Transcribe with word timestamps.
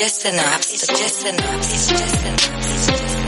It's 0.00 0.16
just 0.16 0.24
an 0.26 0.38
obstacle. 0.38 0.94
It's 0.94 1.06
just 1.08 1.26
an 1.26 1.40
obstacle. 1.40 3.27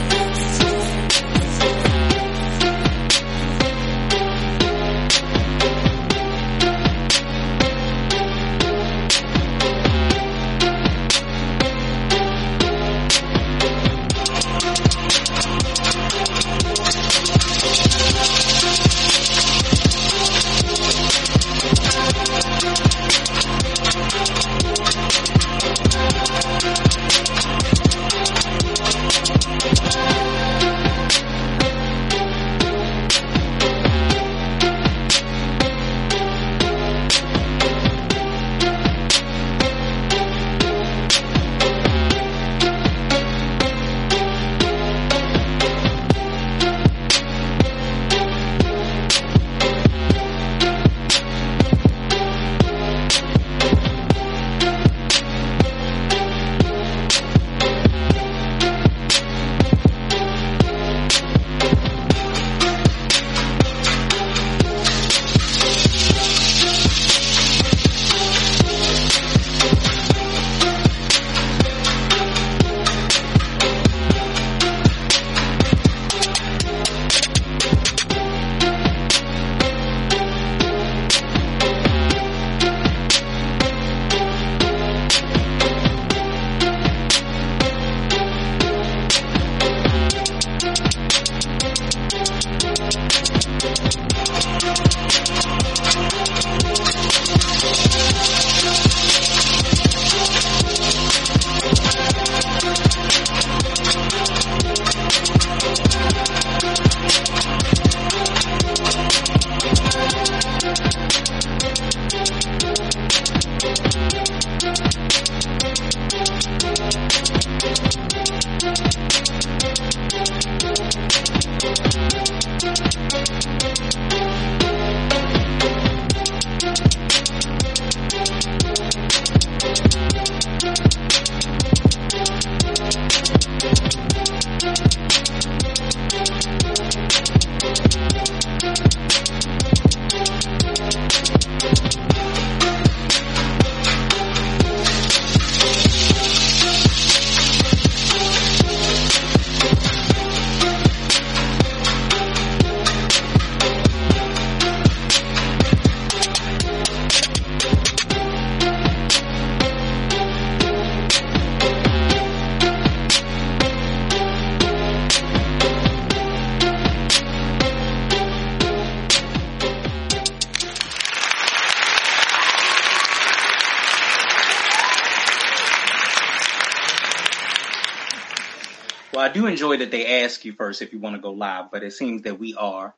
Do 179.32 179.46
enjoy 179.46 179.78
that 179.78 179.90
they 179.90 180.22
ask 180.22 180.44
you 180.44 180.52
first 180.52 180.82
if 180.82 180.92
you 180.92 180.98
want 180.98 181.16
to 181.16 181.22
go 181.22 181.32
live, 181.32 181.70
but 181.70 181.82
it 181.82 181.92
seems 181.92 182.22
that 182.22 182.38
we 182.38 182.54
are. 182.54 182.94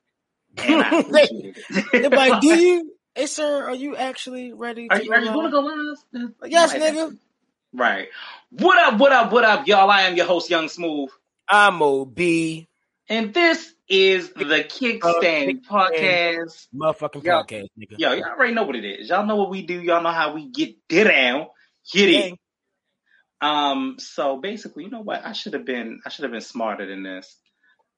And 0.59 0.82
I 0.82 1.03
They're 1.93 2.04
it. 2.04 2.12
like, 2.12 2.41
do 2.41 2.54
you? 2.54 2.93
Hey, 3.15 3.26
sir, 3.26 3.65
are 3.69 3.75
you 3.75 3.94
actually 3.94 4.54
ready 4.54 4.88
to 4.88 4.94
Are 4.94 5.03
you, 5.03 5.10
go 5.10 5.16
you 5.19 5.25
live? 5.26 5.34
going 5.34 5.44
to 5.44 5.50
go 5.50 5.60
live? 5.60 6.32
Yes, 6.50 6.72
Right. 6.72 6.81
nigga. 6.94 7.19
Right. 7.75 8.09
What 8.48 8.78
up, 8.78 8.98
what 8.98 9.12
up, 9.12 9.31
what 9.32 9.44
up, 9.44 9.66
y'all? 9.66 9.91
I 9.91 10.03
am 10.03 10.16
your 10.16 10.25
host, 10.25 10.48
Young 10.48 10.69
Smooth. 10.71 11.10
I'm 11.47 11.82
OB. 11.82 12.19
And 13.10 13.34
this 13.34 13.75
is 13.87 14.31
the 14.31 14.44
Kickstand 14.44 15.00
Kickstand. 15.00 15.65
Podcast. 15.66 16.69
Motherfucking 16.75 17.22
Yo. 17.22 17.32
podcast, 17.42 17.66
nigga. 17.78 17.98
Yo, 17.98 18.12
y'all 18.15 18.25
already 18.31 18.54
know 18.54 18.62
what 18.62 18.76
it 18.76 18.84
is. 18.87 19.10
Y'all 19.10 19.26
know 19.26 19.37
what 19.37 19.50
we 19.50 19.60
do. 19.66 19.82
Y'all 19.82 20.03
know 20.03 20.09
how 20.10 20.32
we 20.34 20.48
get 20.48 20.71
it 20.88 21.04
down. 21.04 21.48
Get 21.92 22.09
it. 22.09 22.38
Um, 23.42 23.97
so 23.98 24.38
basically, 24.38 24.84
you 24.84 24.91
know 24.91 25.00
what? 25.00 25.26
I 25.26 25.32
should 25.32 25.54
have 25.54 25.64
been 25.64 26.00
I 26.06 26.08
should 26.08 26.22
have 26.22 26.32
been 26.32 26.41
smarter 26.41 26.86
than 26.86 27.03
this. 27.03 27.36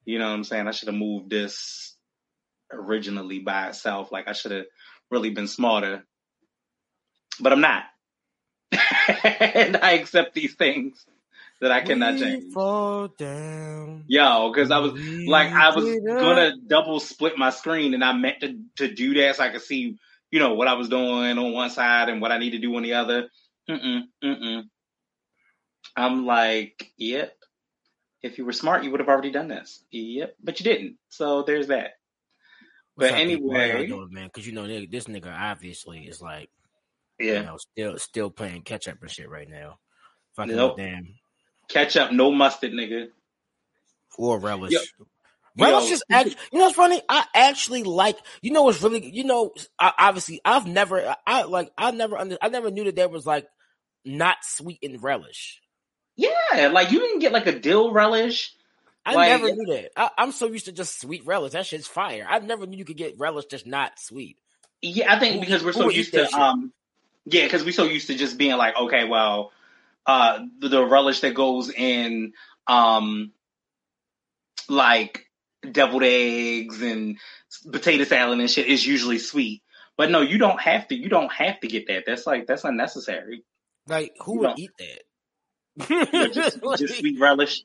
You 0.03 0.19
know 0.19 0.25
what 0.27 0.33
I'm 0.33 0.43
saying? 0.43 0.67
I 0.67 0.71
should 0.71 0.87
have 0.87 0.97
moved 0.97 1.29
this 1.29 1.95
originally 2.71 3.39
by 3.39 3.69
itself. 3.69 4.11
Like 4.11 4.27
I 4.27 4.33
should 4.33 4.51
have 4.51 4.65
really 5.11 5.29
been 5.29 5.47
smarter. 5.47 6.03
But 7.39 7.53
I'm 7.53 7.61
not. 7.61 7.83
and 8.71 9.77
I 9.77 9.91
accept 9.93 10.33
these 10.33 10.55
things 10.55 11.05
that 11.61 11.71
I 11.71 11.81
cannot 11.81 12.15
We 12.15 12.19
change. 12.21 12.53
fall 12.53 13.07
down. 13.09 14.05
Yo, 14.07 14.51
because 14.51 14.71
I 14.71 14.79
was 14.79 14.93
We 14.93 15.27
like 15.27 15.51
I 15.51 15.75
was 15.75 15.85
gonna 16.03 16.53
double 16.67 16.99
split 16.99 17.37
my 17.37 17.51
screen 17.51 17.93
and 17.93 18.03
I 18.03 18.13
meant 18.13 18.41
to, 18.41 18.59
to 18.77 18.93
do 18.93 19.13
that 19.15 19.35
so 19.35 19.43
I 19.43 19.49
could 19.49 19.61
see, 19.61 19.97
you 20.31 20.39
know, 20.39 20.55
what 20.55 20.67
I 20.67 20.73
was 20.73 20.89
doing 20.89 21.37
on 21.37 21.53
one 21.53 21.69
side 21.69 22.09
and 22.09 22.19
what 22.19 22.31
I 22.31 22.39
need 22.39 22.51
to 22.51 22.59
do 22.59 22.75
on 22.75 22.83
the 22.83 22.93
other. 22.93 23.29
Mm-mm, 23.69 24.01
mm-mm. 24.23 24.63
I'm 25.95 26.25
like, 26.25 26.91
yep. 26.97 27.35
If 28.21 28.37
you 28.37 28.45
were 28.45 28.53
smart, 28.53 28.83
you 28.83 28.91
would 28.91 28.99
have 28.99 29.09
already 29.09 29.31
done 29.31 29.47
this. 29.47 29.83
Yep, 29.91 30.35
but 30.43 30.59
you 30.59 30.63
didn't. 30.63 30.97
So 31.09 31.43
there's 31.43 31.67
that. 31.67 31.91
What's 32.95 33.11
But 33.11 33.19
up, 33.21 33.27
people? 33.27 33.51
How 33.53 33.59
y'all 33.59 33.69
anyway, 33.69 33.87
doing, 33.87 34.09
man? 34.11 34.25
Because 34.25 34.47
you 34.47 34.53
know 34.53 34.67
this 34.67 35.05
nigga 35.05 35.31
obviously 35.31 36.01
is 36.01 36.21
like, 36.21 36.49
you 37.19 37.33
yeah. 37.33 37.41
know, 37.43 37.57
still 37.57 37.97
still 37.97 38.29
playing 38.31 38.63
catch 38.63 38.87
up 38.87 38.97
and 39.01 39.11
shit 39.11 39.29
right 39.29 39.49
now. 39.49 39.79
Fucking 40.35 40.55
Nope. 40.55 40.77
damn 40.77 41.07
Catch 41.69 41.97
up, 41.97 42.11
no 42.11 42.31
mustard, 42.31 42.71
nigga. 42.71 43.07
or 44.17 44.39
relish. 44.39 44.71
Yo, 44.71 44.79
Relish 45.57 45.89
yo, 45.89 45.93
is 45.93 46.03
actually, 46.11 46.35
you 46.51 46.59
know 46.59 46.65
what's 46.65 46.75
funny? 46.75 47.01
I 47.07 47.25
actually 47.33 47.83
like, 47.83 48.17
you 48.41 48.51
know 48.51 48.63
what's 48.63 48.81
really, 48.83 49.09
you 49.09 49.23
know, 49.23 49.53
I, 49.79 49.93
obviously 49.97 50.41
I've 50.43 50.67
never, 50.67 51.15
I, 51.25 51.43
like, 51.43 51.71
I 51.77 51.91
never, 51.91 52.17
under, 52.17 52.37
I 52.41 52.49
never 52.49 52.71
knew 52.71 52.83
that 52.85 52.95
there 52.95 53.07
was 53.07 53.25
like 53.25 53.47
not 54.03 54.37
sweet 54.43 54.79
in 54.81 54.97
relish. 54.99 55.61
Yeah, 56.15 56.67
like 56.71 56.91
you 56.91 56.99
didn't 56.99 57.19
get 57.19 57.31
like 57.33 57.47
a 57.47 57.59
dill 57.59 57.91
relish. 57.91 58.53
I 59.05 59.13
Like- 59.13 59.29
never 59.29 59.51
knew 59.53 59.65
that. 59.75 59.91
I, 59.95 60.09
I'm 60.17 60.31
so 60.31 60.47
used 60.47 60.65
to 60.65 60.71
just 60.71 60.99
sweet 60.99 61.25
relish. 61.25 61.51
That 61.53 61.65
shit's 61.65 61.87
fire. 61.87 62.25
I 62.27 62.39
never 62.39 62.65
knew 62.65 62.77
you 62.77 62.85
could 62.85 62.97
get 62.97 63.19
relish 63.19 63.45
just 63.45 63.67
not 63.67 63.99
sweet. 63.99 64.37
Yeah, 64.81 65.13
I 65.13 65.19
think 65.19 65.41
because 65.41 65.63
we're 65.63 65.73
so 65.73 65.89
used 65.89 66.13
to 66.13 66.27
um 66.33 66.71
yeah, 67.25 67.43
because 67.43 67.63
we're 67.63 67.71
so 67.71 67.85
used 67.85 68.07
to 68.07 68.15
just 68.15 68.37
being 68.37 68.55
like, 68.57 68.75
okay, 68.77 69.03
well, 69.07 69.51
uh 70.05 70.39
the, 70.59 70.69
the 70.69 70.85
relish 70.85 71.19
that 71.21 71.33
goes 71.33 71.69
in 71.69 72.33
um 72.67 73.31
like 74.69 75.25
deviled 75.69 76.03
eggs 76.03 76.81
and 76.81 77.17
potato 77.71 78.03
salad 78.03 78.39
and 78.39 78.49
shit 78.49 78.67
is 78.67 78.85
usually 78.85 79.19
sweet. 79.19 79.61
But 79.97 80.11
no, 80.11 80.21
you 80.21 80.37
don't 80.37 80.59
have 80.59 80.87
to 80.89 80.95
you 80.95 81.09
don't 81.09 81.31
have 81.31 81.59
to 81.61 81.67
get 81.67 81.87
that. 81.87 82.03
That's 82.05 82.25
like 82.27 82.47
that's 82.47 82.63
unnecessary. 82.63 83.43
Like 83.87 84.13
who 84.19 84.33
You 84.35 84.39
would 84.39 84.47
don't- 84.47 84.59
eat 84.59 84.71
that? 84.79 85.01
Just, 85.79 86.59
just 86.77 86.97
sweet 86.99 87.19
relish. 87.19 87.63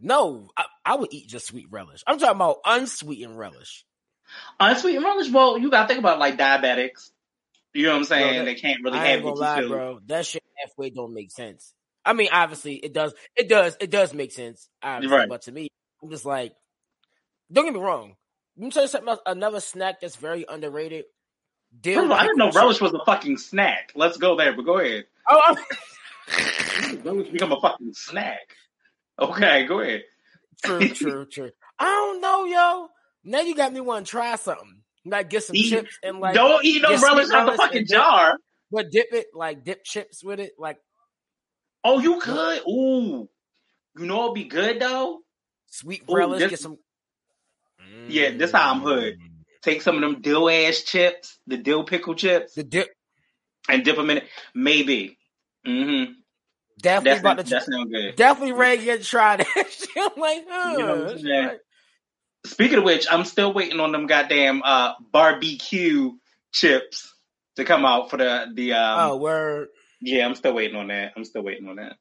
No, 0.00 0.48
I, 0.56 0.64
I 0.84 0.94
would 0.96 1.12
eat 1.12 1.28
just 1.28 1.46
sweet 1.46 1.66
relish. 1.70 2.02
I'm 2.06 2.18
talking 2.18 2.36
about 2.36 2.58
unsweetened 2.64 3.38
relish. 3.38 3.84
Unsweetened 4.58 5.04
relish. 5.04 5.30
Well, 5.30 5.58
you 5.58 5.70
gotta 5.70 5.88
think 5.88 6.00
about 6.00 6.18
like 6.18 6.38
diabetics. 6.38 7.10
You 7.72 7.84
know 7.84 7.92
what 7.92 7.98
I'm 7.98 8.04
saying? 8.04 8.38
that- 8.38 8.44
they 8.44 8.54
can't 8.54 8.82
really 8.82 8.98
I 8.98 9.06
have 9.08 9.20
it 9.20 9.26
lie, 9.26 9.66
bro. 9.66 10.00
That 10.06 10.26
shit 10.26 10.42
halfway 10.62 10.90
don't 10.90 11.12
make 11.14 11.30
sense. 11.30 11.74
I 12.04 12.14
mean, 12.14 12.28
obviously 12.32 12.74
it 12.76 12.94
does. 12.94 13.12
It 13.36 13.48
does. 13.48 13.76
It 13.80 13.90
does 13.90 14.14
make 14.14 14.32
sense. 14.32 14.68
Obviously, 14.82 15.16
Right. 15.16 15.28
but 15.28 15.42
to 15.42 15.52
me, 15.52 15.68
I'm 16.02 16.10
just 16.10 16.24
like, 16.24 16.54
don't 17.52 17.66
get 17.66 17.74
me 17.74 17.80
wrong. 17.80 18.16
Let 18.56 18.64
me 18.64 18.70
tell 18.70 18.82
you 18.82 18.88
something 18.88 19.08
else. 19.08 19.20
Another 19.26 19.60
snack 19.60 20.00
that's 20.00 20.16
very 20.16 20.44
underrated. 20.48 21.04
Dill 21.78 21.94
First 21.96 22.04
of 22.06 22.10
all, 22.10 22.16
I 22.16 22.22
didn't 22.22 22.38
know 22.38 22.50
relish 22.52 22.80
was 22.80 22.94
a 22.94 23.04
fucking 23.04 23.36
snack. 23.38 23.92
Let's 23.94 24.16
go 24.16 24.36
there, 24.36 24.54
but 24.54 24.64
go 24.64 24.78
ahead. 24.78 25.04
Oh, 25.28 25.56
Relish 27.04 27.28
become 27.30 27.52
a 27.52 27.60
fucking 27.60 27.92
snack. 27.92 28.40
Okay, 29.18 29.66
go 29.66 29.80
ahead. 29.80 30.02
true, 30.64 30.88
true, 30.94 31.26
true. 31.26 31.50
I 31.78 31.84
don't 31.86 32.20
know, 32.20 32.44
yo. 32.44 32.88
Now 33.24 33.40
you 33.40 33.54
got 33.54 33.72
me 33.72 33.80
want 33.80 34.06
to 34.06 34.10
try 34.10 34.36
something. 34.36 34.80
Like 35.04 35.30
get 35.30 35.44
some 35.44 35.56
Eat- 35.56 35.70
chips 35.70 35.98
and 36.02 36.20
like, 36.20 36.34
Don't 36.34 36.64
eat 36.64 36.82
no 36.82 36.90
relish 36.90 37.30
out 37.30 37.50
the 37.50 37.56
fucking 37.56 37.82
dip- 37.84 37.88
jar. 37.88 38.36
but 38.70 38.90
dip 38.90 39.06
it 39.12 39.26
like 39.34 39.64
dip 39.64 39.82
chips 39.84 40.22
with 40.22 40.40
it. 40.40 40.52
Like 40.58 40.78
Oh, 41.82 41.98
you 41.98 42.20
could. 42.20 42.60
Ooh, 42.68 43.28
you 43.98 44.06
know 44.06 44.24
it'd 44.24 44.34
be 44.34 44.44
good 44.44 44.80
though. 44.80 45.20
sweet 45.68 46.02
Ooh, 46.10 46.16
relish. 46.16 46.40
this- 46.40 46.50
get 46.50 46.58
some. 46.60 46.76
Yeah, 48.08 48.30
this 48.36 48.52
how 48.52 48.72
I'm 48.72 48.80
hood. 48.80 49.14
Mm. 49.14 49.26
Take 49.62 49.82
some 49.82 49.96
of 49.96 50.00
them 50.02 50.20
dill 50.20 50.48
ass 50.48 50.80
chips, 50.82 51.38
the 51.46 51.56
dill 51.56 51.84
pickle 51.84 52.14
chips, 52.14 52.54
The 52.54 52.62
dip 52.64 52.88
and 53.68 53.84
dip 53.84 53.96
them 53.96 54.10
in 54.10 54.18
it. 54.18 54.24
Maybe. 54.54 55.18
Mm-hmm. 55.66 56.12
Definitely 56.82 57.10
That's 57.10 57.20
about 57.20 57.38
to 57.46 57.50
that 57.50 57.64
sound 57.64 57.92
good. 57.92 58.16
definitely 58.16 58.52
ready 58.52 58.84
to 58.86 58.98
try 58.98 59.36
that. 59.38 59.46
shit. 59.70 59.88
I'm 59.96 60.20
like, 60.20 60.44
huh. 60.48 60.76
You 60.78 60.78
know 60.86 60.86
what 60.88 60.98
I'm 60.98 61.06
that's 61.08 61.22
saying? 61.22 61.46
right. 61.46 61.58
Speaking 62.46 62.78
of 62.78 62.84
which, 62.84 63.06
I'm 63.10 63.24
still 63.24 63.52
waiting 63.52 63.80
on 63.80 63.92
them 63.92 64.06
goddamn 64.06 64.62
uh 64.64 64.94
barbecue 65.12 66.12
chips 66.52 67.14
to 67.56 67.64
come 67.64 67.84
out 67.84 68.10
for 68.10 68.16
the 68.16 68.46
the 68.54 68.72
um 68.74 69.10
oh, 69.12 69.16
word. 69.16 69.68
Yeah, 70.00 70.26
I'm 70.26 70.34
still 70.34 70.54
waiting 70.54 70.76
on 70.76 70.88
that. 70.88 71.12
I'm 71.16 71.24
still 71.24 71.42
waiting 71.42 71.68
on 71.68 71.76
that. 71.76 71.96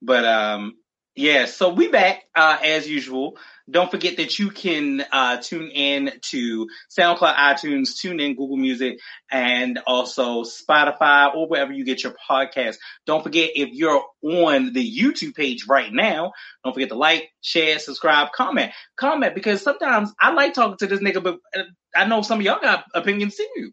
But 0.00 0.24
um 0.24 0.74
yeah, 1.18 1.46
so 1.46 1.70
we 1.70 1.88
back 1.88 2.22
uh 2.36 2.58
as 2.62 2.88
usual. 2.88 3.36
Don't 3.68 3.90
forget 3.90 4.18
that 4.18 4.38
you 4.38 4.50
can 4.50 5.04
uh 5.10 5.38
tune 5.38 5.68
in 5.68 6.12
to 6.30 6.68
SoundCloud, 6.96 7.34
iTunes, 7.34 7.98
tune 7.98 8.20
in 8.20 8.36
Google 8.36 8.56
Music 8.56 9.00
and 9.28 9.80
also 9.84 10.44
Spotify 10.44 11.34
or 11.34 11.48
wherever 11.48 11.72
you 11.72 11.84
get 11.84 12.04
your 12.04 12.14
podcast. 12.30 12.76
Don't 13.04 13.24
forget 13.24 13.50
if 13.56 13.70
you're 13.72 14.00
on 14.22 14.72
the 14.72 14.96
YouTube 14.96 15.34
page 15.34 15.66
right 15.68 15.92
now, 15.92 16.30
don't 16.62 16.72
forget 16.72 16.90
to 16.90 16.94
like, 16.94 17.28
share, 17.40 17.80
subscribe, 17.80 18.30
comment. 18.30 18.70
Comment 18.96 19.34
because 19.34 19.60
sometimes 19.60 20.12
I 20.20 20.30
like 20.32 20.54
talking 20.54 20.76
to 20.76 20.86
this 20.86 21.00
nigga, 21.00 21.20
but 21.20 21.38
uh, 21.56 21.64
I 21.96 22.04
know 22.04 22.22
some 22.22 22.38
of 22.38 22.44
y'all 22.44 22.60
got 22.62 22.84
opinions 22.94 23.34
too. 23.34 23.72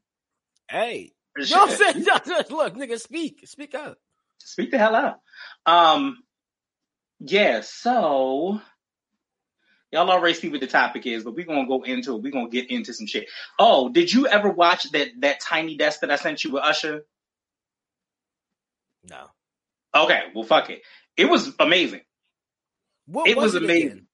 Hey, 0.67 1.11
you 1.37 1.55
know 1.55 1.65
what 1.67 1.79
I'm 1.79 1.93
saying? 1.93 2.45
Look, 2.49 2.75
nigga, 2.75 2.99
speak, 2.99 3.41
speak 3.45 3.75
up. 3.75 3.99
Speak 4.39 4.71
the 4.71 4.79
hell 4.79 4.95
out. 4.95 5.19
Um, 5.65 6.17
yeah, 7.19 7.61
so 7.61 8.61
y'all 9.91 10.09
already 10.11 10.33
see 10.33 10.49
what 10.49 10.61
the 10.61 10.67
topic 10.67 11.05
is, 11.05 11.23
but 11.23 11.35
we're 11.35 11.45
gonna 11.45 11.67
go 11.67 11.83
into 11.83 12.15
it. 12.15 12.21
We're 12.21 12.31
gonna 12.31 12.49
get 12.49 12.69
into 12.71 12.93
some 12.93 13.07
shit. 13.07 13.27
Oh, 13.59 13.89
did 13.89 14.11
you 14.13 14.27
ever 14.27 14.49
watch 14.49 14.91
that 14.91 15.09
that 15.21 15.39
tiny 15.39 15.77
desk 15.77 16.01
that 16.01 16.11
I 16.11 16.17
sent 16.17 16.43
you 16.43 16.51
with 16.51 16.63
Usher? 16.63 17.05
No, 19.09 19.27
Okay, 19.95 20.23
well 20.33 20.43
fuck 20.43 20.69
it. 20.69 20.81
It 21.17 21.25
was 21.29 21.53
amazing. 21.59 22.01
what 23.07 23.29
It 23.29 23.37
was 23.37 23.55
it 23.55 23.63
amazing. 23.63 23.87
again? 23.87 24.07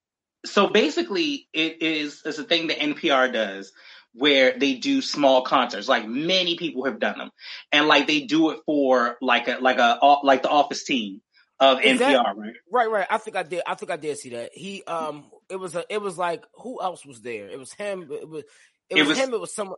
So 0.46 0.68
basically, 0.68 1.48
it 1.54 1.82
is 1.82 2.22
it's 2.26 2.40
a 2.40 2.44
thing 2.44 2.68
that 2.68 2.80
NPR 2.80 3.32
does 3.34 3.72
where 4.14 4.58
they 4.58 4.76
do 4.76 5.02
small 5.02 5.44
concerts. 5.44 5.88
Like 5.88 6.08
many 6.08 6.58
people 6.58 6.86
have 6.86 7.00
done 7.00 7.18
them, 7.18 7.32
and 7.72 7.88
like 7.88 8.08
they 8.08 8.22
do 8.22 8.52
it 8.52 8.60
for 8.66 9.18
like 9.22 9.48
a 9.48 9.58
like 9.62 9.78
a 9.80 10.00
like 10.24 10.44
the 10.44 10.50
Office 10.50 10.84
team 10.84 11.22
of 11.62 11.78
NPR, 11.80 11.98
that- 12.00 12.36
right? 12.38 12.54
Right, 12.72 12.92
right. 12.92 13.08
I 13.10 13.18
think 13.18 13.38
I 13.38 13.44
did. 13.44 13.62
I 13.66 13.76
think 13.76 13.92
I 13.92 13.98
did 13.98 14.18
see 14.18 14.32
that. 14.32 14.50
He, 14.54 14.84
um, 14.84 15.26
it 15.50 15.56
was 15.56 15.76
a, 15.76 15.86
it 15.90 16.02
was 16.02 16.18
like 16.18 16.44
who 16.56 16.82
else 16.82 17.06
was 17.06 17.22
there? 17.22 17.48
It 17.48 17.58
was 17.60 17.72
him. 17.72 18.10
It 18.12 18.28
was, 18.28 18.44
it, 18.90 18.98
It 18.98 19.00
was, 19.00 19.10
was- 19.10 19.18
him. 19.18 19.34
It 19.34 19.40
was 19.40 19.54
someone. 19.56 19.78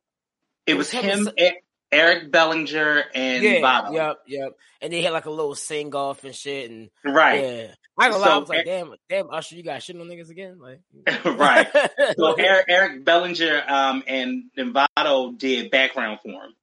It 0.66 0.72
It 0.72 0.78
was 0.78 0.92
was 0.94 1.04
him 1.04 1.28
him, 1.38 1.54
Eric 1.92 2.32
Bellinger, 2.32 3.04
and 3.14 3.44
yeah, 3.44 3.60
Vado. 3.62 3.94
yep, 3.94 4.18
yep. 4.26 4.50
And 4.82 4.92
they 4.92 5.02
had 5.04 5.14
like 5.14 5.26
a 5.26 5.30
little 5.30 5.54
sing 5.56 5.94
off 5.94 6.24
and 6.24 6.34
shit. 6.34 6.72
And 6.72 6.90
Right, 7.06 7.44
yeah, 7.44 7.68
I 8.00 8.10
gonna 8.10 8.22
lie. 8.22 8.30
I 8.30 8.38
was 8.38 8.50
like, 8.50 8.66
damn, 8.66 8.94
damn, 9.10 9.30
Usher, 9.30 9.56
you 9.56 9.62
got 9.64 9.84
shit 9.84 9.96
on 10.00 10.08
niggas 10.08 10.30
again, 10.32 10.58
like, 10.60 10.80
right. 11.26 11.68
So 12.18 12.34
Eric, 12.40 12.66
Eric 12.70 13.06
Bellinger 13.06 13.62
um, 13.68 14.04
and, 14.08 14.46
and 14.58 14.74
Vado 14.74 15.34
did 15.34 15.70
background 15.70 16.20
for 16.24 16.30
him, 16.32 16.56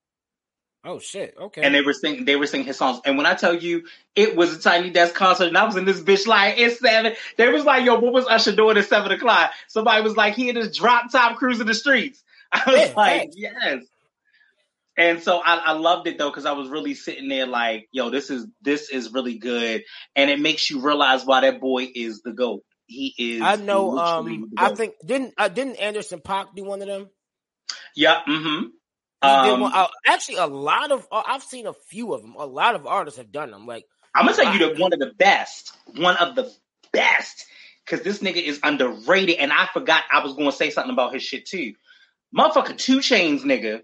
oh 0.85 0.99
shit, 0.99 1.35
okay. 1.41 1.63
and 1.63 1.75
they 1.75 1.83
were 1.83 1.93
singing. 1.93 2.25
They 2.25 2.37
were 2.37 2.47
singing 2.47 2.67
his 2.67 2.77
songs. 2.77 3.01
And 3.05 3.17
when 3.17 3.27
I 3.27 3.35
tell 3.35 3.55
you, 3.55 3.85
it 4.15 4.37
was 4.37 4.57
a 4.57 4.61
tiny 4.61 4.91
desk 4.91 5.15
concert, 5.15 5.49
and 5.49 5.59
I 5.59 5.65
was 5.65 5.77
in 5.77 5.85
this 5.85 6.01
bitch 6.01 6.27
like 6.27 6.59
it's 6.59 6.81
seven. 6.81 7.15
They 7.37 7.49
was 7.49 7.65
like, 7.65 7.85
"Yo, 7.85 7.99
what 7.99 8.13
was 8.13 8.27
Usher 8.27 8.55
doing 8.55 8.77
at 8.77 8.87
seven 8.87 9.13
o'clock?" 9.13 9.53
Somebody 9.69 10.03
was 10.03 10.17
like, 10.17 10.35
"He 10.35 10.49
in 10.49 10.57
his 10.57 10.77
drop 10.77 11.11
top 11.11 11.37
cruising 11.37 11.67
the 11.67 11.75
streets." 11.75 12.23
I 12.53 12.63
was 12.67 12.97
like, 12.97 13.21
facts. 13.23 13.37
"Yes." 13.37 13.85
And 14.97 15.23
so 15.23 15.41
I, 15.43 15.57
I 15.57 15.73
loved 15.73 16.09
it 16.09 16.19
though 16.19 16.29
because 16.29 16.45
I 16.45 16.53
was 16.53 16.69
really 16.69 16.95
sitting 16.95 17.29
there 17.29 17.47
like, 17.47 17.89
"Yo, 17.93 18.11
this 18.11 18.31
is 18.31 18.47
this 18.61 18.91
is 18.91 19.13
really 19.13 19.39
good," 19.39 19.85
and 20.15 20.31
it 20.31 20.41
makes 20.41 20.69
you 20.69 20.81
realize 20.81 21.25
why 21.25 21.43
that 21.43 21.61
boy 21.61 21.89
is 21.95 22.23
the 22.23 22.33
goat. 22.33 22.63
He 22.87 23.15
is. 23.17 23.43
I 23.43 23.57
know. 23.57 23.97
Um, 23.99 24.51
I 24.57 24.75
think 24.75 24.95
didn't 25.05 25.35
uh, 25.39 25.49
didn't 25.49 25.77
Anderson 25.77 26.21
.Paak 26.21 26.55
do 26.57 26.65
one 26.65 26.83
of 26.83 26.89
them? 26.89 27.09
Yeah. 27.95 28.21
Mm-hmm. 28.29 28.67
Um, 29.23 29.61
one, 29.61 29.73
uh, 29.75 29.89
actually, 30.07 30.37
a 30.37 30.47
lot 30.47 30.93
of 30.93 31.07
uh, 31.13 31.23
I've 31.27 31.43
seen 31.43 31.67
a 31.67 31.75
few 31.75 32.15
of 32.15 32.23
them. 32.23 32.35
A 32.39 32.47
lot 32.47 32.75
of 32.75 32.87
artists 32.87 33.19
have 33.19 33.31
done 33.31 33.51
them. 33.51 33.67
Like, 33.67 33.85
I'm 34.15 34.25
gonna 34.25 34.37
tell 34.37 34.53
you 34.53 34.59
that 34.61 34.79
one 34.79 34.93
of 34.93 34.99
the 34.99 35.13
best, 35.19 35.73
one 35.95 36.17
of 36.17 36.35
the 36.35 36.51
best, 36.93 37.45
because 37.85 38.03
this 38.03 38.21
nigga 38.21 38.43
is 38.43 38.61
underrated, 38.63 39.37
and 39.37 39.53
I 39.53 39.69
forgot 39.73 40.05
I 40.11 40.25
was 40.25 40.35
gonna 40.35 40.53
say 40.53 40.71
something 40.71 40.93
about 40.93 41.13
his 41.13 41.23
shit 41.23 41.47
too. 41.47 41.75
Motherfucker, 42.37 42.77
2 42.79 43.01
Chainz, 43.01 43.43
nigga, 43.43 43.83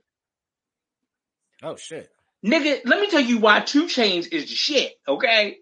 oh 1.62 1.76
shit, 1.76 2.08
nigga. 2.44 2.80
Let 2.84 3.00
me 3.00 3.11
tell 3.11 3.20
you 3.20 3.38
why 3.38 3.61
2 3.61 3.87
Chainz 3.87 4.32
is 4.32 4.49
the 4.49 4.54
shit. 4.54 4.94
Okay, 5.06 5.58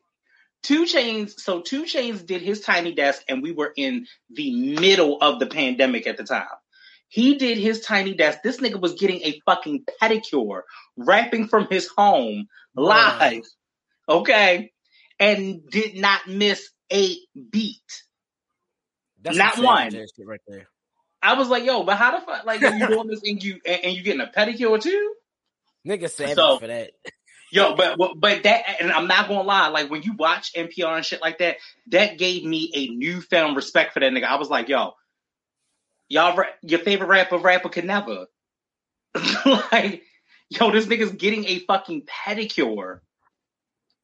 2 0.63 0.85
Chainz. 0.85 1.41
So 1.41 1.63
2 1.63 1.83
Chainz 1.83 2.25
did 2.25 2.43
his 2.43 2.61
tiny 2.61 2.95
desk, 2.95 3.23
and 3.29 3.43
we 3.43 3.51
were 3.51 3.73
in 3.77 4.07
the 4.31 4.77
middle 4.79 5.21
of 5.21 5.41
the 5.41 5.47
pandemic 5.47 6.07
at 6.07 6.17
the 6.17 6.25
time. 6.25 6.47
He 7.15 7.37
did 7.37 7.59
his 7.59 7.81
tiny 7.81 8.13
desk. 8.15 8.41
This 8.43 8.57
nigga 8.57 8.81
was 8.81 8.95
getting 8.95 9.23
a 9.23 9.41
fucking 9.47 9.85
pedicure, 10.03 10.63
rapping 10.97 11.47
from 11.47 11.69
his 11.71 11.87
home 11.97 12.49
live. 12.75 13.45
Okay. 14.09 14.73
And 15.21 15.61
did 15.71 15.95
not 15.95 16.27
miss 16.27 16.69
a 16.93 17.17
beat. 17.53 18.03
That's 19.23 19.37
Not 19.37 19.59
one. 19.59 19.93
Savage 19.93 20.03
ass 20.03 20.13
shit 20.17 20.27
right 20.27 20.41
there. 20.49 20.67
I 21.23 21.35
was 21.35 21.49
like, 21.49 21.65
yo, 21.65 21.85
but 21.85 21.99
how 21.99 22.19
the 22.19 22.27
fuck, 22.27 22.45
like, 22.47 22.61
you 22.61 22.85
doing 22.89 23.07
this 23.07 23.23
and 23.25 23.41
you, 23.41 23.61
and, 23.65 23.85
and 23.85 23.97
you 23.97 24.03
getting 24.03 24.21
a 24.21 24.27
pedicure 24.27 24.83
too? 24.83 25.15
Nigga 25.87 26.11
savage 26.11 26.35
So- 26.35 26.59
for 26.59 26.67
that. 26.67 26.91
Yo, 27.53 27.77
but, 27.77 27.97
but 28.17 28.43
that, 28.43 28.65
and 28.81 28.91
I'm 28.91 29.07
not 29.07 29.29
gonna 29.29 29.43
lie, 29.45 29.69
like, 29.69 29.89
when 29.89 30.03
you 30.03 30.15
watch 30.15 30.53
NPR 30.55 30.97
and 30.97 31.05
shit 31.05 31.21
like 31.23 31.39
that, 31.39 31.59
that 31.93 32.19
gave 32.19 32.43
me 32.45 32.73
a 32.75 32.89
newfound 32.89 33.55
respect 33.55 33.95
for 33.95 34.01
that 34.01 34.13
nigga. 34.13 34.25
I 34.25 34.35
was 34.35 34.49
like, 34.51 34.69
yo, 34.69 34.95
y'all, 36.09 36.43
your 36.63 36.81
favorite 36.81 37.09
rapper, 37.09 37.39
rapper 37.39 37.69
could 37.69 37.85
never. 37.85 38.27
like, 39.47 40.03
yo, 40.49 40.71
this 40.71 40.87
nigga's 40.87 41.13
getting 41.13 41.45
a 41.47 41.61
fucking 41.61 42.03
pedicure 42.03 43.01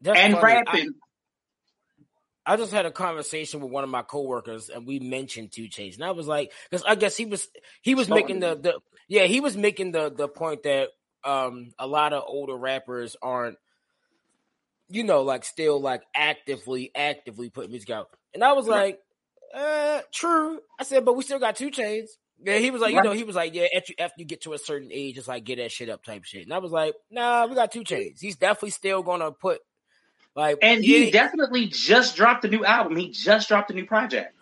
That's 0.00 0.18
and 0.18 0.34
funny. 0.34 0.54
Rapping. 0.54 0.94
I 2.46 2.56
just 2.56 2.72
had 2.72 2.86
a 2.86 2.90
conversation 2.90 3.60
with 3.60 3.70
one 3.70 3.84
of 3.84 3.90
my 3.90 4.02
coworkers, 4.02 4.70
and 4.70 4.86
we 4.86 4.98
mentioned 4.98 5.52
2 5.52 5.64
Chainz, 5.64 5.94
and 5.94 6.04
I 6.04 6.12
was 6.12 6.26
like, 6.26 6.52
because 6.68 6.84
I 6.84 6.94
guess 6.94 7.16
he 7.16 7.26
was 7.26 7.46
he 7.82 7.94
was 7.94 8.08
Sorry. 8.08 8.22
making 8.22 8.40
the 8.40 8.56
the 8.56 8.80
yeah 9.08 9.24
he 9.24 9.40
was 9.40 9.56
making 9.56 9.92
the 9.92 10.10
the 10.10 10.26
point 10.26 10.62
that 10.64 10.88
um 11.22 11.70
a 11.78 11.86
lot 11.86 12.12
of 12.12 12.24
older 12.26 12.56
rappers 12.56 13.14
aren't 13.22 13.58
you 14.88 15.04
know 15.04 15.22
like 15.22 15.44
still 15.44 15.80
like 15.80 16.02
actively 16.16 16.90
actively 16.96 17.50
putting 17.50 17.70
music 17.70 17.90
out, 17.90 18.08
and 18.34 18.42
I 18.42 18.54
was 18.54 18.66
like, 18.66 18.98
uh, 19.54 20.00
true. 20.12 20.60
I 20.78 20.84
said, 20.84 21.04
but 21.04 21.16
we 21.16 21.22
still 21.22 21.38
got 21.38 21.56
2 21.56 21.70
Chainz. 21.70 22.08
Yeah, 22.42 22.58
he 22.58 22.70
was 22.70 22.80
like, 22.80 22.94
you 22.94 23.02
know, 23.02 23.12
he 23.12 23.24
was 23.24 23.36
like, 23.36 23.54
yeah, 23.54 23.66
after, 23.76 23.92
after 23.98 24.14
you 24.18 24.24
get 24.24 24.42
to 24.42 24.54
a 24.54 24.58
certain 24.58 24.88
age, 24.90 25.18
it's 25.18 25.28
like 25.28 25.44
get 25.44 25.56
that 25.56 25.70
shit 25.70 25.90
up 25.90 26.02
type 26.04 26.24
shit. 26.24 26.44
And 26.44 26.54
I 26.54 26.58
was 26.58 26.72
like, 26.72 26.94
nah, 27.10 27.46
we 27.46 27.54
got 27.54 27.70
2 27.72 27.80
Chainz. 27.80 28.20
He's 28.20 28.36
definitely 28.36 28.70
still 28.70 29.02
gonna 29.02 29.30
put 29.30 29.60
like 30.34 30.58
And 30.62 30.84
he 30.84 31.04
yeah, 31.04 31.10
definitely 31.10 31.66
just 31.66 32.16
dropped 32.16 32.44
a 32.44 32.48
new 32.48 32.64
album. 32.64 32.96
He 32.96 33.10
just 33.10 33.48
dropped 33.48 33.70
a 33.70 33.74
new 33.74 33.86
project. 33.86 34.34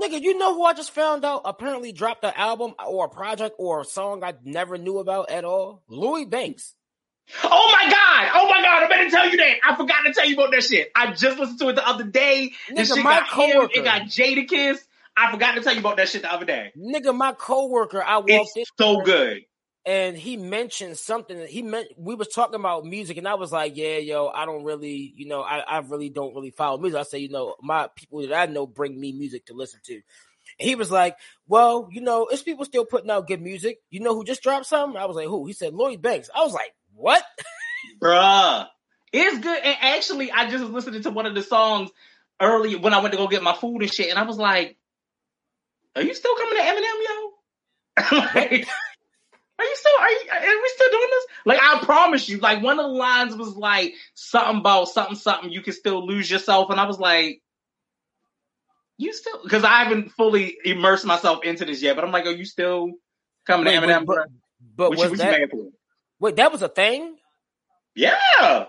Nigga, 0.00 0.20
you 0.20 0.38
know 0.38 0.54
who 0.54 0.64
I 0.64 0.72
just 0.72 0.92
found 0.92 1.24
out 1.24 1.42
apparently 1.44 1.92
dropped 1.92 2.24
an 2.24 2.32
album 2.36 2.74
or 2.86 3.06
a 3.06 3.08
project 3.08 3.56
or 3.58 3.80
a 3.80 3.84
song 3.84 4.22
I 4.22 4.34
never 4.44 4.78
knew 4.78 4.98
about 4.98 5.30
at 5.30 5.44
all? 5.44 5.82
Lloyd 5.88 6.30
Banks. 6.30 6.74
Oh 7.44 7.72
my 7.72 7.90
god! 7.90 8.30
Oh 8.34 8.48
my 8.48 8.62
god! 8.62 8.82
I 8.84 8.88
better 8.88 9.10
tell 9.10 9.28
you 9.30 9.36
that. 9.36 9.56
I 9.64 9.76
forgot 9.76 10.02
to 10.06 10.12
tell 10.12 10.26
you 10.26 10.34
about 10.34 10.50
that 10.52 10.64
shit. 10.64 10.90
I 10.94 11.12
just 11.12 11.38
listened 11.38 11.58
to 11.60 11.68
it 11.68 11.74
the 11.76 11.86
other 11.88 12.04
day. 12.04 12.52
This 12.74 12.90
Nigga, 12.90 12.94
shit 12.96 13.04
my 13.04 13.10
got 13.20 13.28
him. 13.28 13.52
coworker- 13.52 13.72
It 13.78 13.84
got 13.84 14.02
Jadakiss. 14.02 14.78
I 15.16 15.30
forgot 15.32 15.54
to 15.56 15.60
tell 15.60 15.74
you 15.74 15.80
about 15.80 15.96
that 15.98 16.08
shit 16.08 16.22
the 16.22 16.32
other 16.32 16.46
day. 16.46 16.72
Nigga, 16.78 17.14
my 17.14 17.32
coworker, 17.32 18.02
I 18.02 18.18
walked 18.18 18.30
It's 18.30 18.56
in 18.56 18.64
so 18.78 19.00
good. 19.02 19.42
and 19.84 20.16
he 20.16 20.36
mentioned 20.36 20.96
something. 20.98 21.46
He 21.46 21.62
meant 21.62 21.88
we 21.96 22.14
was 22.14 22.28
talking 22.28 22.54
about 22.54 22.84
music, 22.84 23.16
and 23.16 23.26
I 23.28 23.34
was 23.34 23.52
like, 23.52 23.76
"Yeah, 23.76 23.96
yo, 23.98 24.28
I 24.28 24.44
don't 24.46 24.64
really, 24.64 25.12
you 25.16 25.26
know, 25.26 25.42
I, 25.42 25.58
I 25.58 25.78
really 25.80 26.08
don't 26.10 26.34
really 26.34 26.50
follow 26.50 26.78
music." 26.78 26.98
I 27.00 27.02
say, 27.04 27.18
you 27.18 27.28
know, 27.28 27.54
my 27.62 27.88
people 27.96 28.20
that 28.26 28.32
I 28.32 28.46
know 28.52 28.66
bring 28.66 28.98
me 28.98 29.12
music 29.12 29.46
to 29.46 29.54
listen 29.54 29.80
to. 29.84 29.94
And 29.94 30.68
he 30.68 30.74
was 30.74 30.90
like, 30.90 31.16
"Well, 31.48 31.88
you 31.92 32.00
know, 32.00 32.26
it's 32.26 32.42
people 32.42 32.64
still 32.64 32.84
putting 32.84 33.10
out 33.10 33.26
good 33.26 33.40
music. 33.42 33.78
You 33.90 34.00
know 34.00 34.14
who 34.14 34.24
just 34.24 34.42
dropped 34.42 34.66
something?" 34.66 35.00
I 35.00 35.06
was 35.06 35.16
like, 35.16 35.26
"Who?" 35.28 35.46
He 35.46 35.52
said, 35.52 35.74
"Lloyd 35.74 36.00
Banks." 36.02 36.28
I 36.34 36.42
was 36.42 36.52
like, 36.52 36.72
"What?" 37.00 37.24
Bruh. 38.02 38.66
It's 39.12 39.38
good. 39.38 39.58
And 39.62 39.76
actually, 39.80 40.30
I 40.30 40.48
just 40.50 40.62
was 40.62 40.72
listening 40.72 41.02
to 41.02 41.10
one 41.10 41.26
of 41.26 41.34
the 41.34 41.42
songs 41.42 41.90
earlier 42.40 42.78
when 42.78 42.94
I 42.94 43.00
went 43.00 43.12
to 43.12 43.18
go 43.18 43.26
get 43.26 43.42
my 43.42 43.54
food 43.54 43.82
and 43.82 43.92
shit, 43.92 44.10
and 44.10 44.18
I 44.18 44.22
was 44.22 44.38
like, 44.38 44.76
Are 45.96 46.02
you 46.02 46.14
still 46.14 46.36
coming 46.36 46.56
to 46.56 46.62
Eminem, 46.62 47.04
yo? 47.08 47.32
like, 48.18 48.68
are 49.58 49.64
you 49.64 49.76
still 49.76 49.92
are 50.00 50.10
you 50.10 50.20
are 50.30 50.62
we 50.62 50.68
still 50.74 50.90
doing 50.90 51.08
this? 51.10 51.26
Like 51.44 51.58
I 51.62 51.84
promise 51.84 52.28
you, 52.28 52.38
like 52.38 52.62
one 52.62 52.78
of 52.78 52.86
the 52.86 52.92
lines 52.92 53.36
was 53.36 53.56
like 53.56 53.94
something 54.14 54.60
about 54.60 54.88
something, 54.88 55.16
something, 55.16 55.50
you 55.50 55.60
can 55.60 55.74
still 55.74 56.06
lose 56.06 56.30
yourself. 56.30 56.70
And 56.70 56.80
I 56.80 56.86
was 56.86 56.98
like, 56.98 57.42
You 58.96 59.12
still 59.12 59.40
because 59.42 59.64
I 59.64 59.82
haven't 59.84 60.12
fully 60.12 60.56
immersed 60.64 61.04
myself 61.04 61.44
into 61.44 61.64
this 61.64 61.82
yet, 61.82 61.96
but 61.96 62.04
I'm 62.04 62.12
like, 62.12 62.26
Are 62.26 62.30
you 62.30 62.44
still 62.44 62.92
coming 63.46 63.66
Wait, 63.66 63.78
to 63.78 63.86
Eminem, 63.86 64.06
but, 64.06 64.14
bro? 64.14 64.24
but 64.76 64.90
What 64.90 64.98
you, 64.98 65.10
was 65.10 65.18
what 65.18 65.24
you 65.24 65.30
that 65.30 65.40
mad 65.40 65.50
for? 65.50 65.68
Wait? 66.20 66.36
That 66.36 66.52
was 66.52 66.62
a 66.62 66.68
thing, 66.68 67.16
Yeah. 67.94 68.66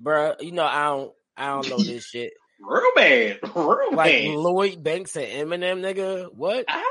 Bruh, 0.00 0.40
You 0.40 0.52
know, 0.52 0.64
I 0.64 0.84
don't, 0.84 1.12
I 1.36 1.46
don't 1.48 1.68
know 1.68 1.78
this 1.78 2.06
shit. 2.06 2.32
Real 2.60 2.82
bad. 2.96 3.40
Real 3.54 3.92
Like. 3.92 4.24
Lloyd 4.28 4.82
Banks 4.82 5.16
and 5.16 5.50
Eminem, 5.50 5.80
nigga. 5.80 6.32
What? 6.34 6.64
Oh, 6.68 6.82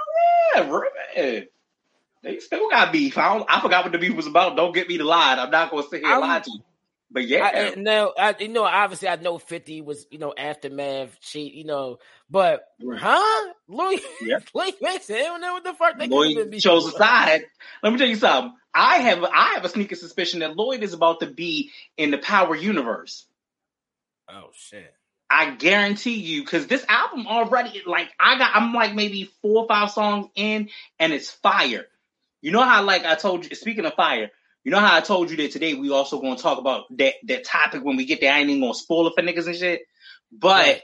yeah, 0.55 0.69
real 0.69 0.83
bad. 1.15 1.47
They 2.21 2.39
still 2.39 2.69
got 2.69 2.91
beef. 2.93 3.17
I, 3.17 3.33
don't, 3.33 3.45
I 3.49 3.59
forgot 3.59 3.83
what 3.83 3.91
the 3.91 3.97
beef 3.97 4.15
was 4.15 4.27
about. 4.27 4.55
Don't 4.55 4.73
get 4.75 4.87
me 4.87 4.97
to 4.99 5.03
lie. 5.03 5.35
I'm 5.35 5.49
not 5.49 5.71
going 5.71 5.83
to 5.83 5.89
sit 5.89 6.01
here 6.01 6.09
I'm- 6.11 6.21
lie 6.21 6.39
to 6.39 6.51
you. 6.51 6.59
But 7.11 7.27
yeah, 7.27 7.43
I, 7.43 7.75
now, 7.75 8.11
I, 8.17 8.33
you 8.39 8.47
know, 8.47 8.63
obviously, 8.63 9.07
I 9.07 9.17
know 9.17 9.37
Fifty 9.37 9.81
was, 9.81 10.07
you 10.09 10.17
know, 10.17 10.33
aftermath. 10.35 11.15
She, 11.21 11.41
you 11.41 11.63
know, 11.63 11.99
but 12.27 12.63
Right. 12.83 12.99
huh? 12.99 13.53
Lloyd, 13.67 13.99
Yeah. 14.23 14.39
Lloyd 14.55 14.73
Banks 14.81 15.11
and 15.11 15.19
Eminem, 15.19 15.51
what 15.51 15.63
the 15.63 15.73
fuck? 15.75 15.99
They 15.99 16.07
Lloyd 16.07 16.51
chose 16.59 16.87
a 16.87 16.91
side. 16.97 17.43
Let 17.83 17.93
me 17.93 17.99
tell 17.99 18.07
you 18.07 18.15
something. 18.15 18.55
I 18.73 18.97
have 18.99 19.23
I 19.23 19.53
have 19.55 19.65
a 19.65 19.69
sneaking 19.69 19.97
suspicion 19.97 20.39
that 20.39 20.55
Lloyd 20.55 20.83
is 20.83 20.93
about 20.93 21.19
to 21.19 21.27
be 21.27 21.71
in 21.97 22.11
the 22.11 22.17
Power 22.17 22.55
universe. 22.55 23.25
Oh 24.29 24.49
shit! 24.53 24.93
I 25.29 25.51
guarantee 25.51 26.15
you, 26.19 26.43
because 26.43 26.67
this 26.67 26.85
album 26.87 27.27
already, 27.27 27.81
like 27.85 28.09
I 28.19 28.37
got, 28.37 28.55
I'm 28.55 28.73
like 28.73 28.93
maybe 28.93 29.31
four 29.41 29.63
or 29.63 29.67
five 29.67 29.91
songs 29.91 30.27
in, 30.35 30.69
and 30.99 31.13
it's 31.13 31.29
fire. 31.29 31.85
You 32.41 32.51
know 32.51 32.61
how, 32.63 32.83
like 32.83 33.05
I 33.05 33.15
told 33.15 33.45
you, 33.49 33.55
speaking 33.55 33.85
of 33.85 33.93
fire, 33.93 34.29
you 34.63 34.71
know 34.71 34.79
how 34.79 34.95
I 34.95 35.01
told 35.01 35.31
you 35.31 35.37
that 35.37 35.51
today 35.51 35.73
we 35.73 35.91
also 35.91 36.19
going 36.19 36.35
to 36.35 36.41
talk 36.41 36.57
about 36.59 36.85
that 36.97 37.15
that 37.27 37.43
topic 37.45 37.83
when 37.83 37.97
we 37.97 38.05
get 38.05 38.21
there. 38.21 38.33
I 38.33 38.39
ain't 38.39 38.49
even 38.49 38.61
gonna 38.61 38.73
spoil 38.73 39.07
it 39.07 39.13
for 39.15 39.21
niggas 39.23 39.47
and 39.47 39.55
shit, 39.55 39.81
but 40.31 40.51
Right. 40.55 40.81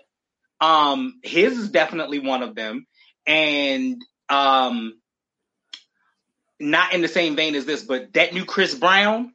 um, 0.61 1.19
his 1.23 1.57
is 1.57 1.69
definitely 1.69 2.19
one 2.19 2.43
of 2.43 2.55
them, 2.55 2.85
and 3.25 4.01
um, 4.29 4.98
not 6.59 6.93
in 6.93 7.01
the 7.01 7.07
same 7.07 7.35
vein 7.35 7.55
as 7.55 7.65
this, 7.65 7.83
but 7.83 8.13
that 8.13 8.33
new 8.33 8.45
Chris 8.45 8.75
Brown. 8.75 9.33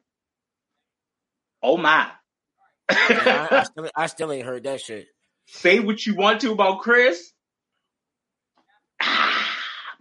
Oh 1.63 1.77
my. 1.77 2.09
I, 2.89 3.47
I 3.51 3.63
still, 3.65 3.89
I 3.95 4.07
still 4.07 4.31
ain't 4.31 4.45
heard 4.45 4.63
that 4.65 4.79
shit. 4.81 5.07
say 5.47 5.79
what 5.79 6.05
you 6.05 6.15
want 6.15 6.41
to 6.41 6.51
about 6.51 6.81
Chris. 6.81 7.31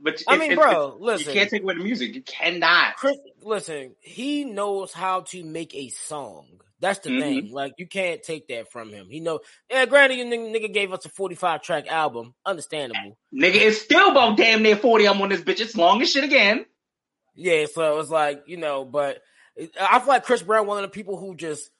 But 0.01 0.23
I 0.29 0.37
mean, 0.37 0.55
bro, 0.57 0.99
listen. 1.01 1.29
you 1.33 1.33
can't 1.41 1.49
take 1.49 1.63
away 1.63 1.75
the 1.79 1.83
music. 1.85 2.15
You 2.15 2.21
cannot. 2.23 2.97
Chris, 2.97 3.17
listen, 3.41 3.95
he 4.01 4.45
knows 4.45 4.93
how 4.93 5.21
to 5.29 5.43
make 5.45 5.75
a 5.75 5.89
song. 5.89 6.47
That's 6.81 6.99
the 6.99 7.09
Mhm. 7.11 7.21
thing. 7.21 7.53
Like 7.53 7.73
you 7.79 7.87
can't 7.87 8.23
take 8.23 8.49
that 8.49 8.71
from 8.71 8.91
him. 8.91 9.09
He 9.09 9.21
know. 9.21 9.41
Yeah, 9.71 9.87
granted, 9.87 10.19
you 10.19 10.27
nigga, 10.27 10.71
gave 10.75 10.93
us 10.93 11.07
a 11.07 11.09
forty-five 11.09 11.63
track 11.63 11.87
album. 11.87 12.35
Understandable. 12.45 13.17
Nigga, 13.33 13.55
it's 13.55 13.81
still 13.81 14.11
about 14.11 14.37
damn 14.37 14.63
near 14.63 14.77
40. 14.77 15.07
I'm 15.09 15.23
on 15.23 15.31
this 15.31 15.41
bitch. 15.41 15.61
It's 15.61 15.77
long 15.77 16.03
as 16.03 16.11
shit 16.11 16.25
again. 16.25 16.67
Yeah, 17.35 17.67
so 17.73 17.99
it's 18.01 18.11
like 18.11 18.45
you 18.47 18.57
know, 18.57 18.85
but 18.85 19.23
I 19.81 19.99
feel 19.99 20.09
like 20.09 20.25
Chris 20.25 20.43
Brown, 20.43 20.67
one 20.67 20.79
of 20.79 20.83
the 20.91 20.95
people 20.95 21.19
who 21.19 21.35
just 21.35 21.71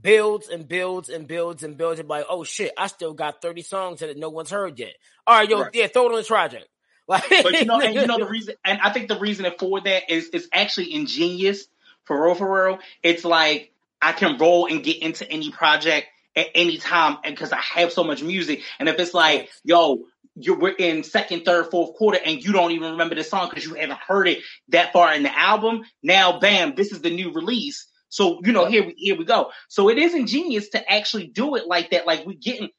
builds 0.00 0.48
and 0.48 0.66
builds 0.68 1.08
and 1.08 1.26
builds 1.26 1.62
and 1.62 1.76
builds 1.76 2.00
and 2.00 2.08
like, 2.08 2.26
oh 2.28 2.44
shit, 2.44 2.72
I 2.76 2.86
still 2.88 3.14
got 3.14 3.42
thirty 3.42 3.62
songs 3.62 4.00
that 4.00 4.16
no 4.16 4.30
one's 4.30 4.50
heard 4.50 4.78
yet. 4.78 4.94
All 5.26 5.38
right, 5.38 5.48
yo, 5.48 5.62
Right. 5.62 5.70
yeah, 5.74 5.86
throw 5.88 6.06
it 6.06 6.12
on 6.12 6.18
the 6.18 6.24
project. 6.24 6.66
Like, 7.06 7.24
But 7.28 7.52
you 7.52 7.66
know, 7.66 7.78
and 7.82 7.94
you 7.94 8.06
know 8.06 8.18
the 8.18 8.24
reason, 8.26 8.54
and 8.64 8.80
I 8.80 8.90
think 8.90 9.08
the 9.08 9.18
reason 9.18 9.44
for 9.58 9.78
that 9.82 10.10
is 10.10 10.28
is 10.28 10.48
actually 10.54 10.94
ingenious 10.94 11.66
for 12.04 12.24
real, 12.24 12.34
for 12.34 12.66
real. 12.66 12.78
It's 13.02 13.26
like 13.26 13.72
I 14.00 14.12
can 14.12 14.38
roll 14.38 14.64
and 14.66 14.82
get 14.82 15.02
into 15.02 15.30
any 15.30 15.50
project 15.50 16.06
at 16.34 16.46
any 16.54 16.78
time, 16.78 17.18
and 17.22 17.34
because 17.34 17.52
I 17.52 17.60
have 17.60 17.92
so 17.92 18.04
much 18.04 18.22
music. 18.22 18.62
And 18.78 18.88
if 18.88 18.98
it's 18.98 19.12
like, 19.12 19.50
yo, 19.64 20.04
you're 20.36 20.58
we're 20.58 20.74
in 20.74 21.02
second, 21.04 21.44
third, 21.44 21.70
fourth 21.70 21.94
quarter, 21.96 22.18
and 22.24 22.42
you 22.42 22.52
don't 22.52 22.72
even 22.72 22.92
remember 22.92 23.14
the 23.14 23.24
song 23.24 23.48
because 23.48 23.64
you 23.64 23.74
haven't 23.74 23.98
heard 23.98 24.28
it 24.28 24.38
that 24.68 24.92
far 24.92 25.14
in 25.14 25.22
the 25.22 25.38
album. 25.38 25.82
Now, 26.02 26.38
bam, 26.40 26.74
this 26.74 26.92
is 26.92 27.02
the 27.02 27.10
new 27.10 27.32
release. 27.32 27.86
So 28.08 28.40
you 28.44 28.52
know, 28.52 28.66
here 28.66 28.84
we 28.84 28.94
here 28.96 29.16
we 29.16 29.24
go. 29.24 29.50
So 29.68 29.88
it 29.88 29.98
is 29.98 30.14
ingenious 30.14 30.68
to 30.70 30.92
actually 30.92 31.28
do 31.28 31.56
it 31.56 31.66
like 31.66 31.90
that. 31.90 32.06
Like 32.06 32.26
we're 32.26 32.38
getting 32.40 32.70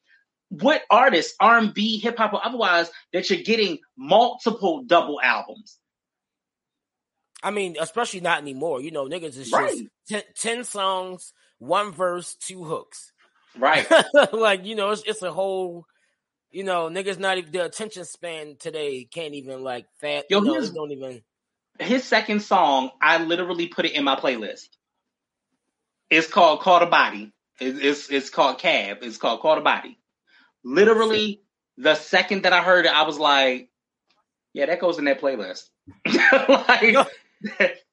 what 0.49 0.83
artists, 0.89 1.33
R 1.39 1.57
and 1.57 1.73
B, 1.73 1.99
hip 1.99 2.17
hop, 2.17 2.33
or 2.33 2.45
otherwise, 2.45 2.89
that 3.13 3.29
you're 3.29 3.43
getting 3.43 3.79
multiple 3.97 4.83
double 4.85 5.19
albums. 5.21 5.77
I 7.43 7.51
mean, 7.51 7.75
especially 7.79 8.21
not 8.21 8.41
anymore. 8.41 8.81
You 8.81 8.91
know, 8.91 9.05
niggas 9.05 9.37
is 9.37 9.51
Right. 9.51 9.87
just 10.07 10.25
ten, 10.35 10.63
songs, 10.63 11.33
one 11.59 11.91
verse, 11.91 12.35
two 12.35 12.63
hooks. 12.63 13.11
Right. 13.57 13.87
like 14.33 14.65
you 14.65 14.75
know, 14.75 14.91
it's, 14.91 15.03
it's 15.03 15.21
a 15.21 15.31
whole. 15.31 15.85
You 16.55 16.63
know, 16.63 16.87
niggas 16.87 17.19
not 17.19 17.37
even 17.37 17.51
the 17.51 17.65
attention 17.65 18.05
span 18.05 18.55
today 18.57 19.03
can't 19.03 19.33
even 19.33 19.61
like 19.61 19.87
fat. 19.99 20.23
Yo, 20.29 20.39
you 20.39 20.45
know, 20.45 20.55
it 20.55 20.73
don't 20.73 20.89
even. 20.89 21.21
His 21.79 22.05
second 22.05 22.43
song, 22.43 22.91
I 23.01 23.21
literally 23.21 23.67
put 23.67 23.83
it 23.83 23.91
in 23.91 24.05
my 24.05 24.15
playlist. 24.15 24.69
It's 26.09 26.27
called 26.27 26.61
Call 26.61 26.79
the 26.79 26.85
Body. 26.85 27.33
It's, 27.59 27.79
it's 27.81 28.09
it's 28.09 28.29
called 28.29 28.59
Cab. 28.59 28.99
It's 29.01 29.17
called 29.17 29.41
Call 29.41 29.55
the 29.55 29.63
Body. 29.63 29.99
Literally, 30.63 31.41
the 31.77 31.95
second 31.95 32.43
that 32.43 32.53
I 32.53 32.63
heard 32.63 32.85
it, 32.85 32.93
I 32.93 33.01
was 33.01 33.19
like, 33.19 33.67
"Yeah, 34.53 34.67
that 34.67 34.79
goes 34.79 34.97
in 34.97 35.03
that 35.05 35.19
playlist." 35.19 35.67
like, 36.07 37.09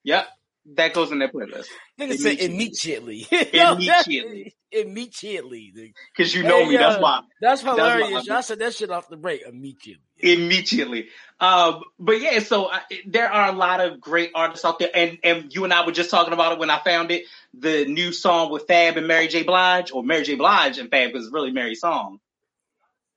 yep, 0.05 0.29
that 0.77 0.95
goes 0.95 1.11
in 1.11 1.19
that 1.19 1.33
playlist. 1.33 1.67
Nigga 2.11 2.19
said 2.19 2.39
Immediately. 2.39 3.27
immediately. 3.53 4.55
Immediately. 4.73 5.95
Because 6.17 6.35
you 6.35 6.43
know 6.43 6.65
Hey, 6.65 6.69
me. 6.71 6.77
That's 6.77 7.01
why. 7.01 7.21
That's 7.41 7.61
hilarious. 7.61 8.29
I- 8.29 8.39
I 8.39 8.41
said 8.41 8.59
that 8.61 8.75
shit 8.75 8.91
off 8.91 9.09
the 9.09 9.17
break 9.17 9.43
immediately. 9.43 10.03
immediately. 10.19 11.09
Um, 11.41 11.83
but 11.99 12.21
yeah, 12.21 12.39
so 12.39 12.71
I, 12.71 12.81
there 13.07 13.31
are 13.31 13.51
a 13.51 13.57
lot 13.57 13.81
of 13.81 14.01
great 14.01 14.31
artists 14.35 14.65
out 14.65 14.79
there, 14.79 14.91
and 14.95 15.19
and 15.23 15.55
you 15.55 15.65
and 15.65 15.73
I 15.73 15.85
were 15.85 15.93
just 15.93 16.11
talking 16.11 16.33
about 16.33 16.53
it 16.53 16.59
when 16.59 16.71
I 16.71 16.79
found 16.81 17.11
it. 17.11 17.25
The 17.55 17.85
new 17.85 18.13
song 18.13 18.51
with 18.51 18.67
Fab 18.67 18.97
and 18.97 19.07
Mary 19.07 19.29
J. 19.29 19.43
Blige, 19.43 19.91
or 19.93 20.03
Mary 20.03 20.23
J. 20.23 20.37
Blige 20.37 20.79
and 20.79 20.91
Fab, 20.91 21.15
is 21.15 21.31
really 21.31 21.51
Mary's 21.51 21.81
song. 21.81 22.19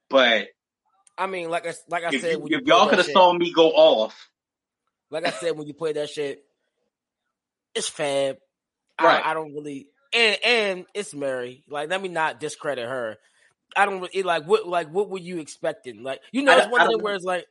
But 0.10 0.48
I 1.18 1.27
mean, 1.27 1.50
like 1.50 1.65
I 1.68 1.74
like 1.89 2.04
I 2.04 2.10
if, 2.13 2.22
said, 2.22 2.32
you, 2.34 2.48
if 2.58 2.62
y'all 2.65 2.89
could 2.89 2.98
have 2.98 3.08
saw 3.08 3.32
me 3.32 3.54
go 3.54 3.70
off, 3.70 4.30
like 5.10 5.25
I 5.25 5.32
said, 5.32 5.58
when 5.58 5.68
you 5.68 5.74
play 5.74 5.94
that 5.94 6.10
shit, 6.10 6.44
it's 7.74 7.88
fab. 7.88 8.38
Right. 9.00 9.25
I, 9.25 9.32
I 9.32 9.34
don't 9.34 9.54
really, 9.54 9.88
and 10.14 10.38
and 10.46 10.86
it's 10.94 11.14
Mary. 11.14 11.64
Like, 11.70 11.90
let 11.90 12.02
me 12.02 12.10
not 12.10 12.40
discredit 12.40 12.88
her. 12.88 13.18
I 13.75 13.86
don't 13.86 14.02
really 14.02 14.24
like 14.24 14.46
what 14.46 14.68
like 14.68 14.90
what 14.90 15.10
were 15.10 15.20
you 15.20 15.40
expecting? 15.40 16.04
Like, 16.04 16.22
you 16.32 16.44
know, 16.44 16.58
it's 16.58 16.68
one 16.68 16.82
I 16.82 16.84
of 16.84 16.90
don't 16.90 16.92
them 16.92 17.02
where 17.02 17.16
it's 17.16 17.25
like, 17.25 17.46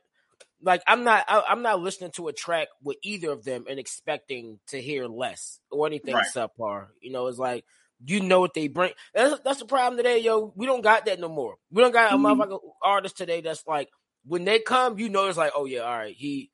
like 0.61 0.81
I'm 0.87 1.03
not 1.03 1.25
I, 1.27 1.43
I'm 1.49 1.61
not 1.61 1.81
listening 1.81 2.11
to 2.13 2.27
a 2.29 2.33
track 2.33 2.69
with 2.83 2.97
either 3.03 3.31
of 3.31 3.43
them 3.43 3.65
and 3.69 3.79
expecting 3.79 4.59
to 4.67 4.81
hear 4.81 5.07
less 5.07 5.59
or 5.71 5.87
anything 5.87 6.15
Right. 6.15 6.23
subpar. 6.23 6.87
You 7.01 7.11
know, 7.11 7.27
it's 7.27 7.37
like 7.39 7.65
you 8.05 8.21
know 8.21 8.39
what 8.39 8.53
they 8.53 8.67
bring. 8.67 8.93
That's 9.13 9.39
that's 9.45 9.59
the 9.59 9.65
problem 9.65 9.97
today, 9.97 10.19
yo. 10.19 10.53
We 10.55 10.65
don't 10.65 10.81
got 10.83 11.05
that 11.05 11.19
no 11.19 11.29
more. 11.29 11.55
We 11.71 11.81
don't 11.83 11.93
got 11.93 12.13
a 12.13 12.17
Mhm. 12.17 12.21
motherfucker 12.21 12.59
artist 12.83 13.17
today 13.17 13.41
that's 13.41 13.65
like 13.67 13.89
when 14.25 14.45
they 14.45 14.59
come, 14.59 14.99
you 14.99 15.09
know, 15.09 15.27
it's 15.27 15.37
like, 15.37 15.53
oh 15.55 15.65
yeah, 15.65 15.81
all 15.81 15.97
right, 15.97 16.15
he 16.15 16.51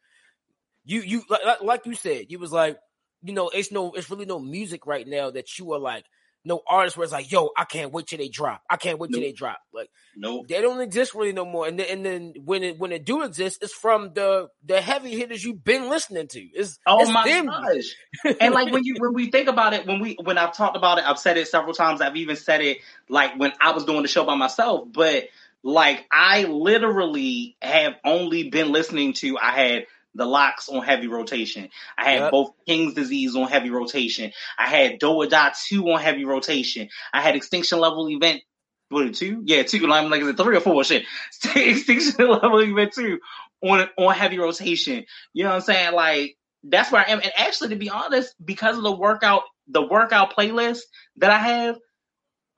you 0.85 1.01
you 1.01 1.23
like, 1.29 1.45
like- 1.45 1.61
like 1.61 1.85
you 1.85 1.95
said, 1.95 2.25
you 2.29 2.39
was 2.39 2.51
like, 2.51 2.77
you 3.23 3.33
know, 3.33 3.49
it's 3.49 3.71
no, 3.71 3.91
it's 3.93 4.09
really 4.09 4.25
no 4.25 4.39
music 4.39 4.85
right 4.85 5.07
now 5.07 5.31
that 5.31 5.57
you 5.59 5.71
are 5.73 5.79
like 5.79 6.05
no 6.43 6.61
artist 6.67 6.97
where 6.97 7.03
it's 7.03 7.13
like, 7.13 7.31
yo, 7.31 7.51
I 7.55 7.65
can't 7.65 7.91
wait 7.93 8.07
till 8.07 8.17
they 8.17 8.27
drop. 8.27 8.63
I 8.69 8.77
can't 8.77 8.97
wait 8.99 9.11
till 9.11 9.21
they 9.21 9.31
drop. 9.31 9.59
Like 9.73 9.89
Nope. 10.15 10.47
they 10.47 10.59
don't 10.61 10.81
exist 10.81 11.13
really 11.13 11.33
no 11.33 11.45
more. 11.45 11.67
And 11.67 11.79
then, 11.79 11.85
and 11.89 12.05
then 12.05 12.33
when 12.43 12.63
it 12.63 12.79
when 12.79 12.91
it 12.91 13.05
do 13.05 13.23
exist, 13.23 13.59
it's 13.61 13.73
from 13.73 14.13
the 14.13 14.49
the 14.65 14.81
heavy 14.81 15.11
hitters 15.17 15.43
you've 15.43 15.63
been 15.63 15.89
listening 15.89 16.27
to. 16.29 16.39
It's 16.39 16.79
Oh 16.87 17.01
it's 17.01 17.11
my 17.11 17.27
them. 17.27 17.45
gosh. 17.45 18.35
and 18.41 18.53
like 18.53 18.71
when 18.71 18.83
you 18.83 18.95
when 18.97 19.13
we 19.13 19.29
think 19.29 19.47
about 19.49 19.73
it, 19.73 19.85
when 19.85 19.99
we 19.99 20.17
when 20.23 20.37
I've 20.37 20.55
talked 20.55 20.75
about 20.77 20.97
it, 20.97 21.05
I've 21.07 21.19
said 21.19 21.37
it 21.37 21.47
several 21.47 21.73
times. 21.73 22.01
I've 22.01 22.15
even 22.17 22.35
said 22.35 22.61
it 22.61 22.79
like 23.07 23.37
when 23.37 23.53
I 23.61 23.71
was 23.71 23.85
doing 23.85 24.01
the 24.01 24.07
show 24.07 24.25
by 24.25 24.35
myself. 24.35 24.87
But 24.91 25.25
like 25.63 26.05
I 26.11 26.45
literally 26.45 27.55
have 27.61 27.93
only 28.03 28.49
been 28.49 28.71
listening 28.71 29.13
to 29.13 29.37
I 29.37 29.51
had 29.51 29.85
the 30.15 30.25
LOX 30.25 30.69
on 30.69 30.83
heavy 30.83 31.07
rotation. 31.07 31.69
I 31.97 32.09
had 32.09 32.19
Yep. 32.21 32.31
both 32.31 32.51
King's 32.67 32.93
disease 32.93 33.35
on 33.35 33.47
heavy 33.47 33.69
rotation. 33.69 34.31
I 34.57 34.67
had 34.67 34.99
Doa 34.99 35.29
Dot 35.29 35.53
2 35.67 35.89
on 35.89 35.99
heavy 36.01 36.25
rotation. 36.25 36.89
I 37.13 37.21
had 37.21 37.35
extinction 37.35 37.79
level 37.79 38.09
event 38.09 38.41
what 38.89 39.13
two? 39.13 39.41
Yeah, 39.45 39.63
two. 39.63 39.79
Like, 39.87 40.09
like 40.09 40.21
is 40.21 40.27
it 40.27 40.37
three 40.37 40.57
or 40.57 40.59
four? 40.59 40.83
Shit, 40.83 41.05
extinction 41.55 42.27
level 42.29 42.59
event 42.61 42.91
two 42.93 43.19
on 43.63 43.87
on 43.97 44.13
heavy 44.13 44.37
rotation. 44.37 45.05
You 45.33 45.43
know 45.43 45.49
what 45.51 45.55
I'm 45.55 45.61
saying? 45.61 45.93
Like 45.93 46.35
that's 46.63 46.91
where 46.91 47.01
I 47.07 47.11
am. 47.11 47.19
And 47.21 47.31
actually, 47.37 47.69
to 47.69 47.77
be 47.77 47.89
honest, 47.89 48.35
because 48.43 48.77
of 48.77 48.83
the 48.83 48.91
workout, 48.91 49.43
the 49.67 49.81
workout 49.81 50.35
playlist 50.35 50.81
that 51.17 51.31
I 51.31 51.37
have, 51.39 51.77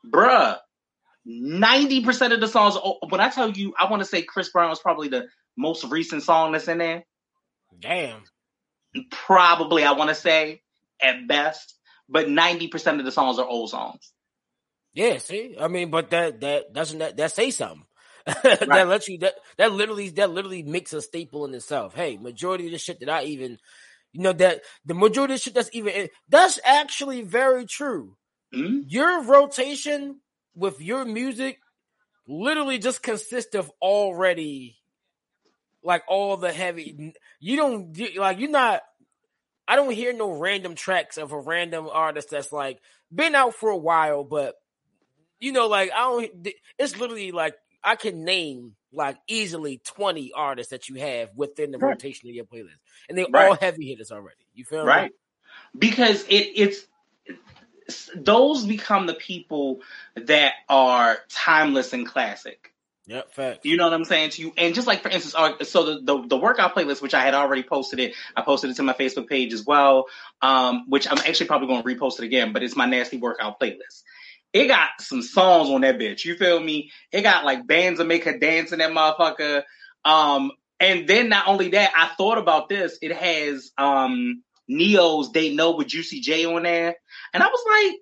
bruh, 0.06 0.58
ninety 1.26 2.04
percent 2.04 2.34
of 2.34 2.42
the 2.42 2.48
songs. 2.48 2.76
oh, 2.84 2.98
When 3.10 3.22
I 3.22 3.30
tell 3.30 3.52
you, 3.52 3.74
I 3.80 3.90
want 3.90 4.02
to 4.02 4.10
say 4.10 4.24
Chris 4.24 4.50
Brown 4.50 4.72
is 4.72 4.80
probably 4.80 5.10
the 5.10 5.28
most 5.56 5.84
recent 5.86 6.24
song 6.24 6.52
that's 6.54 6.68
in 6.68 6.80
there. 6.80 7.04
Damn. 7.80 8.22
Probably, 9.12 9.84
I 9.84 9.94
want 9.94 10.10
to 10.10 10.16
say 10.16 10.62
at 11.02 11.28
best, 11.28 11.76
but 12.08 12.30
ninety 12.30 12.68
percent 12.68 13.00
of 13.00 13.06
the 13.06 13.12
songs 13.12 13.40
are 13.40 13.48
old 13.48 13.70
songs. 13.70 14.12
Yeah, 14.94 15.18
see, 15.18 15.56
I 15.60 15.68
mean, 15.68 15.90
but 15.90 16.12
that 16.12 16.42
that 16.42 16.74
doesn't 16.74 17.00
that 17.00 17.18
that 17.18 17.32
say 17.32 17.52
something. 17.52 17.86
Right. 18.46 18.60
that 18.62 18.88
lets 18.88 19.10
you 19.10 19.18
that 19.20 19.34
that 19.58 19.74
literally 19.74 20.10
that 20.10 20.30
literally 20.32 20.64
makes 20.64 20.94
a 20.94 21.02
staple 21.02 21.46
in 21.46 21.54
itself. 21.54 21.94
Hey, 21.94 22.18
majority 22.18 22.68
of 22.68 22.72
the 22.72 22.78
shit 22.78 23.00
that 23.02 23.10
I 23.10 23.24
even, 23.24 23.58
you 24.14 24.22
know, 24.22 24.32
that 24.34 24.62
the 24.86 24.94
majority 24.94 25.34
of 25.34 25.40
the 25.40 25.44
shit 25.44 25.54
that's 25.56 25.70
even 25.74 26.08
that's 26.30 26.60
actually 26.64 27.22
very 27.24 27.66
true. 27.66 28.16
Mhm. 28.54 28.84
Your 28.88 29.24
rotation 29.24 30.22
with 30.56 30.80
your 30.80 31.04
music 31.04 31.60
literally 32.28 32.78
just 32.78 33.04
consists 33.04 33.56
of 33.56 33.70
already 33.82 34.78
like 35.84 36.04
all 36.08 36.38
the 36.38 36.54
heavy. 36.54 37.14
You 37.44 37.58
don't 37.58 37.98
like 38.18 38.40
you're 38.40 38.50
not. 38.50 38.82
I 39.68 39.76
don't 39.76 39.92
hear 39.92 40.14
no 40.14 40.32
random 40.32 40.76
tracks 40.76 41.18
of 41.18 41.32
a 41.34 41.40
random 41.40 41.90
artist 41.92 42.32
that's 42.32 42.54
like 42.54 42.80
been 43.14 43.36
out 43.36 43.56
for 43.56 43.70
a 43.70 43.78
while, 43.78 44.24
but 44.24 44.56
you 45.40 45.52
know, 45.52 45.68
like 45.68 45.92
I 45.94 46.00
don't. 46.00 46.48
It's 46.80 46.98
literally 46.98 47.32
like 47.34 47.56
I 47.84 47.96
can 47.98 48.26
name 48.26 48.76
like 48.94 49.18
easily 49.28 49.82
twenty 49.86 50.32
artists 50.36 50.72
that 50.72 50.90
you 50.90 50.96
have 50.98 51.32
within 51.36 51.72
the 51.72 51.80
Right. 51.82 51.98
rotation 51.98 52.30
of 52.30 52.36
your 52.36 52.46
playlist, 52.46 52.80
and 53.10 53.18
they're 53.18 53.28
Right. 53.30 53.36
all 53.36 53.56
heavy 53.56 53.88
hitters 53.90 54.12
already. 54.12 54.46
You 54.54 54.66
feel 54.66 54.90
me? 54.90 54.94
right? 54.94 55.12
Because 55.78 56.24
it 56.26 56.52
it's 56.56 56.88
those 58.16 58.66
become 58.66 59.08
the 59.08 59.16
people 59.16 59.82
that 60.16 60.54
are 60.70 61.20
timeless 61.30 61.94
and 61.94 62.08
classic. 62.08 62.73
Yep. 63.08 63.34
Fact. 63.34 63.66
You 63.66 63.76
know 63.76 63.84
what 63.84 63.94
I'm 63.94 64.06
saying 64.06 64.32
to 64.32 64.42
you? 64.42 64.54
And 64.56 64.74
just 64.74 64.88
like 64.88 65.02
for 65.02 65.10
instance, 65.10 65.36
uh, 65.36 65.64
so 65.66 65.96
the, 65.96 66.02
the 66.02 66.28
the 66.30 66.38
workout 66.38 66.74
playlist, 66.74 67.02
which 67.02 67.14
I 67.14 67.22
had 67.22 67.34
already 67.34 67.64
posted 67.64 68.00
it, 68.00 68.16
I 68.36 68.42
posted 68.42 68.70
it 68.70 68.76
to 68.78 68.84
my 68.84 68.94
Facebook 68.94 69.28
page 69.28 69.52
as 69.52 69.66
well. 69.66 70.06
Um, 70.42 70.86
which 70.88 71.08
I'm 71.10 71.18
actually 71.18 71.48
probably 71.48 71.68
going 71.68 71.84
to 71.84 71.88
repost 71.88 72.20
it 72.20 72.26
again, 72.26 72.54
but 72.54 72.64
it's 72.64 72.76
my 72.76 72.86
nasty 72.86 73.18
workout 73.18 73.60
playlist. 73.60 74.04
It 74.54 74.68
got 74.68 74.90
some 75.00 75.22
songs 75.22 75.70
on 75.70 75.82
that 75.82 75.98
bitch. 75.98 76.24
You 76.24 76.36
feel 76.36 76.60
me? 76.60 76.92
It 77.12 77.24
got 77.24 77.44
like 77.44 77.68
bands 77.68 77.98
that 77.98 78.06
make 78.06 78.24
her 78.24 78.38
dance 78.38 78.72
in 78.72 78.80
that 78.80 78.92
motherfucker. 78.92 79.64
Um, 80.06 80.52
and 80.80 81.08
then 81.08 81.30
not 81.30 81.48
only 81.48 81.70
that, 81.70 81.92
I 81.96 82.16
thought 82.16 82.38
about 82.38 82.70
this. 82.70 82.98
It 83.02 83.12
has 83.14 83.72
um 83.78 84.44
Ne-Yo's 84.70 85.32
"They 85.34 85.54
Know" 85.54 85.76
with 85.76 85.88
Juicy 85.88 86.22
J 86.22 86.46
on 86.46 86.64
there, 86.64 86.96
and 87.34 87.44
I 87.44 87.48
was 87.48 87.66
like, 87.68 88.00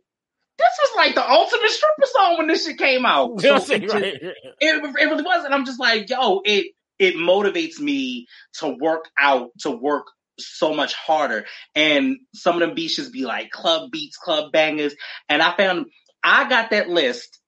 this 0.61 0.89
is 0.89 0.95
like 0.95 1.15
the 1.15 1.29
ultimate 1.29 1.69
stripper 1.71 2.05
song 2.05 2.37
when 2.37 2.47
this 2.47 2.65
shit 2.65 2.77
came 2.77 3.05
out. 3.05 3.31
So 3.41 3.55
it 3.55 3.81
just- 3.81 3.95
it, 3.95 4.35
it 4.59 4.83
really 5.09 5.23
was. 5.23 5.45
And 5.45 5.53
I'm 5.53 5.65
just 5.65 5.79
like, 5.79 6.09
yo, 6.09 6.41
it 6.45 6.67
it 6.99 7.15
motivates 7.15 7.79
me 7.79 8.27
to 8.59 8.67
work 8.79 9.05
out, 9.17 9.49
to 9.61 9.71
work 9.71 10.07
so 10.39 10.73
much 10.73 10.93
harder. 10.93 11.45
And 11.75 12.17
some 12.35 12.55
of 12.55 12.61
them 12.61 12.75
beats 12.75 12.95
just 12.95 13.11
be 13.11 13.25
like 13.25 13.49
club 13.49 13.89
beats, 13.91 14.17
club 14.17 14.51
bangers. 14.51 14.93
And 15.27 15.41
I 15.41 15.55
found 15.57 15.87
I 16.23 16.47
got 16.47 16.69
that 16.71 16.89
list. 16.89 17.39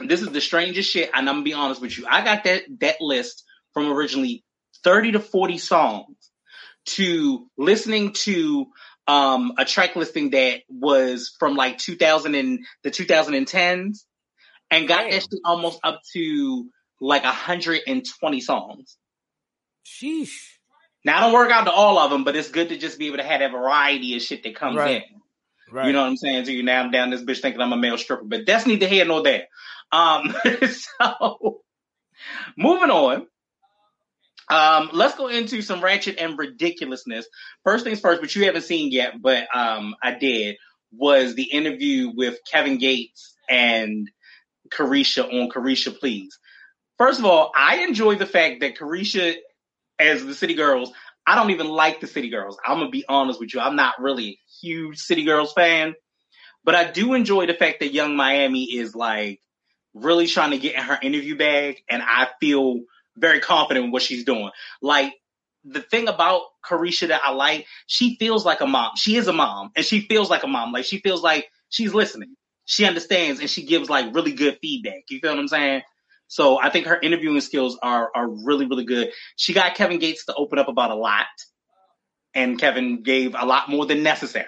This 0.00 0.20
is 0.22 0.28
the 0.28 0.40
strangest 0.40 0.90
shit, 0.90 1.10
and 1.14 1.28
I'm 1.28 1.36
gonna 1.36 1.44
be 1.44 1.52
honest 1.54 1.80
with 1.80 1.96
you. 1.96 2.06
I 2.08 2.24
got 2.24 2.44
that 2.44 2.62
that 2.80 2.96
list 3.00 3.44
from 3.74 3.90
originally 3.90 4.44
30 4.84 5.12
to 5.12 5.20
40 5.20 5.58
songs 5.58 6.16
to 6.84 7.46
listening 7.56 8.12
to 8.12 8.66
um 9.08 9.52
a 9.58 9.64
track 9.64 9.96
listing 9.96 10.30
that 10.30 10.60
was 10.68 11.34
from 11.38 11.56
like 11.56 11.78
2000 11.78 12.34
and 12.34 12.60
the 12.84 12.90
2010s 12.90 13.98
and 14.70 14.88
got 14.88 15.02
Damn. 15.02 15.10
shit 15.12 15.28
almost 15.44 15.80
up 15.82 16.00
to 16.12 16.68
like 17.00 17.24
120 17.24 18.40
songs. 18.40 18.96
Sheesh. 19.84 20.30
Now 21.04 21.18
I 21.18 21.20
don't 21.22 21.32
work 21.32 21.50
out 21.50 21.64
to 21.64 21.72
all 21.72 21.98
of 21.98 22.10
them, 22.10 22.22
but 22.24 22.36
it's 22.36 22.50
good 22.50 22.68
to 22.68 22.78
just 22.78 22.98
be 22.98 23.08
able 23.08 23.16
to 23.16 23.24
have 23.24 23.40
that 23.40 23.50
variety 23.50 24.14
of 24.16 24.22
shit 24.22 24.44
that 24.44 24.54
comes 24.54 24.76
Right. 24.76 25.02
in. 25.02 25.02
Right. 25.72 25.86
You 25.86 25.92
know 25.92 26.02
what 26.02 26.08
I'm 26.08 26.16
saying 26.16 26.44
to 26.44 26.52
you? 26.52 26.62
Now 26.62 26.80
I'm 26.82 26.90
down 26.90 27.10
this 27.10 27.22
bitch 27.22 27.40
thinking 27.40 27.60
I'm 27.60 27.72
a 27.72 27.76
male 27.76 27.98
stripper, 27.98 28.24
but 28.24 28.46
that's 28.46 28.66
neither 28.66 28.86
here 28.86 29.04
nor 29.04 29.22
there. 29.22 29.46
Um, 29.90 30.34
so 30.70 31.60
moving 32.56 32.90
on. 32.90 33.26
Um, 34.52 34.90
let's 34.92 35.16
go 35.16 35.28
into 35.28 35.62
some 35.62 35.82
ratchet 35.82 36.18
and 36.18 36.38
ridiculousness. 36.38 37.26
First 37.64 37.84
things 37.84 38.00
first, 38.00 38.20
which 38.20 38.36
you 38.36 38.44
haven't 38.44 38.64
seen 38.64 38.92
yet, 38.92 39.14
but 39.18 39.44
um, 39.56 39.94
I 40.02 40.12
did, 40.12 40.56
was 40.92 41.34
the 41.34 41.44
interview 41.44 42.12
with 42.14 42.38
Kevin 42.50 42.76
Gates 42.76 43.34
and 43.48 44.10
Caresha 44.70 45.24
on 45.24 45.48
Caresha 45.48 45.98
Please. 45.98 46.38
First 46.98 47.18
of 47.18 47.24
all, 47.24 47.50
I 47.56 47.78
enjoy 47.84 48.16
the 48.16 48.26
fact 48.26 48.60
that 48.60 48.76
Caresha, 48.76 49.36
as 49.98 50.22
the 50.22 50.34
City 50.34 50.52
Girls, 50.52 50.92
I 51.26 51.34
don't 51.34 51.50
even 51.50 51.68
like 51.68 52.00
the 52.00 52.06
City 52.06 52.28
Girls. 52.28 52.58
I'm 52.62 52.78
gonna 52.78 52.90
be 52.90 53.06
honest 53.08 53.40
with 53.40 53.54
you. 53.54 53.60
I'm 53.60 53.76
not 53.76 54.00
really 54.00 54.28
a 54.32 54.38
huge 54.60 54.98
City 54.98 55.24
Girls 55.24 55.54
fan, 55.54 55.94
but 56.62 56.74
I 56.74 56.90
do 56.90 57.14
enjoy 57.14 57.46
the 57.46 57.54
fact 57.54 57.80
that 57.80 57.94
Young 57.94 58.16
Miami 58.16 58.64
is 58.64 58.94
like 58.94 59.40
really 59.94 60.26
trying 60.26 60.50
to 60.50 60.58
get 60.58 60.74
in 60.74 60.82
her 60.82 60.98
interview 61.00 61.38
bag, 61.38 61.78
and 61.88 62.02
I 62.02 62.28
feel 62.38 62.80
very 63.16 63.40
confident 63.40 63.86
in 63.86 63.92
what 63.92 64.02
she's 64.02 64.24
doing. 64.24 64.50
Like 64.80 65.12
the 65.64 65.80
thing 65.80 66.08
about 66.08 66.42
Caresha 66.64 67.08
that 67.08 67.22
I 67.24 67.32
like, 67.32 67.66
she 67.86 68.16
feels 68.16 68.44
like 68.44 68.60
a 68.60 68.66
mom. 68.66 68.92
She 68.96 69.16
is 69.16 69.28
a 69.28 69.32
mom, 69.32 69.70
and 69.76 69.84
she 69.84 70.00
feels 70.00 70.30
like 70.30 70.42
a 70.42 70.48
mom. 70.48 70.72
Like 70.72 70.84
she 70.84 70.98
feels 70.98 71.22
like 71.22 71.48
she's 71.68 71.94
listening. 71.94 72.34
She 72.64 72.84
understands, 72.84 73.40
and 73.40 73.50
she 73.50 73.64
gives 73.64 73.90
like 73.90 74.14
really 74.14 74.32
good 74.32 74.58
feedback. 74.60 75.02
You 75.08 75.20
feel 75.20 75.30
what 75.30 75.38
I'm 75.38 75.48
saying? 75.48 75.82
So 76.28 76.58
I 76.58 76.70
think 76.70 76.86
her 76.86 76.98
interviewing 76.98 77.40
skills 77.40 77.78
are 77.82 78.10
are 78.14 78.28
really 78.28 78.66
really 78.66 78.84
good. 78.84 79.12
She 79.36 79.52
got 79.52 79.74
Kevin 79.74 79.98
Gates 79.98 80.26
to 80.26 80.34
open 80.34 80.58
up 80.58 80.68
about 80.68 80.90
a 80.90 80.94
lot, 80.94 81.26
and 82.34 82.58
Kevin 82.58 83.02
gave 83.02 83.34
a 83.38 83.44
lot 83.44 83.68
more 83.68 83.86
than 83.86 84.02
necessary. 84.02 84.46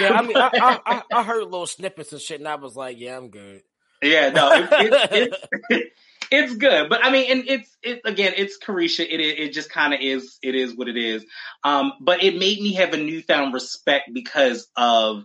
Yeah, 0.00 0.14
I 0.14 0.22
mean, 0.22 0.36
I, 0.36 0.80
I, 0.84 1.02
I, 1.12 1.22
heard 1.22 1.44
little 1.44 1.66
snippets 1.66 2.10
and 2.10 2.20
shit, 2.20 2.40
and 2.40 2.48
I 2.48 2.56
was 2.56 2.74
like, 2.74 2.98
yeah, 2.98 3.16
I'm 3.16 3.28
good. 3.28 3.62
Yeah, 4.02 4.30
no, 4.30 4.50
it, 4.52 4.68
it, 4.72 5.34
it, 5.70 5.92
it's 6.30 6.54
good, 6.56 6.88
but 6.88 7.04
I 7.04 7.10
mean, 7.10 7.30
and 7.30 7.48
it's 7.48 7.76
it 7.82 8.00
again, 8.04 8.32
it's 8.36 8.58
Caresha. 8.58 9.00
It 9.00 9.20
it, 9.20 9.52
just 9.52 9.70
kind 9.70 9.94
of 9.94 10.00
is. 10.00 10.38
It 10.42 10.54
is 10.54 10.76
what 10.76 10.88
it 10.88 10.96
is. 10.96 11.24
Um, 11.64 11.92
but 12.00 12.22
it 12.22 12.36
made 12.36 12.60
me 12.60 12.74
have 12.74 12.92
a 12.92 12.96
newfound 12.96 13.54
respect 13.54 14.10
because 14.12 14.68
of 14.76 15.24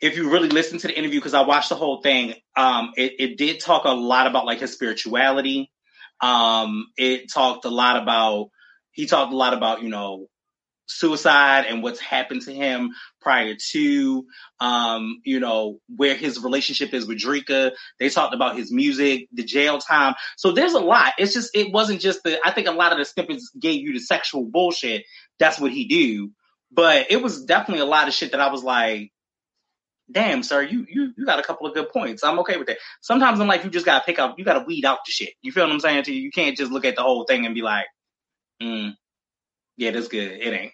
if 0.00 0.16
you 0.16 0.30
really 0.30 0.48
listen 0.48 0.78
to 0.78 0.88
the 0.88 0.98
interview, 0.98 1.20
because 1.20 1.34
I 1.34 1.42
watched 1.42 1.68
the 1.68 1.76
whole 1.76 2.02
thing. 2.02 2.34
Um, 2.56 2.92
it 2.96 3.14
it 3.18 3.38
did 3.38 3.60
talk 3.60 3.84
a 3.84 3.90
lot 3.90 4.26
about 4.26 4.46
like 4.46 4.60
his 4.60 4.72
spirituality. 4.72 5.70
Um, 6.20 6.86
it 6.96 7.32
talked 7.32 7.64
a 7.64 7.70
lot 7.70 8.02
about 8.02 8.50
he 8.90 9.06
talked 9.06 9.32
a 9.32 9.36
lot 9.36 9.54
about 9.54 9.82
you 9.82 9.88
know 9.88 10.26
suicide 10.92 11.66
and 11.68 11.82
what's 11.82 12.00
happened 12.00 12.42
to 12.42 12.52
him 12.52 12.90
prior 13.20 13.54
to 13.72 14.26
um, 14.62 15.20
you 15.24 15.40
know, 15.40 15.80
where 15.94 16.14
his 16.14 16.40
relationship 16.40 16.94
is 16.94 17.06
with 17.06 17.18
Dreka. 17.18 17.72
They 17.98 18.08
talked 18.08 18.32
about 18.32 18.56
his 18.56 18.72
music, 18.72 19.28
the 19.32 19.42
jail 19.42 19.78
time. 19.78 20.14
So 20.36 20.52
there's 20.52 20.74
a 20.74 20.80
lot. 20.80 21.14
It's 21.18 21.34
just 21.34 21.50
it 21.54 21.72
wasn't 21.72 22.00
just 22.00 22.22
the 22.22 22.38
I 22.44 22.52
think 22.52 22.68
a 22.68 22.72
lot 22.72 22.92
of 22.92 22.98
the 22.98 23.04
snippets 23.04 23.50
gave 23.58 23.80
you 23.80 23.92
the 23.92 23.98
sexual 23.98 24.44
bullshit. 24.44 25.04
That's 25.40 25.58
what 25.58 25.72
he 25.72 25.86
do. 25.86 26.30
But 26.70 27.10
it 27.10 27.20
was 27.20 27.44
definitely 27.44 27.82
a 27.82 27.86
lot 27.86 28.06
of 28.06 28.14
shit 28.14 28.30
that 28.30 28.40
I 28.40 28.50
was 28.50 28.62
like, 28.62 29.10
damn, 30.10 30.44
sir, 30.44 30.62
you 30.62 30.86
you 30.88 31.12
you 31.16 31.26
got 31.26 31.40
a 31.40 31.42
couple 31.42 31.66
of 31.66 31.74
good 31.74 31.88
points. 31.88 32.22
I'm 32.22 32.38
okay 32.40 32.56
with 32.56 32.68
that. 32.68 32.78
Sometimes 33.00 33.40
in 33.40 33.48
life 33.48 33.64
you 33.64 33.70
just 33.70 33.86
gotta 33.86 34.04
pick 34.04 34.20
out 34.20 34.38
you 34.38 34.44
gotta 34.44 34.64
weed 34.64 34.84
out 34.84 35.00
the 35.04 35.10
shit. 35.10 35.34
You 35.42 35.50
feel 35.50 35.64
what 35.64 35.72
I'm 35.72 35.80
saying 35.80 36.04
to 36.04 36.14
you? 36.14 36.22
You 36.22 36.30
can't 36.30 36.56
just 36.56 36.70
look 36.70 36.84
at 36.84 36.94
the 36.94 37.02
whole 37.02 37.24
thing 37.24 37.46
and 37.46 37.54
be 37.54 37.62
like, 37.62 37.86
mm, 38.62 38.94
yeah, 39.76 39.90
that's 39.90 40.08
good. 40.08 40.30
It 40.30 40.52
ain't. 40.52 40.72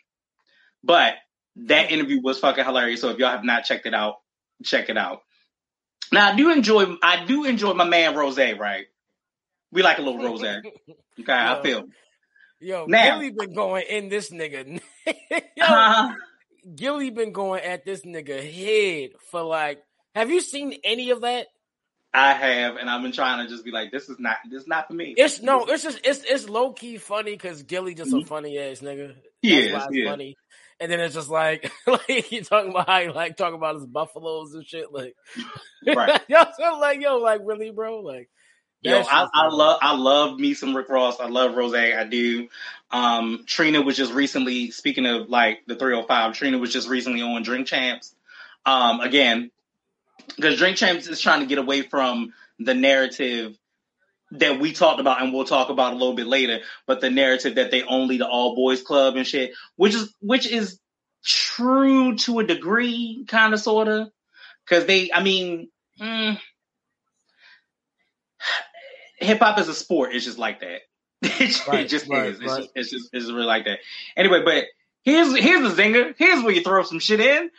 But 0.85 1.14
that 1.57 1.91
interview 1.91 2.21
was 2.23 2.38
fucking 2.38 2.64
hilarious. 2.64 3.01
So 3.01 3.11
if 3.11 3.19
y'all 3.19 3.31
have 3.31 3.45
not 3.45 3.64
checked 3.64 3.87
it 3.87 3.95
out, 3.95 4.17
check 4.64 4.88
it 4.88 4.97
out. 4.97 5.23
Now 6.12 6.33
I 6.33 6.37
do 6.37 6.51
enjoy 6.51 6.97
I 7.03 7.25
do 7.27 7.45
enjoy 7.45 7.75
my 7.75 7.85
man 7.85 8.14
Rose, 8.14 8.38
right? 8.38 8.87
We 9.71 9.83
like 9.83 9.99
a 9.99 10.03
little 10.03 10.23
Rose. 10.23 10.43
Okay, 11.21 11.33
I 11.33 11.61
feel. 11.62 11.85
Yo, 12.61 12.87
Now- 12.87 13.19
Gillie 13.19 13.31
been 13.33 13.55
going 13.55 13.85
in 13.88 14.09
this 14.09 14.31
nigga. 14.31 14.81
Yo, 15.57 15.64
Uh, 15.64 16.12
Gillie 16.77 17.11
been 17.11 17.33
going 17.33 17.62
at 17.64 17.85
this 17.85 18.03
nigga 18.03 18.41
head 18.41 19.11
for 19.31 19.43
like. 19.43 19.83
Have 20.14 20.31
you 20.31 20.41
seen 20.41 20.75
any 20.85 21.11
of 21.11 21.23
that? 21.23 21.49
I 22.14 22.33
have, 22.33 22.77
and 22.77 22.88
I've 22.88 23.03
been 23.03 23.12
trying 23.12 23.45
to 23.45 23.53
just 23.53 23.64
be 23.64 23.71
like, 23.73 23.91
this 23.91 24.09
is 24.09 24.19
not 24.21 24.37
this 24.51 24.62
is 24.62 24.69
not 24.69 24.87
for 24.88 24.95
me. 24.95 25.12
It's 25.17 25.43
no, 25.43 25.64
it's 25.67 25.83
just 25.83 26.01
it's 26.05 26.23
it's 26.25 26.49
low 26.49 26.73
key 26.73 26.97
funny 26.99 27.33
because 27.33 27.64
Gillie 27.64 27.95
just 27.95 28.12
a 28.12 28.17
Mhm. 28.17 28.27
funny 28.27 28.59
ass 28.59 28.79
nigga. 28.81 29.14
He 29.43 29.69
That's 29.71 29.87
is, 29.87 29.91
he 29.93 30.05
funny. 30.07 30.37
And 30.81 30.91
then 30.91 31.01
it's 31.01 31.14
just 31.14 31.31
like 31.31 31.71
like 31.87 32.07
he 32.07 32.41
talking 32.41 32.71
about 32.71 32.88
how 32.88 33.12
like 33.12 33.37
talking 33.37 33.57
about 33.57 33.77
his 33.77 33.87
buffaloes 33.87 34.55
and 34.55 34.67
shit. 34.67 34.93
Like, 34.93 35.17
Right. 35.87 36.21
yo, 36.29 36.45
so 36.59 36.79
like, 36.79 37.01
yo, 37.01 37.19
like 37.19 37.41
really, 37.45 37.71
bro, 37.71 38.01
like. 38.01 38.29
Yo, 38.81 39.01
I, 39.01 39.29
I 39.35 39.49
love 39.49 39.79
I 39.83 39.97
love 39.97 40.38
me 40.38 40.55
some 40.55 40.77
Rick 40.77 40.88
Ross. 40.88 41.19
I 41.19 41.27
love 41.27 41.57
Rose. 41.57 41.75
I 41.75 42.05
do. 42.05 42.49
Um, 42.93 43.43
Trina 43.45 43.83
was 43.83 43.97
just 43.97 44.12
recently 44.12 44.71
speaking 44.71 45.05
of 45.05 45.29
like 45.29 45.64
the 45.67 45.75
305. 45.75 46.35
Trina 46.35 46.59
was 46.59 46.73
just 46.73 46.88
recently 46.88 47.21
on 47.21 47.43
Drink 47.43 47.67
Champs. 47.67 48.14
Um, 48.64 49.01
again, 49.01 49.51
because 50.37 50.59
Drink 50.59 50.77
Champs 50.77 51.09
is 51.09 51.21
trying 51.21 51.41
to 51.41 51.47
get 51.47 51.59
away 51.59 51.83
from 51.83 52.33
the 52.61 52.75
narrative 52.75 53.59
that 54.33 54.61
we 54.61 54.73
talked 54.73 55.01
about 55.01 55.23
and 55.23 55.33
we'll 55.33 55.45
talk 55.45 55.71
about 55.71 55.93
a 55.95 55.97
little 55.97 56.14
bit 56.14 56.27
later, 56.27 56.61
but 56.87 57.01
the 57.01 57.11
narrative 57.11 57.55
that 57.55 57.71
they 57.71 57.83
only 57.83 58.19
the 58.19 58.27
all 58.29 58.55
boys 58.55 58.83
club 58.83 59.17
and 59.17 59.27
shit, 59.27 59.53
which 59.77 59.95
is 59.95 60.14
which 60.21 60.47
is 60.47 60.79
true 61.25 62.17
to 62.17 62.38
a 62.41 62.45
degree, 62.45 63.25
kind 63.29 63.55
of 63.55 63.61
sorta. 63.61 64.11
Cause 64.69 64.85
they, 64.85 65.11
I 65.12 65.23
mean, 65.23 65.71
mm, 65.99 66.38
hip 69.19 69.38
hop 69.38 69.59
is 69.59 69.69
a 69.69 69.75
sport 69.75 70.14
It's 70.14 70.25
just 70.25 70.38
like 70.38 70.61
that. 70.61 70.81
It, 71.23 71.49
just- 71.49 71.67
Right, 71.67 71.81
it 71.81 71.88
just 71.88 72.09
right, 72.09 72.27
is. 72.27 72.41
It's, 72.41 72.57
just, 72.57 72.69
it's 72.75 72.91
just 72.91 73.09
it's 73.12 73.25
just 73.25 73.35
really 73.35 73.47
like 73.47 73.64
that. 73.64 73.79
Anyway, 74.17 74.43
but 74.45 74.64
here's 75.03 75.37
here's 75.37 75.75
the 75.75 75.83
zinger. 75.83 76.14
Here's 76.17 76.43
where 76.45 76.53
you 76.53 76.62
throw 76.62 76.83
some 76.83 77.01
shit 77.01 77.21
in. 77.21 77.51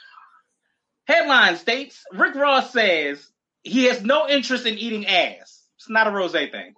Headline 1.08 1.58
states 1.58 2.03
Rick 2.13 2.36
Ross 2.36 2.71
says 2.71 3.25
he 3.63 3.86
has 3.86 4.01
no 4.03 4.29
interest 4.29 4.65
in 4.65 4.77
eating 4.77 5.08
ass. 5.08 5.59
It's 5.79 5.89
not 5.89 6.07
a 6.07 6.11
rose 6.11 6.33
thing. 6.33 6.73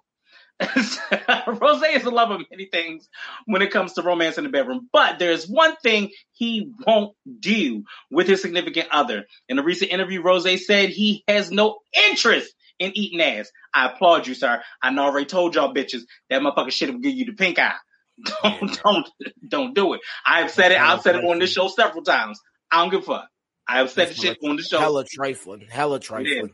rose 1.46 1.82
is 1.82 2.04
a 2.04 2.10
love 2.10 2.30
of 2.30 2.42
many 2.50 2.66
things 2.66 3.08
when 3.46 3.62
it 3.62 3.72
comes 3.72 3.94
to 3.94 4.02
romance 4.02 4.38
in 4.38 4.44
the 4.44 4.50
bedroom, 4.50 4.88
but 4.92 5.18
there's 5.18 5.48
one 5.48 5.74
thing 5.82 6.10
he 6.32 6.70
won't 6.86 7.16
do 7.40 7.82
with 8.10 8.28
his 8.28 8.40
significant 8.40 8.88
other. 8.92 9.24
In 9.48 9.58
a 9.58 9.62
recent 9.62 9.90
interview, 9.90 10.22
Rose 10.22 10.66
said 10.66 10.90
he 10.90 11.24
has 11.26 11.50
no 11.50 11.78
interest 12.08 12.54
in 12.78 12.96
eating 12.96 13.20
ass. 13.20 13.50
I 13.74 13.86
applaud 13.86 14.28
you, 14.28 14.34
sir. 14.34 14.62
I 14.80 14.96
already 14.96 15.26
told 15.26 15.56
y'all 15.56 15.74
bitches 15.74 16.02
that 16.30 16.42
motherfucker 16.42 16.70
shit 16.70 16.92
will 16.92 17.00
give 17.00 17.14
you 17.14 17.24
the 17.24 17.32
pink 17.32 17.58
eye. 17.58 17.74
Don't 18.42 18.82
don't 18.84 19.08
don't 19.48 19.74
do 19.74 19.94
it. 19.94 20.00
I've 20.24 20.50
said 20.50 20.70
it. 20.70 20.78
I've 20.78 21.00
said 21.00 21.16
it 21.16 21.24
on 21.24 21.38
this 21.38 21.50
show 21.50 21.68
several 21.68 22.04
times. 22.04 22.38
I 22.70 22.82
don't 22.82 22.90
give 22.90 23.00
a 23.00 23.04
fuck. 23.04 23.28
I 23.66 23.78
have 23.78 23.90
said 23.90 24.10
the 24.10 24.14
shit 24.14 24.38
on 24.44 24.56
the 24.56 24.62
show. 24.62 24.78
Hella 24.78 25.04
trifling, 25.04 25.66
hella 25.68 25.98
trifling. 25.98 26.50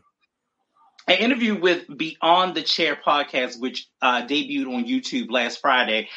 An 1.09 1.17
interview 1.17 1.59
with 1.59 1.85
Beyond 1.97 2.53
the 2.53 2.61
Chair 2.61 2.95
podcast, 2.95 3.59
which 3.59 3.87
uh, 3.99 4.27
debuted 4.27 4.67
on 4.67 4.85
YouTube 4.85 5.31
last 5.31 5.59
Friday, 5.59 6.07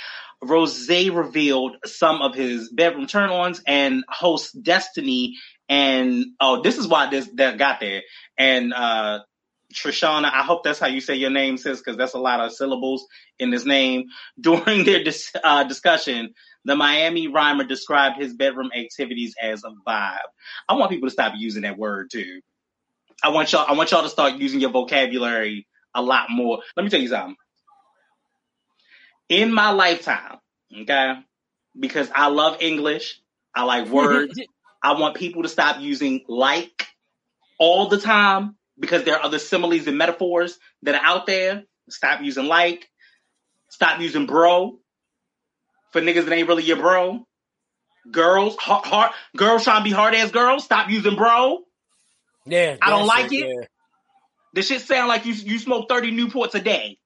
Rose 0.43 0.87
revealed 0.87 1.77
some 1.87 2.21
of 2.21 2.35
his 2.35 2.69
bedroom 2.69 3.07
turn-ons 3.07 3.63
and 3.67 4.05
host 4.07 4.63
Destiny. 4.63 5.39
And 5.67 6.27
oh, 6.39 6.61
this 6.61 6.77
is 6.77 6.87
why 6.87 7.09
this 7.09 7.27
that 7.37 7.57
got 7.57 7.81
there. 7.81 8.03
And 8.37 8.75
uh, 8.75 9.21
Trishana, 9.73 10.31
I 10.31 10.43
hope 10.43 10.63
that's 10.63 10.79
how 10.79 10.89
you 10.89 11.01
say 11.01 11.15
your 11.15 11.31
name, 11.31 11.57
sis, 11.57 11.79
because 11.79 11.97
that's 11.97 12.13
a 12.13 12.19
lot 12.19 12.41
of 12.41 12.53
syllables 12.53 13.07
in 13.39 13.51
this 13.51 13.65
name. 13.65 14.09
During 14.43 14.85
their 14.85 15.03
dis- 15.03 15.33
uh, 15.43 15.65
discussion, 15.65 16.35
the 16.67 16.77
Miami 16.77 17.29
rhymer 17.29 17.65
described 17.65 18.21
his 18.21 18.35
bedroom 18.35 18.69
activities 18.77 19.35
as 19.41 19.65
a 19.65 19.71
vibe. 19.89 20.19
I 20.69 20.75
want 20.75 20.91
people 20.91 21.09
to 21.09 21.13
stop 21.15 21.33
using 21.35 21.63
that 21.63 21.79
word 21.79 22.11
too. 22.13 22.43
I 23.23 23.31
want 23.31 23.53
y'all. 23.53 23.67
I 23.69 23.73
want 23.73 23.91
y'all 23.91 24.03
to 24.03 24.09
start 24.09 24.35
using 24.35 24.61
your 24.61 24.71
vocabulary 24.71 25.67
a 25.95 26.03
lot 26.03 26.31
more. 26.31 26.61
Let 26.77 26.85
me 26.85 26.91
tell 26.91 27.01
you 27.01 27.09
something. 27.09 27.37
In 29.29 29.53
my 29.53 29.71
lifetime, 29.71 30.39
okay, 30.83 31.15
because 31.79 32.11
I 32.15 32.29
love 32.29 32.59
English, 32.61 33.21
I 33.55 33.65
like 33.65 33.89
words. 33.89 34.39
I 34.83 34.99
want 34.99 35.17
people 35.17 35.43
to 35.45 35.49
stop 35.49 35.81
using 35.81 36.25
like 36.27 36.89
all 37.59 37.89
the 37.89 37.99
time 37.99 38.57
because 38.79 39.05
there 39.05 39.15
are 39.17 39.25
other 39.25 39.39
similes 39.39 39.87
and 39.87 39.97
metaphors 39.97 40.59
that 40.83 40.97
are 40.97 41.05
out 41.05 41.27
there. 41.27 41.63
Stop 41.89 42.21
using 42.23 42.47
like. 42.47 42.89
Stop 43.71 44.01
using 44.01 44.27
bro 44.27 44.79
for 45.93 46.01
niggas 46.01 46.25
that 46.25 46.33
ain't 46.33 46.49
really 46.49 46.65
your 46.65 46.77
bro. 46.77 47.27
Girls, 48.11 48.57
hard, 48.57 48.85
hard 48.85 49.13
girls 49.37 49.65
trying 49.65 49.81
to 49.81 49.85
be 49.85 49.95
hard 49.95 50.15
ass 50.15 50.31
girls. 50.31 50.65
Stop 50.65 50.91
using 50.91 51.15
bro. 51.15 51.61
Yeah, 52.47 52.77
I 52.81 52.91
don't 52.91 53.07
like 53.07 53.31
shit, 53.31 53.45
it. 53.45 53.57
yeah. 53.59 53.67
This 54.55 54.69
shit 54.69 54.83
sound 54.83 55.09
like 55.09 55.25
you 55.27 55.33
you 55.35 55.59
smoke 55.59 55.89
thirty 55.89 56.13
Newports 56.13 56.55
a 56.55 56.61
day. 56.61 56.99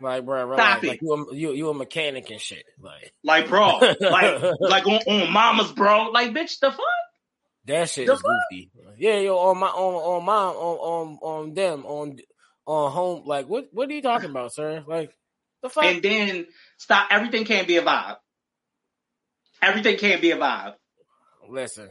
Like, 0.00 0.24
bro, 0.26 0.46
bro, 0.46 0.56
Stop 0.56 0.82
like, 0.82 0.84
it. 0.84 0.88
like 0.88 1.02
you, 1.02 1.12
a, 1.12 1.34
you, 1.34 1.52
you 1.52 1.68
a 1.70 1.74
mechanic 1.74 2.30
and 2.30 2.40
shit. 2.40 2.64
Like 2.78 3.12
Like, 3.24 3.48
bro, 3.48 3.78
like 4.00 4.42
like 4.60 4.86
on, 4.86 5.00
on 5.06 5.32
mamas, 5.32 5.72
bro. 5.72 6.10
Like, 6.10 6.32
bitch, 6.32 6.58
the 6.60 6.70
fuck? 6.70 6.80
that 7.66 7.88
shit 7.88 8.06
The 8.06 8.12
is 8.12 8.22
goofy. 8.22 8.70
Yeah, 8.98 9.18
yo, 9.18 9.36
on 9.38 9.58
my, 9.58 9.68
on, 9.68 9.94
on 9.94 10.24
my, 10.24 10.32
on, 10.32 10.52
on, 10.52 11.18
on 11.22 11.54
them, 11.54 11.84
on, 11.86 12.18
on 12.66 12.92
home. 12.92 13.22
Like, 13.26 13.48
what, 13.48 13.68
what 13.72 13.88
are 13.88 13.92
you 13.92 14.02
talking 14.02 14.30
about, 14.30 14.52
sir? 14.52 14.84
Like, 14.86 15.14
the 15.62 15.70
fuck? 15.70 15.84
And 15.84 16.02
then 16.02 16.46
stop. 16.76 17.08
Everything 17.10 17.44
can't 17.44 17.66
be 17.66 17.76
a 17.76 17.82
vibe. 17.82 18.16
Everything 19.62 19.96
can't 19.96 20.20
be 20.20 20.30
a 20.30 20.36
vibe. 20.36 20.74
Listen, 21.48 21.88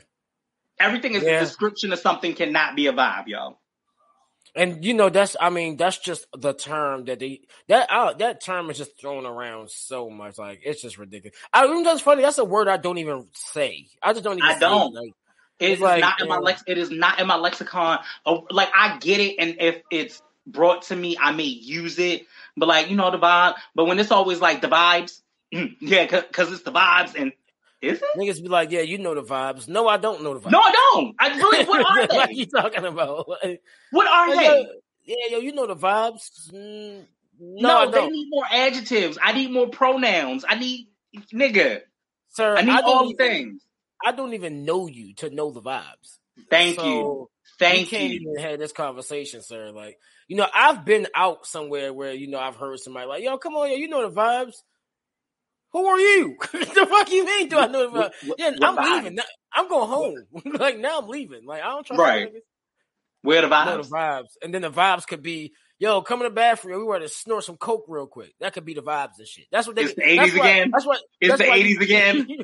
Everything 0.80 1.16
is 1.16 1.24
Yeah. 1.24 1.38
a 1.38 1.40
description 1.40 1.94
of 1.94 2.00
something 2.00 2.34
cannot 2.36 2.76
be 2.76 2.88
a 2.88 2.94
vibe, 2.94 3.28
yo. 3.28 3.58
and 4.56 4.86
you 4.86 4.94
know 4.94 5.10
that's, 5.10 5.36
I 5.40 5.50
mean, 5.50 5.78
that's 5.78 5.98
just 5.98 6.28
the 6.38 6.54
term 6.54 7.06
that 7.06 7.20
they 7.20 7.42
that 7.68 7.90
uh, 7.92 8.14
that 8.14 8.42
term 8.42 8.70
is 8.70 8.78
just 8.78 9.00
thrown 9.00 9.26
around 9.26 9.70
so 9.70 10.10
much. 10.10 10.38
Like, 10.38 10.62
it's 10.64 10.82
just 10.82 10.98
ridiculous. 10.98 11.38
I 11.54 11.68
mean, 11.68 11.84
that's 11.84 12.02
funny. 12.02 12.22
That's 12.22 12.38
a 12.38 12.46
word 12.46 12.68
I 12.68 12.78
don't 12.78 12.98
even 12.98 13.28
say. 13.34 13.88
I 14.02 14.14
just 14.14 14.24
don't 14.24 14.38
even. 14.38 14.50
I 14.50 14.54
say 14.54 14.60
don't. 14.60 14.96
It. 14.96 15.00
Like, 15.00 15.12
It 15.60 15.72
It's 15.72 15.82
like, 15.82 16.02
not 16.02 16.22
in 16.22 16.28
my 16.28 16.38
lex. 16.38 16.64
It 16.68 16.78
is 16.78 16.92
not 16.92 17.20
in 17.20 17.28
my 17.28 17.38
lexicon. 17.38 18.00
Oh, 18.26 18.46
like 18.50 18.70
I 18.76 18.98
get 19.00 19.20
it, 19.22 19.36
and 19.40 19.58
if 19.60 19.82
it's 19.92 20.22
brought 20.48 20.84
to 20.84 20.96
me, 20.96 21.18
I 21.20 21.32
may 21.32 21.44
use 21.44 22.00
it. 22.00 22.28
But 22.58 22.68
like 22.68 22.90
you 22.90 22.98
know 22.98 23.12
the 23.12 23.20
vibe. 23.20 23.56
But 23.74 23.86
when 23.86 24.00
it's 24.00 24.12
always 24.12 24.42
like 24.42 24.62
the 24.62 24.68
vibes, 24.68 25.22
yeah, 25.52 26.06
because 26.06 26.52
it's 26.52 26.64
the 26.64 26.72
vibes, 26.72 27.20
and 27.20 27.34
is 27.86 28.02
it? 28.02 28.08
niggas 28.16 28.42
be 28.42 28.50
like, 28.50 28.72
yeah, 28.72 28.82
you 28.82 28.98
know 28.98 29.16
the 29.16 29.24
vibes. 29.24 29.68
No, 29.68 29.88
I 29.88 29.98
don't 29.98 30.24
know 30.24 30.34
the 30.34 30.40
vibes. 30.42 30.52
No, 30.52 30.60
I 30.60 30.72
don't. 30.94 31.16
I 31.20 31.36
really. 31.38 31.66
What 31.66 31.82
are 31.82 32.08
what 32.16 32.30
they? 32.30 32.36
you 32.36 32.46
talking 32.46 32.86
about? 32.86 33.28
What 33.92 34.08
are 34.08 34.30
Like, 34.30 34.38
they? 34.38 34.46
yo, 34.46 34.66
yeah, 35.06 35.16
yo, 35.32 35.40
you 35.40 35.54
know 35.54 35.68
the 35.68 35.76
vibes. 35.76 36.52
Mm, 36.54 37.06
no, 37.40 37.86
No, 37.86 37.92
they 37.92 38.08
need 38.08 38.28
more 38.30 38.46
adjectives. 38.52 39.18
I 39.22 39.34
need 39.34 39.52
more 39.52 39.68
pronouns. 39.70 40.46
I 40.48 40.56
need 40.56 40.88
nigga. 41.34 41.82
sir. 42.30 42.56
I 42.58 42.62
need 42.62 42.72
I 42.72 42.82
all 42.82 43.06
even, 43.06 43.18
things. 43.18 43.62
I 44.06 44.12
don't 44.12 44.34
even 44.34 44.66
know 44.66 44.88
you 44.88 45.14
to 45.16 45.30
know 45.30 45.52
the 45.52 45.62
vibes. 45.62 46.18
Thank 46.50 46.76
so 46.78 46.86
you. 46.86 47.30
we 47.60 47.66
Thank 47.66 47.90
can't 47.90 48.12
you. 48.14 48.20
even 48.32 48.38
have 48.44 48.60
this 48.60 48.72
conversation, 48.74 49.42
sir. 49.42 49.72
Like, 49.72 49.98
you 50.28 50.36
know, 50.38 50.48
I've 50.54 50.84
been 50.86 51.08
out 51.16 51.46
somewhere 51.46 51.94
where 51.94 52.14
you 52.14 52.28
know 52.28 52.40
I've 52.40 52.56
heard 52.58 52.80
somebody 52.80 53.08
like, 53.08 53.24
"Yo, 53.24 53.38
come 53.38 53.56
on, 53.56 53.70
yo, 53.70 53.78
you 53.78 53.88
know 53.88 54.08
the 54.10 54.14
vibes." 54.16 54.56
Who 55.76 55.86
are 55.88 56.00
you? 56.00 56.38
the 56.54 56.88
fuck 56.90 57.12
you 57.12 57.26
mean? 57.26 57.50
Do 57.50 57.58
I 57.60 57.68
know 57.68 57.90
vibes? 57.90 58.14
What- 58.24 58.40
Yeah, 58.40 58.52
I'm 58.62 58.78
vibes? 58.78 58.96
leaving. 58.96 59.20
I'm 59.54 59.68
going 59.68 59.90
home. 59.90 60.16
like 60.60 60.78
now, 60.78 61.00
I'm 61.02 61.10
leaving. 61.10 61.46
Like 61.46 61.64
I 61.64 61.68
don't 61.72 61.86
trust 61.86 62.00
Right. 62.00 62.32
Where 63.24 63.42
the 63.42 63.50
know 63.50 63.82
the 63.82 63.84
vibes? 63.84 63.90
vibes. 63.90 64.28
And 64.42 64.54
then 64.54 64.62
the 64.62 64.72
vibes 64.72 65.06
could 65.06 65.22
be, 65.22 65.52
yo, 65.78 66.02
come 66.02 66.22
in 66.22 66.28
the 66.28 66.34
bathroom. 66.34 66.80
We 66.80 66.86
want 66.86 67.04
to 67.04 67.10
snort 67.10 67.44
some 67.44 67.58
coke 67.58 67.86
real 67.90 68.08
quick. 68.08 68.34
That 68.40 68.54
could 68.54 68.64
be 68.64 68.74
the 68.74 68.84
vibes 68.84 69.18
and 69.20 69.28
shit. 69.28 69.48
That's 69.52 69.68
what 69.68 69.76
they. 69.76 69.84
It's 69.84 69.96
the 69.96 70.02
that's 70.16 70.32
80s 70.32 70.36
again? 70.40 70.72
That's 70.72 70.86
what. 70.86 71.02
It's 71.20 71.38
that's 71.38 71.42
the 71.42 71.48
80s 71.58 71.82
again? 71.82 72.28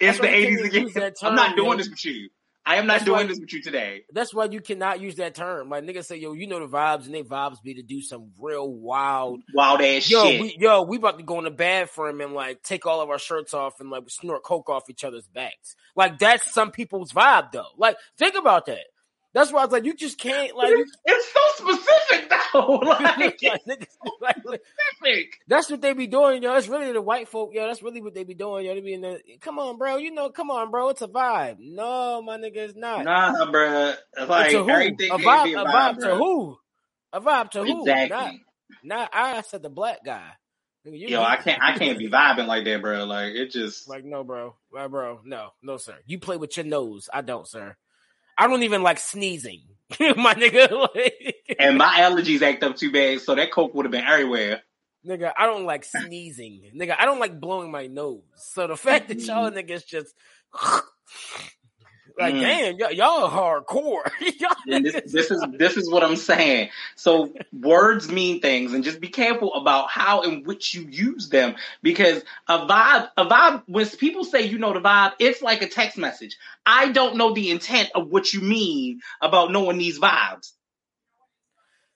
It's 0.00 0.18
the 0.20 0.28
you 0.28 0.34
eighties 0.34 0.96
again. 0.96 1.12
I'm 1.22 1.34
not 1.34 1.56
doing 1.56 1.72
yo. 1.72 1.76
this 1.78 1.90
with 1.90 2.04
you. 2.04 2.30
I 2.66 2.76
am 2.76 2.86
not 2.86 2.94
That's 2.94 3.04
doing 3.06 3.16
why- 3.16 3.24
this 3.24 3.40
with 3.40 3.52
you 3.52 3.62
today. 3.62 4.04
That's 4.12 4.34
why 4.34 4.44
you 4.44 4.60
cannot 4.60 5.00
use 5.00 5.16
that 5.16 5.34
term. 5.34 5.70
Like 5.70 5.84
niggas 5.84 6.04
say, 6.04 6.16
yo, 6.16 6.34
you 6.34 6.46
know 6.46 6.60
the 6.60 6.68
vibes, 6.68 7.06
and 7.06 7.14
they 7.14 7.22
vibes 7.22 7.62
be 7.62 7.74
to 7.74 7.82
do 7.82 8.02
some 8.02 8.32
real 8.38 8.70
wild. 8.70 9.40
Wild 9.54 9.80
ass 9.80 10.08
Yo, 10.10 10.24
shit. 10.24 10.40
we 10.40 10.56
yo, 10.58 10.82
we 10.82 10.98
about 10.98 11.18
to 11.18 11.24
go 11.24 11.38
in 11.38 11.44
the 11.44 11.50
bathroom 11.50 12.20
and 12.20 12.34
like 12.34 12.62
take 12.62 12.84
all 12.86 13.00
of 13.00 13.08
our 13.08 13.18
shirts 13.18 13.54
off 13.54 13.80
and 13.80 13.90
like 13.90 14.04
snort 14.08 14.42
coke 14.44 14.68
off 14.68 14.90
each 14.90 15.04
other's 15.04 15.26
backs. 15.26 15.74
Like 15.96 16.18
that's 16.18 16.52
some 16.52 16.70
people's 16.70 17.12
vibe 17.12 17.50
though. 17.52 17.64
Like 17.78 17.96
think 18.18 18.34
about 18.36 18.66
that. 18.66 18.84
That's 19.32 19.52
why 19.52 19.60
I 19.60 19.64
was 19.64 19.72
like, 19.72 19.84
you 19.84 19.94
just 19.94 20.18
can't 20.18 20.56
like. 20.56 20.70
you- 20.70 20.86
it's 21.04 21.32
so 21.32 21.72
specific 21.72 22.30
though. 22.30 22.80
Like, 24.20 24.36
like, 24.44 24.60
specific. 24.98 25.38
That's 25.48 25.70
what 25.70 25.80
they 25.80 25.92
be 25.94 26.06
doing, 26.06 26.42
yo. 26.42 26.54
It's 26.56 26.68
really 26.68 26.92
the 26.92 27.00
white 27.00 27.28
folk, 27.28 27.50
yo. 27.54 27.66
That's 27.66 27.82
really 27.82 28.02
what 28.02 28.12
they 28.14 28.24
be 28.24 28.34
doing, 28.34 28.66
yo. 28.66 28.74
They 28.74 28.80
be 28.80 28.94
in 28.94 29.00
the, 29.02 29.20
come 29.40 29.58
on, 29.58 29.78
bro. 29.78 29.96
You 29.96 30.10
know, 30.10 30.28
come 30.30 30.50
on, 30.50 30.70
bro. 30.70 30.88
It's 30.90 31.00
a 31.02 31.08
vibe. 31.08 31.56
No, 31.60 32.20
my 32.22 32.36
nigga, 32.36 32.56
it's 32.56 32.76
not. 32.76 33.04
Nah, 33.04 33.32
bruh. 33.46 33.96
Like 34.28 34.52
who? 34.52 34.68
everything 34.68 35.10
A 35.10 35.18
vibe, 35.18 35.44
be 35.44 35.52
a 35.54 35.62
a 35.62 35.64
vibe, 35.64 35.94
vibe, 35.96 35.98
to 36.00 36.14
who? 36.16 36.58
A 37.12 37.20
vibe 37.20 37.50
to 37.52 37.64
who? 37.64 37.80
Exactly. 37.82 38.16
Not, 38.16 38.34
not 38.82 39.10
I 39.12 39.40
said 39.42 39.62
the 39.62 39.70
black 39.70 40.04
guy. 40.04 40.28
You- 40.84 41.08
Yo, 41.08 41.22
I 41.22 41.36
can't. 41.36 41.62
I 41.62 41.76
can't 41.78 41.98
be 41.98 42.08
vibing 42.10 42.46
like 42.46 42.64
that, 42.64 42.80
bro. 42.82 43.04
Like 43.04 43.34
it 43.34 43.50
just. 43.52 43.88
Like, 43.88 44.04
no, 44.04 44.24
bro. 44.24 44.54
Right, 44.72 44.90
bro. 44.90 45.20
No, 45.24 45.50
no, 45.62 45.76
sir. 45.76 45.96
You 46.06 46.18
play 46.18 46.36
with 46.36 46.56
your 46.56 46.66
nose. 46.66 47.08
I 47.12 47.20
don't, 47.22 47.46
sir. 47.46 47.76
I 48.40 48.46
don't 48.46 48.62
even 48.62 48.82
like 48.82 48.98
sneezing. 48.98 49.60
my 50.00 50.34
nigga. 50.34 50.70
Like, 50.94 51.56
and 51.58 51.76
my 51.76 51.98
allergies 51.98 52.40
act 52.40 52.62
up 52.62 52.74
too 52.74 52.90
bad, 52.90 53.20
so 53.20 53.34
that 53.34 53.52
coke 53.52 53.74
would 53.74 53.84
have 53.84 53.92
been 53.92 54.04
everywhere. 54.04 54.62
nigga, 55.06 55.30
I 55.36 55.44
don't 55.44 55.66
like 55.66 55.84
sneezing. 55.84 56.70
nigga, 56.74 56.96
I 56.98 57.04
don't 57.04 57.20
like 57.20 57.38
blowing 57.38 57.70
my 57.70 57.86
nose. 57.86 58.22
So 58.36 58.66
the 58.66 58.78
fact 58.78 59.08
that 59.08 59.18
y'all 59.18 59.50
mm-hmm. 59.50 59.58
niggas 59.58 59.84
just 59.84 60.14
like, 62.18 62.34
Mm. 62.34 62.40
damn, 62.40 62.76
y'all, 62.78 62.92
y'all 62.92 63.30
hardcore. 63.30 64.10
y'all 64.40 64.54
And 64.68 64.84
this, 64.84 65.00
this 65.06 65.30
is 65.30 65.44
this 65.56 65.76
is 65.76 65.90
what 65.90 66.02
I'm 66.02 66.16
saying. 66.16 66.70
So 66.96 67.32
words 67.52 68.10
mean 68.10 68.40
things, 68.40 68.72
and 68.72 68.82
just 68.84 69.00
be 69.00 69.08
careful 69.08 69.54
about 69.54 69.90
how 69.90 70.22
in 70.22 70.44
which 70.44 70.74
you 70.74 70.86
use 70.90 71.28
them 71.28 71.54
because 71.82 72.22
a 72.48 72.58
vibe, 72.66 73.08
a 73.16 73.24
vibe. 73.26 73.62
When 73.66 73.86
people 73.88 74.24
say 74.24 74.42
you 74.42 74.58
know 74.58 74.72
the 74.72 74.80
vibe, 74.80 75.12
it's 75.18 75.42
like 75.42 75.62
a 75.62 75.68
text 75.68 75.98
message. 75.98 76.36
I 76.66 76.90
don't 76.92 77.16
know 77.16 77.32
the 77.34 77.50
intent 77.50 77.90
of 77.94 78.08
what 78.08 78.32
you 78.32 78.40
mean 78.40 79.00
about 79.20 79.50
knowing 79.52 79.78
these 79.78 79.98
vibes. 79.98 80.52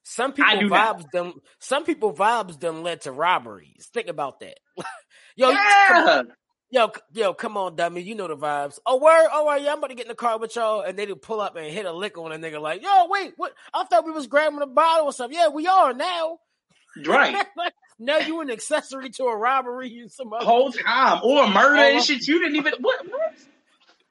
Some 0.05 0.33
people 0.33 0.69
not. 0.69 0.99
vibes 0.99 1.11
them. 1.13 1.33
Some 1.61 1.85
people 1.85 2.13
vibes 2.13 2.61
them 2.61 2.83
led 2.83 3.03
to 3.03 3.13
robberies. 3.13 3.89
Think 3.93 4.09
about 4.09 4.41
that. 4.41 4.59
yo, 5.37 5.51
you- 5.51 5.57
come 5.89 6.09
on, 6.09 6.27
Yeah, 6.27 6.33
yo, 6.71 6.91
yo, 7.13 7.35
come 7.35 7.57
on, 7.57 7.77
dummy. 7.77 8.03
You 8.03 8.15
know 8.15 8.29
the 8.29 8.37
vibes. 8.37 8.79
Oh, 8.87 8.97
word. 8.97 9.29
Oh, 9.33 9.47
right, 9.47 9.63
yeah. 9.63 9.73
I'm 9.73 9.79
about 9.79 9.89
to 9.89 9.95
get 9.95 10.07
in 10.07 10.09
the 10.09 10.15
car 10.15 10.39
with 10.39 10.57
y'all, 10.57 10.83
and 10.83 10.99
they 10.99 11.07
do 11.07 11.15
pull 11.17 11.41
up 11.41 11.57
and 11.57 11.67
hit 11.67 11.87
a 11.87 11.93
lick 11.93 12.19
on 12.19 12.33
a 12.33 12.37
nigga. 12.37 12.61
Like, 12.61 12.83
yo, 12.83 13.07
wait, 13.09 13.35
what? 13.37 13.55
I 13.73 13.85
thought 13.85 14.05
we 14.05 14.13
was 14.13 14.27
grabbing 14.27 14.61
a 14.63 14.67
bottle 14.67 15.07
or 15.07 15.13
something. 15.13 15.39
Yeah, 15.39 15.49
we 15.49 15.67
are 15.67 15.93
now. 15.93 16.39
right. 17.07 17.47
now 17.99 18.19
you 18.19 18.41
an 18.41 18.51
accessory 18.51 19.11
to 19.11 19.25
a 19.25 19.37
robbery 19.37 19.99
and 20.01 20.11
some 20.11 20.31
The 20.31 20.37
other 20.37 20.47
whole 20.47 20.73
time, 20.73 21.21
or 21.23 21.45
a 21.45 21.49
murder 21.49 21.77
All 21.77 21.83
and 21.83 22.03
shit. 22.03 22.27
You 22.27 22.41
didn't 22.41 22.57
even 22.57 22.75
what? 22.81 23.07
what? 23.09 23.35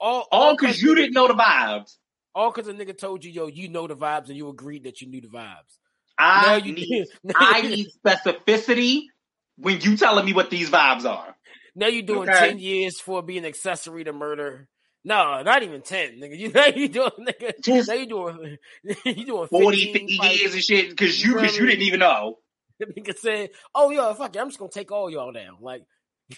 all 0.00 0.26
All 0.30 0.56
because 0.56 0.80
you 0.80 0.94
didn't 0.94 1.14
know 1.14 1.28
the 1.28 1.34
vibes. 1.34 1.96
All 2.34 2.50
because 2.50 2.68
a 2.68 2.74
nigga 2.74 2.96
told 2.96 3.24
you, 3.24 3.30
yo, 3.30 3.46
you 3.46 3.68
know 3.68 3.86
the 3.86 3.96
vibes, 3.96 4.28
and 4.28 4.36
you 4.36 4.48
agreed 4.48 4.84
that 4.84 5.00
you 5.00 5.08
knew 5.08 5.20
the 5.20 5.28
vibes. 5.28 5.78
I 6.18 6.46
now 6.46 6.64
you 6.64 6.72
need 6.72 7.06
I 7.34 7.62
need 7.62 7.88
specificity 8.04 9.02
when 9.56 9.80
you 9.80 9.96
telling 9.96 10.24
me 10.24 10.32
what 10.32 10.50
these 10.50 10.70
vibes 10.70 11.04
are. 11.04 11.33
Now 11.74 11.88
you're 11.88 12.02
doing 12.02 12.28
Okay. 12.28 12.48
ten 12.48 12.58
years 12.58 13.00
for 13.00 13.22
being 13.22 13.44
accessory 13.44 14.04
to 14.04 14.12
murder. 14.12 14.68
No, 15.04 15.42
not 15.42 15.62
even 15.62 15.82
ten, 15.82 16.20
nigga. 16.20 16.38
You 16.38 16.50
now 16.52 16.66
you 16.66 16.88
doing 16.88 17.10
nigga. 17.20 17.52
Just 17.60 17.88
Now 17.88 17.94
you 17.94 18.06
doing 18.06 18.58
you 19.04 19.26
doing 19.26 19.48
40, 19.48 19.76
50 19.92 20.16
fights. 20.16 20.38
years 20.40 20.54
and 20.54 20.62
shit 20.62 20.90
because 20.90 21.22
you 21.22 21.34
because 21.34 21.56
you 21.58 21.66
didn't 21.66 21.82
even 21.82 22.00
know. 22.00 22.38
Nigga 22.82 23.16
said, 23.16 23.50
"Oh 23.74 23.90
yo, 23.90 24.12
fuck 24.14 24.34
it, 24.34 24.40
I'm 24.40 24.48
just 24.48 24.58
gonna 24.58 24.70
take 24.70 24.90
all 24.90 25.08
y'all 25.10 25.32
down." 25.32 25.58
Like, 25.60 25.82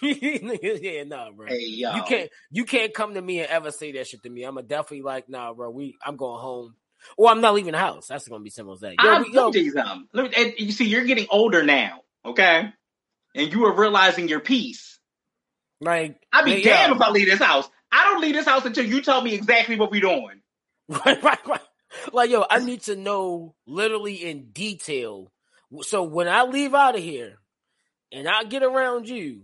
nigga, 0.03 0.79
yeah, 0.83 1.05
nah, 1.05 1.31
bro. 1.31 1.47
Hey 1.47 1.61
yo, 1.67 1.93
You 1.95 2.03
can't 2.03 2.31
you 2.51 2.65
can't 2.65 2.93
come 2.95 3.15
to 3.15 3.23
me 3.23 3.41
and 3.41 3.49
ever 3.49 3.71
say 3.71 3.93
that 3.93 4.07
shit 4.07 4.23
to 4.23 4.31
me. 4.31 4.43
I'm 4.45 4.59
a 4.59 4.63
definitely 4.63 5.03
like, 5.03 5.29
nah, 5.29 5.55
bro. 5.55 5.71
We 5.71 5.97
I'm 6.05 6.17
going 6.17 6.41
home, 6.41 6.75
or 7.17 7.31
I'm 7.31 7.41
not 7.41 7.55
leaving 7.55 7.73
the 7.73 7.79
house. 7.79 8.09
That's 8.09 8.29
gonna 8.29 8.43
be 8.45 8.51
simple 8.51 8.75
as 8.75 8.81
that. 8.81 9.01
Yo, 9.01 9.15
I, 9.15 9.19
we, 9.21 9.33
let 9.33 9.33
yo. 9.33 9.51
Let 10.13 10.25
me, 10.25 10.31
and 10.37 10.55
you 10.59 10.73
see, 10.73 10.87
you're 10.87 11.05
getting 11.05 11.27
older 11.31 11.63
now, 11.63 12.03
okay? 12.25 12.73
And 13.35 13.53
you 13.53 13.65
are 13.67 13.75
realizing 13.75 14.29
your 14.29 14.41
peace. 14.41 14.96
Like, 15.81 16.19
I'd 16.33 16.45
be 16.45 16.61
yeah, 16.63 16.87
damned 16.87 16.97
if 16.97 17.01
I 17.03 17.11
leave 17.11 17.29
this 17.29 17.41
house. 17.41 17.69
I 17.93 18.05
don't 18.05 18.21
leave 18.21 18.35
this 18.35 18.47
house 18.47 18.65
until 18.65 18.85
you 18.85 19.01
tell 19.03 19.23
me 19.23 19.35
exactly 19.35 19.77
what 19.77 19.91
we're 19.91 20.01
doing. 20.01 20.41
Right, 20.89 21.23
right, 21.23 21.47
right. 21.47 21.61
Like, 22.13 22.31
yo, 22.31 22.45
I 22.49 22.61
need 22.61 22.83
to 22.83 22.97
know 22.97 23.55
literally 23.67 24.15
in 24.15 24.51
detail. 24.53 25.33
So 25.83 26.05
when 26.05 26.29
I 26.29 26.45
leave 26.45 26.75
out 26.75 26.97
of 26.97 27.03
here 27.03 27.39
and 28.13 28.29
I 28.29 28.45
get 28.45 28.63
around 28.63 29.09
you, 29.09 29.43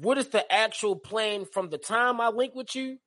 what 0.00 0.18
is 0.18 0.28
the 0.28 0.50
actual 0.52 0.96
plan 0.96 1.44
from 1.44 1.70
the 1.70 1.78
time 1.78 2.20
I 2.20 2.28
link 2.28 2.54
with 2.54 2.74
you? 2.74 2.98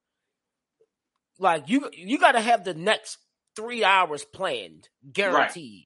Like 1.39 1.67
you, 1.67 1.89
you 1.93 2.17
got 2.19 2.33
to 2.33 2.41
have 2.41 2.63
the 2.63 2.73
next 2.73 3.17
three 3.55 3.83
hours 3.83 4.23
planned, 4.23 4.87
guaranteed. 5.11 5.85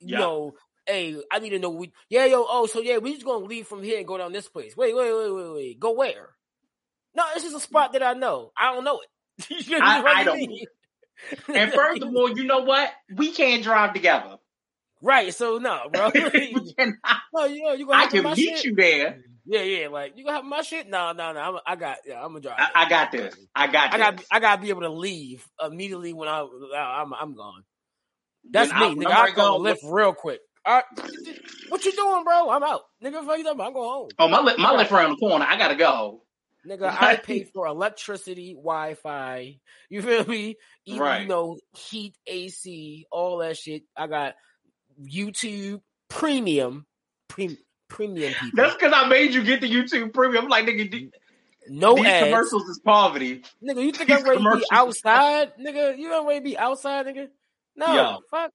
You 0.00 0.08
Yeah. 0.12 0.18
know, 0.18 0.52
hey, 0.88 1.16
I 1.30 1.38
need 1.38 1.50
to 1.50 1.58
know. 1.60 1.70
We, 1.70 1.92
yeah, 2.08 2.24
yo, 2.24 2.44
oh, 2.48 2.66
so 2.66 2.80
yeah, 2.80 2.98
we 2.98 3.14
just 3.14 3.24
gonna 3.24 3.44
leave 3.44 3.66
from 3.68 3.82
here 3.82 3.98
and 3.98 4.06
go 4.06 4.18
down 4.18 4.32
this 4.32 4.48
place. 4.48 4.76
Wait, 4.76 4.96
wait, 4.96 5.12
wait, 5.12 5.30
wait, 5.32 5.52
wait. 5.54 5.78
Go 5.80 5.92
where? 5.92 6.30
No, 7.14 7.24
this 7.34 7.44
is 7.44 7.54
a 7.54 7.60
spot 7.60 7.92
that 7.92 8.02
I 8.02 8.14
know. 8.14 8.52
I 8.58 8.72
don't 8.74 8.84
know 8.84 9.00
it. 9.00 9.08
You 9.68 9.78
know 9.78 9.84
I- 9.84 10.02
I 10.02 10.24
don't? 10.24 10.50
And 11.54 11.72
furthermore, 11.72 12.30
you 12.30 12.44
know 12.44 12.60
what? 12.60 12.90
We 13.14 13.32
can't 13.32 13.62
drive 13.62 13.92
together. 13.94 14.36
Right, 15.00 15.32
so 15.32 15.58
no, 15.58 15.82
bro. 15.92 16.10
No, 17.32 17.44
you 17.44 17.62
know, 17.62 17.72
you 17.72 17.86
gonna 17.86 18.02
I 18.02 18.06
can 18.08 18.24
meet 18.24 18.36
shit? 18.36 18.64
you 18.64 18.74
there. 18.74 19.20
Yeah, 19.46 19.62
yeah, 19.62 19.88
like 19.88 20.14
you 20.16 20.24
gonna 20.24 20.38
have 20.38 20.44
my 20.44 20.62
shit? 20.62 20.88
No, 20.90 21.12
no, 21.12 21.32
no. 21.32 21.38
I'm, 21.40 21.58
I 21.64 21.76
got, 21.76 21.98
yeah, 22.04 22.16
I'm 22.20 22.30
gonna 22.32 22.40
drive. 22.40 22.56
I, 22.58 22.70
I 22.84 22.88
got 22.88 23.12
this. 23.12 23.36
I 23.54 23.66
got 23.68 23.94
I 23.94 23.98
got, 23.98 24.24
I 24.32 24.40
gotta 24.40 24.60
be 24.60 24.70
able 24.70 24.80
to 24.80 24.88
leave 24.90 25.46
immediately 25.64 26.12
when 26.14 26.28
I, 26.28 26.44
I'm, 26.76 27.14
I'm 27.14 27.34
gone. 27.36 27.62
That's 28.50 28.72
When 28.72 28.98
me, 28.98 29.06
I- 29.06 29.08
nigga. 29.08 29.14
I'm 29.16 29.32
I 29.32 29.34
go, 29.36 29.56
lift 29.58 29.82
real 29.84 30.12
quick. 30.14 30.40
Right, 30.68 30.84
what 31.70 31.84
you 31.84 31.92
doing, 31.92 32.24
bro? 32.24 32.50
I'm 32.50 32.62
out, 32.62 32.82
nigga. 33.02 33.24
Fuck 33.24 33.38
you 33.38 33.44
talking 33.44 33.52
about? 33.52 33.66
I'm 33.68 33.72
going 33.72 33.88
home, 33.88 34.08
Oh, 34.18 34.28
my 34.28 34.40
lip, 34.40 34.58
my 34.58 34.72
lip 34.76 34.92
around 34.92 35.10
the 35.10 35.16
corner. 35.16 35.46
I 35.48 35.56
gotta 35.56 35.76
go. 35.76 36.22
nigga. 36.66 36.94
I 36.94 37.16
pay 37.16 37.44
for 37.44 37.66
electricity, 37.66 38.52
Wi-Fi. 38.54 39.60
You 39.88 40.02
feel 40.02 40.26
me? 40.26 40.56
Even, 40.84 41.00
Right. 41.00 41.22
You 41.22 41.28
know, 41.28 41.58
heat, 41.74 42.14
AC, 42.26 43.06
all 43.10 43.38
that 43.38 43.56
shit. 43.56 43.84
I 43.96 44.08
got 44.08 44.34
YouTube 45.02 45.80
Premium, 46.08 46.86
pre- 47.28 47.58
premium 47.88 48.34
people. 48.34 48.50
That's 48.62 48.74
because 48.74 48.92
I 48.94 49.08
made 49.08 49.32
you 49.32 49.44
get 49.44 49.60
the 49.60 49.70
YouTube 49.70 50.12
premium. 50.12 50.44
I'm 50.44 50.50
like, 50.50 50.66
nigga, 50.66 51.10
no 51.68 51.94
these 51.94 52.06
ads. 52.06 52.26
commercials 52.26 52.68
is 52.68 52.80
poverty. 52.84 53.42
Nigga, 53.62 53.84
you 53.84 53.92
think 53.92 54.08
These 54.08 54.18
I'm 54.18 54.24
ready 54.24 54.42
to 54.42 54.56
be 54.56 54.64
outside? 54.72 55.52
Nigga, 55.58 55.96
you 55.98 56.08
don't 56.08 56.26
ready 56.26 56.40
to 56.40 56.44
be 56.44 56.58
outside, 56.58 57.06
nigga? 57.06 57.28
No, 57.76 57.94
Yo. 57.94 58.18
fuck. 58.30 58.50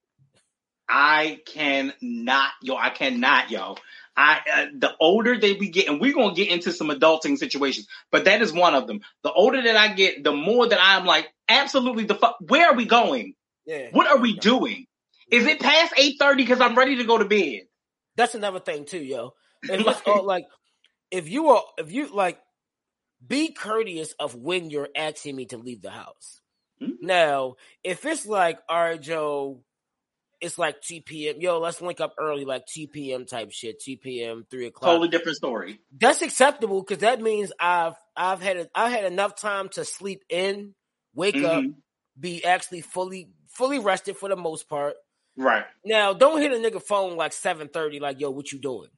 I 0.95 1.39
cannot, 1.47 2.51
yo, 2.61 2.75
I 2.75 2.91
cannot, 2.91 3.49
yo. 3.49 3.77
I 4.15 4.41
uh, 4.53 4.65
the 4.77 4.91
older 4.99 5.39
they 5.39 5.53
we 5.53 5.69
get, 5.69 5.87
and 5.87 5.99
we're 5.99 6.13
gonna 6.13 6.35
get 6.35 6.49
into 6.49 6.71
some 6.71 6.89
adulting 6.89 7.35
situations, 7.35 7.87
but 8.11 8.25
that 8.25 8.43
is 8.43 8.53
one 8.53 8.75
of 8.75 8.85
them. 8.85 9.01
The 9.23 9.31
older 9.31 9.59
that 9.59 9.75
I 9.75 9.87
get, 9.93 10.23
the 10.23 10.31
more 10.31 10.67
that 10.67 10.77
I'm 10.79 11.03
like, 11.03 11.33
absolutely, 11.49 12.03
the 12.05 12.13
fuck. 12.13 12.37
Where 12.39 12.67
are 12.67 12.75
we 12.75 12.85
going? 12.85 13.33
Yeah. 13.65 13.87
What 13.91 14.05
are 14.05 14.19
we 14.19 14.37
doing? 14.37 14.85
Is 15.31 15.47
it 15.47 15.59
past 15.59 15.93
eight 15.97 16.17
thirty? 16.19 16.43
Because 16.43 16.61
I'm 16.61 16.77
ready 16.77 16.97
to 16.97 17.05
go 17.05 17.17
to 17.17 17.25
bed. 17.25 17.61
That's 18.15 18.35
another 18.35 18.59
thing 18.59 18.85
too, 18.85 18.99
yo. 19.03 19.33
If 19.63 19.83
Like- 19.83 20.07
all, 20.07 20.23
like, 20.35 20.45
if 21.09 21.27
you 21.27 21.47
are, 21.49 21.63
if 21.79 21.91
you 21.91 22.13
like, 22.13 22.39
be 23.25 23.51
courteous 23.51 24.13
of 24.19 24.35
when 24.35 24.69
you're 24.69 24.89
asking 24.95 25.35
me 25.35 25.45
to 25.47 25.57
leave 25.57 25.81
the 25.81 25.89
house. 25.89 26.39
Mhm. 26.79 26.97
Now, 27.01 27.55
if 27.83 28.05
it's 28.05 28.27
like, 28.27 28.59
all 28.69 28.79
right, 28.79 29.01
Joe, 29.01 29.63
it's 30.43 30.57
like 30.57 30.81
2 30.81 31.01
p.m. 31.01 31.35
Yo, 31.39 31.59
let's 31.59 31.81
link 31.81 32.01
up 32.01 32.13
early, 32.19 32.45
like 32.45 32.65
2 32.67 32.87
p.m. 32.87 33.25
type 33.25 33.51
shit, 33.51 33.79
2 33.81 33.97
p.m., 33.97 34.45
3 34.51 34.67
o'clock. 34.67 34.91
Totally 34.91 35.07
different 35.09 35.37
story. 35.37 35.79
That's 35.97 36.21
acceptable 36.21 36.81
because 36.81 36.99
that 36.99 37.21
means 37.21 37.51
I've 37.59 37.95
I've 38.15 38.41
had 38.41 38.57
a, 38.57 38.69
I 38.75 38.89
had 38.89 39.05
enough 39.05 39.35
time 39.35 39.69
to 39.69 39.85
sleep 39.85 40.23
in, 40.29 40.75
wake 41.15 41.41
up, 41.43 41.63
Mhm. 41.63 41.75
be 42.19 42.43
actually 42.45 42.81
fully 42.81 43.29
fully 43.47 43.79
rested 43.79 44.17
for 44.17 44.29
the 44.29 44.35
most 44.35 44.67
part. 44.67 44.95
Right. 45.37 45.65
Now, 45.85 46.13
don't 46.13 46.41
hit 46.41 46.51
a 46.51 46.55
nigga 46.55 46.81
phone 46.81 47.15
like 47.15 47.33
seven 47.33 47.69
thirty, 47.69 47.99
like 47.99 48.19
yo, 48.19 48.29
what 48.29 48.51
you 48.51 48.59
doing? 48.59 48.89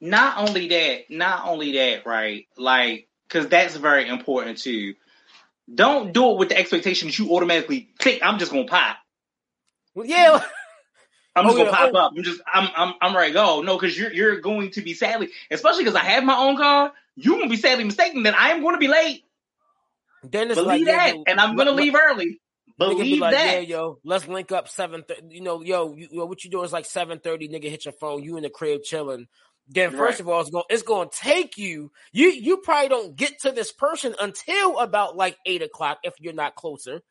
Not 0.00 0.48
only 0.48 0.68
that, 0.68 1.10
not 1.10 1.46
only 1.46 1.72
that, 1.72 2.04
right? 2.04 2.46
Like, 2.56 3.08
because 3.28 3.46
that's 3.48 3.76
very 3.76 4.08
important 4.08 4.58
too. 4.58 4.94
Don't 5.72 6.12
do 6.12 6.32
it 6.32 6.38
with 6.38 6.48
the 6.48 6.58
expectation 6.58 7.08
that 7.08 7.18
you 7.18 7.30
automatically 7.34 7.90
think 8.00 8.20
I'm 8.22 8.38
just 8.38 8.50
gonna 8.50 8.64
pop. 8.66 8.96
Well, 9.94 10.06
yeah, 10.06 10.40
I'm 11.36 11.46
Oh, 11.46 11.48
just 11.48 11.56
gonna 11.58 11.70
yeah, 11.70 11.76
pop 11.76 11.90
oh. 11.94 11.98
up. 11.98 12.12
I'm 12.16 12.22
just 12.22 12.40
I'm 12.46 12.68
I'm 12.76 12.94
I'm 13.00 13.16
ready 13.16 13.30
to 13.30 13.34
go. 13.34 13.62
No, 13.62 13.76
because 13.78 13.98
you're 13.98 14.12
you're 14.12 14.40
going 14.40 14.70
to 14.72 14.82
be 14.82 14.94
sadly, 14.94 15.28
especially 15.50 15.84
because 15.84 15.96
I 15.96 16.04
have 16.04 16.24
my 16.24 16.36
own 16.36 16.56
car. 16.56 16.92
You're 17.16 17.38
gonna 17.38 17.50
be 17.50 17.56
sadly 17.56 17.84
mistaken 17.84 18.22
that 18.24 18.34
I 18.38 18.50
am 18.50 18.62
going 18.62 18.74
to 18.74 18.78
be 18.78 18.88
late. 18.88 19.24
then 20.24 20.50
it's 20.50 20.60
Believe 20.60 20.86
like 20.86 20.96
that, 20.96 21.14
yo, 21.16 21.24
and 21.26 21.40
I'm 21.40 21.56
gonna 21.56 21.70
let- 21.72 21.82
leave 21.82 21.94
early. 21.94 22.38
Nigga 22.80 22.90
be 22.90 22.96
Believe 22.96 23.20
like, 23.20 23.34
that. 23.34 23.52
yeah, 23.68 23.76
yo, 23.76 23.98
let's 24.02 24.26
link 24.26 24.50
up 24.50 24.66
seven. 24.66 25.04
Th- 25.06 25.20
you 25.28 25.42
know, 25.42 25.62
yo, 25.62 25.94
you, 25.94 26.08
yo, 26.10 26.24
what 26.24 26.42
you 26.42 26.50
doing 26.50 26.64
is 26.64 26.72
like 26.72 26.86
seven 26.86 27.20
thirty. 27.20 27.46
Nigga, 27.48 27.68
hit 27.70 27.84
your 27.84 27.92
phone. 27.92 28.22
You 28.24 28.36
in 28.38 28.42
the 28.42 28.50
crib 28.50 28.82
chilling. 28.82 29.28
Then 29.68 29.90
first 29.90 30.18
Right. 30.18 30.20
of 30.20 30.28
all, 30.28 30.40
it's 30.40 30.50
going 30.50 30.64
it's 30.70 30.82
going 30.82 31.08
to 31.10 31.16
take 31.16 31.58
you. 31.58 31.92
You 32.12 32.30
you 32.30 32.56
probably 32.56 32.88
don't 32.88 33.14
get 33.14 33.38
to 33.42 33.52
this 33.52 33.70
person 33.72 34.14
until 34.20 34.78
about 34.78 35.16
like 35.16 35.36
eight 35.46 35.62
o'clock 35.62 35.98
if 36.02 36.14
you're 36.18 36.32
not 36.32 36.54
closer. 36.56 37.02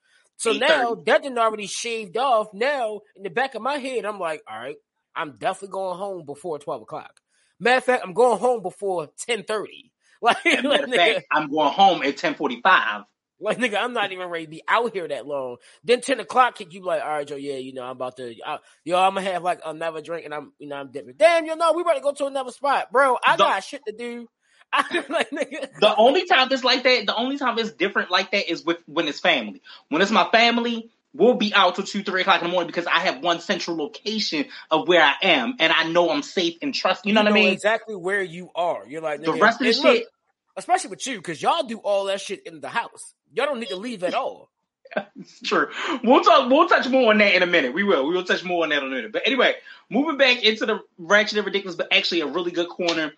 So 0.42 0.54
now 0.54 0.96
8:30. 0.96 1.06
that 1.06 1.24
done 1.24 1.38
already 1.40 1.68
shaved 1.68 2.18
off. 2.18 2.48
Now 2.54 3.02
in 3.16 3.24
the 3.24 3.30
back 3.30 3.56
of 3.56 3.62
my 3.62 3.78
head, 3.78 4.06
I'm 4.06 4.20
like, 4.20 4.42
all 4.50 4.60
right, 4.60 4.78
I'm 5.16 5.38
definitely 5.38 5.74
going 5.74 5.98
home 6.00 6.26
before 6.26 6.60
twelve 6.60 6.82
o'clock. 6.84 7.12
Matter 7.60 7.78
of 7.78 7.84
fact, 7.86 8.04
I'm 8.06 8.14
going 8.14 8.40
home 8.40 8.64
before 8.64 9.10
ten 9.28 9.44
thirty. 9.44 9.92
Like, 10.24 10.38
And 10.46 10.66
like, 10.68 10.82
matter 10.82 10.86
of 10.86 10.94
fact, 10.94 11.28
I'm 11.32 11.50
going 11.52 11.74
home 11.74 12.04
at 12.04 12.16
10:45. 12.18 13.06
like 13.42 13.58
nigga, 13.60 13.78
I'm 13.78 13.94
not 13.94 14.12
even 14.12 14.30
ready 14.30 14.46
to 14.46 14.52
be 14.52 14.64
out 14.68 14.94
here 14.94 15.08
that 15.08 15.28
long. 15.28 15.58
Then 15.84 16.02
ten 16.02 16.20
o'clock 16.20 16.60
hit 16.60 16.74
you 16.74 16.84
like, 16.86 17.02
all 17.04 17.10
right, 17.10 17.28
Joe, 17.28 17.38
yeah, 17.38 17.56
you 17.58 17.74
know, 17.74 17.84
I'm 17.84 17.92
about 17.98 18.18
to, 18.18 18.36
I, 18.46 18.60
yo, 18.86 19.00
I'm 19.00 19.16
gonna 19.16 19.28
have 19.32 19.44
like 19.44 19.62
another 19.66 20.02
drink 20.02 20.26
and 20.26 20.34
I'm, 20.34 20.54
you 20.60 20.68
know, 20.70 20.76
I'm 20.78 20.92
dipping. 20.92 21.16
Damn, 21.18 21.46
you 21.48 21.56
know, 21.56 21.74
we 21.74 21.84
better 21.84 22.02
go 22.02 22.14
to 22.14 22.28
another 22.28 22.52
spot, 22.52 22.92
bro. 22.92 23.18
I 23.26 23.38
The- 23.38 23.44
got 23.46 23.64
shit 23.64 23.82
to 23.88 23.94
do. 23.98 24.28
Like, 25.10 25.30
The 25.80 25.96
only 25.98 26.26
time 26.26 26.48
it's 26.52 26.64
like 26.64 26.84
that, 26.84 27.06
the 27.06 27.16
only 27.16 27.38
time 27.38 27.58
it's 27.60 27.72
different 27.72 28.12
like 28.12 28.32
that 28.32 28.50
is 28.50 28.64
with 28.64 28.78
when 28.86 29.08
it's 29.08 29.20
family. 29.20 29.62
When 29.90 30.02
it's 30.02 30.12
my 30.12 30.30
family, 30.32 30.90
we'll 31.14 31.36
be 31.36 31.54
out 31.54 31.76
till 31.76 31.86
two, 31.86 32.04
three 32.04 32.22
o'clock 32.22 32.42
in 32.42 32.48
the 32.48 32.52
morning 32.52 32.68
because 32.68 32.88
I 32.88 33.00
have 33.00 33.22
one 33.22 33.40
central 33.40 33.78
location 33.78 34.46
of 34.70 34.88
where 34.88 35.04
I 35.04 35.14
am, 35.22 35.56
and 35.60 35.74
I 35.74 35.88
know 35.90 36.10
I'm 36.10 36.24
safe 36.24 36.58
and 36.62 36.74
trust. 36.74 37.06
You 37.06 37.14
know 37.14 37.22
what 37.22 37.32
I 37.32 37.34
mean? 37.34 37.54
Exactly 37.54 37.96
where 37.96 38.22
you 38.22 38.50
are. 38.56 38.86
You're 38.88 39.02
like 39.02 39.22
The 39.22 39.34
rest 39.34 39.62
of 39.62 39.68
the 39.68 39.74
shit, 39.74 40.06
especially 40.56 40.90
with 40.90 41.06
you, 41.06 41.18
because 41.18 41.42
y'all 41.42 41.64
do 41.64 41.78
all 41.78 42.06
that 42.06 42.22
shit 42.22 42.46
in 42.46 42.62
the 42.62 42.70
house. 42.70 43.14
Y'all 43.34 43.46
don't 43.46 43.60
need 43.60 43.70
to 43.70 43.78
leave 43.78 44.04
at 44.04 44.14
all. 44.14 44.50
it's 45.20 45.40
true. 45.42 45.68
We'll 46.04 46.22
talk. 46.22 46.50
We'll 46.50 46.68
touch 46.68 46.88
more 46.90 47.12
on 47.12 47.20
that 47.20 47.34
in 47.34 47.44
a 47.44 47.48
minute. 47.48 47.74
We 47.74 47.84
will. 47.84 48.08
We 48.08 48.14
will 48.14 48.26
touch 48.26 48.44
more 48.44 48.64
on 48.64 48.70
that 48.70 48.84
in 48.84 48.92
a 48.92 48.96
minute. 48.96 49.12
But 49.12 49.24
anyway, 49.26 49.56
moving 49.90 50.18
back 50.18 50.44
into 50.44 50.66
the 50.66 50.82
ratchet 50.98 51.38
and 51.38 51.46
ridiculous, 51.46 51.76
but 51.76 51.88
actually 51.92 52.22
a 52.22 52.28
really 52.28 52.52
good 52.52 52.68
corner. 52.70 53.14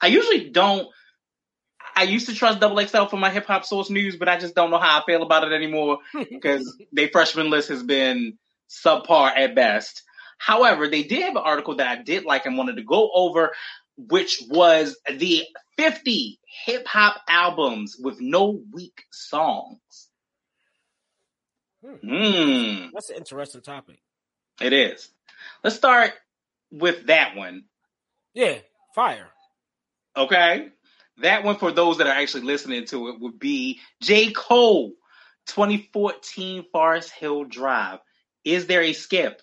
I 0.00 0.08
usually 0.08 0.50
don't. 0.50 0.88
I 1.96 2.04
used 2.04 2.28
to 2.28 2.34
trust 2.34 2.60
Double 2.60 2.80
XL 2.86 3.06
for 3.06 3.16
my 3.16 3.30
hip 3.30 3.46
hop 3.46 3.64
source 3.64 3.90
news, 3.90 4.16
but 4.16 4.28
I 4.28 4.38
just 4.38 4.54
don't 4.54 4.70
know 4.70 4.78
how 4.78 5.00
I 5.00 5.04
feel 5.04 5.22
about 5.22 5.44
it 5.44 5.52
anymore 5.52 5.98
because 6.30 6.76
their 6.92 7.08
freshman 7.08 7.50
list 7.50 7.68
has 7.68 7.82
been 7.82 8.38
subpar 8.68 9.32
at 9.36 9.54
best. 9.54 10.02
However, 10.38 10.88
they 10.88 11.02
did 11.02 11.22
have 11.22 11.36
an 11.36 11.42
article 11.44 11.76
that 11.76 11.86
I 11.98 12.02
did 12.02 12.24
like 12.24 12.46
and 12.46 12.56
wanted 12.56 12.76
to 12.76 12.82
go 12.84 13.10
over, 13.12 13.52
which 13.98 14.42
was 14.48 14.96
the 15.10 15.42
50 15.76 16.38
hip 16.64 16.86
hop 16.86 17.20
albums 17.28 17.96
with 17.98 18.20
no 18.20 18.60
weak 18.72 19.02
songs. 19.10 20.08
Hmm. 21.84 21.94
Hmm, 22.08 22.86
That's 22.92 23.10
an 23.10 23.16
interesting 23.16 23.62
topic. 23.62 24.00
it 24.60 24.72
is. 24.72 25.08
Let's 25.64 25.76
start 25.76 26.12
with 26.70 27.06
that 27.06 27.36
one. 27.36 27.64
Yeah, 28.34 28.58
fire. 28.94 29.28
Okay. 30.20 30.68
That 31.18 31.44
one, 31.44 31.56
for 31.56 31.70
those 31.70 31.98
that 31.98 32.06
are 32.06 32.16
actually 32.16 32.44
listening 32.44 32.86
to 32.86 33.08
it, 33.08 33.20
would 33.20 33.38
be 33.38 33.80
J. 34.02 34.32
Cole, 34.32 34.92
2014 35.48 36.64
Forest 36.72 37.10
Hill 37.12 37.44
Drive. 37.44 37.98
Is 38.44 38.66
there 38.66 38.82
a 38.82 38.92
skip? 38.92 39.42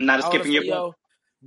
Not 0.00 0.20
a 0.20 0.22
skip 0.22 0.46
in 0.46 0.52
your 0.52 0.64
yo, 0.64 0.94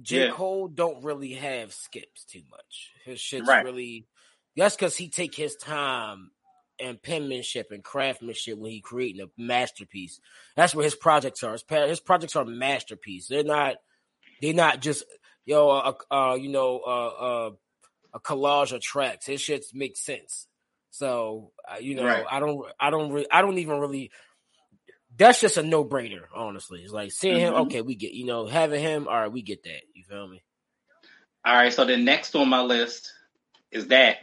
J. 0.02 0.26
Yeah. 0.26 0.32
Cole 0.32 0.68
don't 0.68 1.04
really 1.04 1.34
have 1.34 1.74
skips 1.74 2.26
too 2.26 2.42
much. 2.50 2.92
His 3.06 3.20
shit's 3.20 3.48
Right. 3.48 3.64
really 3.64 4.08
that's 4.56 4.76
because 4.76 4.98
he 4.98 5.10
take 5.10 5.36
his 5.36 5.56
time 5.56 6.32
and 6.80 7.02
penmanship 7.02 7.72
and 7.72 7.84
craftsmanship 7.84 8.58
when 8.58 8.72
he 8.72 8.82
creating 8.82 9.22
a 9.22 9.42
masterpiece. 9.42 10.20
That's 10.56 10.74
what 10.74 10.86
his 10.86 10.96
projects 10.96 11.44
are. 11.44 11.52
His, 11.54 11.64
his 11.70 12.00
projects 12.00 12.36
are 12.36 12.46
masterpiece. 12.46 13.28
They're 13.28 13.44
not. 13.44 13.78
They're 14.42 14.54
not 14.54 14.82
just 14.82 15.04
yo, 15.50 15.70
uh, 15.70 15.94
uh, 16.12 16.36
you 16.36 16.50
know, 16.50 16.80
uh, 16.86 17.08
uh, 17.08 17.50
a 18.14 18.20
collage 18.20 18.72
of 18.72 18.82
tracks. 18.82 19.26
His 19.26 19.42
shit 19.42 19.66
makes 19.74 20.00
sense. 20.00 20.48
So 20.92 21.52
uh, 21.68 21.80
you 21.80 21.96
know, 21.96 22.06
Right. 22.06 22.26
I 22.30 22.40
don't, 22.40 22.66
I 22.80 22.90
don't, 22.92 23.12
re- 23.12 23.28
I 23.32 23.42
don't 23.42 23.58
even 23.58 23.80
really. 23.80 24.12
That's 25.18 25.42
just 25.42 25.58
a 25.58 25.64
no 25.64 25.84
brainer, 25.84 26.24
honestly. 26.34 26.82
It's 26.82 26.94
like 26.94 27.12
seeing 27.12 27.38
him. 27.40 27.54
Mhm. 27.54 27.60
Okay, 27.66 27.82
we 27.82 27.96
get 27.96 28.14
you 28.14 28.26
know 28.26 28.46
having 28.48 28.80
him. 28.82 29.08
All 29.08 29.14
right, 29.20 29.32
we 29.32 29.42
get 29.42 29.64
that. 29.64 29.82
You 29.94 30.04
feel 30.04 30.28
me? 30.28 30.42
All 31.44 31.54
right, 31.56 31.74
so 31.74 31.84
the 31.84 31.98
next 31.98 32.36
on 32.36 32.48
my 32.48 32.62
list 32.62 33.12
is 33.72 33.88
that. 33.88 34.18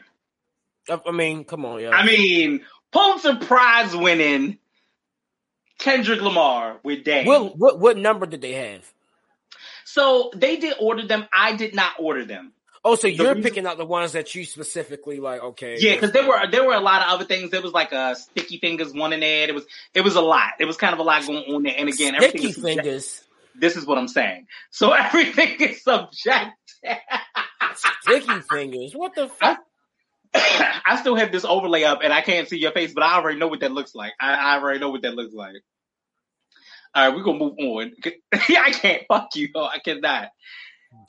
I, 0.88 1.00
I 1.06 1.10
mean, 1.12 1.44
come 1.44 1.64
on, 1.66 1.80
yo. 1.82 1.90
I 1.90 2.06
mean, 2.06 2.64
Pulitzer 2.92 3.36
Prize 3.36 3.94
winning 3.94 4.58
Kendrick 5.78 6.20
Lamar 6.22 6.78
with 6.82 7.04
Dame. 7.04 7.26
what 7.26 7.58
what 7.58 7.78
what 7.78 7.96
number 7.98 8.24
did 8.26 8.40
they 8.40 8.52
have? 8.52 8.90
So 9.96 10.30
they 10.34 10.56
did 10.58 10.74
order 10.78 11.06
them. 11.06 11.26
I 11.34 11.56
did 11.56 11.74
not 11.74 11.94
order 11.98 12.26
them. 12.26 12.52
Oh, 12.84 12.96
so 12.96 13.08
you're 13.08 13.28
reason- 13.28 13.42
picking 13.42 13.66
out 13.66 13.78
the 13.78 13.86
ones 13.86 14.12
that 14.12 14.34
you 14.34 14.44
specifically 14.44 15.20
like. 15.20 15.42
Okay, 15.42 15.76
Yeah, 15.78 15.94
because 15.94 16.12
there 16.12 16.28
were 16.28 16.46
there 16.50 16.64
were 16.64 16.74
a 16.74 16.80
lot 16.80 17.00
of 17.00 17.14
other 17.14 17.24
things. 17.24 17.50
There 17.50 17.62
was 17.62 17.72
like 17.72 17.92
a 17.92 18.14
sticky 18.14 18.58
fingers 18.58 18.92
one 18.92 19.14
in 19.14 19.20
there. 19.20 19.48
It 19.48 19.54
was 19.54 19.64
it 19.94 20.02
was 20.02 20.14
a 20.14 20.20
lot. 20.20 20.52
It 20.60 20.66
was 20.66 20.76
kind 20.76 20.92
of 20.92 20.98
a 20.98 21.02
lot 21.02 21.26
going 21.26 21.44
on 21.52 21.62
there. 21.62 21.74
And 21.78 21.88
again, 21.88 22.14
everything 22.14 22.52
sticky 22.52 22.60
fingers. 22.60 23.24
This 23.54 23.76
is 23.76 23.86
what 23.86 23.96
I'm 23.96 24.06
saying. 24.06 24.48
So 24.70 24.92
everything 25.04 25.56
is 25.60 25.82
subject. 25.82 26.52
Sticky 28.02 28.40
fingers. 28.50 28.92
What 28.92 29.14
the 29.14 29.28
fuck? 29.28 29.58
I 30.34 30.98
still 31.00 31.16
have 31.16 31.32
this 31.32 31.46
overlay 31.46 31.84
up, 31.84 32.00
and 32.04 32.12
I 32.12 32.20
can't 32.20 32.46
see 32.46 32.58
your 32.58 32.72
face, 32.72 32.92
but 32.92 33.02
I 33.02 33.14
already 33.14 33.38
know 33.38 33.48
what 33.48 33.60
that 33.60 33.72
looks 33.72 33.94
like. 33.94 34.12
I, 34.20 34.34
I 34.34 34.60
already 34.60 34.78
know 34.78 34.90
what 34.90 35.02
that 35.02 35.14
looks 35.14 35.32
like. 35.32 35.54
All 36.96 37.06
right, 37.08 37.14
we're 37.14 37.22
gonna 37.22 37.38
move 37.38 37.54
on. 37.58 37.92
I 38.32 38.70
can't. 38.72 39.02
Fuck 39.06 39.28
you. 39.36 39.48
Oh, 39.54 39.64
I 39.66 39.78
cannot. 39.80 40.28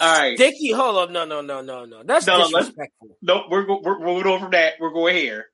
All 0.02 0.20
right. 0.20 0.38
Sticky. 0.38 0.72
Hold 0.74 0.98
up. 0.98 1.12
No, 1.12 1.24
no, 1.26 1.42
no, 1.42 1.62
no, 1.62 1.86
no. 1.86 2.04
That's 2.04 2.28
No, 2.28 2.40
no, 2.40 2.48
disrespectful. 2.60 3.18
Nope. 3.22 3.46
We're 3.50 3.66
we're 3.82 4.00
moving 4.00 4.30
on 4.32 4.40
from 4.42 4.52
that. 4.52 4.74
We're 4.82 4.92
going 4.92 5.16
here. 5.16 5.46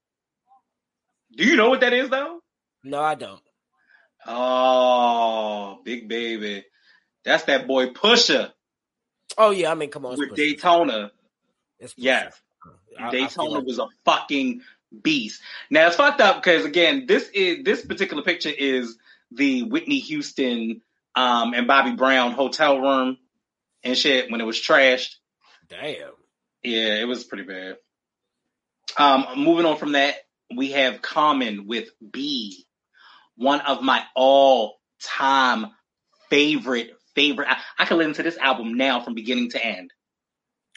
Do 1.37 1.43
you 1.45 1.55
know 1.55 1.69
what 1.69 1.81
that 1.81 1.93
is, 1.93 2.09
though? 2.09 2.39
No, 2.83 2.99
I 3.01 3.13
don't. 3.15 3.39
Oh, 4.25 5.79
big 5.83 6.07
baby. 6.07 6.65
That's 7.25 7.43
that 7.45 7.67
boy 7.67 7.87
Pusha 7.87 8.51
Oh 9.37 9.51
yeah, 9.51 9.71
I 9.71 9.75
mean, 9.75 9.89
come 9.89 10.05
on. 10.05 10.17
with 10.17 10.31
Pusha. 10.31 10.35
Daytona. 10.35 11.11
It's 11.79 11.93
Pusha. 11.93 11.97
Yes. 12.03 12.41
I- 12.99 13.07
I 13.07 13.11
Daytona 13.11 13.49
like- 13.49 13.65
was 13.65 13.79
a 13.79 13.87
fucking 14.05 14.61
beast. 15.01 15.41
Now 15.69 15.87
it's 15.87 15.95
fucked 15.95 16.21
up 16.21 16.43
because 16.43 16.65
again, 16.65 17.05
this 17.07 17.29
is 17.33 17.63
this 17.63 17.85
particular 17.85 18.23
picture 18.23 18.49
is 18.55 18.97
the 19.35 19.63
Whitney 19.63 19.99
Houston 19.99 20.81
um, 21.15 21.53
and 21.53 21.67
Bobby 21.67 21.91
Brown 21.95 22.31
hotel 22.31 22.79
room 22.79 23.17
and 23.83 23.97
shit 23.97 24.31
when 24.31 24.41
it 24.41 24.45
was 24.45 24.57
trashed. 24.57 25.15
Damn. 25.69 26.11
Yeah, 26.63 26.95
it 26.95 27.07
was 27.07 27.23
pretty 27.23 27.43
bad. 27.43 27.77
Um, 28.97 29.25
moving 29.37 29.65
on 29.65 29.77
from 29.77 29.93
that, 29.93 30.15
we 30.55 30.71
have 30.71 31.01
Common 31.01 31.67
with 31.67 31.89
Be, 32.11 32.65
one 33.35 33.61
of 33.61 33.81
my 33.81 34.03
all-time 34.15 35.67
favorite 36.29 36.91
favorite. 37.15 37.47
I, 37.49 37.57
I 37.79 37.85
can 37.85 37.97
listen 37.97 38.13
to 38.13 38.23
this 38.23 38.37
album 38.37 38.75
now 38.75 39.01
from 39.01 39.13
beginning 39.13 39.51
to 39.51 39.63
end. 39.65 39.91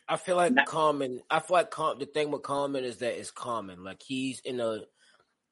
I 0.08 0.16
feel 0.16 0.36
like 0.36 0.52
Not- 0.52 0.66
Common. 0.66 1.20
I 1.30 1.40
feel 1.40 1.56
like 1.56 1.70
Com, 1.70 1.98
the 1.98 2.06
thing 2.06 2.30
with 2.30 2.42
Common 2.42 2.84
is 2.84 2.98
that 2.98 3.18
it's 3.18 3.30
Common. 3.30 3.82
Like 3.84 4.02
he's 4.02 4.40
in 4.40 4.60
a 4.60 4.80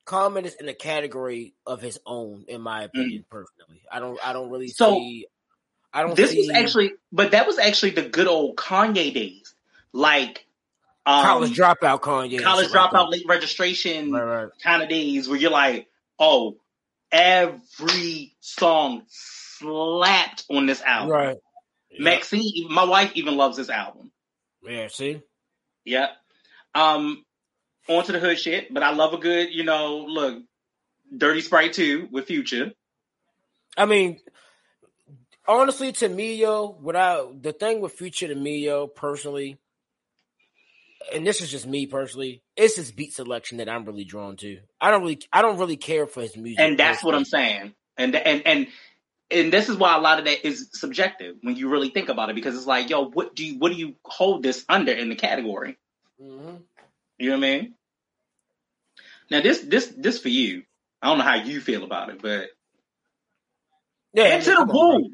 Common 0.04 0.44
is 0.44 0.54
in 0.54 0.68
a 0.68 0.74
category 0.74 1.54
of 1.66 1.80
his 1.80 1.98
own, 2.04 2.44
in 2.48 2.60
my 2.60 2.82
opinion. 2.82 3.24
Personally, 3.30 3.82
I 3.90 4.00
don't. 4.00 4.18
I 4.24 4.32
don't 4.32 4.50
really 4.50 4.68
Mm. 4.68 4.74
So, 4.74 4.94
see. 4.94 5.26
I 5.92 6.02
don't. 6.02 6.14
This 6.14 6.30
see 6.30 6.38
was 6.38 6.50
actually, 6.50 6.92
but 7.10 7.30
that 7.30 7.46
was 7.46 7.58
actually 7.58 7.90
the 7.90 8.02
good 8.02 8.26
old 8.26 8.56
Kanye 8.56 9.14
days, 9.14 9.54
like 9.92 10.46
um, 11.06 11.24
college 11.24 11.56
dropout 11.56 12.00
Kanye. 12.00 12.42
college 12.42 12.70
like 12.70 12.90
dropout, 12.90 13.10
late 13.10 13.24
registration. 13.26 14.12
Right, 14.12 14.22
right. 14.22 14.48
kind 14.62 14.82
of 14.82 14.88
days 14.88 15.28
where 15.28 15.38
you're 15.38 15.50
like, 15.50 15.88
oh, 16.18 16.56
every 17.10 18.34
song 18.40 19.02
slapped 19.08 20.44
on 20.50 20.66
this 20.66 20.82
album. 20.82 21.10
Right. 21.10 21.36
Yeah. 21.90 22.02
Maxine, 22.02 22.66
my 22.70 22.84
wife 22.84 23.12
even 23.14 23.36
loves 23.36 23.56
this 23.56 23.70
album. 23.70 24.10
Yeah. 24.62 24.88
See. 24.88 25.22
Yep. 25.84 26.10
Um, 26.74 27.24
on 27.88 28.04
to 28.04 28.12
the 28.12 28.18
hood 28.18 28.38
shit, 28.38 28.72
but 28.72 28.82
I 28.82 28.92
love 28.92 29.12
a 29.12 29.18
good, 29.18 29.52
you 29.52 29.64
know, 29.64 30.06
look, 30.08 30.42
Dirty 31.16 31.40
Sprite 31.40 31.72
2 31.74 32.08
with 32.10 32.26
Future. 32.26 32.72
I 33.76 33.86
mean, 33.86 34.20
honestly, 35.46 35.92
to 35.92 36.08
me, 36.08 36.36
yo, 36.36 36.76
without 36.80 37.42
the 37.42 37.52
thing 37.52 37.80
with 37.80 37.92
Future 37.92 38.28
to 38.28 38.34
me, 38.34 38.64
yo, 38.64 38.86
personally, 38.86 39.58
and 41.12 41.26
this 41.26 41.40
is 41.40 41.50
just 41.50 41.66
me 41.66 41.87
personally, 41.87 42.42
it's 42.56 42.76
his 42.76 42.90
beat 42.90 43.12
selection 43.12 43.58
that 43.58 43.68
I'm 43.68 43.85
really 43.85 44.04
drawn 44.04 44.37
to. 44.38 44.58
I 44.80 44.90
don't 44.90 45.02
really, 45.02 45.20
I 45.32 45.42
don't 45.42 45.58
really 45.58 45.76
care 45.76 46.06
for 46.06 46.22
his 46.22 46.37
music, 46.37 46.60
And 46.60 46.78
that's 46.78 47.02
what 47.02 47.14
I'm 47.14 47.24
saying. 47.24 47.74
And 47.96 48.16
and 48.16 48.46
and 48.46 48.66
and 49.30 49.52
this 49.52 49.68
is 49.68 49.76
why 49.76 49.96
a 49.96 50.00
lot 50.00 50.18
of 50.18 50.24
that 50.24 50.46
is 50.46 50.70
subjective 50.72 51.37
when 51.42 51.56
you 51.56 51.68
really 51.68 51.90
think 51.90 52.08
about 52.08 52.30
it, 52.30 52.35
because 52.35 52.56
it's 52.56 52.66
like, 52.66 52.90
yo, 52.90 53.04
what 53.04 53.35
do 53.35 53.44
you 53.44 53.58
what 53.58 53.70
do 53.70 53.78
you 53.78 53.94
hold 54.04 54.42
this 54.42 54.64
under 54.68 54.92
in 54.92 55.08
the 55.08 55.16
category? 55.16 55.76
Mhm. 56.20 56.62
You 57.25 57.31
know 57.31 57.38
what 57.38 57.46
I 57.46 57.50
mean? 57.60 57.75
Now 59.31 59.40
this 59.40 59.60
this 59.60 59.87
this 59.96 60.20
for 60.20 60.29
you. 60.29 60.62
I 61.02 61.08
don't 61.08 61.18
know 61.18 61.25
how 61.25 61.37
you 61.37 61.60
feel 61.60 61.85
about 61.85 62.10
it, 62.10 62.20
but 62.22 62.48
Yeah, 64.14 64.37
into 64.37 64.50
the 64.50 64.66
come. 64.66 65.04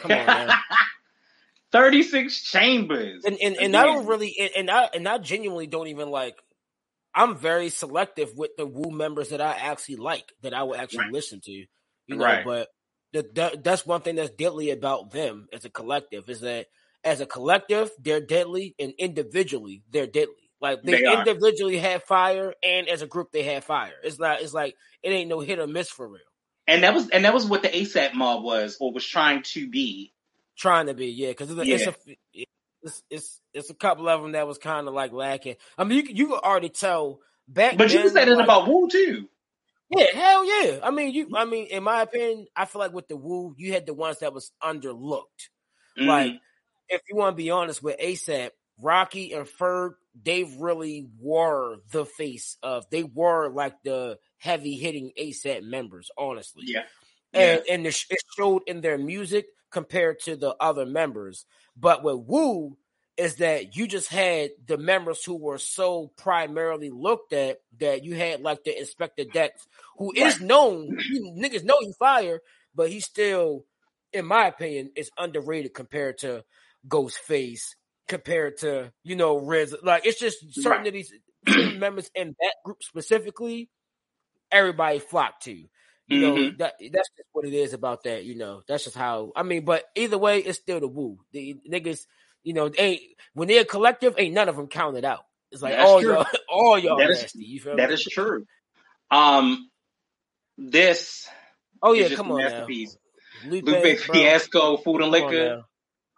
Come 0.00 0.12
on, 0.12 0.26
man. 0.26 0.48
36 1.72 2.42
chambers. 2.42 3.24
and 3.24 3.36
and, 3.42 3.56
and 3.56 3.76
I 3.76 3.84
don't 3.86 4.06
really, 4.06 4.34
and- 4.40 4.50
and 4.56 4.70
I 4.70 4.88
and 4.94 5.08
I 5.08 5.18
genuinely 5.18 5.66
don't 5.66 5.88
even 5.88 6.10
like. 6.10 6.36
I'm 7.14 7.36
very 7.36 7.70
selective 7.70 8.30
with 8.36 8.50
the 8.56 8.66
Wu 8.66 8.90
members 8.90 9.30
that 9.30 9.40
I 9.40 9.52
actually 9.52 9.96
like, 9.96 10.32
that 10.42 10.54
I 10.54 10.62
will 10.64 10.76
actually 10.76 11.04
Right. 11.04 11.12
listen 11.14 11.40
to. 11.44 11.52
You 12.06 12.16
know, 12.16 12.24
Right. 12.24 12.44
but 12.44 12.68
the, 13.12 13.22
the, 13.34 13.60
that's 13.64 13.86
one 13.86 14.02
thing 14.02 14.16
that's 14.16 14.30
deadly 14.30 14.70
about 14.70 15.10
them 15.12 15.48
as 15.52 15.64
a 15.64 15.70
collective 15.70 16.28
is 16.28 16.40
that 16.42 16.66
as 17.04 17.20
a 17.20 17.26
collective 17.26 17.90
they're 18.00 18.20
deadly 18.20 18.74
and 18.78 18.92
individually 18.98 19.82
they're 19.90 20.06
deadly. 20.06 20.47
Like 20.60 20.82
they, 20.82 21.02
They 21.02 21.12
individually 21.18 21.78
had 21.78 22.02
fire 22.02 22.54
and 22.62 22.88
as 22.88 23.02
a 23.02 23.06
group 23.06 23.30
they 23.32 23.42
had 23.44 23.64
fire. 23.64 23.92
It's 24.02 24.18
not. 24.18 24.42
It's 24.42 24.52
like 24.54 24.74
it 25.02 25.10
ain't 25.10 25.28
no 25.28 25.40
hit 25.40 25.58
or 25.58 25.66
miss 25.66 25.88
for 25.88 26.08
real. 26.08 26.22
And 26.66 26.82
that 26.82 26.94
was 26.94 27.08
and 27.10 27.24
that 27.24 27.32
was 27.32 27.46
what 27.46 27.62
the 27.62 27.68
ASAP 27.68 28.14
mob 28.14 28.42
was 28.42 28.76
or 28.80 28.92
was 28.92 29.06
trying 29.06 29.42
to 29.54 29.68
be. 29.68 30.12
Trying 30.56 30.86
to 30.86 30.94
be 30.94 31.06
yeah, 31.06 31.28
because 31.28 31.50
it's, 31.50 31.60
a- 31.60 31.72
it's 31.72 31.86
a 31.86 31.94
it's, 32.82 33.02
it's 33.10 33.40
it's 33.54 33.70
a 33.70 33.74
couple 33.74 34.08
of 34.08 34.20
them 34.22 34.32
that 34.32 34.46
was 34.46 34.58
kind 34.58 34.88
of 34.88 34.94
like 34.94 35.12
lacking. 35.12 35.56
I 35.76 35.84
mean, 35.84 36.04
you 36.06 36.14
you 36.14 36.26
could 36.28 36.40
already 36.40 36.68
tell 36.68 37.20
back. 37.46 37.76
But 37.76 37.92
you 37.92 38.02
said 38.08 38.14
then, 38.14 38.28
that 38.30 38.36
like- 38.38 38.44
about 38.44 38.68
Wu 38.68 38.88
too. 38.90 39.28
Yeah, 39.90 40.04
hell 40.12 40.44
yeah. 40.44 40.80
I 40.82 40.90
mean, 40.90 41.14
you. 41.14 41.30
I 41.34 41.44
mean, 41.46 41.66
in 41.66 41.82
my 41.82 42.02
opinion, 42.02 42.46
I 42.54 42.66
feel 42.66 42.80
like 42.80 42.92
with 42.92 43.08
the 43.08 43.16
Wu, 43.16 43.54
you 43.56 43.72
had 43.72 43.86
the 43.86 43.94
ones 43.94 44.18
that 44.18 44.34
was 44.34 44.52
underlooked. 44.62 45.48
Mhm. 45.98 46.06
Like, 46.06 46.32
if 46.90 47.00
you 47.08 47.16
want 47.16 47.32
to 47.36 47.42
be 47.42 47.50
honest 47.50 47.82
with 47.82 47.98
ASAP, 47.98 48.50
Rocky 48.80 49.32
and 49.32 49.46
Ferg, 49.46 49.92
they 50.20 50.44
really 50.44 51.08
were 51.20 51.76
the 51.90 52.04
face 52.04 52.56
of. 52.62 52.84
They 52.90 53.02
were 53.02 53.50
like 53.50 53.82
the 53.82 54.18
heavy 54.38 54.74
hitting 54.74 55.12
ASAP 55.18 55.62
members, 55.62 56.10
honestly. 56.16 56.64
yeah. 56.66 56.82
and 57.32 57.62
and 57.70 57.86
it 57.86 58.04
it 58.10 58.20
showed 58.36 58.62
in 58.66 58.80
their 58.80 58.98
music 58.98 59.46
compared 59.70 60.20
to 60.20 60.36
the 60.36 60.54
other 60.60 60.86
members. 60.86 61.44
But 61.76 62.02
with 62.02 62.24
Wu 62.26 62.76
is 63.16 63.36
that 63.36 63.76
you 63.76 63.88
just 63.88 64.08
had 64.08 64.50
the 64.64 64.78
members 64.78 65.24
who 65.24 65.36
were 65.36 65.58
so 65.58 66.12
primarily 66.16 66.88
looked 66.88 67.32
at 67.32 67.58
that 67.80 68.04
you 68.04 68.14
had 68.14 68.40
like 68.40 68.62
the 68.62 68.70
Inspectah 68.70 69.32
Deck, 69.32 69.52
who 69.96 70.12
is 70.14 70.40
known, 70.40 70.96
you 71.10 71.32
niggas 71.36 71.64
know 71.64 71.76
he 71.80 71.92
fire, 71.98 72.40
but 72.74 72.90
he 72.90 73.00
still, 73.00 73.64
in 74.12 74.24
my 74.24 74.46
opinion, 74.46 74.92
is 74.94 75.10
underrated 75.18 75.74
compared 75.74 76.18
to 76.18 76.44
Ghostface, 76.86 77.74
compared 78.08 78.58
to 78.58 78.92
you 79.04 79.16
know 79.16 79.38
Riz. 79.38 79.74
Like 79.82 80.06
it's 80.06 80.18
just 80.18 80.38
certain 80.54 80.78
Right. 80.82 80.86
of 80.88 80.92
these 80.94 81.12
members 81.78 82.10
in 82.14 82.34
that 82.40 82.54
group 82.64 82.82
specifically, 82.82 83.70
everybody 84.50 84.98
flocked 84.98 85.44
to. 85.44 85.64
You 86.10 86.20
know 86.20 86.34
Mhm. 86.36 86.58
that 86.58 86.74
that's 86.80 87.10
just 87.10 87.28
what 87.32 87.44
it 87.44 87.52
is 87.52 87.74
about 87.74 88.04
that. 88.04 88.24
You 88.24 88.34
know 88.34 88.62
that's 88.66 88.84
just 88.84 88.96
how 88.96 89.30
I 89.36 89.42
mean. 89.42 89.64
But 89.66 89.84
either 89.94 90.16
way, 90.16 90.38
it's 90.38 90.58
still 90.58 90.80
the 90.80 90.88
Wu. 90.88 91.18
The 91.32 91.56
niggas, 91.70 92.06
you 92.42 92.54
know, 92.54 92.70
they 92.70 92.78
ain't 92.78 93.02
when 93.34 93.46
they're 93.46 93.60
a 93.62 93.66
collective, 93.66 94.14
ain't 94.16 94.32
none 94.34 94.48
of 94.48 94.56
them 94.56 94.68
counted 94.68 95.04
out. 95.04 95.24
It's 95.52 95.60
like 95.60 95.74
That's 95.76 95.86
all 95.88 96.00
true. 96.00 96.14
y'all, 96.14 96.26
all 96.48 96.78
y'all 96.78 96.96
That 96.98 97.10
is- 97.10 97.22
nasty. 97.22 97.44
You 97.44 97.60
feel 97.60 97.76
That 97.76 97.90
is 97.90 98.02
true. 98.04 98.46
Um, 99.10 99.70
this 100.56 101.28
Oh 101.82 101.92
yeah, 101.92 102.08
come 102.14 102.32
on 102.32 102.38
now, 102.38 102.44
masterpiece. 102.48 102.96
Lupe, 103.46 103.66
Lupe 103.66 103.98
Fiasco, 104.00 104.78
Food 104.78 105.02
and 105.02 105.12
come 105.12 105.22
on 105.24 105.30
Liquor. 105.30 105.48
now. 105.56 105.64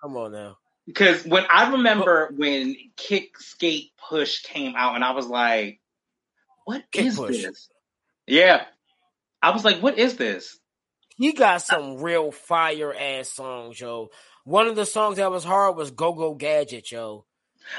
Come 0.00 0.16
on 0.16 0.32
now. 0.32 0.56
Because 0.86 1.24
when 1.24 1.44
I 1.50 1.72
remember 1.72 2.30
when 2.36 2.74
Kick 2.96 3.38
Skate 3.38 3.92
Push 4.08 4.42
came 4.42 4.74
out, 4.76 4.94
and 4.94 5.04
I 5.04 5.12
was 5.12 5.26
like, 5.26 5.80
"What 6.64 6.84
is 6.92 7.16
Push. 7.16 7.42
this?" 7.42 7.68
Yeah, 8.26 8.64
I 9.42 9.50
was 9.50 9.64
like, 9.64 9.80
"What 9.80 9.98
is 9.98 10.16
this?" 10.16 10.58
He 11.16 11.32
got 11.32 11.62
some 11.62 11.98
real 11.98 12.32
fire 12.32 12.94
ass 12.94 13.28
songs, 13.28 13.78
yo. 13.80 14.08
One 14.44 14.68
of 14.68 14.76
the 14.76 14.86
songs 14.86 15.18
that 15.18 15.30
was 15.30 15.44
hard 15.44 15.76
was 15.76 15.90
Go 15.90 16.14
Go 16.14 16.34
Gadget, 16.34 16.90
yo. 16.90 17.26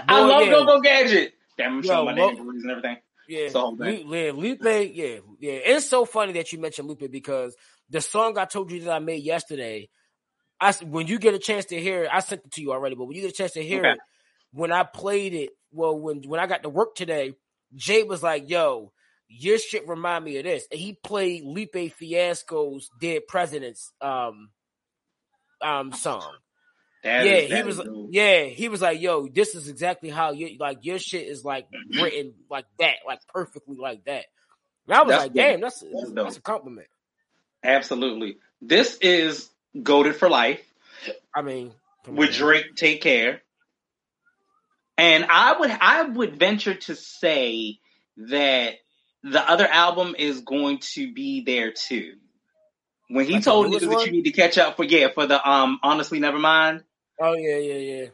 I 0.08 0.24
love 0.24 0.45
yeah. 0.45 0.52
Go 0.52 0.66
Go 0.66 0.82
Gadget. 0.82 1.34
Damn, 1.58 1.78
I'm 1.78 1.84
Yo, 1.84 1.89
showing 1.89 2.06
my 2.06 2.14
name 2.16 2.49
and 2.49 2.72
everything. 2.72 2.97
Yeah, 3.28 3.39
It's 3.39 3.54
the 3.54 3.60
whole 3.60 3.78
thing. 3.78 4.08
Lu- 4.08 4.16
yeah, 4.16 4.32
Lupe, 4.32 4.62
yeah, 4.64 5.18
yeah. 5.39 5.54
It's 5.54 5.89
so 5.89 6.06
funny 6.06 6.34
that 6.34 6.52
you 6.52 6.60
mentioned 6.60 6.88
Lupe 6.88 7.10
because 7.12 7.56
the 7.89 8.02
song 8.02 8.38
I 8.38 8.45
told 8.45 8.72
you 8.72 8.82
that 8.82 8.91
I 8.93 8.99
made 8.99 9.24
yesterday, 9.24 9.89
I 10.62 10.74
when 10.86 11.07
you 11.07 11.20
get 11.20 11.34
a 11.34 11.39
chance 11.39 11.66
to 11.66 11.80
hear 11.82 12.03
it, 12.03 12.09
I 12.14 12.20
sent 12.22 12.43
it 12.45 12.51
to 12.53 12.62
you 12.62 12.72
already, 12.72 12.95
but 12.95 13.05
when 13.05 13.16
you 13.16 13.24
get 13.24 13.32
a 13.32 13.36
chance 13.36 13.53
to 13.53 13.64
hear 13.64 13.80
Okay. 13.80 13.93
it, 13.93 13.99
when 14.53 14.72
I 14.72 14.84
played 14.84 15.34
it, 15.34 15.49
well, 15.72 15.97
when 15.99 16.22
when 16.24 16.39
I 16.39 16.47
got 16.47 16.64
to 16.64 16.70
work 16.70 16.95
today, 16.95 17.34
Jay 17.76 18.03
was 18.03 18.22
like, 18.22 18.49
"Yo, 18.49 18.93
your 19.28 19.57
shit 19.57 19.88
remind 19.88 20.24
me 20.26 20.38
of 20.38 20.43
this," 20.43 20.68
and 20.72 20.80
he 20.80 20.93
played 20.93 21.43
Lupe 21.45 21.91
Fiasco's 21.93 22.89
"Dead 23.01 23.24
Presidents" 23.28 23.91
um 24.01 24.51
um 25.62 25.91
song. 25.93 26.36
That 27.03 27.26
yeah, 27.26 27.34
is- 27.38 27.51
he 27.51 27.64
was. 27.64 27.78
dope. 27.78 28.07
Yeah, 28.12 28.43
he 28.43 28.70
was 28.70 28.82
like, 28.82 29.01
"Yo, 29.01 29.28
this 29.28 29.55
is 29.55 29.68
exactly 29.68 30.09
how 30.09 30.32
you 30.32 30.57
like 30.59 30.80
your 30.86 30.99
shit 30.99 31.28
is 31.28 31.43
like 31.43 31.68
written 31.89 32.34
like 32.49 32.66
that, 32.80 32.97
like 33.07 33.20
perfectly 33.34 33.78
like 33.78 34.03
that." 34.05 34.26
And 34.88 34.95
I 34.95 35.01
was 35.03 35.09
That's 35.09 35.24
like, 35.24 35.34
dope. 35.34 35.38
"Damn, 35.38 35.62
that's 35.62 35.80
That's 35.82 36.12
that's, 36.12 36.38
a 36.38 36.41
compliment." 36.41 36.88
Absolutely. 37.64 38.38
This 38.62 38.97
is 39.01 39.49
goaded 39.84 40.15
for 40.15 40.30
life 40.30 40.61
I 41.36 41.41
mean, 41.43 41.74
on, 42.07 42.15
with 42.15 42.32
man. 42.32 42.34
Drake. 42.34 42.76
Take 42.76 43.01
care. 43.01 43.41
And 44.97 45.26
I 45.30 45.59
would 45.59 45.72
I 45.72 46.03
would 46.03 46.39
venture 46.39 46.76
to 46.76 46.95
say 46.95 47.80
that 48.17 48.76
the 49.24 49.41
other 49.49 49.67
album 49.67 50.15
is 50.17 50.41
going 50.41 50.80
to 50.95 51.13
be 51.13 51.43
there 51.43 51.74
too. 51.74 52.15
When 53.09 53.26
he 53.26 53.34
Like 53.34 53.43
told 53.43 53.67
niggas 53.67 53.89
that 53.89 54.05
you 54.05 54.11
need 54.13 54.24
to 54.26 54.32
catch 54.34 54.57
up 54.57 54.78
for 54.78 54.86
yeah 54.86 55.09
for 55.13 55.28
the 55.28 55.49
um 55.49 55.80
honestly 55.84 56.19
never 56.19 56.39
mind. 56.39 56.84
Oh 57.19 57.36
yeah, 57.36 57.57
yeah, 57.57 57.76
yeah. 57.76 58.07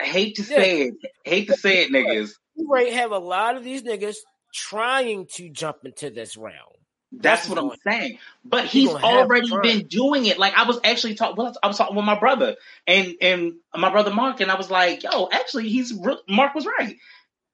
I 0.00 0.04
hate 0.04 0.36
to 0.36 0.44
Yeah. 0.48 0.56
say 0.56 0.82
it, 0.82 0.94
hate 1.24 1.48
to 1.48 1.54
say 1.54 1.84
it, 1.84 1.92
niggas. 1.92 2.32
You 2.56 2.68
right 2.70 2.92
have 2.92 3.12
a 3.12 3.18
lot 3.18 3.56
of 3.56 3.64
these 3.64 3.82
niggas 3.82 4.16
trying 4.54 5.26
to 5.34 5.50
jump 5.50 5.78
into 5.84 6.10
this 6.10 6.36
realm. 6.36 6.79
That's 7.12 7.48
That's 7.48 7.48
what 7.48 7.58
I'm 7.58 7.78
saying. 7.92 8.18
But 8.44 8.66
he's 8.66 8.88
already 8.90 9.48
been 9.62 9.86
doing 9.88 10.26
it. 10.26 10.38
Like 10.38 10.54
I 10.56 10.64
was 10.64 10.78
actually 10.84 11.14
talking. 11.16 11.36
Well, 11.36 11.52
I 11.62 11.66
was 11.66 11.76
talking 11.76 11.96
with 11.96 12.04
my 12.04 12.18
brother 12.18 12.56
and 12.86 13.14
and 13.20 13.54
my 13.74 13.90
brother 13.90 14.12
Mark, 14.14 14.40
and 14.40 14.50
I 14.50 14.56
was 14.56 14.70
like, 14.70 15.02
"Yo, 15.02 15.28
actually, 15.32 15.68
he's 15.68 15.92
Mark 16.28 16.54
was 16.54 16.66
right. 16.66 16.96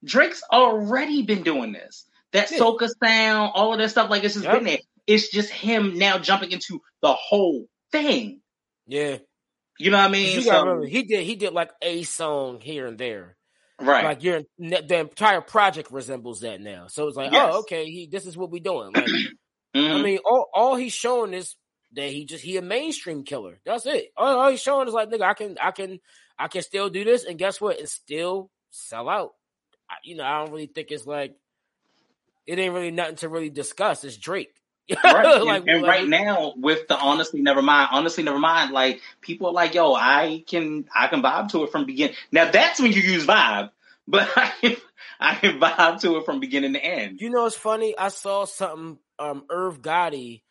Drake's 0.03 0.43
already 0.51 1.23
been 1.23 1.41
doing 1.43 1.71
this. 1.73 2.05
That 2.33 2.51
Yeah. 2.51 2.59
soca 2.59 2.87
sound, 3.03 3.51
all 3.55 3.73
of 3.73 3.79
that 3.79 3.89
stuff. 3.89 4.09
Like 4.11 4.23
it's 4.23 4.35
just 4.35 4.45
Yep. 4.45 4.55
been 4.55 4.63
there. 4.65 4.77
It's 5.07 5.29
just 5.29 5.49
him 5.49 5.97
now 5.97 6.19
jumping 6.19 6.51
into 6.51 6.81
the 7.01 7.13
whole 7.13 7.65
thing. 7.91 8.41
Yeah, 8.85 9.17
You 9.79 9.91
know 9.91 9.97
what 9.97 10.05
I 10.09 10.11
mean? 10.11 10.41
So- 10.41 10.59
remember, 10.65 10.85
he 10.85 11.03
did 11.03 11.23
he 11.25 11.35
did 11.35 11.53
like 11.53 11.71
a 11.81 12.03
song 12.03 12.61
here 12.61 12.85
and 12.87 12.97
there. 12.97 13.35
right. 13.79 14.03
Like 14.03 14.23
your 14.23 14.41
the 14.59 14.99
entire 14.99 15.41
project 15.41 15.91
resembles 15.91 16.41
that 16.41 16.61
now. 16.61 16.87
So 16.87 17.07
it's 17.07 17.17
like, 17.17 17.31
oh, 17.31 17.35
Yes. 17.35 17.51
oh, 17.53 17.59
okay, 17.59 17.85
he 17.85 18.07
this 18.07 18.25
is 18.25 18.35
what 18.37 18.49
we're 18.51 18.61
doing. 18.63 18.91
Like, 18.93 19.07
I 19.75 19.79
Mhm. 19.79 20.03
mean, 20.03 20.19
all 20.25 20.49
all 20.53 20.75
he's 20.75 20.93
showing 20.93 21.33
is 21.33 21.55
that 21.93 22.09
he 22.09 22.25
just 22.25 22.43
he 22.43 22.57
a 22.57 22.61
mainstream 22.61 23.23
killer. 23.23 23.59
That's 23.65 23.85
it. 23.85 24.11
All, 24.17 24.39
all 24.39 24.49
he's 24.49 24.61
showing 24.61 24.87
is 24.87 24.93
like, 24.93 25.09
nigga, 25.09 25.21
I 25.23 25.33
can 25.33 25.57
I 25.61 25.71
can 25.71 25.99
I 26.37 26.47
can 26.47 26.61
still 26.61 26.89
do 26.89 27.03
this, 27.03 27.25
and 27.25 27.37
guess 27.37 27.59
what? 27.61 27.79
And 27.79 27.89
still 27.89 28.49
sell 28.69 29.09
out. 29.09 29.33
I, 29.89 29.95
you 30.03 30.15
know, 30.15 30.23
I 30.23 30.39
don't 30.39 30.51
really 30.51 30.67
think 30.67 30.91
it's 30.91 31.05
like 31.05 31.35
it 32.45 32.57
ain't 32.59 32.73
really 32.73 32.91
nothing 32.91 33.17
to 33.17 33.29
really 33.29 33.49
discuss. 33.49 34.03
It's 34.03 34.17
Drake. 34.17 34.53
right. 35.03 35.41
like, 35.43 35.61
and, 35.61 35.69
and 35.69 35.81
like, 35.81 35.89
right 35.89 36.07
now 36.07 36.53
with 36.55 36.87
the 36.87 36.97
honestly 36.97 37.41
never 37.41 37.61
mind, 37.61 37.89
honestly 37.91 38.23
never 38.23 38.39
mind, 38.39 38.71
like 38.71 39.01
people 39.21 39.47
are 39.47 39.53
like, 39.53 39.73
yo, 39.73 39.93
I 39.93 40.43
can 40.47 40.85
I 40.95 41.07
can 41.07 41.21
vibe 41.21 41.49
to 41.49 41.63
it 41.63 41.71
from 41.71 41.85
beginning. 41.85 42.15
Now 42.31 42.49
that's 42.49 42.79
when 42.79 42.93
you 42.93 43.01
use 43.01 43.25
vibe, 43.25 43.71
but 44.07 44.29
I 44.37 44.51
can 44.61 44.75
I 45.19 45.35
can 45.35 45.59
vibe 45.59 45.99
to 46.01 46.17
it 46.17 46.25
from 46.25 46.39
beginning 46.39 46.73
to 46.73 46.83
end. 46.83 47.19
You 47.21 47.29
know, 47.29 47.45
it's 47.45 47.55
funny. 47.55 47.97
I 47.97 48.09
saw 48.09 48.45
something. 48.45 48.97
Um, 49.19 49.45
Irv 49.49 49.81
Gotti. 49.81 50.41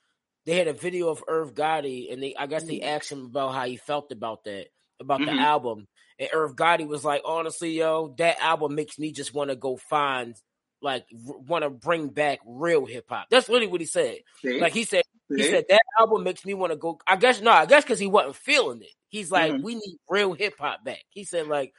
They 0.45 0.57
had 0.57 0.69
a 0.69 0.73
video 0.73 1.09
of 1.09 1.25
Irv 1.27 1.55
Gotti, 1.55 2.13
and 2.13 2.23
they 2.23 2.35
I 2.37 2.47
guess 2.47 2.65
they 2.65 2.81
asked 2.83 3.11
him 3.11 3.27
about 3.27 3.55
how 3.55 3.65
he 3.65 3.77
felt 3.77 4.13
about 4.13 4.45
that, 4.45 4.69
about 5.01 5.21
Mhm. 5.21 5.27
the 5.27 5.33
album. 5.43 5.89
And 6.19 6.29
Irv 6.33 6.55
Gotti 6.55 6.87
was 6.87 7.05
like, 7.05 7.23
honestly, 7.25 7.73
yo, 7.73 8.15
that 8.19 8.39
album 8.41 8.75
makes 8.75 8.99
me 8.99 9.13
just 9.13 9.35
want 9.35 9.51
to 9.51 9.57
go 9.57 9.77
find, 9.77 10.35
like, 10.81 11.05
want 11.13 11.63
to 11.65 11.71
bring 11.71 12.09
back 12.09 12.39
real 12.47 12.87
hip 12.87 13.07
hop. 13.09 13.27
That's 13.29 13.49
literally 13.49 13.67
what 13.73 13.81
he 13.81 13.87
said. 13.87 14.19
See? 14.41 14.61
Like 14.61 14.73
he 14.73 14.85
said, 14.85 15.03
he 15.29 15.43
said 15.43 15.65
that 15.69 15.83
album 15.99 16.23
makes 16.23 16.45
me 16.45 16.55
want 16.55 16.71
to 16.73 16.77
go. 16.77 16.99
I 17.07 17.17
guess 17.17 17.41
no, 17.41 17.51
I 17.51 17.67
guess 17.67 17.83
because 17.83 17.99
he 17.99 18.07
wasn't 18.07 18.37
feeling 18.37 18.83
it. 18.83 18.93
He's 19.09 19.31
like, 19.33 19.53
Mhm. 19.53 19.63
we 19.63 19.75
need 19.75 19.99
real 20.09 20.33
hip 20.33 20.55
hop 20.59 20.85
back. 20.85 21.03
He 21.11 21.25
said 21.25 21.49
like. 21.49 21.73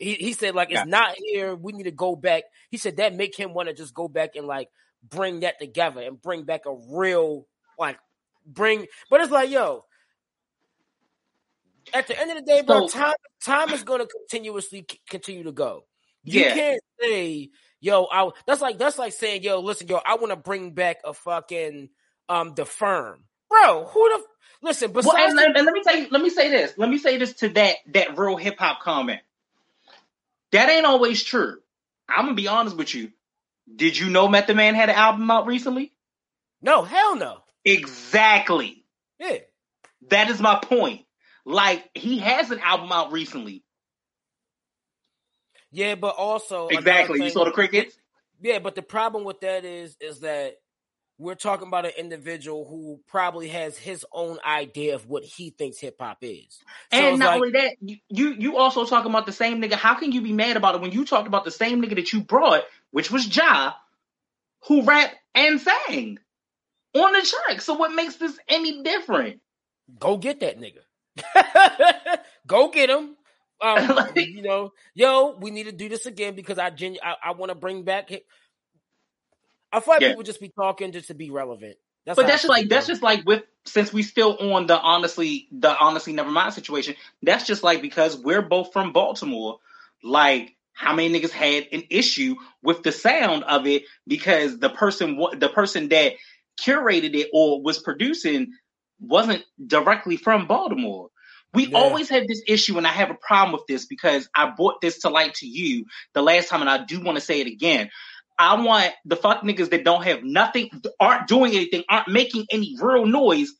He, 0.00 0.14
he 0.14 0.32
said 0.32 0.56
like 0.56 0.70
Yeah. 0.70 0.80
it's 0.82 0.90
not 0.90 1.14
here. 1.16 1.54
We 1.54 1.72
need 1.72 1.84
to 1.84 1.92
go 1.92 2.16
back. 2.16 2.44
He 2.68 2.78
said 2.78 2.96
that 2.96 3.14
make 3.14 3.36
him 3.38 3.54
want 3.54 3.68
to 3.68 3.74
just 3.74 3.94
go 3.94 4.08
back 4.08 4.34
and 4.34 4.44
like 4.44 4.68
bring 5.08 5.40
that 5.40 5.58
together 5.60 6.00
and 6.02 6.20
bring 6.20 6.44
back 6.44 6.62
a 6.66 6.74
real 6.90 7.46
like 7.78 7.98
bring. 8.46 8.86
But 9.10 9.20
it's 9.20 9.30
like 9.30 9.50
yo, 9.50 9.84
at 11.92 12.06
the 12.06 12.18
end 12.18 12.30
of 12.30 12.36
the 12.38 12.42
day, 12.42 12.62
bro, 12.62 12.86
So- 12.86 12.98
time 12.98 13.14
time 13.42 13.70
is 13.70 13.82
going 13.82 14.00
to 14.00 14.06
continuously 14.06 14.84
c- 14.90 15.00
continue 15.08 15.44
to 15.44 15.52
go. 15.52 15.84
You 16.24 16.40
Yeah. 16.42 16.54
can't 16.54 16.80
say 17.00 17.50
yo. 17.80 18.06
I 18.10 18.30
that's 18.46 18.60
like 18.62 18.78
that's 18.78 18.98
like 18.98 19.12
saying 19.12 19.42
yo. 19.42 19.60
Listen, 19.60 19.88
yo, 19.88 20.00
I 20.04 20.14
want 20.16 20.30
to 20.30 20.36
bring 20.36 20.72
back 20.72 20.98
a 21.04 21.12
fucking 21.12 21.90
um 22.28 22.54
the 22.54 22.64
firm, 22.64 23.24
bro. 23.50 23.84
Who 23.84 24.08
the 24.08 24.24
listen? 24.62 24.92
Well, 24.92 25.02
Besides 25.02 25.32
and, 25.32 25.40
and- 25.40 25.56
and 25.58 25.66
let 25.66 25.74
me 25.74 25.82
tell 25.82 25.96
you, 25.96 26.08
let 26.10 26.22
me 26.22 26.30
say 26.30 26.48
this. 26.48 26.72
Let 26.78 26.88
me 26.88 26.96
say 26.98 27.18
this 27.18 27.34
to 27.34 27.50
that 27.50 27.76
that 27.88 28.16
real 28.18 28.36
hip 28.36 28.58
hop 28.58 28.80
comment. 28.80 29.20
That 30.52 30.70
ain't 30.70 30.86
always 30.86 31.22
true. 31.22 31.58
I'm 32.08 32.24
gonna 32.24 32.34
be 32.34 32.48
honest 32.48 32.76
with 32.76 32.94
you. 32.94 33.12
Did 33.72 33.98
you 33.98 34.10
know 34.10 34.28
Method 34.28 34.56
Man 34.56 34.74
had 34.74 34.88
an 34.88 34.96
album 34.96 35.30
out 35.30 35.46
recently? 35.46 35.92
no, 36.60 36.82
hell 36.82 37.16
no. 37.16 37.38
Exactly. 37.64 38.84
Yeah, 39.18 39.38
That 40.10 40.28
is 40.30 40.40
my 40.40 40.58
point. 40.62 41.06
Like 41.46 41.88
he 41.94 42.18
has 42.18 42.50
an 42.50 42.58
album 42.60 42.90
out 42.92 43.12
recently. 43.12 43.64
Yeah, 45.70 45.94
but 45.94 46.14
also 46.16 46.68
Exactly. 46.68 47.22
You 47.22 47.30
saw 47.30 47.44
the 47.44 47.50
crickets? 47.50 47.96
Yeah, 48.40 48.58
but 48.58 48.74
the 48.74 48.82
problem 48.82 49.24
with 49.24 49.40
that 49.40 49.64
is 49.64 49.96
is 50.00 50.20
that 50.20 50.56
we're 51.18 51.34
talking 51.36 51.68
about 51.68 51.84
an 51.84 51.92
individual 51.96 52.66
who 52.66 53.00
probably 53.06 53.48
has 53.48 53.78
his 53.78 54.04
own 54.12 54.38
idea 54.44 54.94
of 54.96 55.06
what 55.06 55.22
he 55.22 55.50
thinks 55.50 55.78
hip 55.78 55.96
hop 56.00 56.18
is. 56.22 56.58
So 56.92 56.98
and 56.98 57.18
not 57.18 57.26
like- 57.26 57.36
only 57.36 57.50
that, 57.52 57.76
you, 57.80 57.96
you 58.08 58.34
you 58.34 58.56
also 58.56 58.84
talking 58.84 59.10
about 59.10 59.26
the 59.26 59.32
same 59.32 59.62
nigga. 59.62 59.74
How 59.74 59.94
can 59.94 60.12
you 60.12 60.22
be 60.22 60.32
mad 60.32 60.56
about 60.56 60.74
it 60.74 60.80
when 60.80 60.92
you 60.92 61.04
talked 61.04 61.28
about 61.28 61.44
the 61.44 61.50
same 61.50 61.82
nigga 61.82 61.96
that 61.96 62.12
you 62.12 62.20
brought, 62.20 62.64
which 62.94 63.10
was 63.10 63.36
Ja, 63.36 63.72
who 64.68 64.82
rapped 64.84 65.16
and 65.34 65.60
sang 65.60 66.16
on 66.94 67.12
the 67.12 67.22
track? 67.22 67.60
So 67.60 67.74
what 67.74 67.92
makes 67.92 68.14
this 68.16 68.38
any 68.48 68.84
different? 68.84 69.40
go 69.98 70.16
get 70.16 70.38
that 70.40 70.58
nigga. 70.60 72.18
go 72.46 72.68
get 72.70 72.88
him. 72.88 73.16
Um, 73.60 73.88
Like- 73.96 74.16
you 74.16 74.42
know, 74.42 74.72
yo, 74.94 75.36
we 75.40 75.50
need 75.50 75.64
to 75.64 75.72
do 75.72 75.88
this 75.88 76.06
again 76.06 76.36
because 76.36 76.56
I 76.58 76.70
genu- 76.70 77.00
I, 77.02 77.16
I 77.30 77.32
want 77.32 77.50
to 77.50 77.56
bring 77.56 77.82
back. 77.82 78.12
I 79.72 79.80
feel 79.80 79.94
like 79.94 80.00
Yeah. 80.02 80.10
people 80.10 80.22
just 80.22 80.40
be 80.40 80.50
talking 80.50 80.92
just 80.92 81.08
to 81.08 81.14
be 81.14 81.30
relevant. 81.30 81.76
That's 82.06 82.16
but 82.16 82.26
that's 82.28 82.42
just 82.42 82.48
like 82.50 82.68
that's 82.68 82.86
just 82.86 83.02
like 83.02 83.24
with 83.26 83.42
since 83.64 83.92
we 83.92 84.02
still 84.04 84.36
on 84.52 84.66
the 84.68 84.78
honestly 84.78 85.48
the 85.50 85.76
honestly 85.76 86.12
never 86.12 86.30
mind 86.30 86.54
situation. 86.54 86.94
That's 87.22 87.44
just 87.46 87.64
like 87.64 87.82
because 87.82 88.16
we're 88.16 88.42
both 88.42 88.72
from 88.72 88.92
Baltimore. 88.92 89.58
Like 90.02 90.54
how 90.74 90.94
many 90.94 91.18
niggas 91.18 91.30
had 91.30 91.68
an 91.72 91.84
issue 91.90 92.36
with 92.62 92.82
the 92.82 92.92
sound 92.92 93.44
of 93.44 93.66
it 93.66 93.84
because 94.06 94.58
the 94.58 94.70
person 94.70 95.16
the 95.38 95.48
person 95.48 95.88
that 95.90 96.14
curated 96.60 97.14
it 97.14 97.30
or 97.32 97.62
was 97.62 97.78
producing 97.78 98.52
wasn't 99.00 99.44
directly 99.64 100.16
from 100.16 100.46
Baltimore. 100.46 101.08
We 101.52 101.68
Yeah. 101.68 101.78
always 101.78 102.08
have 102.08 102.26
this 102.26 102.42
issue, 102.48 102.78
and 102.78 102.86
I 102.86 102.90
have 102.90 103.10
a 103.10 103.14
problem 103.14 103.52
with 103.52 103.66
this 103.68 103.86
because 103.86 104.28
I 104.34 104.50
brought 104.50 104.80
this 104.80 105.00
to 105.00 105.08
light 105.08 105.34
to 105.34 105.46
you 105.46 105.86
the 106.12 106.22
last 106.22 106.48
time, 106.48 106.60
and 106.60 106.70
I 106.70 106.84
do 106.84 107.00
want 107.00 107.16
to 107.16 107.24
say 107.24 107.40
it 107.40 107.46
again. 107.46 107.90
I 108.36 108.60
want 108.60 108.92
the 109.04 109.16
fuck 109.16 109.42
niggas 109.42 109.70
that 109.70 109.84
don't 109.84 110.02
have 110.02 110.24
nothing, 110.24 110.70
aren't 110.98 111.28
doing 111.28 111.54
anything, 111.54 111.84
aren't 111.88 112.08
making 112.08 112.46
any 112.50 112.76
real 112.80 113.06
noise 113.06 113.52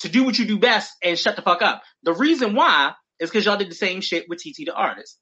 to 0.00 0.08
do 0.10 0.24
what 0.24 0.38
you 0.38 0.44
do 0.44 0.58
best 0.58 0.92
and 1.02 1.18
shut 1.18 1.36
the 1.36 1.42
fuck 1.42 1.62
up. 1.62 1.82
The 2.02 2.12
reason 2.12 2.54
why 2.54 2.92
is 3.18 3.30
because 3.30 3.46
y'all 3.46 3.56
did 3.56 3.70
the 3.70 3.74
same 3.74 4.02
shit 4.02 4.28
with 4.28 4.40
TT 4.40 4.66
the 4.66 4.74
artist. 4.74 5.16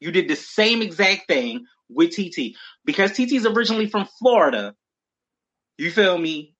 You 0.00 0.10
did 0.10 0.28
the 0.28 0.36
same 0.36 0.82
exact 0.82 1.28
thing 1.28 1.66
with 1.88 2.10
TT. 2.16 2.56
Because 2.84 3.12
TT's 3.12 3.46
originally 3.46 3.86
from 3.86 4.08
Florida, 4.18 4.74
you 5.76 5.90
feel 5.90 6.16
me? 6.16 6.54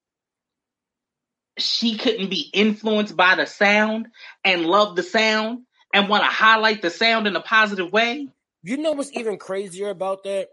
She 1.59 1.97
couldn't 1.97 2.31
be 2.31 2.51
influenced 2.53 3.17
by 3.17 3.35
the 3.35 3.47
sound 3.47 4.09
and 4.45 4.67
love 4.67 4.97
the 4.97 5.03
sound 5.03 5.61
and 5.93 6.09
want 6.09 6.23
to 6.23 6.31
highlight 6.31 6.81
the 6.83 6.91
sound 6.91 7.27
in 7.27 7.37
a 7.37 7.41
positive 7.41 7.93
way. 7.93 8.29
You 8.63 8.77
know 8.77 8.93
what's 8.93 9.13
even 9.15 9.39
crazier 9.39 9.91
about 9.91 10.25
that? 10.25 10.49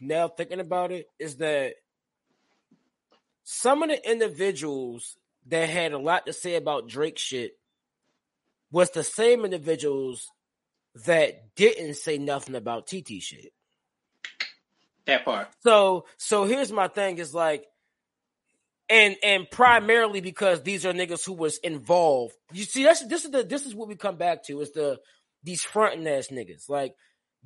Now 0.00 0.28
thinking 0.28 0.60
about 0.60 0.92
it 0.92 1.06
is 1.18 1.36
that 1.36 1.74
some 3.44 3.82
of 3.82 3.88
the 3.88 4.10
individuals 4.10 5.16
that 5.46 5.68
had 5.68 5.92
a 5.92 5.98
lot 5.98 6.26
to 6.26 6.32
say 6.32 6.54
about 6.54 6.88
Drake 6.88 7.18
shit 7.18 7.52
was 8.70 8.90
the 8.90 9.02
same 9.02 9.44
individuals 9.44 10.30
that 11.06 11.54
didn't 11.54 11.94
say 11.94 12.18
nothing 12.18 12.54
about 12.54 12.86
TT 12.86 13.20
shit. 13.20 13.52
That 15.06 15.24
part. 15.24 15.48
So 15.62 16.06
so 16.16 16.44
here's 16.44 16.72
my 16.72 16.88
thing 16.88 17.18
is 17.18 17.34
like 17.34 17.64
and 18.88 19.16
and 19.22 19.50
primarily 19.50 20.20
because 20.20 20.62
these 20.62 20.84
are 20.84 20.92
niggas 20.92 21.24
who 21.24 21.32
was 21.32 21.58
involved. 21.58 22.34
You 22.52 22.64
see 22.64 22.84
that's 22.84 23.06
this 23.06 23.24
is 23.24 23.30
the 23.30 23.42
this 23.42 23.66
is 23.66 23.74
what 23.74 23.88
we 23.88 23.94
come 23.94 24.16
back 24.16 24.44
to 24.44 24.60
is 24.60 24.72
the 24.72 24.98
these 25.42 25.62
fronting 25.62 26.06
ass 26.06 26.28
niggas. 26.28 26.68
Like 26.68 26.94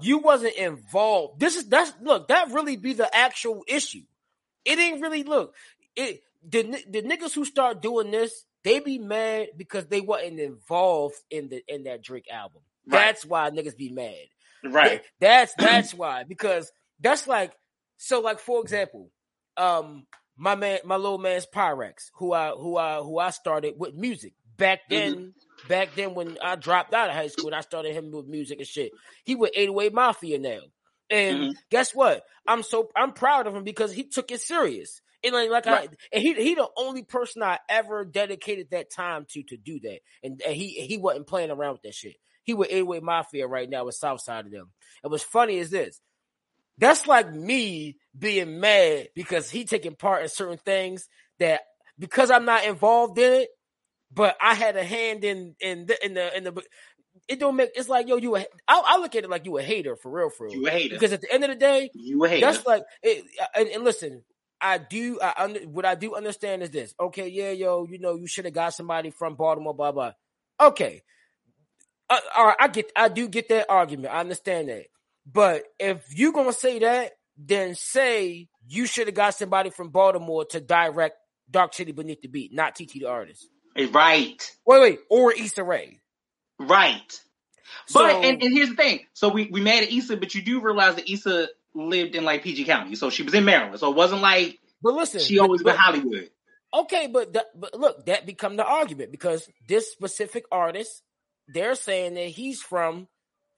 you 0.01 0.19
wasn't 0.19 0.57
involved. 0.57 1.41
This 1.41 1.57
is 1.57 1.69
that's 1.69 1.93
look, 2.03 2.29
that 2.29 2.51
really 2.53 2.77
be 2.77 2.95
the 2.95 3.15
actual 3.15 3.65
issue. 3.69 4.03
It 4.65 4.79
ain't 4.79 5.03
really 5.03 5.23
look. 5.23 5.55
It 5.95 6.23
the 6.47 6.63
the 6.89 7.03
niggas 7.03 7.35
who 7.35 7.45
start 7.45 7.83
doing 7.83 8.11
this, 8.11 8.45
they 8.65 8.81
be 8.81 8.99
mad 8.99 9.49
because 9.57 9.87
they 9.87 10.01
wasn't 10.01 10.41
involved 10.41 11.17
in 11.31 11.49
the 11.49 11.63
in 11.69 11.85
that 11.85 12.03
Drake 12.03 12.29
album. 12.31 12.63
Right. 12.87 13.07
That's 13.07 13.25
why 13.25 13.51
niggas 13.51 13.77
be 13.77 13.91
mad. 13.91 14.15
Right. 14.63 15.03
That's 15.21 15.55
that's 15.55 15.95
why 15.95 16.25
because 16.25 16.71
that's 17.01 17.27
like 17.27 17.53
so 17.97 18.21
like 18.21 18.39
for 18.41 18.61
example, 18.61 19.11
um 19.57 20.07
my 20.37 20.55
man 20.55 20.81
my 20.85 20.97
little 20.97 21.19
man's 21.19 21.47
Pyrex 21.47 22.11
who 22.15 22.33
I 22.33 22.51
who 22.51 22.77
I 22.77 22.99
who 22.99 23.19
I 23.19 23.31
started 23.31 23.75
with 23.79 23.95
music 23.95 24.35
back 24.57 24.81
then 24.91 25.35
back 25.69 25.97
then 25.97 26.15
when 26.15 26.37
I 26.43 26.57
dropped 26.57 26.93
out 26.95 27.09
of 27.09 27.15
high 27.15 27.29
school 27.29 27.49
and 27.49 27.57
I 27.57 27.61
started 27.61 27.95
him 27.95 28.11
with 28.11 28.27
music 28.27 28.59
and 28.59 28.67
shit. 28.67 28.93
He 29.25 29.35
with 29.35 29.53
808 29.55 29.95
Mafia 29.95 30.39
now. 30.39 30.61
And 31.11 31.39
Mhm. 31.41 31.55
guess 31.71 31.95
what? 31.95 32.25
I'm 32.47 32.63
so 32.63 32.91
I'm 32.97 33.13
proud 33.13 33.47
of 33.47 33.55
him 33.55 33.65
because 33.65 33.93
he 33.93 34.05
took 34.05 34.31
it 34.31 34.41
serious. 34.41 35.01
And 35.23 35.33
like, 35.33 35.51
like 35.51 35.67
Right. 35.67 35.89
I 35.91 35.97
and 36.13 36.23
he 36.23 36.35
he 36.35 36.55
the 36.55 36.69
only 36.77 37.03
person 37.03 37.43
I 37.43 37.59
ever 37.69 38.05
dedicated 38.05 38.71
that 38.71 38.91
time 38.91 39.27
to 39.31 39.43
to 39.45 39.57
do 39.57 39.81
that. 39.81 40.01
And, 40.23 40.43
and 40.43 40.55
he 40.55 40.69
he 40.87 40.99
wasn't 40.99 41.27
playing 41.27 41.51
around 41.51 41.73
with 41.75 41.83
that 41.83 41.95
shit. 41.95 42.17
He 42.45 42.55
with 42.55 42.69
808 42.71 43.03
Mafia 43.03 43.47
right 43.47 43.69
now 43.69 43.85
with 43.87 43.95
Southside 43.97 44.47
of 44.47 44.53
them. 44.53 44.71
And 45.03 45.11
what's 45.11 45.25
funny 45.25 45.57
is 45.57 45.71
this. 45.71 46.01
That's 46.79 47.07
like 47.07 47.33
me 47.33 47.97
being 48.19 48.61
mad 48.61 49.09
because 49.15 49.51
he 49.51 49.65
taking 49.65 49.95
part 49.95 50.23
in 50.23 50.29
certain 50.29 50.59
things 50.59 51.09
that 51.39 51.61
because 51.99 52.31
I'm 52.31 52.45
not 52.45 52.65
involved 52.65 53.19
in 53.19 53.33
it, 53.43 53.49
but 54.13 54.37
I 54.41 54.55
had 54.55 54.77
a 54.77 54.85
hand 54.85 55.25
in 55.25 55.55
in 55.61 55.87
the 55.87 56.05
in 56.05 56.15
the 56.15 56.37
in 56.37 56.45
the 56.45 56.63
it 57.29 57.39
don't 57.39 57.57
make 57.57 57.71
it's 57.77 57.89
like 57.89 58.09
yo 58.09 58.17
you 58.17 58.35
a, 58.37 58.41
I, 58.67 58.83
I 58.85 58.99
look 58.99 59.15
at 59.15 59.25
it 59.25 59.31
like 59.31 59.45
you 59.47 59.57
a 59.59 59.63
hater 59.63 59.95
for 59.97 60.11
real 60.11 60.31
for 60.31 60.47
real 60.47 60.55
You 60.57 60.67
a 60.67 60.71
hater. 60.71 60.95
because 60.97 61.13
at 61.13 61.21
the 61.21 61.33
end 61.33 61.45
of 61.45 61.51
the 61.51 61.57
day 61.57 61.91
You 61.95 62.25
a 62.25 62.29
hater. 62.29 62.47
that's 62.47 62.67
like 62.67 62.83
it, 63.03 63.25
and, 63.57 63.69
and 63.69 63.85
listen 63.85 64.23
I 64.61 64.79
do 64.79 65.21
I 65.23 65.35
under, 65.39 65.61
what 65.61 65.85
I 65.85 65.95
do 65.95 66.17
understand 66.17 66.63
is 66.63 66.71
this 66.71 66.93
okay 66.99 67.29
yeah 67.29 67.51
yo 67.53 67.87
you 67.89 67.99
know 68.01 68.17
you 68.17 68.27
should 68.27 68.45
have 68.47 68.55
got 68.55 68.75
somebody 68.75 69.11
from 69.11 69.37
Baltimore 69.37 69.75
blah 69.75 69.93
blah 69.93 70.13
okay 70.61 71.03
uh, 72.11 72.19
all 72.37 72.47
right 72.47 72.57
I 72.61 72.69
get 72.69 72.91
I 72.97 73.09
do 73.09 73.29
get 73.29 73.49
that 73.49 73.67
argument 73.71 74.13
I 74.15 74.21
understand 74.21 74.69
that 74.69 74.87
but 75.31 75.63
if 75.79 76.05
you 76.17 76.33
gonna 76.33 76.53
say 76.53 76.79
that 76.81 77.13
then 77.37 77.75
say 77.75 78.49
you 78.69 78.87
should 78.87 79.07
have 79.09 79.15
got 79.17 79.35
somebody 79.35 79.71
from 79.71 79.89
Baltimore 79.91 80.45
to 80.47 80.61
direct 80.61 81.17
Dark 81.51 81.75
City 81.75 81.93
Beneath 81.93 82.23
the 82.23 82.29
Beat 82.29 82.53
not 82.53 82.75
TT 82.75 82.93
the 82.95 83.07
artist 83.07 83.49
Eh, 83.77 83.89
right. 83.93 84.57
wait 84.67 84.81
wait 84.81 84.99
or 85.11 85.33
Issa 85.33 85.65
Rae 85.65 86.01
Right. 86.61 87.21
So- 87.87 88.01
But 88.01 88.25
and, 88.25 88.41
and 88.43 88.53
here's 88.55 88.69
the 88.71 88.77
thing. 88.77 89.01
So 89.13 89.29
we, 89.29 89.49
we 89.51 89.61
mad 89.61 89.83
at 89.83 89.91
Issa, 89.93 90.17
but 90.17 90.35
you 90.35 90.43
do 90.43 90.61
realize 90.61 90.95
that 90.95 91.11
Issa 91.11 91.49
lived 91.75 92.15
in 92.15 92.23
like 92.25 92.45
PG 92.45 92.65
County. 92.65 92.95
So 92.95 93.11
she 93.11 93.25
was 93.25 93.35
in 93.35 93.45
Maryland. 93.45 93.81
So 93.81 93.91
it 93.91 93.97
wasn't 93.97 94.23
like 94.23 94.59
but 94.81 94.95
listen 94.95 95.21
she 95.21 95.39
always 95.41 95.63
but- 95.63 95.73
been 95.73 95.81
Hollywood. 95.81 96.31
Okay, 96.73 97.09
but 97.09 97.33
that, 97.35 97.47
but 97.55 97.75
look, 97.79 98.07
that 98.07 98.27
become 98.27 98.57
the 98.57 98.65
argument 98.65 99.11
because 99.13 99.49
this 99.69 99.91
specific 99.93 100.45
artist, 100.51 101.03
they're 101.49 101.75
saying 101.75 102.15
that 102.15 102.29
he's 102.29 102.61
from 102.61 103.09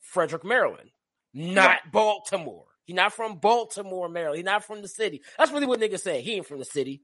Frederick, 0.01 0.45
Maryland, 0.45 0.91
not 1.34 1.66
Right. 1.66 1.93
Baltimore. 1.93 2.64
He's 2.84 2.97
not 2.97 3.12
from 3.12 3.37
Baltimore, 3.39 4.09
Maryland. 4.09 4.37
He's 4.39 4.45
not 4.45 4.64
from 4.64 4.80
the 4.82 4.89
city. 4.89 5.22
That's 5.37 5.51
really 5.51 5.66
what 5.66 5.80
niggas 5.80 6.01
say. 6.01 6.20
He 6.22 6.34
ain't 6.34 6.47
from 6.47 6.59
the 6.61 6.64
city. 6.64 7.03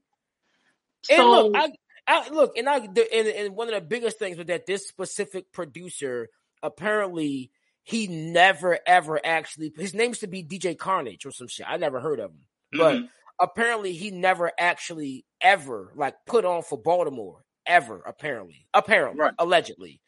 And 1.09 1.27
look, 1.27 1.51
I, 1.55 1.69
I 2.07 2.29
look, 2.29 2.57
and 2.57 2.69
I, 2.69 2.79
the, 2.79 3.13
and, 3.13 3.27
and 3.27 3.55
one 3.55 3.67
of 3.67 3.73
the 3.75 3.81
biggest 3.81 4.19
things 4.19 4.37
was 4.37 4.47
that 4.47 4.65
this 4.65 4.87
specific 4.87 5.51
producer 5.51 6.29
apparently 6.61 7.51
he 7.83 8.07
never 8.07 8.79
ever 8.87 9.19
actually 9.25 9.73
his 9.77 9.93
name 9.93 10.11
used 10.11 10.21
to 10.21 10.27
be 10.27 10.43
DJ 10.43 10.77
Carnage 10.77 11.25
or 11.25 11.31
some 11.31 11.47
shit. 11.49 11.65
I 11.69 11.75
never 11.75 11.99
heard 11.99 12.19
of 12.19 12.31
him, 12.31 12.39
but 12.71 12.95
mhm. 12.95 13.09
apparently 13.39 13.91
he 13.91 14.11
never 14.11 14.49
actually 14.57 15.25
ever 15.41 15.91
like 15.95 16.15
put 16.25 16.45
on 16.45 16.63
for 16.63 16.77
Baltimore 16.77 17.43
ever. 17.65 18.01
Apparently, 18.05 18.65
apparently, 18.73 19.19
Right. 19.19 19.33
allegedly, 19.37 19.99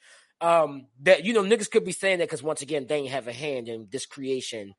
um, 0.42 0.88
that 1.02 1.26
you 1.26 1.34
know 1.34 1.44
niggas 1.44 1.70
could 1.72 1.86
be 1.86 1.92
saying 1.92 2.20
that 2.20 2.28
because 2.28 2.44
once 2.44 2.62
again 2.62 2.86
they 2.88 2.98
ain't 2.98 3.12
have 3.12 3.28
a 3.28 3.34
hand 3.34 3.68
in 3.68 3.88
this 3.92 4.06
creation. 4.06 4.74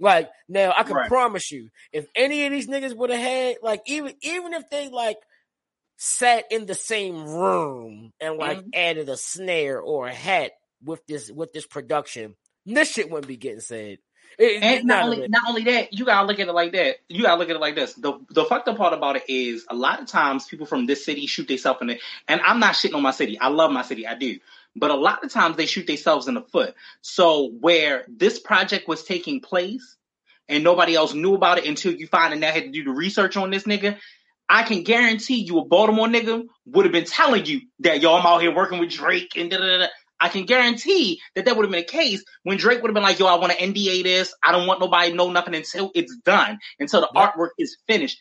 Like 0.00 0.30
now, 0.48 0.72
I 0.76 0.82
can 0.82 0.96
Right. 0.96 1.08
promise 1.08 1.50
you, 1.52 1.68
if 1.92 2.06
any 2.14 2.44
of 2.46 2.52
these 2.52 2.68
niggas 2.68 2.96
would 2.96 3.10
have 3.10 3.20
had 3.20 3.56
like 3.62 3.82
even 3.86 4.14
even 4.22 4.52
if 4.54 4.68
they 4.70 4.88
like 4.88 5.18
sat 5.96 6.44
in 6.50 6.66
the 6.66 6.74
same 6.74 7.26
room 7.28 8.12
and 8.20 8.36
like 8.36 8.58
Mhm. 8.58 8.74
added 8.74 9.08
a 9.08 9.16
snare 9.16 9.80
or 9.80 10.08
a 10.08 10.12
hat 10.14 10.52
with 10.82 11.04
this 11.06 11.30
with 11.30 11.52
this 11.52 11.66
production, 11.66 12.34
this 12.66 12.90
shit 12.90 13.10
wouldn't 13.10 13.28
be 13.28 13.36
getting 13.36 13.60
said. 13.60 13.98
It- 14.38 14.62
And 14.62 14.86
not 14.86 15.04
only 15.04 15.28
not 15.28 15.42
only 15.48 15.64
that, 15.64 15.92
you 15.92 16.04
gotta 16.04 16.26
look 16.26 16.40
at 16.40 16.48
it 16.48 16.52
like 16.52 16.72
that. 16.72 16.96
You 17.08 17.22
gotta 17.22 17.38
look 17.38 17.50
at 17.50 17.56
it 17.56 17.60
like 17.60 17.74
this. 17.76 17.94
The 17.94 18.18
the 18.30 18.44
fucked 18.44 18.68
up 18.68 18.76
part 18.78 18.94
about 18.94 19.16
it 19.16 19.24
is 19.28 19.66
a 19.68 19.74
lot 19.74 20.00
of 20.00 20.06
times 20.08 20.46
people 20.46 20.66
from 20.66 20.86
this 20.86 21.04
city 21.04 21.26
shoot 21.26 21.46
themselves 21.48 21.80
in 21.82 21.88
the 21.88 22.00
and 22.28 22.40
I'm 22.40 22.58
not 22.58 22.74
shitting 22.74 22.94
on 22.94 23.02
my 23.02 23.10
city. 23.12 23.38
I 23.38 23.48
love 23.48 23.70
my 23.70 23.82
city, 23.82 24.06
I 24.06 24.14
do. 24.14 24.38
But 24.74 24.90
a 24.90 24.96
lot 24.96 25.24
of 25.24 25.30
times 25.30 25.56
they 25.56 25.66
shoot 25.66 25.86
themselves 25.86 26.28
in 26.28 26.34
the 26.34 26.42
foot. 26.42 26.74
So 27.02 27.50
where 27.60 28.06
this 28.08 28.38
project 28.38 28.88
was 28.88 29.04
taking 29.04 29.40
place 29.40 29.96
and 30.48 30.64
nobody 30.64 30.94
else 30.94 31.14
knew 31.14 31.34
about 31.34 31.58
it 31.58 31.66
until 31.66 31.92
you 31.92 32.06
find 32.06 32.32
and 32.32 32.40
now 32.40 32.52
had 32.52 32.64
to 32.64 32.70
do 32.70 32.84
the 32.84 32.90
research 32.90 33.36
on 33.36 33.50
this 33.50 33.64
nigga, 33.64 33.98
I 34.48 34.62
can 34.62 34.82
guarantee 34.82 35.42
you 35.42 35.58
a 35.58 35.64
Baltimore 35.64 36.08
nigga 36.08 36.44
would 36.66 36.84
have 36.84 36.92
been 36.92 37.04
telling 37.04 37.46
you 37.46 37.62
that 37.80 38.00
yo, 38.00 38.14
I'm 38.14 38.26
out 38.26 38.42
here 38.42 38.54
working 38.54 38.78
with 38.78 38.90
Drake 38.90 39.32
and 39.36 39.50
da 39.50 39.58
da 39.58 39.78
da. 39.78 39.86
I 40.20 40.28
can 40.28 40.44
guarantee 40.46 41.20
that 41.34 41.46
that 41.46 41.56
would 41.56 41.64
have 41.64 41.72
been 41.72 41.80
the 41.80 41.86
case 41.86 42.24
when 42.44 42.56
Drake 42.56 42.80
would 42.80 42.90
have 42.90 42.94
been 42.94 43.02
like, 43.02 43.18
yo, 43.18 43.26
I 43.26 43.34
want 43.40 43.52
to 43.52 43.58
NDA 43.58 44.04
this. 44.04 44.32
I 44.44 44.52
don't 44.52 44.68
want 44.68 44.78
nobody 44.78 45.10
to 45.10 45.16
know 45.16 45.32
nothing 45.32 45.56
until 45.56 45.90
it's 45.96 46.16
done, 46.18 46.58
until 46.78 47.00
the 47.00 47.08
artwork 47.16 47.48
is 47.58 47.76
finished. 47.88 48.20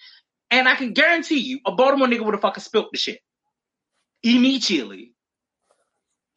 And 0.50 0.68
I 0.68 0.76
can 0.76 0.94
guarantee 0.94 1.38
you, 1.38 1.60
a 1.64 1.72
Baltimore 1.72 2.08
nigga 2.08 2.26
would 2.26 2.34
have 2.34 2.42
fucking 2.42 2.64
spilt 2.64 2.92
the 2.92 2.98
shit 2.98 3.20
immediately. 4.24 5.11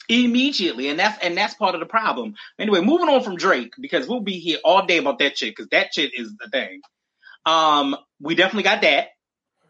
Immediately. 0.09 0.89
And 0.89 0.99
that's 0.99 1.19
and 1.25 1.37
that's 1.37 1.55
part 1.55 1.75
of 1.75 1.81
the 1.81 1.87
problem. 1.87 2.35
Anyway, 2.59 2.81
moving 2.81 3.09
on 3.09 3.23
from 3.23 3.37
Drake, 3.37 3.73
because 3.81 4.07
we'll 4.07 4.21
be 4.21 4.39
here 4.39 4.59
all 4.65 4.85
day 4.87 4.99
about 4.99 5.19
that 5.21 5.39
shit, 5.39 5.55
because 5.57 5.69
that 5.71 5.95
shit 5.95 6.13
is 6.15 6.33
the 6.39 6.49
thing. 6.51 6.81
Um, 7.47 7.97
we 8.21 8.35
definitely 8.35 8.65
got 8.65 8.83
that. 8.83 9.09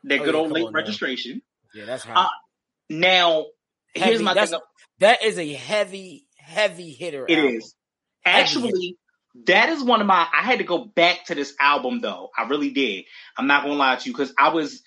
That 0.04 0.20
Oh, 0.20 0.24
good 0.24 0.34
yeah, 0.34 0.40
old 0.40 0.52
late 0.52 0.64
now. 0.64 0.70
registration. 0.70 1.42
Yeah, 1.74 1.86
that's 1.86 2.04
hot. 2.04 2.26
Uh, 2.26 2.28
Now, 2.90 3.46
here's 3.94 4.20
my 4.22 4.34
that's- 4.34 4.50
thing. 4.50 4.60
that 4.98 5.22
is 5.24 5.38
a 5.38 5.52
heavy, 5.54 6.26
heavy 6.36 6.90
hitter. 6.92 7.24
It 7.28 7.38
album. 7.38 7.56
is. 7.56 7.74
Actually, 8.24 8.96
that 9.46 9.70
is 9.70 9.82
one 9.82 10.00
of 10.00 10.06
my. 10.06 10.26
I 10.32 10.42
had 10.42 10.58
to 10.58 10.64
go 10.64 10.84
back 10.84 11.24
to 11.26 11.34
this 11.34 11.54
album 11.60 12.00
though. 12.00 12.30
I 12.36 12.44
really 12.48 12.70
did. 12.70 13.04
I'm 13.36 13.46
not 13.46 13.62
gonna 13.64 13.74
lie 13.74 13.96
to 13.96 14.06
you 14.08 14.12
because 14.12 14.32
I 14.38 14.50
was, 14.50 14.82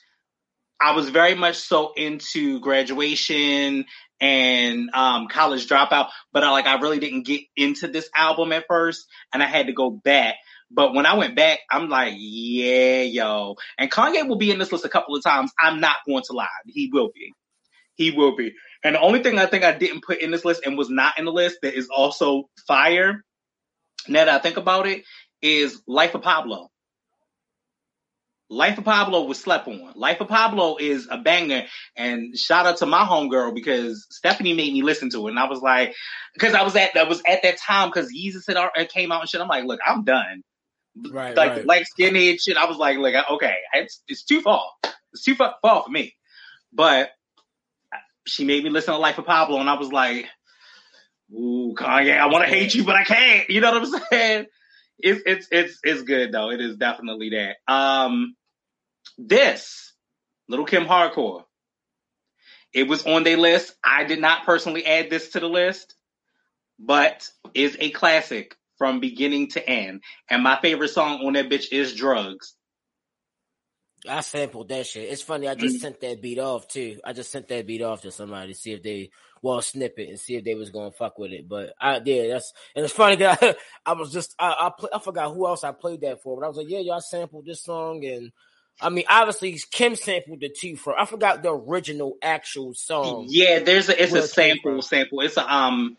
I 0.79 0.91
was 0.95 1.09
very 1.09 1.35
much 1.35 1.57
so 1.57 1.93
into 1.95 2.59
graduation 2.59 3.85
and 4.19 4.89
um, 4.93 5.27
college 5.27 5.67
dropout, 5.67 6.09
but 6.33 6.43
I 6.43 6.51
like 6.51 6.65
I 6.65 6.79
really 6.79 6.99
didn't 6.99 7.25
get 7.25 7.41
into 7.55 7.87
this 7.87 8.09
album 8.15 8.51
at 8.51 8.65
first, 8.67 9.07
and 9.33 9.43
I 9.43 9.47
had 9.47 9.67
to 9.67 9.73
go 9.73 9.89
back. 9.89 10.35
But 10.69 10.93
when 10.93 11.05
I 11.05 11.15
went 11.15 11.35
back, 11.35 11.59
I'm 11.71 11.89
like, 11.89 12.13
yeah, 12.17 13.01
yo. 13.01 13.55
And 13.77 13.89
Kanye 13.89 14.27
will 14.27 14.37
be 14.37 14.51
in 14.51 14.59
this 14.59 14.71
list 14.71 14.85
a 14.85 14.89
couple 14.89 15.15
of 15.15 15.23
times. 15.23 15.51
I'm 15.59 15.79
not 15.79 15.97
going 16.05 16.23
to 16.27 16.33
lie. 16.33 16.47
He 16.65 16.89
will 16.91 17.09
be. 17.13 17.33
He 17.95 18.11
will 18.11 18.35
be. 18.35 18.53
And 18.83 18.95
the 18.95 18.99
only 18.99 19.23
thing 19.23 19.39
I 19.39 19.45
think 19.45 19.63
I 19.63 19.71
didn't 19.71 20.03
put 20.03 20.21
in 20.21 20.31
this 20.31 20.45
list 20.45 20.65
and 20.65 20.77
was 20.77 20.89
not 20.89 21.17
in 21.17 21.25
the 21.25 21.31
list 21.31 21.59
that 21.61 21.73
is 21.73 21.89
also 21.89 22.49
fire, 22.67 23.23
now 24.07 24.25
that 24.25 24.39
I 24.39 24.39
think 24.39 24.57
about 24.57 24.87
it, 24.87 25.03
is 25.41 25.81
Life 25.87 26.15
of 26.15 26.21
Pablo. 26.21 26.69
Life 28.49 28.77
of 28.77 28.85
Pablo 28.85 29.23
was 29.23 29.39
slept 29.39 29.67
on. 29.67 29.91
Life 29.95 30.21
of 30.21 30.29
Pablo 30.29 30.77
is 30.77 31.07
a 31.11 31.17
banger. 31.17 31.65
And 31.97 32.37
shout 32.37 32.65
out 32.65 32.77
to 32.77 32.85
my 32.85 33.03
homegirl 33.03 33.53
because 33.53 34.07
Stephanie 34.09 34.53
made 34.53 34.71
me 34.71 34.83
listen 34.83 35.09
to 35.09 35.27
it. 35.27 35.31
And 35.31 35.39
I 35.39 35.49
was 35.49 35.61
like, 35.61 35.93
because 36.33 36.53
I 36.53 36.63
was 36.63 36.75
at 36.75 36.93
that 36.93 37.09
was 37.09 37.21
at 37.27 37.43
that 37.43 37.57
time 37.57 37.89
because 37.89 38.09
Jesus 38.09 38.45
had 38.47 38.57
it 38.75 38.91
came 38.91 39.11
out 39.11 39.21
and 39.21 39.29
shit. 39.29 39.41
I'm 39.41 39.49
like, 39.49 39.65
look, 39.65 39.81
I'm 39.85 40.03
done. 40.03 40.43
Right, 41.11 41.35
like 41.35 41.51
right. 41.51 41.65
like 41.65 41.85
skinhead 41.99 42.41
shit. 42.41 42.57
I 42.57 42.65
was 42.65 42.77
like, 42.77 42.97
look, 42.97 43.13
okay, 43.31 43.55
it's 43.73 44.01
it's 44.07 44.23
too 44.23 44.41
far. 44.41 44.63
It's 45.13 45.23
too 45.23 45.35
far, 45.35 45.55
far 45.61 45.83
for 45.83 45.89
me. 45.89 46.15
But 46.73 47.11
she 48.25 48.45
made 48.45 48.63
me 48.63 48.69
listen 48.69 48.93
to 48.93 48.99
Life 48.99 49.17
of 49.17 49.25
Pablo, 49.25 49.59
and 49.59 49.69
I 49.69 49.75
was 49.75 49.91
like, 49.91 50.25
ooh, 51.31 51.73
Kanye, 51.77 52.17
I 52.17 52.27
want 52.27 52.45
to 52.45 52.49
hate 52.49 52.73
you, 52.75 52.83
but 52.83 52.95
I 52.95 53.03
can't. 53.03 53.49
You 53.49 53.61
know 53.61 53.71
what 53.71 53.83
I'm 53.83 54.01
saying? 54.11 54.45
It's 54.99 55.21
it's 55.25 55.47
it's 55.51 55.79
it's 55.83 56.01
good 56.03 56.31
though. 56.31 56.51
It 56.51 56.61
is 56.61 56.75
definitely 56.77 57.31
that. 57.31 57.57
Um, 57.71 58.35
this 59.17 59.93
Little 60.49 60.65
Kim 60.65 60.85
Hardcore. 60.85 61.43
It 62.73 62.87
was 62.87 63.05
on 63.05 63.23
their 63.23 63.37
list. 63.37 63.73
I 63.83 64.03
did 64.03 64.19
not 64.19 64.45
personally 64.45 64.85
add 64.85 65.09
this 65.09 65.29
to 65.29 65.39
the 65.39 65.47
list, 65.47 65.95
but 66.79 67.27
is 67.53 67.77
a 67.79 67.91
classic 67.91 68.55
from 68.77 68.99
beginning 68.99 69.49
to 69.49 69.67
end. 69.67 70.03
And 70.29 70.43
my 70.43 70.59
favorite 70.61 70.89
song 70.89 71.25
on 71.25 71.33
that 71.33 71.49
bitch 71.49 71.71
is 71.71 71.95
Drugs. 71.95 72.53
I 74.07 74.21
sampled 74.21 74.69
that 74.69 74.85
shit. 74.85 75.09
It's 75.11 75.21
funny. 75.21 75.47
I 75.47 75.55
just 75.55 75.79
sent 75.81 76.01
that 76.01 76.21
beat 76.21 76.39
off 76.39 76.67
too. 76.67 76.99
I 77.03 77.13
just 77.13 77.31
sent 77.31 77.47
that 77.49 77.65
beat 77.65 77.81
off 77.81 78.01
to 78.01 78.11
somebody 78.11 78.53
to 78.53 78.59
see 78.59 78.73
if 78.73 78.83
they 78.83 79.09
well 79.41 79.61
snip 79.61 79.97
it 79.99 80.09
and 80.09 80.19
see 80.19 80.35
if 80.35 80.43
they 80.43 80.55
was 80.55 80.69
gonna 80.69 80.91
fuck 80.91 81.17
with 81.17 81.31
it. 81.31 81.47
But 81.49 81.73
I 81.79 82.01
yeah, 82.05 82.27
that's 82.27 82.53
and 82.75 82.85
it's 82.85 82.93
funny 82.93 83.15
that 83.17 83.39
I, 83.41 83.55
I 83.85 83.93
was 83.93 84.11
just 84.11 84.35
I 84.39 84.49
I, 84.67 84.71
play, 84.77 84.89
I 84.93 84.99
forgot 84.99 85.33
who 85.33 85.47
else 85.47 85.63
I 85.63 85.71
played 85.71 86.01
that 86.01 86.21
for, 86.21 86.37
but 86.39 86.45
I 86.45 86.47
was 86.49 86.57
like, 86.57 86.69
yeah, 86.69 86.79
y'all 86.79 87.01
sampled 87.01 87.45
this 87.45 87.63
song 87.63 88.03
and. 88.05 88.31
I 88.79 88.89
mean, 88.89 89.05
obviously, 89.09 89.59
Kim 89.71 89.95
sampled 89.95 90.39
the 90.39 90.49
two 90.55 90.75
for. 90.75 90.95
I 90.99 91.05
forgot 91.05 91.41
the 91.41 91.51
original 91.51 92.15
actual 92.21 92.75
song. 92.75 93.25
Yeah, 93.27 93.57
there's 93.57 93.89
a 93.89 93.99
it's 94.03 94.13
a 94.13 94.27
sample 94.27 94.83
sample. 94.83 95.21
It's 95.21 95.35
a 95.35 95.51
um 95.51 95.97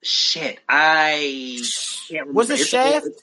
shit. 0.00 0.60
I 0.68 1.58
can't 2.08 2.28
remember. 2.28 2.32
Was 2.34 2.50
it 2.50 2.60
It's- 2.60 2.68
Shaft? 2.68 3.06
it's 3.06 3.22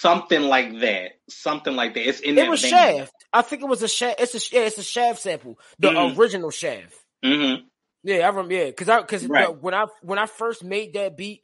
something 0.00 0.42
like 0.42 0.80
that. 0.80 1.12
Something 1.30 1.76
like 1.76 1.94
that. 1.94 2.08
It's 2.08 2.20
in 2.20 2.36
It 2.36 2.48
was 2.48 2.60
vein. 2.62 2.68
Shaft. 2.68 3.12
I 3.32 3.42
think 3.42 3.62
it 3.62 3.68
was 3.68 3.82
a 3.82 3.88
Shaft. 3.88 4.20
It's 4.20 4.34
a 4.34 4.56
yeah, 4.56 4.62
it's 4.66 4.78
a 4.78 4.84
Shaft 4.84 5.20
sample, 5.20 5.58
the 5.78 5.90
Mhm. 5.90 6.16
original 6.16 6.50
Shaft. 6.50 6.94
Mm-hmm. 7.24 7.66
Yeah, 8.04 8.18
I 8.18 8.28
remember. 8.28 8.54
Yeah, 8.54 8.66
because 8.66 8.88
I 8.88 9.00
because 9.02 9.28
Right. 9.28 9.48
when 9.52 9.74
I 9.74 9.86
when 10.02 10.18
I 10.18 10.26
first 10.26 10.64
made 10.64 10.94
that 10.94 11.16
beat, 11.16 11.42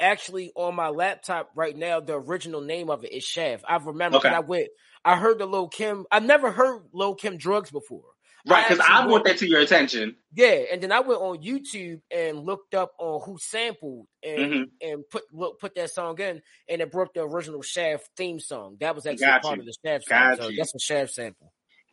actually 0.00 0.52
on 0.56 0.74
my 0.74 0.88
laptop 0.90 1.50
right 1.56 1.76
now, 1.76 2.00
the 2.00 2.14
original 2.14 2.60
name 2.60 2.90
of 2.90 3.04
it 3.04 3.12
is 3.12 3.24
Shaft. 3.24 3.64
I 3.68 3.76
remember 3.76 4.18
Okay. 4.18 4.28
I 4.30 4.40
went. 4.40 4.68
I 5.04 5.16
heard 5.16 5.38
the 5.38 5.46
Lil 5.46 5.68
Kim. 5.68 6.06
I 6.10 6.20
never 6.20 6.50
heard 6.52 6.82
Lil 6.92 7.14
Kim 7.14 7.38
drugs 7.38 7.70
before. 7.70 8.04
Right, 8.44 8.66
because 8.68 8.84
I 8.86 9.06
brought 9.06 9.24
that 9.24 9.38
to 9.38 9.46
your 9.48 9.60
attention. 9.60 10.16
Yeah, 10.34 10.62
and 10.72 10.82
then 10.82 10.90
I 10.90 11.00
went 11.00 11.20
on 11.20 11.38
YouTube 11.42 12.00
and 12.10 12.44
looked 12.44 12.74
up 12.74 12.92
on 12.98 13.20
who 13.24 13.38
sampled 13.38 14.06
and 14.22 14.52
Mhm. 14.52 14.70
and 14.80 15.08
put 15.10 15.22
look, 15.32 15.60
put 15.60 15.74
that 15.76 15.90
song 15.90 16.18
in, 16.20 16.42
and 16.68 16.80
it 16.82 16.90
brought 16.90 17.14
the 17.14 17.22
original 17.22 17.62
Shaft 17.62 18.08
theme 18.16 18.40
song. 18.40 18.78
That 18.80 18.94
was 18.96 19.06
actually 19.06 19.26
part 19.26 19.58
of 19.60 19.64
the 19.64 19.74
Shaft 19.84 20.08
song. 20.08 20.36
So 20.38 20.50
that's 20.56 20.74
a 20.74 20.78
Shaft 20.80 21.12
sample. 21.12 21.52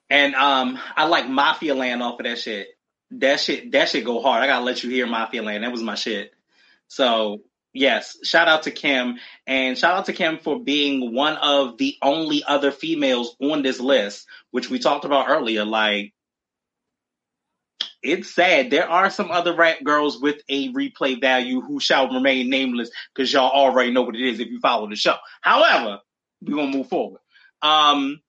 And 0.10 0.34
um 0.34 0.80
I 0.96 1.06
like 1.06 1.30
Mafia 1.30 1.76
Land 1.76 2.02
off 2.02 2.20
of 2.20 2.26
that 2.26 2.40
shit. 2.40 2.68
That 3.12 3.40
shit 3.40 3.72
that 3.74 3.90
shit 3.90 4.04
go 4.06 4.22
hard. 4.22 4.42
I 4.42 4.48
gotta 4.48 4.66
let 4.66 4.84
you 4.84 4.90
hear 4.90 5.06
Mafia 5.06 5.44
Land. 5.44 5.64
That 5.64 5.72
was 5.72 5.84
my 5.84 5.96
shit. 5.96 6.32
So 6.88 7.44
yes, 7.74 8.18
shout 8.24 8.48
out 8.48 8.64
to 8.64 8.72
Kim 8.72 9.20
and 9.46 9.78
shout 9.78 9.96
out 9.96 10.06
to 10.06 10.14
Kim 10.14 10.40
for 10.40 10.60
being 10.60 11.14
one 11.14 11.38
of 11.38 11.78
the 11.78 11.96
only 12.02 12.44
other 12.44 12.72
females 12.72 13.36
on 13.40 13.62
this 13.62 13.80
list, 13.80 14.26
which 14.50 14.70
we 14.72 14.80
talked 14.80 15.06
about 15.06 15.30
earlier. 15.30 15.64
Like 15.66 16.14
it's 18.02 18.34
sad. 18.34 18.70
There 18.72 18.90
are 18.90 19.10
some 19.10 19.30
other 19.32 19.56
rap 19.56 19.78
girls 19.84 20.22
with 20.22 20.38
a 20.48 20.72
replay 20.74 21.20
value 21.20 21.62
who 21.62 21.80
shall 21.80 22.10
remain 22.10 22.50
nameless 22.50 22.90
because 23.14 23.32
y'all 23.32 23.52
already 23.52 23.92
know 23.92 24.04
what 24.04 24.16
it 24.16 24.22
is 24.22 24.40
if 24.40 24.48
you 24.48 24.60
follow 24.60 24.90
the 24.90 24.96
show. 24.96 25.16
However, 25.42 26.00
we're 26.42 26.56
gonna 26.56 26.76
move 26.78 26.88
forward. 26.88 27.20
Um 27.62 28.22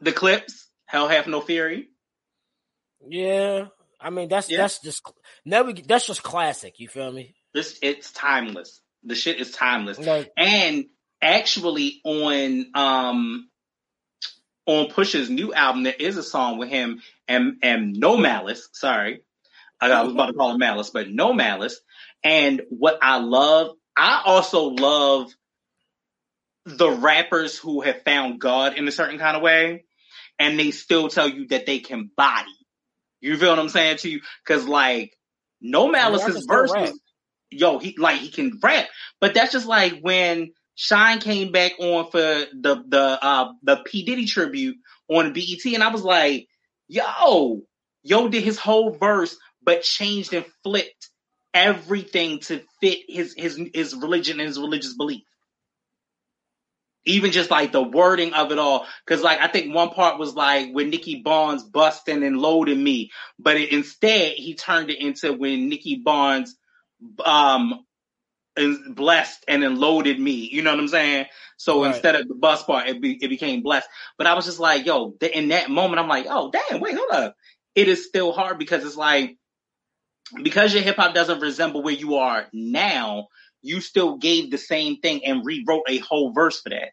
the 0.00 0.12
Clipse, 0.12 0.68
Hell 0.86 1.08
Have 1.08 1.26
No 1.26 1.40
Fury. 1.40 1.88
Yeah, 3.08 3.66
I 4.00 4.10
mean 4.10 4.28
that's 4.28 4.48
Yeah. 4.50 4.58
that's 4.58 4.80
just 4.80 5.02
never. 5.44 5.72
That's 5.72 6.06
just 6.06 6.22
classic. 6.22 6.78
You 6.80 6.88
feel 6.88 7.12
me? 7.12 7.34
This 7.54 7.78
it's 7.82 8.10
timeless. 8.12 8.80
The 9.04 9.14
shit 9.14 9.40
is 9.40 9.52
timeless. 9.52 9.98
Like 9.98 10.30
And 10.36 10.86
actually 11.22 12.00
on 12.04 12.66
um 12.74 13.48
on 14.66 14.88
Push's 14.88 15.30
new 15.30 15.54
album, 15.54 15.84
there 15.84 15.94
is 15.98 16.16
a 16.16 16.22
song 16.22 16.58
with 16.58 16.68
him 16.68 17.02
and 17.28 17.58
and 17.62 17.94
No 17.94 18.16
Malice. 18.16 18.68
Sorry. 18.72 19.22
I 19.80 20.02
was 20.02 20.12
about 20.12 20.26
to 20.26 20.32
call 20.32 20.52
him 20.52 20.58
Malice, 20.58 20.90
but 20.90 21.10
No 21.10 21.32
Malice. 21.32 21.80
And 22.24 22.62
what 22.70 22.98
I 23.02 23.18
love, 23.18 23.76
I 23.96 24.22
also 24.24 24.64
love 24.64 25.32
the 26.64 26.90
rappers 26.90 27.58
who 27.58 27.82
have 27.82 28.02
found 28.02 28.40
God 28.40 28.76
in 28.76 28.88
a 28.88 28.92
certain 28.92 29.18
kind 29.18 29.36
of 29.36 29.42
way, 29.42 29.84
and 30.38 30.58
they 30.58 30.70
still 30.70 31.08
tell 31.08 31.28
you 31.28 31.46
that 31.48 31.66
they 31.66 31.78
can 31.78 32.10
body. 32.16 32.50
You 33.20 33.36
feel 33.36 33.50
what 33.50 33.58
I'm 33.58 33.68
saying 33.68 33.98
to 33.98 34.10
you? 34.10 34.20
Because 34.44 34.66
like 34.66 35.16
No 35.60 35.88
Malice's 35.88 36.34
can 36.34 36.42
still 36.42 36.66
verse 36.66 36.92
yo, 37.50 37.78
he 37.78 37.96
like 37.98 38.20
he 38.20 38.28
can 38.28 38.58
rap, 38.62 38.86
but 39.20 39.34
that's 39.34 39.52
just 39.52 39.66
like 39.66 40.00
when 40.00 40.52
Shine 40.76 41.20
came 41.20 41.52
back 41.52 41.72
on 41.80 42.10
for 42.10 42.18
the 42.20 42.84
the 42.86 43.18
uh 43.20 43.52
the 43.62 43.76
P 43.78 44.04
Diddy 44.04 44.26
tribute 44.26 44.76
on 45.08 45.32
BET, 45.32 45.64
and 45.72 45.82
I 45.82 45.88
was 45.90 46.02
like, 46.02 46.48
yo, 46.86 47.62
yo 48.02 48.28
did 48.28 48.44
his 48.44 48.58
whole 48.58 48.90
verse, 48.90 49.36
but 49.62 49.82
changed 49.82 50.34
and 50.34 50.44
flipped 50.62 51.08
everything 51.54 52.40
to 52.40 52.62
fit 52.82 53.00
his 53.08 53.34
his 53.34 53.58
his 53.72 53.94
religion 53.96 54.38
and 54.38 54.46
his 54.46 54.58
religious 54.58 54.94
belief. 54.94 55.24
Even 57.06 57.32
just 57.32 57.50
like 57.50 57.72
the 57.72 57.82
wording 57.82 58.34
of 58.34 58.52
it 58.52 58.58
all, 58.58 58.86
because 59.06 59.22
like 59.22 59.40
I 59.40 59.48
think 59.48 59.74
one 59.74 59.90
part 59.90 60.18
was 60.18 60.34
like 60.34 60.72
when 60.72 60.90
Nicky 60.90 61.22
Barnes 61.22 61.62
busting 61.62 62.22
and 62.22 62.36
loading 62.38 62.82
me, 62.82 63.12
but 63.38 63.56
it, 63.56 63.72
instead 63.72 64.32
he 64.32 64.54
turned 64.54 64.90
it 64.90 65.00
into 65.00 65.32
when 65.32 65.70
Nicky 65.70 65.96
Barnes 65.96 66.54
um 67.24 67.86
blessed 68.88 69.44
and 69.48 69.62
then 69.62 69.76
loaded 69.76 70.18
me. 70.18 70.48
You 70.50 70.62
know 70.62 70.70
what 70.70 70.80
I'm 70.80 70.88
saying? 70.88 71.26
So 71.56 71.82
Right. 71.82 71.94
instead 71.94 72.14
of 72.14 72.28
the 72.28 72.34
bus 72.34 72.62
part, 72.62 72.88
it, 72.88 73.00
be, 73.00 73.18
it 73.20 73.28
became 73.28 73.62
blessed. 73.62 73.88
But 74.18 74.26
I 74.26 74.34
was 74.34 74.44
just 74.44 74.60
like, 74.60 74.86
yo, 74.86 75.14
in 75.20 75.48
that 75.48 75.70
moment, 75.70 76.00
I'm 76.00 76.08
like, 76.08 76.26
oh, 76.28 76.50
damn, 76.50 76.80
wait, 76.80 76.96
hold 76.96 77.10
up. 77.10 77.36
It 77.74 77.88
is 77.88 78.06
still 78.06 78.32
hard 78.32 78.58
because 78.58 78.84
it's 78.84 78.96
like, 78.96 79.36
because 80.42 80.74
your 80.74 80.82
hip 80.82 80.96
hop 80.96 81.14
doesn't 81.14 81.40
resemble 81.40 81.82
where 81.82 81.94
you 81.94 82.16
are 82.16 82.46
now, 82.52 83.28
you 83.62 83.80
still 83.80 84.16
gave 84.16 84.50
the 84.50 84.58
same 84.58 84.96
thing 85.00 85.24
and 85.24 85.44
rewrote 85.44 85.84
a 85.88 85.98
whole 85.98 86.32
verse 86.32 86.60
for 86.60 86.70
that. 86.70 86.90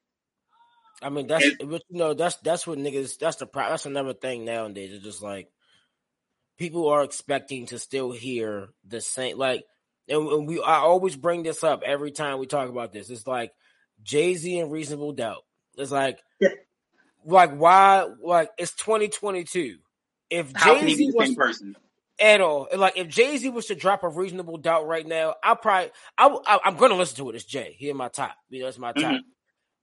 I 1.02 1.10
mean, 1.10 1.28
that's 1.28 1.46
you 1.46 1.80
know 1.90 2.14
that's 2.14 2.38
that's 2.38 2.66
what 2.66 2.78
niggas. 2.78 3.18
That's 3.18 3.36
the 3.38 3.48
that's 3.54 3.86
another 3.86 4.14
thing 4.14 4.46
nowadays. 4.46 4.94
It's 4.94 5.04
just 5.04 5.22
like 5.22 5.50
people 6.58 6.88
are 6.88 7.04
expecting 7.04 7.66
to 7.68 7.80
still 7.80 8.12
hear 8.12 8.70
the 8.88 9.02
same 9.02 9.38
like 9.38 9.64
and 10.08 10.48
we 10.48 10.62
I 10.62 10.78
always 10.78 11.16
bring 11.16 11.44
this 11.44 11.64
up 11.64 11.84
every 11.86 12.12
time 12.12 12.40
we 12.40 12.46
talk 12.46 12.70
about 12.70 12.92
this. 12.92 13.10
It's 13.10 13.28
like 13.28 13.52
Jay 14.04 14.36
Z 14.36 14.60
and 14.60 14.72
Reasonable 14.72 15.14
Doubt. 15.14 15.44
It's 15.78 15.92
like, 15.92 16.20
yeah. 16.40 16.50
like 17.26 17.56
why? 17.56 18.08
Like 18.22 18.52
it's 18.58 18.76
2022. 18.76 19.78
If 20.30 20.54
Jay 20.54 20.94
Z 20.94 21.12
was 21.14 21.36
person 21.36 21.76
at 22.20 22.42
all, 22.42 22.68
like 22.76 22.98
if 22.98 23.08
Jay 23.08 23.38
Z 23.38 23.50
was 23.50 23.68
to 23.68 23.76
drop 23.76 24.04
a 24.04 24.10
Reasonable 24.10 24.58
Doubt 24.58 24.88
right 24.88 25.06
now, 25.06 25.36
I 25.44 25.56
probably 25.56 25.92
I, 26.18 26.28
I 26.28 26.68
am 26.68 26.78
going 26.78 26.92
to 26.92 26.98
listen 26.98 27.18
to 27.18 27.30
it. 27.30 27.36
It's 27.36 27.46
Jay. 27.46 27.76
He 27.78 27.90
in 27.90 27.98
my 27.98 28.10
top. 28.10 28.36
You 28.50 28.62
know, 28.62 28.68
it's 28.68 28.80
my 28.80 28.92
top. 28.92 29.04
Mm-hmm. 29.04 29.18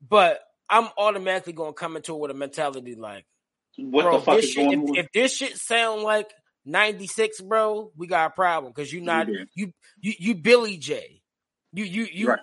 But 0.08 0.40
I'm 0.68 0.88
automatically 0.96 1.52
going 1.52 1.70
to 1.70 1.78
come 1.78 1.96
into 1.96 2.14
it 2.14 2.20
with 2.20 2.30
a 2.30 2.34
mentality 2.34 2.94
like, 2.94 3.26
what 3.76 4.02
bro, 4.02 4.18
the 4.18 4.24
fuck 4.24 4.38
is 4.38 4.50
shit, 4.50 4.64
going 4.64 4.82
if, 4.82 4.90
on? 4.90 4.96
If 4.96 5.12
this 5.12 5.36
shit 5.36 5.56
sound 5.56 6.02
like 6.02 6.30
96, 6.64 7.40
bro, 7.42 7.90
we 7.96 8.06
got 8.06 8.30
a 8.30 8.34
problem 8.34 8.72
because 8.74 8.92
you're 8.92 9.02
not 9.02 9.28
you 9.54 9.72
you 10.00 10.12
you 10.18 10.34
Billy 10.34 10.76
J. 10.76 11.22
You 11.72 11.84
you 11.84 12.06
you 12.12 12.28
right. 12.28 12.38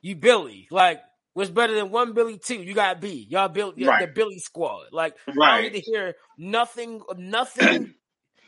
you 0.00 0.16
Billy. 0.16 0.68
Like 0.70 1.02
what's 1.34 1.50
better 1.50 1.74
than 1.74 1.90
one 1.90 2.12
Billy 2.14 2.38
two? 2.38 2.62
You 2.62 2.74
got 2.74 3.00
B. 3.00 3.26
Y'all 3.28 3.48
built 3.48 3.74
right. 3.80 4.06
the 4.06 4.12
Billy 4.12 4.38
squad. 4.38 4.86
Like 4.92 5.16
right. 5.36 5.54
I 5.54 5.60
need 5.62 5.74
to 5.74 5.80
hear 5.80 6.14
nothing 6.38 7.02
nothing 7.16 7.94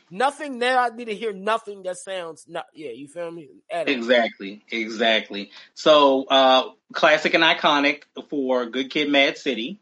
nothing 0.09 0.59
there. 0.59 0.79
I 0.79 0.89
need 0.89 1.05
to 1.05 1.15
hear 1.15 1.33
nothing 1.33 1.83
that 1.83 1.97
sounds 1.97 2.45
not 2.47 2.65
yeah, 2.73 2.91
you 2.91 3.07
feel 3.07 3.29
me? 3.29 3.49
Exactly, 3.69 4.63
exactly. 4.71 5.51
So 5.75 6.25
uh 6.25 6.69
classic 6.93 7.33
and 7.33 7.43
iconic 7.43 8.03
for 8.29 8.65
Good 8.65 8.89
Kid 8.89 9.09
Mad 9.09 9.37
City. 9.37 9.79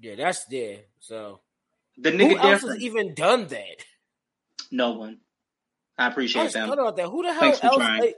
Yeah, 0.00 0.16
that's 0.16 0.44
there. 0.44 0.80
So 1.00 1.40
the 2.00 2.12
nigga 2.12 2.30
Who 2.30 2.38
else 2.38 2.62
has 2.62 2.78
even 2.80 3.14
done 3.14 3.48
that? 3.48 3.84
No 4.70 4.92
one. 4.92 5.18
I 5.96 6.06
appreciate 6.08 6.56
I 6.56 6.60
them. 6.60 6.70
About 6.70 6.96
that. 6.96 7.08
Who 7.08 7.22
the 7.22 7.32
hell 7.32 7.40
Thanks 7.40 7.64
else? 7.64 7.78
Like, 7.78 8.02
eh, 8.02 8.12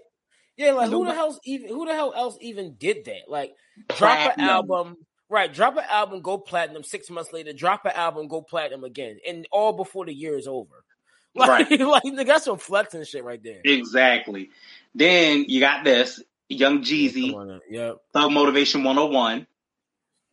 yeah, 0.57 0.73
like 0.73 0.91
who 0.91 1.07
the 1.07 1.15
hell 1.15 1.39
even 1.45 1.69
who 1.71 1.87
the 1.87 1.95
hell 1.95 2.13
else 2.15 2.37
even 2.41 2.75
did 2.75 3.07
that? 3.07 3.29
Like 3.29 3.55
drop 3.97 4.37
an 4.37 4.45
album, 4.45 4.97
right? 5.31 5.53
Drop 5.53 5.77
an 5.77 5.85
album, 5.89 6.21
go 6.21 6.37
platinum. 6.37 6.83
Six 6.83 7.09
months 7.09 7.33
later, 7.33 7.55
drop 7.55 7.87
an 7.87 7.93
album, 7.95 8.29
go 8.29 8.43
platinum 8.43 8.85
again, 8.85 9.19
and 9.27 9.47
all 9.51 9.73
before 9.73 10.05
the 10.05 10.15
year 10.15 10.37
is 10.37 10.47
over. 10.47 10.75
Like, 11.33 11.71
right. 11.71 11.81
like 11.81 12.27
that's 12.27 12.47
some 12.47 12.59
flexing 12.59 13.05
shit 13.05 13.23
right 13.23 13.41
there. 13.41 13.61
Exactly. 13.65 14.51
Then 14.97 15.45
you 15.47 15.61
got 15.61 15.85
this 15.85 16.21
Young 16.49 16.83
Jeezy, 16.83 17.61
yep. 17.71 17.99
Thug 18.13 18.33
Motivation 18.33 18.83
101. 18.83 19.47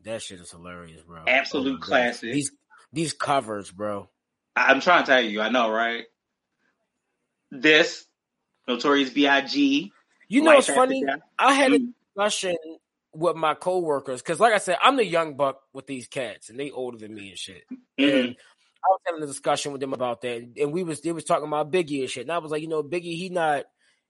That 0.05 0.23
shit 0.23 0.39
is 0.39 0.49
hilarious, 0.49 1.03
bro. 1.03 1.19
Oh 1.19 1.29
Absolute 1.29 1.77
oh 1.77 1.85
classic. 1.85 2.33
These 2.33 2.51
these 2.93 3.13
covers, 3.13 3.71
bro. 3.71 4.09
I'm 4.55 4.81
trying 4.81 5.03
to 5.03 5.11
tell 5.11 5.21
you, 5.21 5.41
I 5.41 5.49
know, 5.49 5.69
right? 5.71 6.05
This 7.51 8.05
Notorious 8.67 9.11
B.I.G. 9.11 9.91
You 10.27 10.41
know, 10.41 10.55
what's 10.55 10.67
funny. 10.67 11.05
I 11.39 11.53
had 11.53 11.73
a 11.73 11.79
mm. 11.79 11.93
discussion 12.15 12.57
with 13.13 13.35
my 13.35 13.53
coworkers 13.53 14.21
because, 14.21 14.39
like 14.39 14.53
I 14.53 14.57
said, 14.57 14.77
I'm 14.81 14.97
the 14.97 15.05
young 15.05 15.37
buck 15.37 15.61
with 15.73 15.87
these 15.87 16.07
cats, 16.07 16.49
and 16.49 16.59
they 16.59 16.71
older 16.71 16.97
than 16.97 17.13
me 17.13 17.29
and 17.29 17.37
shit. 17.37 17.63
Mm-hmm. 17.71 18.03
And 18.17 18.35
I 18.83 18.89
was 18.89 18.99
having 19.05 19.23
a 19.23 19.27
discussion 19.27 19.71
with 19.71 19.81
them 19.81 19.93
about 19.93 20.21
that, 20.21 20.49
and 20.59 20.71
we 20.71 20.83
was 20.83 21.01
they 21.01 21.11
was 21.11 21.23
talking 21.23 21.47
about 21.47 21.71
Biggie 21.71 22.01
and 22.01 22.09
shit. 22.09 22.23
And 22.23 22.31
I 22.31 22.39
was 22.39 22.51
like, 22.51 22.61
you 22.61 22.67
know, 22.67 22.83
Biggie, 22.83 23.15
he 23.17 23.29
not 23.29 23.65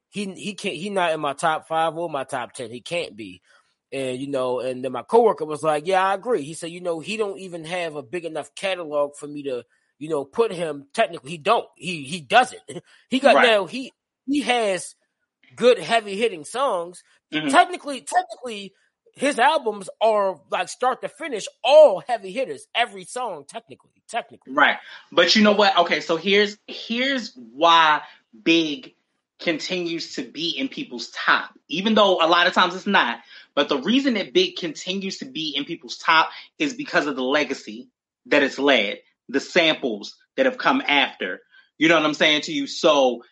he 0.09 0.25
he 0.33 0.53
can't 0.55 0.75
he 0.75 0.89
not 0.89 1.13
in 1.13 1.19
my 1.19 1.33
top 1.33 1.67
five 1.67 1.95
or 1.95 2.09
my 2.09 2.23
top 2.23 2.53
ten. 2.53 2.71
He 2.71 2.81
can't 2.81 3.15
be. 3.15 3.41
And 3.91 4.19
you 4.19 4.27
know, 4.27 4.59
and 4.59 4.83
then 4.83 4.91
my 4.91 5.03
coworker 5.03 5.45
was 5.45 5.63
like, 5.63 5.87
"Yeah, 5.87 6.05
I 6.05 6.13
agree." 6.13 6.43
He 6.43 6.53
said, 6.53 6.71
"You 6.71 6.81
know, 6.81 6.99
he 6.99 7.15
don't 7.15 7.39
even 7.39 7.63
have 7.65 7.95
a 7.95 8.03
big 8.03 8.25
enough 8.25 8.53
catalog 8.53 9.15
for 9.15 9.27
me 9.27 9.43
to, 9.43 9.63
you 9.97 10.09
know, 10.09 10.25
put 10.25 10.51
him 10.51 10.87
technically. 10.93 11.31
He 11.31 11.37
don't. 11.37 11.67
He 11.75 12.03
he 12.03 12.19
doesn't. 12.19 12.61
he 13.09 13.19
got 13.19 13.35
right. 13.35 13.47
now. 13.47 13.65
He 13.65 13.93
he 14.25 14.41
has 14.41 14.95
good 15.55 15.79
heavy 15.79 16.17
hitting 16.17 16.43
songs. 16.43 17.03
Mm-hmm. 17.33 17.49
Technically, 17.49 18.01
technically, 18.01 18.73
his 19.13 19.39
albums 19.39 19.89
are 19.99 20.39
like 20.51 20.69
start 20.69 21.01
to 21.01 21.09
finish 21.09 21.47
all 21.63 22.01
heavy 22.07 22.31
hitters. 22.31 22.67
Every 22.75 23.03
song, 23.03 23.45
technically, 23.47 23.91
technically, 24.07 24.53
right. 24.53 24.77
But 25.11 25.35
you 25.35 25.43
know 25.43 25.53
what? 25.53 25.77
Okay, 25.79 26.01
so 26.01 26.17
here's 26.17 26.57
here's 26.67 27.33
why 27.35 28.01
Big 28.43 28.95
continues 29.39 30.15
to 30.15 30.23
be 30.23 30.49
in 30.49 30.67
people's 30.67 31.09
top, 31.09 31.51
even 31.67 31.95
though 31.95 32.23
a 32.23 32.27
lot 32.27 32.47
of 32.47 32.53
times 32.53 32.75
it's 32.75 32.87
not. 32.87 33.19
But 33.57 33.69
the 33.69 33.79
reason 33.79 34.13
that 34.13 34.33
Big 34.33 34.55
continues 34.55 35.17
to 35.17 35.25
be 35.25 35.55
in 35.57 35.65
people's 35.65 35.97
top 35.97 36.29
is 36.59 36.75
because 36.75 37.07
of 37.07 37.15
the 37.15 37.23
legacy 37.23 37.89
that 38.27 38.43
it's 38.43 38.59
led, 38.59 38.99
the 39.29 39.39
samples 39.39 40.15
that 40.35 40.45
have 40.45 40.59
come 40.59 40.79
after. 40.79 41.39
You 41.79 41.89
know 41.89 41.95
what 41.95 42.05
I'm 42.05 42.13
saying 42.13 42.41
to 42.41 42.51
you? 42.51 42.67
So 42.67 43.23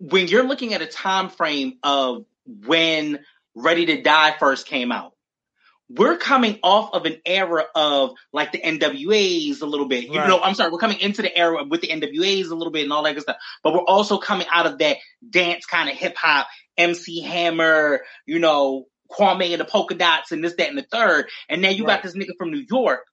when 0.00 0.26
you're 0.26 0.42
looking 0.42 0.74
at 0.74 0.82
a 0.82 0.86
time 0.86 1.28
frame 1.28 1.74
of 1.84 2.24
when 2.44 3.20
Ready 3.54 3.86
to 3.86 4.02
Die 4.02 4.36
first 4.40 4.66
came 4.66 4.90
out, 4.90 5.12
we're 5.88 6.16
coming 6.16 6.58
off 6.64 6.92
of 6.92 7.06
an 7.06 7.18
era 7.24 7.66
of 7.72 8.14
like 8.32 8.50
the 8.50 8.58
NWAs 8.58 9.62
a 9.62 9.66
little 9.66 9.86
bit. 9.86 10.06
You 10.06 10.18
right. 10.18 10.26
know, 10.26 10.40
I'm 10.40 10.56
sorry, 10.56 10.72
we're 10.72 10.78
coming 10.78 10.98
into 10.98 11.22
the 11.22 11.38
era 11.38 11.62
with 11.62 11.82
the 11.82 11.86
NWAs 11.86 12.50
a 12.50 12.54
little 12.56 12.72
bit 12.72 12.82
and 12.82 12.92
all 12.92 13.04
that 13.04 13.14
good 13.14 13.22
stuff. 13.22 13.36
But 13.62 13.74
we're 13.74 13.84
also 13.84 14.18
coming 14.18 14.48
out 14.50 14.66
of 14.66 14.78
that 14.78 14.96
dance 15.30 15.66
kind 15.66 15.88
of 15.88 15.94
hip 15.94 16.16
hop, 16.16 16.48
MC 16.76 17.20
Hammer, 17.20 18.00
you 18.26 18.40
know, 18.40 18.86
Kwame 19.10 19.52
and 19.52 19.60
the 19.60 19.64
polka 19.64 19.94
dots 19.94 20.32
and 20.32 20.42
this, 20.42 20.54
that, 20.56 20.68
and 20.68 20.78
the 20.78 20.82
third. 20.82 21.28
And 21.48 21.62
now 21.62 21.70
you 21.70 21.84
right. 21.84 21.96
got 21.96 22.02
this 22.02 22.14
nigga 22.14 22.36
from 22.38 22.50
New 22.50 22.64
York 22.68 23.06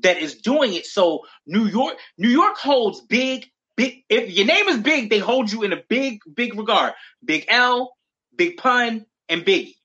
that 0.00 0.18
is 0.18 0.36
doing 0.36 0.74
it. 0.74 0.86
So 0.86 1.22
New 1.46 1.66
York, 1.66 1.96
New 2.18 2.28
York 2.28 2.56
holds 2.56 3.00
big, 3.00 3.46
big. 3.76 4.04
If 4.08 4.30
your 4.32 4.46
name 4.46 4.68
is 4.68 4.78
big, 4.78 5.10
they 5.10 5.18
hold 5.18 5.50
you 5.50 5.62
in 5.62 5.72
a 5.72 5.82
big, 5.88 6.20
big 6.32 6.58
regard. 6.58 6.94
Big 7.24 7.46
L, 7.48 7.92
Big 8.34 8.56
Pun, 8.56 9.06
and 9.28 9.44
Biggie. 9.44 9.76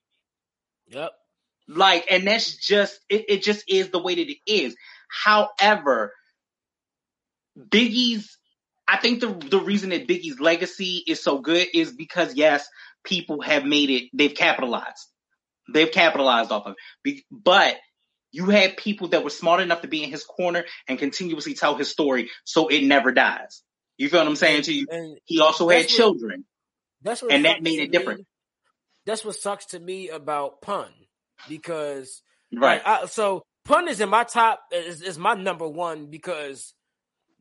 Yep. 0.87 1.11
Like, 1.67 2.07
and 2.09 2.25
that's 2.25 2.55
just 2.55 2.99
it, 3.09 3.25
it 3.29 3.43
just 3.43 3.63
is 3.67 3.89
the 3.89 4.01
way 4.01 4.15
that 4.15 4.29
it 4.29 4.37
is. 4.47 4.75
However, 5.07 6.13
Biggie's 7.57 8.39
I 8.89 8.97
think 8.97 9.19
the 9.19 9.27
the 9.27 9.59
reason 9.59 9.91
that 9.91 10.07
Biggie's 10.07 10.39
legacy 10.39 11.03
is 11.05 11.21
so 11.21 11.37
good 11.37 11.67
is 11.75 11.91
because 11.91 12.33
yes, 12.33 12.67
people 13.03 13.41
have 13.41 13.63
made 13.63 13.91
it, 13.91 14.09
they've 14.13 14.33
capitalized. 14.33 15.07
They've 15.73 15.91
capitalized 15.91 16.51
off 16.51 16.65
of 16.65 16.75
it. 17.05 17.23
But 17.31 17.77
you 18.31 18.45
had 18.45 18.77
people 18.77 19.09
that 19.09 19.23
were 19.23 19.29
smart 19.29 19.61
enough 19.61 19.81
to 19.81 19.87
be 19.87 20.03
in 20.03 20.11
his 20.11 20.23
corner 20.23 20.65
and 20.87 20.99
continuously 20.99 21.53
tell 21.53 21.75
his 21.75 21.89
story 21.89 22.29
so 22.43 22.67
it 22.67 22.83
never 22.83 23.11
dies. 23.11 23.63
You 23.97 24.09
feel 24.09 24.19
what 24.19 24.27
I'm 24.27 24.35
saying 24.35 24.63
to 24.63 24.73
you? 24.73 24.87
And 24.89 25.17
he 25.25 25.41
also 25.41 25.67
had 25.69 25.81
what, 25.81 25.87
children. 25.87 26.45
That's 27.01 27.21
what 27.21 27.31
and 27.31 27.45
that 27.45 27.61
made 27.61 27.79
it 27.79 27.91
different. 27.91 28.25
That's 29.05 29.25
what 29.25 29.35
sucks 29.35 29.67
to 29.67 29.79
me 29.79 30.09
about 30.09 30.61
Pun 30.61 30.89
because 31.47 32.21
right. 32.53 32.81
I, 32.85 33.05
so 33.07 33.43
Pun 33.65 33.87
is 33.87 33.99
in 33.99 34.09
my 34.09 34.23
top 34.23 34.61
is, 34.71 35.01
is 35.01 35.17
my 35.17 35.33
number 35.33 35.67
one 35.67 36.07
because 36.07 36.73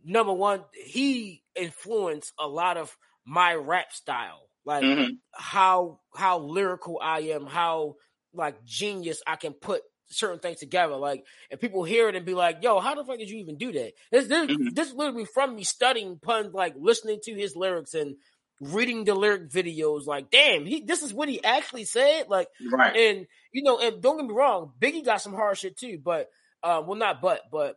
number 0.04 0.32
one 0.32 0.64
he 0.72 1.42
influenced 1.54 2.32
a 2.38 2.48
lot 2.48 2.76
of 2.76 2.96
my 3.26 3.54
rap 3.54 3.92
style 3.92 4.48
like 4.68 4.84
mm-hmm. 4.84 5.14
how 5.32 6.00
how 6.14 6.40
lyrical 6.40 7.00
I 7.02 7.20
am, 7.20 7.46
how 7.46 7.94
like 8.34 8.64
genius 8.64 9.22
I 9.26 9.36
can 9.36 9.52
put 9.52 9.82
certain 10.10 10.38
things 10.38 10.58
together. 10.58 10.96
Like, 10.96 11.24
and 11.50 11.60
people 11.60 11.84
hear 11.84 12.08
it 12.08 12.14
and 12.16 12.24
be 12.24 12.34
like, 12.34 12.62
"Yo, 12.62 12.80
how 12.80 12.94
the 12.94 13.04
fuck 13.04 13.18
did 13.18 13.28
you 13.30 13.38
even 13.38 13.58
do 13.58 13.72
that?" 13.72 13.92
This 14.10 14.26
this, 14.26 14.46
Mhm. 14.50 14.74
this 14.74 14.92
literally 14.92 15.26
from 15.26 15.54
me 15.56 15.64
studying 15.64 16.18
puns, 16.18 16.54
like 16.54 16.74
listening 16.78 17.20
to 17.24 17.34
his 17.34 17.54
lyrics 17.56 17.94
and 17.94 18.16
reading 18.60 19.04
the 19.04 19.14
lyric 19.14 19.50
videos. 19.50 20.06
Like, 20.06 20.30
damn, 20.30 20.64
he 20.66 20.82
this 20.82 21.02
is 21.02 21.12
what 21.12 21.28
he 21.28 21.42
actually 21.44 21.84
said. 21.84 22.28
Like, 22.28 22.48
Right. 22.72 22.96
and 22.96 23.26
you 23.52 23.62
know, 23.62 23.78
and 23.78 24.00
don't 24.02 24.16
get 24.18 24.26
me 24.26 24.34
wrong, 24.34 24.72
Biggie 24.80 25.04
got 25.04 25.20
some 25.20 25.34
hard 25.34 25.58
shit 25.58 25.76
too, 25.78 25.98
but 26.02 26.28
um, 26.62 26.86
well, 26.86 26.98
not 26.98 27.20
but, 27.20 27.42
but 27.52 27.76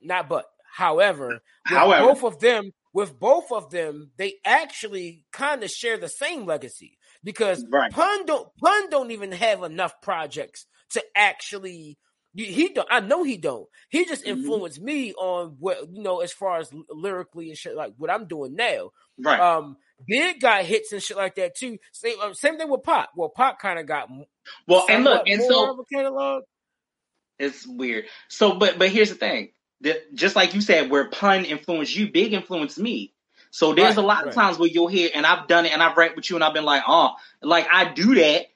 not 0.00 0.28
but. 0.28 0.46
However, 0.72 1.42
However. 1.64 2.06
both 2.06 2.22
of 2.24 2.38
them, 2.38 2.70
with 2.92 3.18
both 3.18 3.50
of 3.50 3.70
them, 3.70 4.12
they 4.18 4.34
actually 4.44 5.24
kind 5.32 5.64
of 5.64 5.70
share 5.70 5.96
the 5.98 6.08
same 6.08 6.46
legacy 6.46 6.96
because 7.24 7.64
Right. 7.68 7.92
Pun 7.92 8.26
don't 8.26 8.48
Pun 8.62 8.90
don't 8.90 9.10
even 9.10 9.32
have 9.32 9.62
enough 9.62 10.00
projects 10.02 10.66
to 10.90 11.02
actually. 11.16 11.98
He 12.34 12.68
don't. 12.68 12.86
I 12.90 13.00
know 13.00 13.24
he 13.24 13.36
don't. 13.36 13.68
He 13.88 14.04
just 14.04 14.24
Mhm. 14.24 14.28
influenced 14.28 14.80
me 14.80 15.12
on 15.14 15.56
what 15.58 15.90
you 15.92 16.00
know 16.02 16.20
as 16.20 16.32
far 16.32 16.58
as 16.58 16.70
lyrically 16.88 17.48
and 17.48 17.58
shit 17.58 17.74
like 17.74 17.92
what 17.96 18.08
I'm 18.10 18.28
doing 18.28 18.54
now. 18.54 18.90
Right. 19.18 19.40
Um, 19.40 19.76
Big 20.06 20.40
got 20.40 20.64
hits 20.64 20.92
and 20.92 21.02
shit 21.02 21.16
like 21.18 21.34
that 21.34 21.54
too. 21.56 21.78
Same, 21.92 22.16
uh, 22.22 22.32
same 22.32 22.56
thing 22.56 22.70
with 22.70 22.82
Pop. 22.84 23.10
Well, 23.16 23.28
Pop 23.28 23.58
kind 23.58 23.78
of 23.78 23.86
got 23.86 24.08
well, 24.66 24.86
and 24.88 25.04
look, 25.04 25.26
and 25.26 25.42
so 25.42 25.84
catalog. 25.92 26.44
it's 27.38 27.66
weird. 27.66 28.06
So, 28.28 28.54
but 28.54 28.78
but 28.78 28.90
here's 28.90 29.10
the 29.10 29.14
thing. 29.16 29.52
That 29.82 30.14
just 30.14 30.36
like 30.36 30.54
you 30.54 30.60
said, 30.60 30.90
where 30.90 31.08
pun 31.10 31.44
influenced 31.44 31.96
you, 31.96 32.10
big 32.10 32.32
influenced 32.32 32.78
me. 32.78 33.14
So 33.50 33.74
there's 33.74 33.96
Right, 33.96 33.98
a 33.98 34.02
lot 34.02 34.26
of 34.26 34.34
times 34.34 34.58
where 34.58 34.68
you'll 34.68 34.88
hear, 34.88 35.10
and 35.14 35.26
I've 35.26 35.48
done 35.48 35.66
it, 35.66 35.72
and 35.72 35.82
I've 35.82 35.96
rapped 35.96 36.16
with 36.16 36.30
you, 36.30 36.36
and 36.36 36.44
I've 36.44 36.54
been 36.54 36.64
like, 36.64 36.82
oh, 36.86 37.10
like 37.42 37.66
I 37.70 37.92
do 37.92 38.14
that 38.16 38.46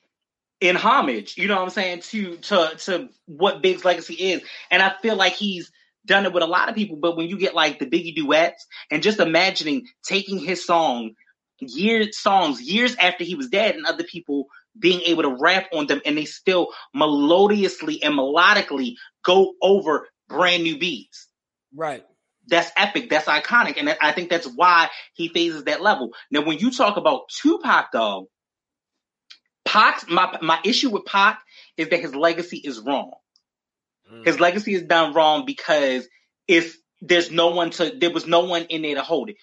in 0.60 0.76
homage. 0.76 1.36
You 1.36 1.48
know 1.48 1.56
what 1.56 1.64
I'm 1.64 1.70
saying 1.70 2.00
to 2.00 2.36
to 2.36 2.76
to 2.84 3.08
what 3.26 3.62
Big's 3.62 3.84
legacy 3.84 4.14
is, 4.14 4.42
and 4.70 4.82
I 4.82 4.94
feel 5.02 5.16
like 5.16 5.34
he's 5.34 5.70
done 6.06 6.26
it 6.26 6.32
with 6.32 6.42
a 6.42 6.46
lot 6.46 6.68
of 6.68 6.74
people. 6.74 6.96
But 6.96 7.16
when 7.16 7.28
you 7.28 7.38
get 7.38 7.54
like 7.54 7.78
the 7.78 7.86
Biggie 7.86 8.14
duets, 8.14 8.66
and 8.90 9.02
just 9.02 9.20
imagining 9.20 9.88
taking 10.04 10.38
his 10.38 10.64
song 10.64 11.14
years 11.60 12.18
songs 12.18 12.60
years 12.60 12.94
after 12.96 13.24
he 13.24 13.34
was 13.34 13.48
dead, 13.48 13.74
and 13.74 13.86
other 13.86 14.04
people 14.04 14.46
being 14.78 15.00
able 15.02 15.22
to 15.22 15.36
rap 15.40 15.66
on 15.72 15.86
them, 15.86 16.00
and 16.06 16.16
they 16.16 16.24
still 16.24 16.68
melodiously 16.94 18.02
and 18.02 18.14
melodically 18.14 18.94
go 19.24 19.54
over 19.62 20.08
brand 20.28 20.62
new 20.62 20.78
beats 20.78 21.28
Right. 21.74 22.04
That's 22.46 22.70
epic, 22.76 23.10
that's 23.10 23.26
iconic, 23.26 23.76
and 23.78 23.88
I 24.00 24.12
think 24.12 24.30
that's 24.30 24.46
why 24.46 24.88
he 25.14 25.28
phases 25.28 25.64
that 25.64 25.80
level. 25.82 26.10
Now, 26.30 26.42
when 26.42 26.58
you 26.58 26.70
talk 26.70 26.96
about 26.96 27.28
Tupac, 27.30 27.86
though, 27.92 28.28
Pac, 29.64 30.08
my 30.10 30.38
my 30.42 30.58
issue 30.64 30.90
with 30.90 31.04
Pac 31.06 31.40
is 31.76 31.88
that 31.88 32.00
his 32.00 32.14
legacy 32.14 32.58
is 32.58 32.80
wrong. 32.80 33.12
Mm. 34.12 34.26
His 34.26 34.38
legacy 34.38 34.74
is 34.74 34.82
done 34.82 35.14
wrong 35.14 35.44
because 35.46 36.06
if 36.46 36.76
there's 37.00 37.30
no 37.30 37.48
one 37.48 37.70
to, 37.70 37.92
there 37.98 38.10
was 38.10 38.26
no 38.26 38.40
one 38.44 38.64
in 38.64 38.82
there 38.82 38.94
to 38.96 39.02
hold 39.02 39.30
it. 39.30 39.36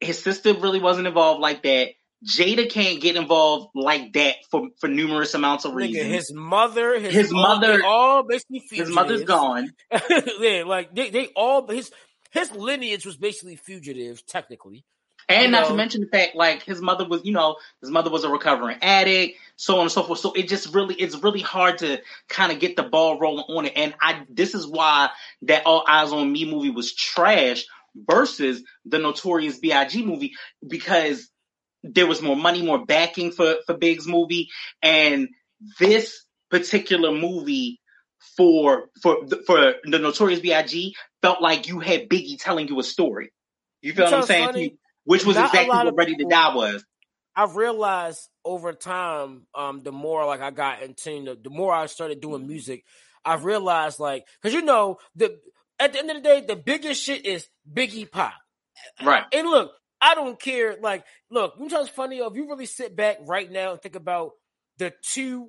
His 0.00 0.18
sister 0.22 0.52
really 0.54 0.80
wasn't 0.80 1.06
involved 1.06 1.40
like 1.40 1.62
that. 1.62 1.90
Jada 2.24 2.70
can't 2.70 3.00
get 3.00 3.16
involved 3.16 3.70
like 3.74 4.12
that 4.12 4.36
for 4.50 4.68
for 4.80 4.88
numerous 4.88 5.34
amounts 5.34 5.64
of 5.64 5.72
Nigga, 5.72 5.76
reasons. 5.76 6.12
his 6.14 6.32
mother, 6.32 6.98
his, 6.98 7.12
His 7.14 7.32
all- 7.32 7.42
mother- 7.42 7.84
all 7.84 8.22
basically 8.24 8.62
His 8.70 8.90
mother's 8.90 9.24
gone. 9.24 9.72
yeah, 10.40 10.62
like 10.66 10.94
they, 10.94 11.10
they 11.10 11.28
all 11.34 11.66
his 11.66 11.90
his 12.32 12.50
lineage 12.52 13.06
was 13.06 13.16
basically 13.16 13.56
fugitive, 13.56 14.26
technically. 14.26 14.84
And 15.28 15.44
You 15.44 15.50
not 15.50 15.68
to 15.68 15.74
mention 15.74 16.00
the 16.00 16.08
fact, 16.08 16.34
like 16.34 16.62
his 16.62 16.80
mother 16.80 17.06
was, 17.06 17.24
you 17.24 17.32
know, 17.32 17.56
his 17.80 17.90
mother 17.90 18.10
was 18.10 18.24
a 18.24 18.28
recovering 18.28 18.78
addict, 18.82 19.38
so 19.56 19.76
on 19.76 19.82
and 19.82 19.92
so 19.92 20.02
forth. 20.02 20.18
So 20.18 20.32
it 20.32 20.48
just 20.48 20.74
really, 20.74 20.94
it's 20.94 21.22
really 21.22 21.40
hard 21.40 21.78
to 21.78 22.00
kind 22.28 22.50
of 22.50 22.58
get 22.58 22.74
the 22.74 22.82
ball 22.82 23.20
rolling 23.20 23.44
on 23.48 23.66
it. 23.66 23.74
And 23.76 23.94
I, 24.00 24.24
this 24.28 24.54
is 24.54 24.66
why 24.66 25.10
that 25.42 25.64
All 25.64 25.84
Eyez 25.84 26.12
on 26.12 26.32
Me 26.32 26.50
movie 26.50 26.70
was 26.70 26.92
trash 26.94 27.64
versus 27.94 28.62
the 28.84 28.98
Notorious 28.98 29.58
B.I.G. 29.58 30.04
movie 30.04 30.32
because 30.66 31.28
there 31.84 32.06
was 32.06 32.22
more 32.22 32.36
money, 32.36 32.62
more 32.62 32.84
backing 32.84 33.30
for 33.30 33.56
for 33.66 33.74
Big's 33.74 34.06
movie, 34.06 34.48
and 34.82 35.28
this 35.78 36.24
particular 36.50 37.12
movie 37.12 37.80
for 38.36 38.88
for 39.02 39.26
for 39.46 39.74
the 39.84 39.98
Notorious 39.98 40.40
B.I.G. 40.40 40.94
felt 41.20 41.42
like 41.42 41.68
you 41.68 41.80
had 41.80 42.08
Biggie 42.08 42.38
telling 42.38 42.68
you 42.68 42.78
a 42.80 42.82
story. 42.82 43.32
You 43.80 43.92
feel 43.92 44.06
You 44.06 44.10
what 44.12 44.20
I'm 44.20 44.26
saying? 44.26 44.46
funny? 44.46 44.78
Which 45.04 45.24
was 45.24 45.36
exactly 45.36 45.68
what 45.68 45.94
Ready 45.96 46.12
to 46.12 46.18
people- 46.18 46.30
Die 46.30 46.54
was. 46.54 46.84
I've 47.34 47.56
realized 47.56 48.28
over 48.44 48.72
time, 48.74 49.46
um, 49.54 49.82
the 49.82 49.90
more 49.92 50.26
like 50.26 50.42
I 50.42 50.50
got 50.50 50.82
into 50.82 51.24
the, 51.24 51.38
the 51.42 51.50
more 51.50 51.72
I 51.72 51.86
started 51.86 52.20
doing 52.20 52.46
music, 52.46 52.84
I've 53.24 53.44
realized 53.44 53.98
like 53.98 54.26
because 54.40 54.54
you 54.54 54.62
know 54.62 54.98
the 55.16 55.38
at 55.80 55.92
the 55.94 55.98
end 55.98 56.10
of 56.10 56.16
the 56.16 56.22
day, 56.22 56.40
the 56.46 56.56
biggest 56.56 57.02
shit 57.02 57.24
is 57.24 57.48
Biggie 57.70 58.10
Pop. 58.10 58.34
Right. 59.02 59.24
And 59.32 59.48
look, 59.48 59.72
I 60.00 60.14
don't 60.14 60.38
care. 60.40 60.76
Like, 60.80 61.04
look, 61.30 61.54
you 61.58 61.68
know 61.68 61.78
what's 61.80 61.90
funny? 61.90 62.18
If 62.18 62.34
you 62.36 62.48
really 62.48 62.66
sit 62.66 62.94
back 62.94 63.18
right 63.26 63.50
now 63.50 63.72
and 63.72 63.80
think 63.80 63.96
about 63.96 64.32
the 64.78 64.92
two, 65.02 65.48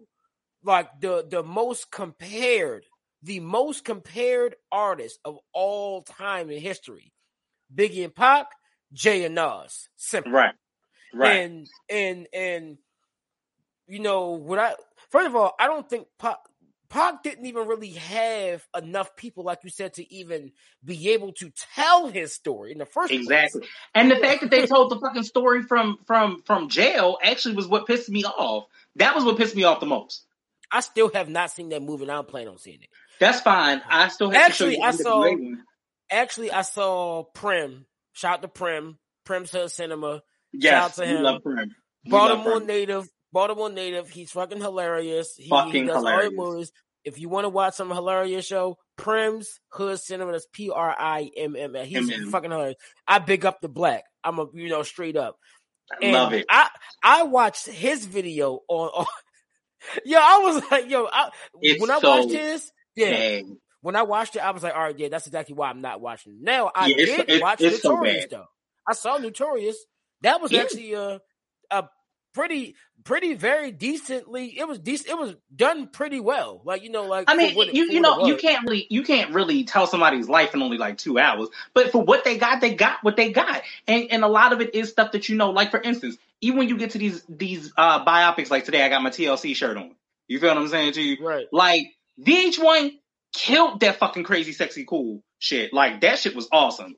like 0.64 0.90
the 1.00 1.26
the 1.30 1.44
most 1.44 1.92
compared, 1.92 2.86
the 3.22 3.40
most 3.40 3.84
compared 3.84 4.56
artists 4.72 5.20
of 5.26 5.38
all 5.54 6.02
time 6.04 6.50
in 6.50 6.62
history, 6.62 7.14
Biggie 7.74 8.04
and 8.04 8.16
Pac, 8.16 8.48
Jay 8.92 9.26
and 9.26 9.36
Nas, 9.36 9.90
simple. 9.96 10.32
Right. 10.32 10.54
Right. 11.14 11.38
And 11.42 11.68
and 11.90 12.28
and 12.34 12.78
you 13.88 14.00
know 14.00 14.32
what 14.32 14.60
I 14.60 14.74
first 15.10 15.28
of 15.28 15.36
all, 15.36 15.54
I 15.60 15.68
don't 15.68 15.88
think 15.88 16.08
Pac 16.20 16.38
Pac 16.90 17.24
didn't 17.24 17.48
even 17.48 17.68
really 17.68 17.90
have 17.90 18.68
enough 18.78 19.16
people, 19.16 19.44
like 19.44 19.60
you 19.64 19.72
said, 19.72 19.96
to 19.96 20.14
even 20.14 20.52
be 20.86 21.10
able 21.10 21.34
to 21.34 21.52
tell 21.74 22.08
his 22.08 22.34
story 22.34 22.72
in 22.72 22.78
the 22.78 22.86
first 22.86 23.10
place. 23.10 23.22
exactly. 23.22 23.64
And 23.96 24.12
the 24.12 24.18
fact 24.18 24.42
that 24.42 24.52
they 24.52 24.68
told 24.68 24.92
the 24.92 25.00
fucking 25.00 25.24
story 25.24 25.64
from 25.64 25.98
from 26.06 26.44
from 26.46 26.70
jail 26.70 27.18
actually 27.22 27.56
was 27.56 27.68
what 27.68 27.88
pissed 27.88 28.10
me 28.10 28.24
off. 28.26 28.66
That 28.98 29.16
was 29.16 29.24
what 29.24 29.38
pissed 29.38 29.56
me 29.56 29.64
off 29.64 29.80
the 29.80 29.88
most. 29.88 30.26
I 30.74 30.80
still 30.82 31.12
have 31.14 31.30
not 31.30 31.52
seen 31.52 31.70
that 31.70 31.82
movie, 31.84 32.04
and 32.04 32.12
I 32.12 32.16
don't 32.16 32.28
plan 32.28 32.48
on 32.48 32.58
seeing 32.58 32.82
it. 32.82 32.90
That's 33.20 33.40
fine. 33.42 33.82
I 33.88 34.08
still 34.10 34.32
have 34.32 34.42
Actually, 34.42 34.82
I 34.82 34.92
saw- 34.92 35.28
Actually, 36.12 36.52
I 36.52 36.62
saw 36.64 37.24
Primm. 37.36 37.86
Shout 38.14 38.34
out 38.36 38.42
to 38.42 38.48
Primm. 38.48 38.98
Primm's 39.26 39.52
Hood 39.52 39.72
Cinema. 39.72 40.22
Yes, 40.52 40.96
to 40.98 41.06
him. 41.06 41.24
love 41.24 41.42
Primm. 41.44 41.70
We 42.06 42.12
love 42.12 42.30
Baltimore 42.30 42.60
Primm. 42.60 42.66
native. 42.68 43.08
Baltimore 43.32 43.70
native. 43.72 44.10
He's 44.10 44.32
fucking 44.32 44.60
hilarious. 44.62 45.36
He, 45.38 45.50
Fucking 45.50 45.74
he 45.74 45.84
does 45.84 45.98
hilarious. 45.98 46.30
the 46.32 46.36
movies. 46.36 46.72
If 47.04 47.20
you 47.20 47.30
want 47.30 47.46
to 47.46 47.50
watch 47.50 47.74
some 47.76 47.90
hilarious 47.90 48.46
show, 48.46 48.78
Primm's 48.98 49.60
Hood 49.70 50.00
Cinema. 50.00 50.34
That's 50.34 50.48
P 50.54 50.70
R 50.70 50.96
I 50.98 51.30
M 51.36 51.56
M. 51.56 51.74
He's 51.86 52.10
M.M.. 52.12 52.30
fucking 52.32 52.52
hilarious. 52.52 52.78
I 53.08 53.20
big 53.20 53.46
up 53.46 53.62
the 53.62 53.70
black. 53.70 54.04
I'm 54.24 54.40
a 54.40 54.46
you 54.54 54.70
know 54.70 54.84
straight 54.84 55.16
up. 55.18 55.38
I 55.92 55.96
And 56.06 56.14
love 56.14 56.34
it. 56.34 56.46
I 56.50 56.70
I 57.02 57.24
watched 57.24 57.68
his 57.68 58.06
video 58.06 58.60
on. 58.68 58.90
on 58.90 59.06
yo, 60.06 60.18
I 60.20 60.38
was 60.40 60.64
like, 60.72 60.90
yo, 60.90 61.08
I, 61.12 61.30
when 61.80 61.92
I 61.92 62.00
so 62.00 62.10
watched 62.10 62.30
this, 62.30 62.72
yeah, 62.96 63.10
Dang. 63.12 63.58
when 63.82 63.96
I 63.96 64.04
watched 64.04 64.36
it, 64.36 64.40
I 64.40 64.52
was 64.52 64.64
like, 64.64 64.74
all 64.76 64.82
right, 64.84 64.98
yeah, 64.98 65.10
that's 65.10 65.28
exactly 65.28 65.56
why 65.56 65.70
I'm 65.70 65.82
not 65.82 66.02
watching. 66.02 66.40
Now 66.42 66.72
I 66.76 66.88
Yeah, 66.88 66.96
did 66.98 67.10
it's- 67.30 67.42
watch 67.42 67.62
it's 67.62 67.82
so 67.82 67.90
Notorious 67.92 68.26
bad. 68.26 68.30
though. 68.32 68.46
I 68.88 68.94
saw 68.94 69.18
Notorious. 69.18 69.78
That 70.22 70.42
was 70.42 70.52
Yeah. 70.52 70.62
actually 70.62 70.94
a 70.94 71.22
a 71.72 71.84
pretty 72.34 72.76
pretty 73.04 73.34
very 73.34 73.72
decently. 73.72 74.58
It 74.58 74.68
was 74.68 74.80
decent. 74.80 75.10
It 75.10 75.18
was 75.18 75.36
done 75.56 75.88
pretty 75.88 76.20
well. 76.20 76.62
Like 76.64 76.84
you 76.84 76.90
know, 76.90 77.04
like 77.06 77.30
I 77.30 77.36
mean, 77.36 77.56
it- 77.70 77.74
you 77.76 77.84
you 77.96 78.02
know 78.02 78.18
you 78.28 78.38
can't 78.38 78.64
really 78.68 78.88
you 78.90 79.04
can't 79.04 79.34
really 79.34 79.64
tell 79.64 79.88
somebody's 79.88 80.28
life 80.30 80.54
in 80.54 80.62
only 80.62 80.78
like 80.78 80.98
two 80.98 81.20
hours. 81.20 81.50
But 81.74 81.92
for 81.92 82.02
what 82.04 82.24
they 82.24 82.38
got, 82.38 82.62
they 82.62 82.76
got 82.76 82.98
what 83.04 83.16
they 83.16 83.32
got, 83.32 83.62
and 83.88 84.08
and 84.12 84.24
a 84.24 84.28
lot 84.28 84.54
of 84.54 84.62
it 84.62 84.74
is 84.76 84.90
stuff 84.90 85.12
that 85.14 85.30
you 85.30 85.36
know. 85.36 85.52
Like 85.52 85.72
for 85.72 85.82
instance, 85.82 86.18
even 86.42 86.58
when 86.60 86.70
you 86.70 86.78
get 86.78 86.92
to 86.92 86.98
these 86.98 87.24
these 87.30 87.72
uh 87.78 88.04
biopics, 88.06 88.50
like 88.50 88.66
today, 88.66 88.84
I 88.84 88.90
got 88.90 89.02
my 89.04 89.10
TLC 89.10 89.56
shirt 89.56 89.78
on. 89.78 89.96
You 90.28 90.40
feel 90.40 90.50
what 90.50 90.58
I'm 90.58 90.68
saying 90.70 90.94
to 90.94 91.02
you? 91.02 91.18
right. 91.26 91.48
Like 91.52 91.88
VH1 92.26 92.92
killed 93.34 93.82
that 93.82 93.98
fucking 93.98 94.24
crazy, 94.24 94.54
sexy, 94.54 94.86
cool 94.86 95.22
shit. 95.40 95.74
Like 95.74 96.02
that 96.02 96.20
shit 96.20 96.36
was 96.36 96.48
awesome. 96.52 96.96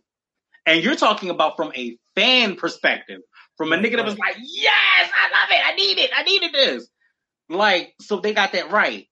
And 0.66 0.84
you're 0.84 0.96
talking 0.96 1.30
about 1.30 1.56
from 1.58 1.72
a 1.76 1.98
fan 2.16 2.56
perspective, 2.56 3.22
from 3.58 3.74
a 3.74 3.78
nigga 3.78 3.96
that 3.98 4.06
was 4.06 4.18
like, 4.18 4.36
yes, 4.40 5.12
I 5.14 5.30
love 5.32 5.50
it, 5.50 5.62
I 5.66 5.76
need 5.76 5.98
it, 6.00 6.12
I 6.16 6.24
needed 6.24 6.54
this. 6.54 6.90
Like, 7.50 7.94
so 8.02 8.20
they 8.20 8.34
got 8.34 8.54
that 8.54 8.72
right. 8.72 9.08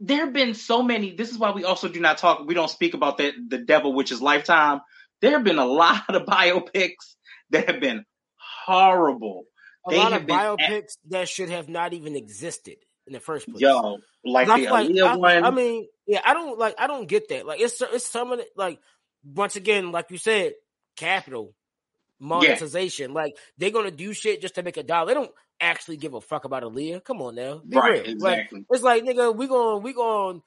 There 0.00 0.24
have 0.24 0.32
been 0.32 0.54
so 0.54 0.82
many. 0.82 1.14
This 1.14 1.30
is 1.30 1.38
why 1.38 1.52
we 1.52 1.64
also 1.64 1.88
do 1.88 2.00
not 2.00 2.18
talk. 2.18 2.46
We 2.46 2.54
don't 2.54 2.70
speak 2.70 2.94
about 2.94 3.18
that. 3.18 3.34
The 3.48 3.58
devil, 3.58 3.92
which 3.94 4.12
is 4.12 4.20
lifetime. 4.20 4.80
There 5.20 5.32
have 5.32 5.44
been 5.44 5.58
a 5.58 5.64
lot 5.82 6.04
of 6.08 6.22
biopics 6.26 7.14
that 7.50 7.68
have 7.70 7.80
been 7.80 8.04
horrible. 8.36 9.44
A 9.86 9.90
They 9.90 9.96
lot 9.98 10.12
of 10.12 10.22
biopics 10.22 10.96
that 11.08 11.28
should 11.28 11.50
have 11.50 11.68
not 11.68 11.92
even 11.94 12.16
existed 12.16 12.76
in 13.06 13.12
the 13.12 13.20
first 13.20 13.46
place. 13.46 13.60
Yo, 13.60 13.98
like 14.24 14.46
the 14.46 14.70
like- 14.70 14.98
I, 14.98 15.16
one. 15.16 15.44
I 15.44 15.50
mean, 15.50 15.86
yeah, 16.06 16.20
I 16.24 16.34
don't 16.34 16.58
like. 16.58 16.74
I 16.78 16.86
don't 16.86 17.08
get 17.08 17.28
that. 17.28 17.46
Like, 17.46 17.60
it's 17.60 17.80
it's 17.80 18.06
some 18.06 18.32
of 18.32 18.40
it. 18.40 18.48
Like, 18.56 18.78
once 19.24 19.56
again, 19.56 19.92
like 19.92 20.10
you 20.10 20.18
said, 20.18 20.54
Capital. 20.96 21.54
Monetization. 22.18 23.10
Yeah. 23.10 23.14
Like 23.14 23.36
they're 23.58 23.70
gonna 23.70 23.90
do 23.90 24.12
shit 24.12 24.40
just 24.40 24.54
to 24.56 24.62
make 24.62 24.76
a 24.76 24.82
dollar. 24.82 25.06
They 25.08 25.14
don't 25.14 25.32
actually 25.60 25.96
give 25.96 26.14
a 26.14 26.20
fuck 26.20 26.44
about 26.44 26.62
Aaliyah. 26.62 27.04
Come 27.04 27.22
on 27.22 27.34
now, 27.34 27.60
Be 27.66 27.76
right? 27.76 27.92
Real. 27.92 28.12
Exactly. 28.12 28.58
Like, 28.58 28.66
it's 28.70 28.82
like 28.82 29.04
nigga, 29.04 29.34
we 29.34 29.46
gonna 29.46 29.78
we 29.78 29.92
gonna 29.92 30.40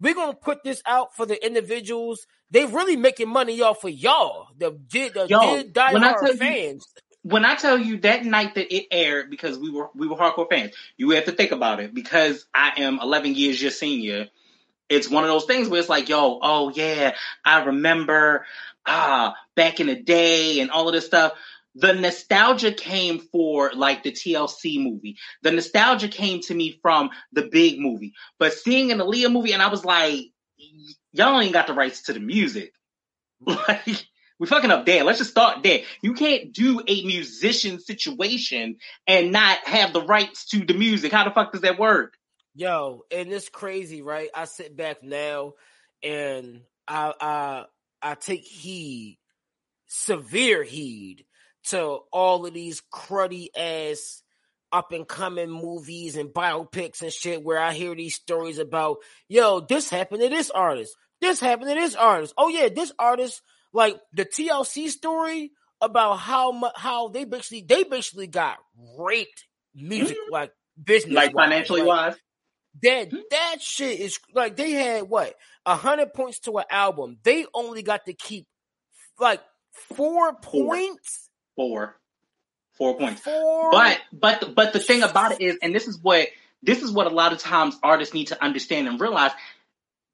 we 0.00 0.14
gonna 0.14 0.34
put 0.34 0.62
this 0.64 0.82
out 0.86 1.14
for 1.16 1.26
the 1.26 1.44
individuals. 1.44 2.26
They 2.50 2.66
really 2.66 2.96
making 2.96 3.28
money 3.28 3.60
off 3.62 3.84
of 3.84 3.90
y'all, 3.90 4.48
the 4.56 4.70
did 4.70 5.14
the 5.14 5.26
Yo, 5.28 5.56
did 5.56 5.72
die 5.72 5.98
hard 5.98 6.38
fans. 6.38 6.86
You, 6.96 7.02
when 7.24 7.44
I 7.46 7.54
tell 7.54 7.78
you 7.78 7.98
that 8.00 8.24
night 8.24 8.54
that 8.56 8.74
it 8.74 8.86
aired, 8.90 9.30
because 9.30 9.58
we 9.58 9.70
were 9.70 9.88
we 9.94 10.06
were 10.06 10.16
hardcore 10.16 10.48
fans, 10.48 10.74
you 10.96 11.10
have 11.10 11.24
to 11.24 11.32
think 11.32 11.52
about 11.52 11.80
it. 11.80 11.94
Because 11.94 12.44
I 12.54 12.72
am 12.78 13.00
11 13.00 13.34
years 13.34 13.60
your 13.60 13.70
senior, 13.70 14.28
it's 14.90 15.08
one 15.08 15.24
of 15.24 15.30
those 15.30 15.46
things 15.46 15.68
where 15.68 15.80
it's 15.80 15.88
like, 15.88 16.08
yo, 16.08 16.38
oh 16.42 16.70
yeah, 16.74 17.14
I 17.44 17.64
remember 17.64 18.44
ah 18.86 19.34
back 19.56 19.80
in 19.80 19.86
the 19.86 19.96
day 19.96 20.60
and 20.60 20.70
all 20.70 20.88
of 20.88 20.94
this 20.94 21.06
stuff. 21.06 21.32
The 21.76 21.92
nostalgia 21.92 22.72
came 22.72 23.18
for 23.18 23.72
like 23.74 24.04
the 24.04 24.12
TLC 24.12 24.82
movie. 24.82 25.16
The 25.42 25.50
nostalgia 25.50 26.08
came 26.08 26.40
to 26.42 26.54
me 26.54 26.78
from 26.80 27.10
the 27.32 27.42
big 27.42 27.80
movie. 27.80 28.12
But 28.38 28.52
seeing 28.52 28.92
an 28.92 28.98
Aaliyah 28.98 29.32
movie, 29.32 29.52
and 29.52 29.62
I 29.62 29.68
was 29.68 29.84
like, 29.84 30.20
y'all 31.12 31.40
ain't 31.40 31.52
got 31.52 31.66
the 31.66 31.74
rights 31.74 32.02
to 32.02 32.12
the 32.12 32.20
music. 32.20 32.72
Like 33.46 34.06
we 34.38 34.46
fucking 34.46 34.70
up 34.70 34.86
there. 34.86 35.04
Let's 35.04 35.18
just 35.18 35.30
start 35.30 35.62
there. 35.62 35.82
You 36.02 36.14
can't 36.14 36.52
do 36.52 36.80
a 36.86 37.04
musician 37.04 37.78
situation 37.78 38.76
and 39.06 39.32
not 39.32 39.58
have 39.66 39.92
the 39.92 40.02
rights 40.02 40.46
to 40.46 40.64
the 40.64 40.74
music. 40.74 41.12
How 41.12 41.24
the 41.24 41.30
fuck 41.30 41.52
does 41.52 41.60
that 41.60 41.78
work? 41.78 42.16
Yo, 42.54 43.02
and 43.10 43.32
it's 43.32 43.48
crazy, 43.48 44.02
right? 44.02 44.30
I 44.34 44.44
sit 44.44 44.76
back 44.76 45.02
now 45.02 45.54
and 46.02 46.62
I 46.86 47.12
I 47.20 47.64
I 48.04 48.14
take 48.14 48.44
heed, 48.44 49.18
severe 49.86 50.62
heed 50.62 51.24
to 51.70 52.00
all 52.12 52.44
of 52.44 52.52
these 52.52 52.82
cruddy 52.92 53.48
ass 53.56 54.22
up 54.70 54.92
and 54.92 55.08
coming 55.08 55.50
movies 55.50 56.16
and 56.16 56.28
biopics 56.28 57.00
and 57.00 57.10
shit 57.10 57.42
where 57.42 57.58
I 57.58 57.72
hear 57.72 57.94
these 57.94 58.16
stories 58.16 58.58
about, 58.58 58.98
yo, 59.28 59.60
this 59.60 59.88
happened 59.88 60.20
to 60.20 60.28
this 60.28 60.50
artist. 60.50 60.94
This 61.20 61.40
happened 61.40 61.68
to 61.70 61.74
this 61.74 61.94
artist. 61.94 62.34
Oh 62.36 62.48
yeah, 62.48 62.68
this 62.68 62.92
artist, 62.98 63.40
like 63.72 63.98
the 64.12 64.26
TLC 64.26 64.88
story 64.88 65.52
about 65.80 66.16
how 66.16 66.70
how 66.76 67.08
they 67.08 67.24
basically 67.24 67.62
they 67.62 67.84
basically 67.84 68.26
got 68.26 68.58
raped 68.98 69.46
music 69.74 70.16
mm-hmm. 70.16 70.32
like 70.32 70.52
business 70.82 71.14
like 71.14 71.32
financially 71.32 71.82
wise 71.82 72.16
that 72.82 73.10
hmm? 73.10 73.18
that 73.30 73.56
shit 73.60 74.00
is 74.00 74.18
like 74.34 74.56
they 74.56 74.72
had 74.72 75.08
what 75.08 75.34
a 75.66 75.76
hundred 75.76 76.12
points 76.12 76.40
to 76.40 76.58
an 76.58 76.64
album. 76.70 77.18
They 77.22 77.46
only 77.54 77.82
got 77.82 78.06
to 78.06 78.12
keep 78.12 78.46
like 79.18 79.40
four, 79.72 80.32
four. 80.32 80.40
points. 80.40 81.28
Four. 81.56 81.96
Four 82.74 82.98
points. 82.98 83.20
Four. 83.20 83.70
But 83.70 84.00
but 84.12 84.54
but 84.54 84.72
the 84.72 84.80
thing 84.80 85.02
about 85.02 85.32
it 85.32 85.40
is, 85.40 85.58
and 85.62 85.74
this 85.74 85.86
is 85.86 85.98
what 85.98 86.28
this 86.62 86.82
is 86.82 86.90
what 86.90 87.06
a 87.06 87.14
lot 87.14 87.32
of 87.32 87.38
times 87.38 87.78
artists 87.82 88.14
need 88.14 88.28
to 88.28 88.42
understand 88.42 88.88
and 88.88 89.00
realize. 89.00 89.32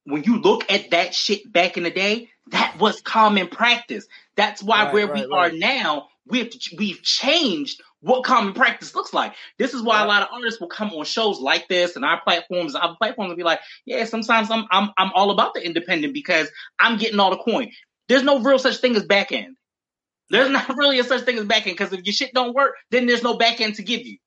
When 0.05 0.25
you 0.25 0.41
look 0.41 0.71
at 0.73 0.91
that 0.91 1.15
shit 1.15 1.53
back 1.53 1.77
in 1.77 1.83
the 1.83 1.91
day, 1.91 2.31
that 2.49 2.79
was 2.81 3.03
common 3.03 3.49
practice. 3.49 4.07
That's 4.35 4.63
why 4.63 4.85
right, 4.85 4.95
where 4.95 5.07
right, 5.07 5.29
we 5.29 5.35
right. 5.35 5.53
are 5.53 5.57
now, 5.57 6.09
we've 6.27 6.53
we've 6.77 7.03
changed 7.03 7.83
what 8.01 8.25
common 8.25 8.55
practice 8.55 8.95
looks 8.95 9.13
like. 9.13 9.35
This 9.59 9.75
is 9.75 9.83
why 9.83 10.03
a 10.03 10.07
lot 10.07 10.23
of 10.23 10.29
artists 10.33 10.61
will 10.61 10.69
come 10.69 10.93
on 10.93 11.05
shows 11.05 11.39
like 11.39 11.69
this 11.69 11.97
and 11.97 12.05
our 12.05 12.21
platforms, 12.23 12.75
other 12.75 12.97
platforms, 12.99 13.31
and 13.31 13.37
be 13.37 13.45
like, 13.45 13.61
"Yeah, 13.85 14.05
sometimes 14.05 14.51
I'm 14.51 14.65
I'm 14.71 14.91
I'm 14.97 15.13
all 15.15 15.31
about 15.31 15.55
the 15.55 15.65
independent 15.65 16.15
because 16.15 16.49
I'm 16.79 16.99
getting 16.99 17.21
all 17.21 17.31
the 17.31 17.37
coin." 17.37 17.71
There's 18.09 18.23
no 18.23 18.41
real 18.41 18.59
such 18.59 18.79
thing 18.79 18.97
as 18.97 19.05
back 19.05 19.33
end. 19.33 19.57
There's 20.31 20.51
not 20.51 20.69
really 20.77 20.99
a 20.99 21.05
such 21.05 21.23
thing 21.23 21.39
as 21.39 21.45
back 21.45 21.67
end 21.67 21.77
because 21.77 21.93
if 21.93 22.05
your 22.05 22.13
shit 22.13 22.33
don't 22.33 22.55
work, 22.55 22.75
then 22.91 23.07
there's 23.07 23.23
no 23.23 23.37
back 23.37 23.61
end 23.61 23.75
to 23.77 23.83
give 23.83 24.07
you. 24.07 24.19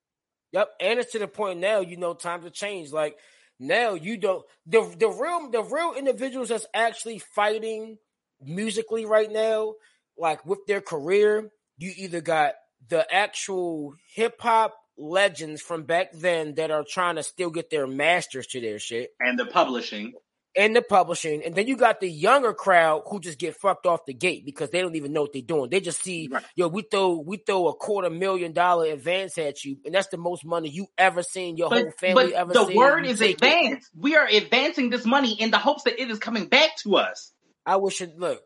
Yep, 0.51 0.69
and 0.79 0.99
it's 0.99 1.11
to 1.13 1.19
the 1.19 1.27
point 1.27 1.59
now. 1.59 1.79
You 1.79 1.97
know, 1.97 2.13
times 2.13 2.43
have 2.43 2.53
changed. 2.53 2.93
Like 2.93 3.17
now, 3.59 3.95
you 3.95 4.17
don't 4.17 4.45
the 4.67 4.81
the 4.99 5.09
real 5.09 5.49
the 5.49 5.63
real 5.63 5.93
individuals 5.97 6.49
that's 6.49 6.67
actually 6.75 7.19
fighting 7.19 7.97
musically 8.39 9.05
right 9.05 9.31
now, 9.31 9.73
like 10.15 10.45
with 10.45 10.59
their 10.67 10.81
career. 10.81 11.49
You 11.79 11.91
either 11.97 12.21
got 12.21 12.53
the 12.89 13.05
actual 13.13 13.95
hip 14.13 14.35
hop 14.39 14.75
legends 14.97 15.61
from 15.61 15.83
back 15.83 16.11
then 16.13 16.55
that 16.55 16.71
are 16.71 16.85
trying 16.87 17.15
to 17.15 17.23
still 17.23 17.49
get 17.49 17.69
their 17.69 17.87
masters 17.87 18.47
to 18.47 18.61
their 18.61 18.79
shit. 18.79 19.11
And 19.19 19.37
the 19.37 19.45
publishing. 19.45 20.13
And 20.55 20.75
the 20.75 20.83
publishing. 20.83 21.41
And 21.43 21.55
then 21.55 21.65
you 21.67 21.75
got 21.75 21.99
the 21.99 22.07
younger 22.07 22.53
crowd 22.53 23.03
who 23.07 23.19
just 23.19 23.39
get 23.39 23.55
fucked 23.55 23.87
off 23.87 24.05
the 24.05 24.13
gate 24.13 24.45
because 24.45 24.69
they 24.69 24.81
don't 24.81 24.95
even 24.95 25.11
know 25.11 25.21
what 25.21 25.33
they're 25.33 25.41
doing. 25.41 25.71
They 25.71 25.79
just 25.79 26.03
see 26.03 26.29
right. 26.31 26.43
yo 26.55 26.67
we 26.67 26.83
throw 26.83 27.17
we 27.17 27.37
throw 27.37 27.69
a 27.69 27.75
quarter 27.75 28.11
million 28.11 28.53
dollar 28.53 28.85
advance 28.85 29.39
at 29.39 29.65
you 29.65 29.77
and 29.83 29.95
that's 29.95 30.09
the 30.09 30.17
most 30.17 30.45
money 30.45 30.69
you 30.69 30.85
ever 30.95 31.23
seen 31.23 31.57
your 31.57 31.69
but, 31.69 31.81
whole 31.81 31.91
family 31.99 32.25
but 32.25 32.33
ever 32.33 32.53
the 32.53 32.67
seen. 32.67 32.77
word 32.77 33.05
is 33.07 33.19
advance 33.19 33.85
it. 33.85 33.99
we 33.99 34.15
are 34.15 34.27
advancing 34.27 34.91
this 34.91 35.05
money 35.05 35.33
in 35.41 35.49
the 35.49 35.57
hopes 35.57 35.83
that 35.83 35.99
it 35.99 36.11
is 36.11 36.19
coming 36.19 36.47
back 36.47 36.77
to 36.77 36.97
us. 36.97 37.31
I 37.65 37.77
wish 37.77 38.01
it 38.01 38.19
look 38.19 38.43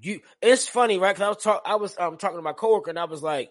you 0.00 0.20
it's 0.40 0.66
funny 0.66 0.98
right? 0.98 1.14
Because 1.14 1.26
i 1.26 1.28
was 1.28 1.42
talk 1.42 1.62
i 1.66 1.74
was 1.76 1.94
um 1.98 2.16
talking 2.16 2.38
to 2.38 2.42
my 2.42 2.52
coworker 2.54 2.88
and 2.88 2.98
i 2.98 3.04
was 3.04 3.22
like 3.22 3.50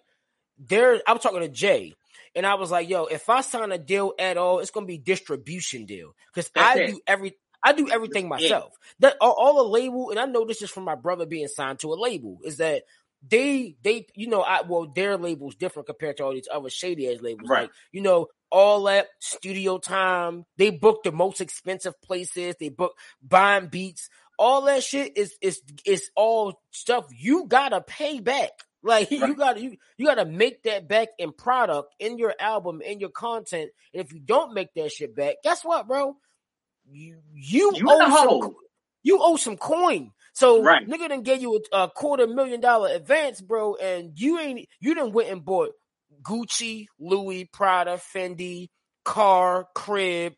there 0.57 1.01
I 1.07 1.13
was 1.13 1.21
talking 1.21 1.41
to 1.41 1.49
Jay 1.49 1.93
and 2.35 2.45
I 2.45 2.55
was 2.55 2.71
like, 2.71 2.89
yo, 2.89 3.05
if 3.05 3.29
I 3.29 3.41
sign 3.41 3.71
a 3.71 3.77
deal 3.77 4.13
at 4.17 4.37
all, 4.37 4.59
it's 4.59 4.71
gonna 4.71 4.85
be 4.85 4.97
distribution 4.97 5.85
deal. 5.85 6.15
Because 6.33 6.49
I 6.55 6.79
it. 6.79 6.87
do 6.87 6.99
every 7.05 7.35
I 7.63 7.73
do 7.73 7.89
everything 7.89 8.27
myself. 8.27 8.73
That 8.99 9.15
all, 9.21 9.35
all 9.37 9.63
the 9.63 9.69
label, 9.69 10.09
and 10.09 10.19
I 10.19 10.25
know 10.25 10.45
this 10.45 10.61
is 10.61 10.69
from 10.69 10.83
my 10.83 10.95
brother 10.95 11.25
being 11.25 11.47
signed 11.47 11.79
to 11.79 11.93
a 11.93 11.95
label, 11.95 12.39
is 12.43 12.57
that 12.57 12.83
they 13.27 13.77
they 13.83 14.07
you 14.15 14.27
know 14.27 14.41
I 14.41 14.61
well 14.61 14.91
their 14.93 15.17
label's 15.17 15.55
different 15.55 15.87
compared 15.87 16.17
to 16.17 16.25
all 16.25 16.33
these 16.33 16.49
other 16.51 16.69
shady 16.69 17.13
ass 17.13 17.21
labels. 17.21 17.49
Right. 17.49 17.63
Like, 17.63 17.71
you 17.91 18.01
know, 18.01 18.27
all 18.51 18.83
that 18.83 19.07
studio 19.19 19.77
time. 19.77 20.45
They 20.57 20.71
book 20.71 21.03
the 21.03 21.11
most 21.11 21.41
expensive 21.41 21.99
places. 22.01 22.55
They 22.59 22.69
book 22.69 22.93
buying 23.21 23.67
beats. 23.67 24.09
All 24.37 24.63
that 24.63 24.83
shit 24.83 25.17
is 25.17 25.35
is 25.41 25.61
is 25.85 26.09
all 26.15 26.61
stuff 26.71 27.05
you 27.11 27.45
gotta 27.47 27.81
pay 27.81 28.19
back. 28.19 28.51
Like 28.83 29.09
right. 29.11 29.21
you 29.21 29.35
got 29.35 29.59
you 29.59 29.77
you 29.97 30.05
got 30.05 30.15
to 30.15 30.25
make 30.25 30.63
that 30.63 30.87
back 30.89 31.09
in 31.17 31.31
product 31.31 31.95
in 31.99 32.17
your 32.17 32.35
album 32.37 32.81
in 32.81 32.99
your 32.99 33.09
content. 33.09 33.71
And 33.93 34.03
if 34.03 34.13
you 34.13 34.19
don't 34.19 34.53
make 34.53 34.73
that 34.75 34.91
shit 34.91 35.15
back, 35.15 35.35
guess 35.43 35.63
what, 35.63 35.87
bro? 35.87 36.17
You 36.91 37.19
you, 37.33 37.71
you 37.75 37.85
owe 37.87 38.41
some, 38.41 38.55
you 39.01 39.19
owe 39.21 39.37
some 39.37 39.55
coin. 39.55 40.11
So 40.33 40.61
right. 40.61 40.85
nigga 40.85 41.07
didn't 41.07 41.23
give 41.23 41.41
you 41.41 41.61
a, 41.71 41.83
a, 41.83 41.89
quarter 41.89 42.27
million 42.27 42.59
dollar 42.59 42.89
advance, 42.89 43.39
bro, 43.39 43.75
and 43.75 44.11
you 44.19 44.39
ain't 44.39 44.67
you 44.81 44.95
didn't 44.95 45.13
went 45.13 45.29
and 45.29 45.45
bought 45.45 45.71
Gucci, 46.21 46.87
Louis, 46.99 47.45
Prada, 47.45 47.99
Fendi, 48.13 48.69
car, 49.05 49.67
crib. 49.75 50.33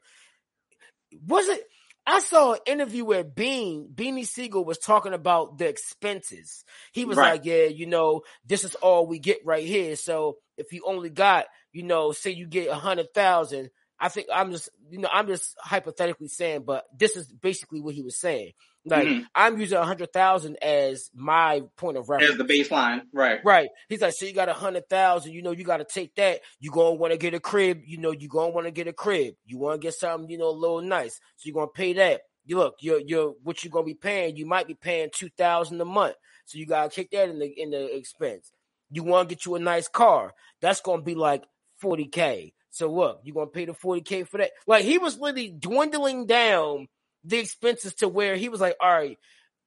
Was 1.26 1.48
it? 1.48 1.64
I 2.08 2.20
saw 2.20 2.54
an 2.54 2.60
interview 2.68 3.04
where 3.04 3.24
Bean, 3.24 3.90
Beanie 3.94 4.28
Sigel 4.28 4.64
was 4.64 4.78
talking 4.78 5.14
about 5.14 5.58
the 5.58 5.68
expenses. 5.68 6.64
He 6.92 7.04
was 7.06 7.18
right. 7.18 7.32
like, 7.34 7.46
yeah, 7.46 7.66
you 7.66 7.88
know, 7.88 8.22
this 8.46 8.64
is 8.64 8.76
all 8.76 9.08
we 9.08 9.18
get 9.18 9.40
right 9.44 9.66
here. 9.66 9.96
So 9.96 10.38
if 10.58 10.72
you 10.72 10.84
only 10.86 11.10
got, 11.10 11.46
you 11.72 11.84
know, 11.84 12.12
say 12.12 12.32
you 12.32 12.48
get 12.48 12.70
a 12.70 12.76
hundred 12.76 13.14
thousand, 13.14 13.72
I 14.00 14.10
think 14.10 14.28
I'm 14.32 14.52
just, 14.52 14.70
you 14.90 15.00
know, 15.00 15.10
I'm 15.12 15.28
just 15.28 15.56
hypothetically 15.60 16.28
saying, 16.28 16.64
but 16.66 16.84
this 16.98 17.16
is 17.16 17.28
basically 17.28 17.82
what 17.82 17.96
he 17.96 18.02
was 18.02 18.20
saying. 18.20 18.52
Like 18.86 19.08
mm-hmm. 19.08 19.24
I'm 19.34 19.60
using 19.60 19.78
a 19.80 19.84
hundred 19.84 20.14
thousand 20.14 20.58
as 20.64 21.10
my 21.14 21.64
point 21.76 21.98
of 21.98 22.08
reference. 22.08 22.34
As 22.34 22.38
the 22.38 22.44
baseline. 22.46 23.02
Right. 23.12 23.40
Right. 23.44 23.70
He's 23.90 24.02
like, 24.02 24.14
so 24.14 24.26
you 24.26 24.34
got 24.34 24.48
a 24.48 24.54
hundred 24.54 24.88
thousand, 24.90 25.34
you 25.34 25.42
know, 25.42 25.52
you 25.52 25.64
gotta 25.64 25.86
take 25.86 26.14
that. 26.16 26.42
You 26.60 26.70
gonna 26.70 26.96
wanna 26.96 27.18
get 27.18 27.34
a 27.34 27.40
crib, 27.40 27.82
you 27.86 27.98
know, 27.98 28.12
you 28.12 28.28
gonna 28.28 28.52
wanna 28.52 28.72
get 28.72 28.88
a 28.88 28.94
crib. 28.94 29.34
You 29.46 29.58
wanna 29.58 29.80
get 29.80 29.96
something, 29.96 30.30
you 30.30 30.38
know, 30.38 30.50
a 30.50 30.52
little 30.52 30.82
nice. 30.82 31.20
So 31.38 31.48
you're 31.48 31.56
gonna 31.56 31.68
pay 31.68 31.94
that. 31.94 32.22
You 32.46 32.58
look, 32.58 32.76
you're 32.80 33.00
you're 33.00 33.34
what 33.42 33.64
you're 33.64 33.72
gonna 33.72 33.86
be 33.86 33.96
paying, 33.96 34.36
you 34.36 34.46
might 34.46 34.68
be 34.68 34.76
paying 34.76 35.10
two 35.12 35.30
thousand 35.36 35.82
a 35.82 35.86
month. 35.86 36.16
So 36.46 36.60
you 36.60 36.68
gotta 36.68 36.90
kick 36.90 37.10
that 37.12 37.30
in 37.30 37.40
the 37.40 37.48
in 37.48 37.72
the 37.72 37.96
expense. 37.98 38.52
You 38.92 39.04
wanna 39.04 39.28
get 39.28 39.48
you 39.48 39.56
a 39.56 39.60
nice 39.60 39.88
car, 39.88 40.34
that's 40.62 40.82
gonna 40.82 41.02
be 41.02 41.16
like 41.16 41.44
40k. 41.84 42.54
So 42.70 42.92
look, 42.92 43.22
you're 43.24 43.34
gonna 43.34 43.48
pay 43.48 43.66
the 43.66 43.74
40k 43.74 44.28
for 44.28 44.38
that. 44.38 44.52
Like 44.68 44.86
he 44.86 45.00
was 45.00 45.18
literally 45.18 45.50
dwindling 45.50 46.28
down 46.28 46.88
the 47.26 47.40
expenses 47.40 47.96
to 47.96 48.08
where 48.08 48.36
he 48.36 48.50
was 48.50 48.62
like, 48.62 48.76
all 48.80 48.92
right, 48.92 49.18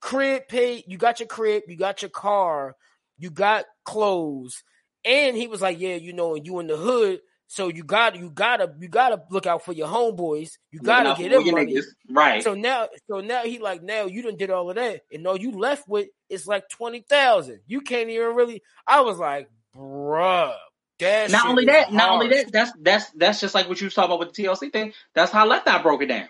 crib 0.00 0.42
pay, 0.48 0.84
you 0.86 0.98
got 0.98 1.20
your 1.20 1.26
crib, 1.26 1.64
you 1.68 1.76
got 1.76 2.02
your 2.02 2.10
car, 2.10 2.76
you 3.18 3.30
got 3.30 3.64
clothes. 3.84 4.62
And 5.04 5.36
he 5.36 5.46
was 5.46 5.62
like, 5.62 5.80
yeah, 5.80 5.96
you 5.96 6.12
know, 6.12 6.34
and 6.34 6.46
you 6.46 6.58
in 6.58 6.66
the 6.66 6.76
hood, 6.76 7.20
so 7.48 7.68
you 7.68 7.82
got 7.82 8.16
you 8.16 8.30
gotta 8.30 8.74
you 8.78 8.88
gotta 8.88 9.22
look 9.30 9.46
out 9.46 9.64
for 9.64 9.72
your 9.72 9.88
homeboys. 9.88 10.50
You 10.70 10.80
gotta 10.80 11.20
get 11.20 11.30
them 11.30 11.50
money. 11.50 11.74
Niggas. 11.74 11.86
Right. 12.10 12.44
So 12.44 12.54
now 12.54 12.88
so 13.10 13.20
now 13.20 13.42
he 13.44 13.58
like 13.58 13.82
now 13.82 14.04
you 14.04 14.22
done 14.22 14.36
did 14.36 14.50
all 14.50 14.68
of 14.68 14.76
that. 14.76 15.00
And 15.10 15.26
all 15.26 15.38
you 15.38 15.52
left 15.52 15.88
with 15.88 16.08
is 16.28 16.46
like 16.46 16.68
twenty 16.68 17.00
thousand. 17.00 17.60
You 17.66 17.80
can't 17.80 18.10
even 18.10 18.34
really 18.34 18.62
I 18.86 19.00
was 19.00 19.18
like, 19.18 19.48
bruh. 19.74 20.54
That 20.98 21.30
not 21.30 21.46
only 21.46 21.64
that, 21.66 21.92
not 21.92 22.10
only 22.10 22.28
that, 22.28 22.52
that's 22.52 22.72
that's 22.82 23.10
that's 23.12 23.40
just 23.40 23.54
like 23.54 23.68
what 23.68 23.80
you 23.80 23.86
was 23.86 23.94
talking 23.94 24.10
about 24.10 24.18
with 24.18 24.34
the 24.34 24.42
TLC 24.42 24.70
thing. 24.70 24.92
That's 25.14 25.30
how 25.30 25.46
Left 25.46 25.66
Eye 25.68 25.80
broke 25.80 26.02
it 26.02 26.06
down. 26.06 26.28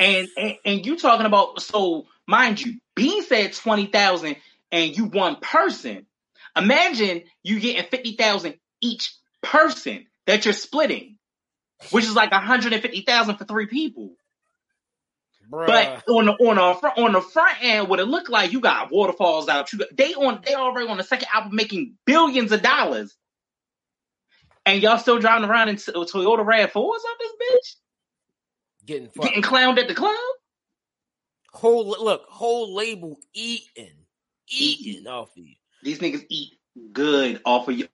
And, 0.00 0.28
and 0.36 0.56
and 0.64 0.86
you 0.86 0.96
talking 0.96 1.26
about 1.26 1.60
so 1.62 2.06
mind 2.26 2.60
you, 2.60 2.80
Bean 2.94 3.22
said 3.22 3.52
twenty 3.52 3.86
thousand 3.86 4.36
and 4.72 4.96
you 4.96 5.06
one 5.06 5.36
person. 5.36 6.06
Imagine 6.56 7.24
you 7.42 7.60
getting 7.60 7.88
fifty 7.90 8.12
thousand 8.16 8.54
each 8.80 9.14
person 9.42 10.06
that 10.26 10.44
you're 10.44 10.54
splitting, 10.54 11.16
which 11.90 12.04
is 12.04 12.14
like 12.14 12.32
hundred 12.32 12.72
and 12.72 12.82
fifty 12.82 13.02
thousand 13.02 13.36
for 13.36 13.44
three 13.44 13.66
people. 13.66 14.16
Bruh. 15.50 15.66
But 15.66 16.08
on 16.08 16.26
the 16.26 16.32
on 16.32 16.56
the 16.56 16.80
front 16.80 16.98
on 16.98 17.12
the 17.12 17.20
front 17.20 17.56
end, 17.62 17.88
what 17.88 18.00
it 18.00 18.06
looked 18.06 18.30
like, 18.30 18.52
you 18.52 18.60
got 18.60 18.90
waterfalls 18.90 19.48
out. 19.48 19.72
You 19.72 19.80
got, 19.80 19.94
they 19.94 20.14
on 20.14 20.40
they 20.44 20.54
already 20.54 20.88
on 20.88 20.96
the 20.96 21.04
second 21.04 21.28
album 21.32 21.54
making 21.54 21.96
billions 22.06 22.50
of 22.52 22.62
dollars, 22.62 23.14
and 24.64 24.82
y'all 24.82 24.98
still 24.98 25.18
driving 25.18 25.48
around 25.48 25.68
in 25.68 25.76
Toyota 25.76 26.44
Rav 26.44 26.72
fours 26.72 27.02
on 27.04 27.16
this 27.20 27.32
bitch, 27.32 27.76
getting 28.86 29.08
fucked. 29.08 29.28
getting 29.28 29.42
clowned 29.42 29.78
at 29.78 29.88
the 29.88 29.94
club. 29.94 30.14
whole 31.52 31.86
look, 31.88 32.22
whole 32.28 32.74
label 32.74 33.16
eating, 33.32 33.90
eating 34.48 34.94
Eating. 34.94 35.06
off 35.06 35.30
of 35.36 35.44
you. 35.44 35.54
These 35.82 35.98
niggas 36.00 36.24
eat 36.28 36.52
good 36.92 37.40
off 37.44 37.68
of 37.68 37.78
you. 37.78 37.88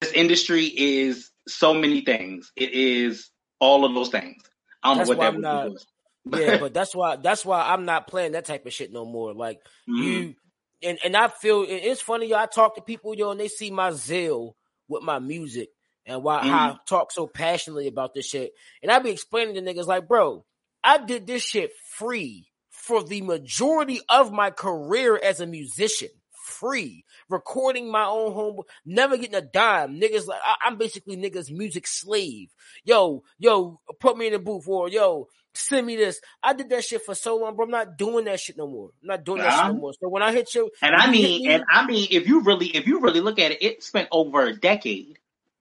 This 0.00 0.12
industry 0.12 0.64
is 0.66 1.30
so 1.48 1.74
many 1.74 2.02
things. 2.02 2.52
It 2.56 2.72
is 2.72 3.30
all 3.58 3.84
of 3.84 3.94
those 3.94 4.10
things. 4.10 4.42
I 4.82 4.88
don't 4.90 4.98
That's 4.98 5.10
know 5.10 5.16
what 5.16 5.18
why 5.18 5.30
that 5.30 5.34
I'm 5.36 5.40
not- 5.40 5.70
was. 5.72 5.86
Yeah, 6.30 6.58
but 6.58 6.74
that's 6.74 6.94
why 6.94 7.16
that's 7.16 7.42
why 7.42 7.62
I'm 7.72 7.86
not 7.86 8.06
playing 8.06 8.32
that 8.32 8.44
type 8.44 8.66
of 8.66 8.72
shit 8.74 8.92
no 8.92 9.06
more. 9.06 9.32
Like 9.32 9.60
Mhm. 9.88 10.02
you 10.04 10.34
and 10.82 10.98
and 11.02 11.16
I 11.16 11.28
feel 11.28 11.64
it's 11.66 12.02
funny. 12.02 12.26
Yo, 12.26 12.36
I 12.36 12.44
talk 12.44 12.74
to 12.74 12.82
people, 12.82 13.14
yo, 13.14 13.30
and 13.30 13.40
they 13.40 13.48
see 13.48 13.70
my 13.70 13.92
zeal 13.92 14.54
with 14.88 15.02
my 15.02 15.20
music 15.20 15.70
and 16.08 16.22
why 16.22 16.38
how 16.38 16.44
mm-hmm. 16.44 16.74
I 16.74 16.76
talk 16.88 17.12
so 17.12 17.26
passionately 17.26 17.86
about 17.86 18.14
this 18.14 18.26
shit. 18.26 18.52
And 18.82 18.90
I 18.90 18.98
be 18.98 19.10
explaining 19.10 19.54
to 19.54 19.62
niggas 19.62 19.86
like, 19.86 20.08
bro, 20.08 20.44
I 20.82 20.98
did 20.98 21.26
this 21.26 21.42
shit 21.42 21.70
free 21.90 22.48
for 22.70 23.04
the 23.04 23.20
majority 23.20 24.00
of 24.08 24.32
my 24.32 24.50
career 24.50 25.20
as 25.22 25.40
a 25.40 25.46
musician. 25.46 26.08
Free 26.32 27.04
recording 27.28 27.90
my 27.90 28.06
own 28.06 28.32
home, 28.32 28.60
never 28.86 29.18
getting 29.18 29.34
a 29.34 29.42
dime. 29.42 30.00
Niggas 30.00 30.26
like 30.26 30.40
I, 30.42 30.54
I'm 30.64 30.78
basically 30.78 31.18
niggas 31.18 31.50
music 31.50 31.86
slave. 31.86 32.48
Yo, 32.84 33.22
yo, 33.38 33.78
put 34.00 34.16
me 34.16 34.28
in 34.28 34.32
the 34.32 34.38
booth 34.38 34.66
or 34.66 34.88
yo, 34.88 35.28
send 35.52 35.86
me 35.86 35.96
this. 35.96 36.22
I 36.42 36.54
did 36.54 36.70
that 36.70 36.84
shit 36.84 37.04
for 37.04 37.14
so 37.14 37.36
long, 37.36 37.54
bro. 37.54 37.66
I'm 37.66 37.70
not 37.70 37.98
doing 37.98 38.24
that 38.24 38.40
shit 38.40 38.56
no 38.56 38.66
more. 38.66 38.90
I'm 39.02 39.08
not 39.08 39.24
doing 39.24 39.42
that 39.42 39.58
shit 39.58 39.74
no 39.74 39.80
more. 39.80 39.92
So 40.00 40.08
when 40.08 40.22
I 40.22 40.32
hit 40.32 40.54
you, 40.54 40.70
And 40.80 40.96
I 40.96 41.10
mean, 41.10 41.42
me- 41.42 41.48
and 41.48 41.64
I 41.70 41.86
mean, 41.86 42.08
if 42.10 42.26
you 42.26 42.40
really, 42.40 42.68
if 42.68 42.86
you 42.86 43.00
really 43.00 43.20
look 43.20 43.38
at 43.38 43.52
it, 43.52 43.62
it 43.62 43.82
spent 43.82 44.08
over 44.10 44.46
a 44.46 44.56
decade. 44.56 45.18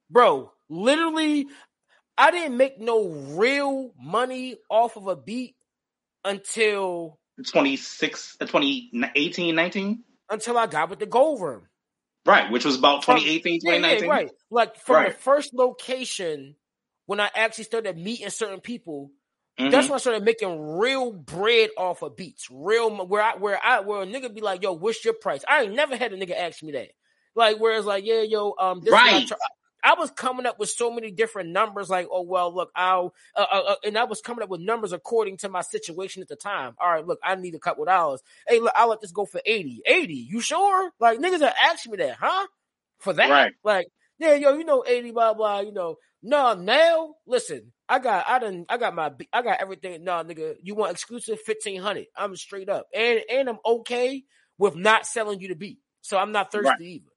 Bro, 0.10 0.52
literally, 0.70 1.48
I 2.18 2.32
didn't 2.32 2.58
make 2.58 2.80
no 2.80 3.08
real 3.08 3.94
money 4.00 4.58
off 4.70 4.96
of 4.98 5.08
a 5.08 5.16
beat 5.16 5.56
until 6.24 7.20
26, 7.46 8.38
uh, 8.42 8.46
2018, 8.46 9.56
19? 9.56 10.04
until 10.30 10.58
I 10.58 10.68
got 10.68 10.90
with 10.90 11.00
the 11.00 11.06
gold 11.06 11.42
room. 11.42 11.68
Right, 12.26 12.52
which 12.52 12.66
was 12.66 12.78
about 12.78 13.06
From- 13.06 13.20
2018, 13.20 13.60
Yeah, 13.64 13.72
yeah, 13.72 13.78
2019. 13.78 14.10
right. 14.10 14.30
Like 14.50 14.76
from 14.76 14.96
Right. 14.98 15.14
the 15.14 15.18
first 15.18 15.54
location 15.54 16.56
when 17.06 17.22
I 17.22 17.30
actually 17.34 17.64
started 17.64 17.98
meeting 17.98 18.30
certain 18.30 18.60
people, 18.60 19.12
Mhm. 19.58 19.72
that's 19.72 19.88
when 19.88 19.96
I 19.96 20.00
started 20.00 20.24
making 20.26 20.60
real 20.78 21.14
bread 21.14 21.70
off 21.78 22.02
of 22.02 22.18
beats. 22.18 22.50
Real 22.52 22.90
where 23.06 23.22
I 23.22 23.36
where 23.36 23.64
I 23.64 23.80
where 23.80 24.02
a 24.02 24.06
nigga 24.06 24.34
be 24.34 24.42
like, 24.42 24.62
yo, 24.62 24.74
what's 24.74 25.06
your 25.06 25.14
price? 25.14 25.46
I 25.48 25.64
ain't 25.64 25.74
never 25.74 25.96
had 25.96 26.12
a 26.12 26.18
nigga 26.18 26.36
ask 26.36 26.62
me 26.62 26.74
that. 26.74 26.90
Like 27.34 27.58
whereas 27.60 27.86
like, 27.86 28.04
yeah, 28.04 28.22
yo, 28.24 28.56
um, 28.60 28.82
this 28.82 28.88
is 28.88 28.92
what 29.30 29.40
I 29.88 29.92
Right. 29.92 29.96
try- 29.96 29.98
I 29.98 30.00
was 30.00 30.12
coming 30.12 30.46
up 30.46 30.60
with 30.60 30.70
so 30.70 30.92
many 30.92 31.12
different 31.12 31.50
numbers, 31.52 31.90
like, 31.90 32.08
oh 32.12 32.24
well, 32.24 32.54
look, 32.54 32.72
I'll, 32.76 33.14
uh, 33.36 33.46
uh, 33.52 33.64
uh, 33.70 33.76
and 33.86 33.98
I 33.98 34.06
was 34.06 34.22
coming 34.22 34.44
up 34.44 34.50
with 34.50 34.62
numbers 34.62 34.94
according 34.94 35.38
to 35.38 35.50
my 35.50 35.62
situation 35.62 36.22
at 36.22 36.30
the 36.30 36.36
time. 36.36 36.76
All 36.80 36.92
right, 36.92 37.06
look, 37.06 37.20
I 37.24 37.36
need 37.36 37.56
a 37.56 37.60
couple 37.60 37.86
dollars. 37.86 38.22
Hey, 38.48 38.60
look, 38.60 38.74
I'll 38.76 38.90
let 38.90 39.02
this 39.02 39.12
go 39.12 39.26
for 39.26 39.42
80. 39.46 39.82
80, 39.86 40.14
you 40.16 40.42
sure? 40.42 40.92
Like 41.00 41.20
niggas 41.20 41.42
are 41.42 41.54
asking 41.72 41.94
me 41.94 41.98
that, 42.00 42.18
huh? 42.20 42.48
For 43.00 43.14
that? 43.14 43.30
Right. 43.30 43.54
Like, 43.64 43.88
yeah, 44.20 44.36
yo, 44.36 44.58
you 44.58 44.66
know, 44.66 44.84
80, 44.88 45.12
blah, 45.12 45.34
blah, 45.34 45.60
you 45.62 45.72
know. 45.74 45.98
No, 46.24 46.54
now, 46.56 47.16
listen, 47.28 47.74
I 47.90 48.00
got, 48.00 48.26
I 48.28 48.40
done, 48.40 48.66
I 48.70 48.78
got 48.78 48.96
my, 48.96 49.12
I 49.34 49.42
got 49.44 49.62
everything. 49.62 50.04
No, 50.04 50.14
nigga, 50.24 50.56
you 50.64 50.76
want 50.76 50.92
exclusive 50.92 51.40
1500. 51.46 52.08
I'm 52.18 52.36
straight 52.36 52.70
up. 52.70 52.88
And, 52.96 53.22
and 53.32 53.50
I'm 53.50 53.60
okay 53.66 54.24
with 54.58 54.76
not 54.76 55.06
selling 55.08 55.40
you 55.42 55.50
the 55.50 55.56
beat. 55.56 55.80
So 56.02 56.18
I'm 56.18 56.32
not 56.32 56.52
thirsty 56.52 56.66
Right. 56.68 56.82
either. 56.82 57.12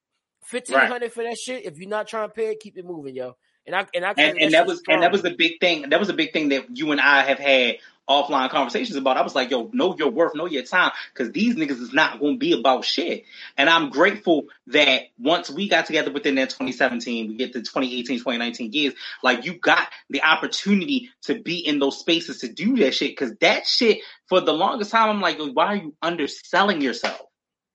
1500 0.49 1.11
for 1.11 1.23
that 1.23 1.37
shit. 1.37 1.65
If 1.65 1.77
you're 1.77 1.89
not 1.89 2.07
trying 2.07 2.29
to 2.29 2.33
pay 2.33 2.51
it, 2.51 2.59
keep 2.59 2.77
it 2.77 2.85
moving, 2.85 3.15
yo. 3.15 3.35
And 3.65 3.75
I, 3.75 3.85
and 3.93 4.03
I, 4.03 4.09
and, 4.09 4.17
carry 4.17 4.43
and 4.43 4.53
that 4.53 4.65
was 4.65 4.81
and 4.87 5.03
that 5.03 5.11
was 5.11 5.21
the 5.21 5.35
big 5.35 5.59
thing. 5.59 5.89
That 5.89 5.99
was 5.99 6.09
a 6.09 6.13
big 6.13 6.33
thing 6.33 6.49
that 6.49 6.75
you 6.75 6.91
and 6.91 6.99
I 6.99 7.21
have 7.23 7.37
had 7.37 7.77
offline 8.09 8.49
conversations 8.49 8.97
about. 8.97 9.17
I 9.17 9.21
was 9.21 9.35
like, 9.35 9.51
yo, 9.51 9.69
know 9.71 9.95
your 9.95 10.09
worth, 10.09 10.35
know 10.35 10.45
your 10.45 10.63
time, 10.63 10.91
because 11.13 11.31
these 11.31 11.55
niggas 11.55 11.79
is 11.79 11.93
not 11.93 12.19
going 12.19 12.35
to 12.35 12.39
be 12.39 12.59
about 12.59 12.83
shit. 12.83 13.25
And 13.57 13.69
I'm 13.69 13.89
grateful 13.89 14.47
that 14.67 15.03
once 15.17 15.49
we 15.49 15.69
got 15.69 15.85
together 15.85 16.11
within 16.11 16.35
that 16.35 16.49
2017, 16.49 17.27
we 17.27 17.35
get 17.35 17.53
to 17.53 17.59
2018, 17.59 18.17
2019 18.17 18.73
years, 18.73 18.93
like 19.23 19.45
you 19.45 19.53
got 19.53 19.87
the 20.09 20.23
opportunity 20.23 21.09
to 21.23 21.39
be 21.39 21.59
in 21.59 21.79
those 21.79 21.99
spaces 21.99 22.39
to 22.39 22.47
do 22.47 22.77
that 22.77 22.93
shit. 22.93 23.11
Because 23.11 23.35
that 23.41 23.65
shit, 23.65 23.99
for 24.27 24.41
the 24.41 24.53
longest 24.53 24.91
time, 24.91 25.09
I'm 25.09 25.21
like, 25.21 25.39
why 25.53 25.67
are 25.67 25.75
you 25.75 25.95
underselling 26.01 26.81
yourself? 26.81 27.21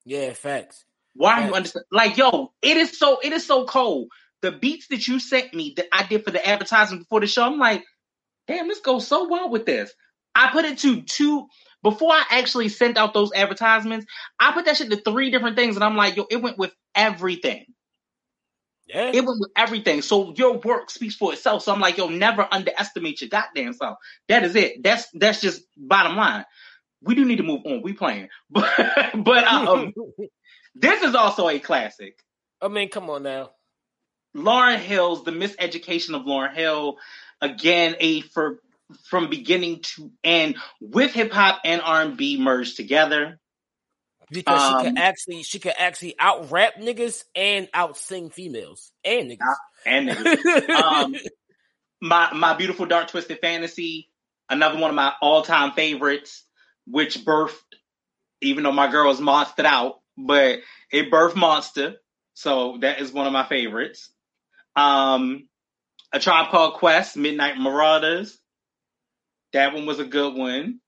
Yeah, 0.04 0.32
facts. 0.32 0.84
Why 1.16 1.42
are 1.42 1.48
you 1.48 1.54
understand? 1.54 1.84
Like, 1.90 2.16
yo, 2.16 2.52
it 2.62 2.76
is 2.76 2.98
so 2.98 3.18
it 3.22 3.32
is 3.32 3.46
so 3.46 3.64
cold. 3.64 4.08
The 4.42 4.52
beats 4.52 4.88
that 4.88 5.08
you 5.08 5.18
sent 5.18 5.54
me 5.54 5.74
that 5.76 5.86
I 5.92 6.04
did 6.04 6.24
for 6.24 6.30
the 6.30 6.46
advertisement 6.46 7.02
before 7.02 7.20
the 7.20 7.26
show, 7.26 7.44
I'm 7.44 7.58
like, 7.58 7.82
damn, 8.46 8.68
this 8.68 8.80
goes 8.80 9.06
so 9.06 9.28
well 9.28 9.50
with 9.50 9.66
this. 9.66 9.92
I 10.34 10.50
put 10.50 10.66
it 10.66 10.78
to 10.78 11.02
two 11.02 11.46
before 11.82 12.12
I 12.12 12.24
actually 12.30 12.68
sent 12.68 12.98
out 12.98 13.14
those 13.14 13.32
advertisements. 13.34 14.06
I 14.38 14.52
put 14.52 14.66
that 14.66 14.76
shit 14.76 14.90
to 14.90 14.96
three 14.96 15.30
different 15.30 15.56
things, 15.56 15.76
and 15.76 15.84
I'm 15.84 15.96
like, 15.96 16.16
yo, 16.16 16.26
it 16.30 16.42
went 16.42 16.58
with 16.58 16.72
everything. 16.94 17.64
Yeah. 18.86 19.10
It 19.12 19.24
went 19.24 19.40
with 19.40 19.50
everything. 19.56 20.02
So 20.02 20.32
your 20.36 20.58
work 20.58 20.90
speaks 20.90 21.16
for 21.16 21.32
itself. 21.32 21.62
So 21.62 21.72
I'm 21.72 21.80
like, 21.80 21.96
yo, 21.96 22.08
never 22.08 22.46
underestimate 22.50 23.20
your 23.20 23.30
goddamn 23.30 23.72
self. 23.72 23.98
That 24.28 24.44
is 24.44 24.54
it. 24.54 24.82
That's 24.82 25.06
that's 25.14 25.40
just 25.40 25.62
bottom 25.76 26.16
line. 26.16 26.44
We 27.02 27.14
do 27.14 27.24
need 27.24 27.36
to 27.36 27.42
move 27.42 27.62
on. 27.64 27.82
We 27.82 27.94
playing, 27.94 28.28
but 28.50 28.70
but 29.16 29.44
um, 29.44 29.92
this 30.78 31.02
is 31.02 31.14
also 31.14 31.48
a 31.48 31.58
classic. 31.58 32.18
I 32.60 32.68
mean, 32.68 32.88
come 32.88 33.10
on 33.10 33.22
now. 33.22 33.50
Lauryn 34.34 34.78
Hill's 34.78 35.24
The 35.24 35.30
Miseducation 35.30 36.14
of 36.14 36.22
Lauryn 36.26 36.54
Hill. 36.54 36.98
Again, 37.40 37.96
a 38.00 38.20
for 38.20 38.60
from 39.04 39.28
beginning 39.30 39.80
to 39.82 40.10
end 40.22 40.56
with 40.80 41.12
hip 41.12 41.32
hop 41.32 41.60
and 41.64 41.80
R 41.82 42.02
and 42.02 42.16
B 42.16 42.38
merged 42.40 42.76
together. 42.76 43.38
Because 44.30 44.60
she 44.60 44.74
Um, 44.74 44.84
could 44.84 44.98
actually, 44.98 45.42
she 45.44 45.58
could 45.58 45.74
actually 45.78 46.16
out 46.18 46.50
rap 46.50 46.74
niggas 46.76 47.22
and 47.34 47.68
out 47.72 47.96
sing 47.96 48.30
females 48.30 48.90
and 49.04 49.30
niggas. 49.30 49.54
And 49.84 50.08
niggas. 50.08 50.68
um, 50.70 51.14
my 52.00 52.32
my 52.34 52.54
beautiful 52.54 52.86
dark 52.86 53.08
twisted 53.08 53.38
fantasy, 53.40 54.10
another 54.48 54.78
one 54.78 54.90
of 54.90 54.96
my 54.96 55.12
all 55.20 55.42
time 55.42 55.72
favorites, 55.72 56.44
which 56.86 57.18
birthed, 57.24 57.54
even 58.40 58.64
though 58.64 58.72
my 58.72 58.90
girl 58.90 59.10
is 59.10 59.20
monstered 59.20 59.64
out, 59.64 60.00
but 60.16 60.60
it 60.90 61.10
birthed 61.10 61.36
monster. 61.36 61.96
So 62.34 62.78
that 62.80 63.00
is 63.00 63.12
one 63.12 63.26
of 63.26 63.32
my 63.32 63.46
favorites. 63.46 64.10
Um, 64.74 65.48
a 66.12 66.20
tribe 66.20 66.50
called 66.50 66.74
Quest, 66.74 67.16
Midnight 67.16 67.58
Marauders. 67.58 68.38
That 69.52 69.72
one 69.74 69.86
was 69.86 69.98
a 70.00 70.04
good 70.04 70.34
one. 70.34 70.80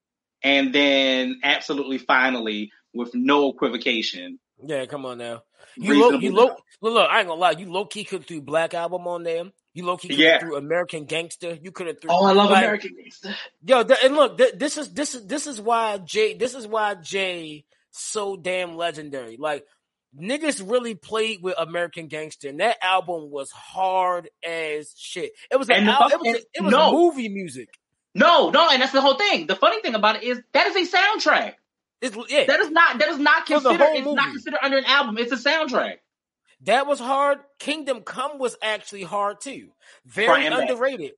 And 0.43 0.75
then 0.75 1.41
absolutely 1.43 1.99
finally, 1.99 2.71
with 2.95 3.15
no 3.15 3.51
equivocation, 3.51 4.39
Yeah, 4.65 4.87
come 4.87 5.05
on 5.07 5.19
now. 5.19 5.43
You 5.77 5.95
low, 5.95 6.19
you 6.19 6.33
low, 6.33 6.45
look, 6.47 6.93
look, 6.95 7.11
I 7.11 7.21
ain't 7.21 7.29
gonna 7.29 7.41
lie. 7.41 7.53
You 7.53 7.71
low 7.71 7.85
key 7.85 8.05
could 8.05 8.27
threw 8.27 8.41
Black 8.41 8.75
Album 8.75 9.07
on 9.07 9.23
there. 9.23 9.45
You 9.75 9.85
low 9.85 9.97
key 9.97 10.09
could 10.09 10.19
Yeah. 10.19 10.33
have 10.33 10.41
threw 10.41 10.57
American 10.57 11.05
Gangster. 11.05 11.57
You 11.61 11.71
could 11.71 11.87
have 11.89 12.01
threw. 12.01 12.11
Oh, 12.11 12.25
I 12.25 12.33
love 12.33 12.51
like, 12.51 12.65
American 12.65 12.97
Gangster. 12.97 13.35
Yo, 13.65 13.85
th- 13.85 13.99
and 14.05 14.15
look, 14.15 14.39
th- 14.39 14.55
this 14.57 14.77
is 14.79 14.93
this 14.93 15.15
is 15.15 15.27
this 15.27 15.47
is 15.47 15.61
why 15.61 15.99
Jay. 15.99 16.35
This 16.35 16.55
is 16.55 16.67
why 16.67 16.95
Jay 16.95 17.65
so 17.99 18.37
damn 18.37 18.77
legendary. 18.77 19.37
Like 19.39 19.65
niggas 20.19 20.69
really 20.69 20.95
played 20.95 21.43
with 21.43 21.55
American 21.59 22.07
Gangster, 22.09 22.49
and 22.49 22.61
that 22.61 22.79
album 22.83 23.31
was 23.31 23.51
hard 23.51 24.31
as 24.47 24.95
shit. 24.97 25.33
It 25.51 25.57
was 25.57 25.69
an 25.71 25.89
al- 25.89 26.09
it 26.09 26.21
was 26.21 26.37
a, 26.37 26.39
it 26.55 26.63
was 26.63 26.73
no. 26.73 26.93
movie 26.93 27.29
music. 27.29 27.69
No, 28.15 28.51
no, 28.51 28.69
and 28.71 28.81
that's 28.83 28.93
the 28.93 29.01
whole 29.01 29.15
thing. 29.17 29.47
The 29.47 29.55
funny 29.57 29.81
thing 29.83 29.95
about 29.95 30.17
it 30.17 30.23
is 30.25 30.41
that 30.53 30.67
is 30.69 30.93
a 30.93 30.97
soundtrack. 30.97 31.55
It's, 32.01 32.17
yeah, 32.29 32.45
That 32.47 32.61
is 32.61 32.71
not 32.71 32.99
that 33.01 33.09
is 33.09 33.19
not 33.19 33.47
considered 33.47 33.81
it's 33.81 34.07
not 34.07 34.31
considered 34.31 34.59
under 34.63 34.79
an 34.79 34.85
album. 34.85 35.19
It's 35.19 35.33
a 35.33 35.37
soundtrack. 35.37 35.97
That 36.63 36.87
was 36.87 36.99
hard. 36.99 37.39
Kingdom 37.59 38.01
Come 38.03 38.39
was 38.39 38.57
actually 38.63 39.03
hard 39.03 39.41
too. 39.41 39.69
Very 40.07 40.27
Front 40.27 40.45
and 40.45 40.55
back. 40.55 40.71
underrated. 40.71 41.13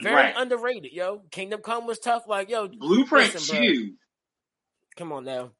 Very 0.00 0.14
Right. 0.14 0.34
underrated, 0.36 0.92
yo. 0.92 1.22
Kingdom 1.30 1.60
Come 1.62 1.86
was 1.86 1.98
tough. 1.98 2.24
Like, 2.26 2.48
yo, 2.48 2.68
Blueprint 2.68 3.34
Listen, 3.34 3.56
bro. 3.56 3.74
come 4.96 5.12
on 5.12 5.24
now. 5.24 5.50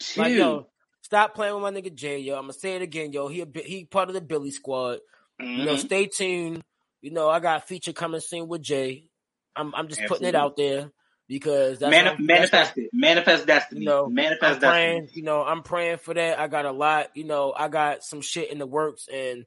Two. 0.00 0.20
Like, 0.20 0.32
yo, 0.34 0.66
stop 1.02 1.34
playing 1.34 1.54
with 1.54 1.62
my 1.62 1.70
nigga 1.70 1.94
Jay, 1.94 2.18
yo. 2.18 2.34
I'm 2.36 2.42
gonna 2.42 2.52
say 2.54 2.74
it 2.76 2.82
again, 2.82 3.12
yo. 3.12 3.28
He 3.28 3.40
a 3.42 3.46
bi- 3.46 3.60
he 3.64 3.84
part 3.84 4.08
of 4.08 4.14
the 4.14 4.20
Billy 4.20 4.50
Squad. 4.50 5.00
You 5.38 5.64
know, 5.64 5.74
Mhm. 5.74 5.78
stay 5.78 6.06
tuned. 6.06 6.62
You 7.02 7.10
know, 7.12 7.28
I 7.30 7.40
got 7.40 7.62
a 7.62 7.66
feature 7.66 7.92
coming 7.92 8.20
soon 8.20 8.48
with 8.48 8.62
Jay. 8.62 9.08
I'm 9.56 9.74
I'm 9.74 9.88
just 9.88 10.00
putting 10.06 10.26
it 10.26 10.34
out 10.34 10.56
there. 10.56 10.90
because 11.28 11.78
that's 11.78 11.92
Mani- 11.92 12.08
what- 12.08 12.18
that's 12.18 12.26
manifest 12.26 12.76
it. 12.78 12.90
Manifest 12.92 13.46
destiny. 13.46 13.82
you 13.82 13.86
know, 13.86 14.08
manifest 14.08 14.56
I'm 14.56 14.60
destiny. 14.62 15.08
you 15.12 15.22
know, 15.22 15.44
I'm 15.44 15.62
praying 15.62 15.98
for 15.98 16.12
that. 16.12 16.40
I 16.40 16.48
got 16.48 16.64
a 16.64 16.72
lot, 16.72 17.16
you 17.16 17.22
know, 17.22 17.52
I 17.56 17.68
got 17.68 18.02
some 18.02 18.20
shit 18.20 18.50
in 18.50 18.58
the 18.58 18.66
works 18.66 19.06
and 19.06 19.46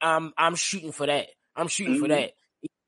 I'm 0.00 0.32
I'm 0.36 0.56
shooting 0.56 0.90
for 0.90 1.06
that. 1.06 1.28
I'm 1.54 1.68
shooting 1.68 2.00
for 2.00 2.06
Mhm. 2.06 2.08
that. 2.08 2.32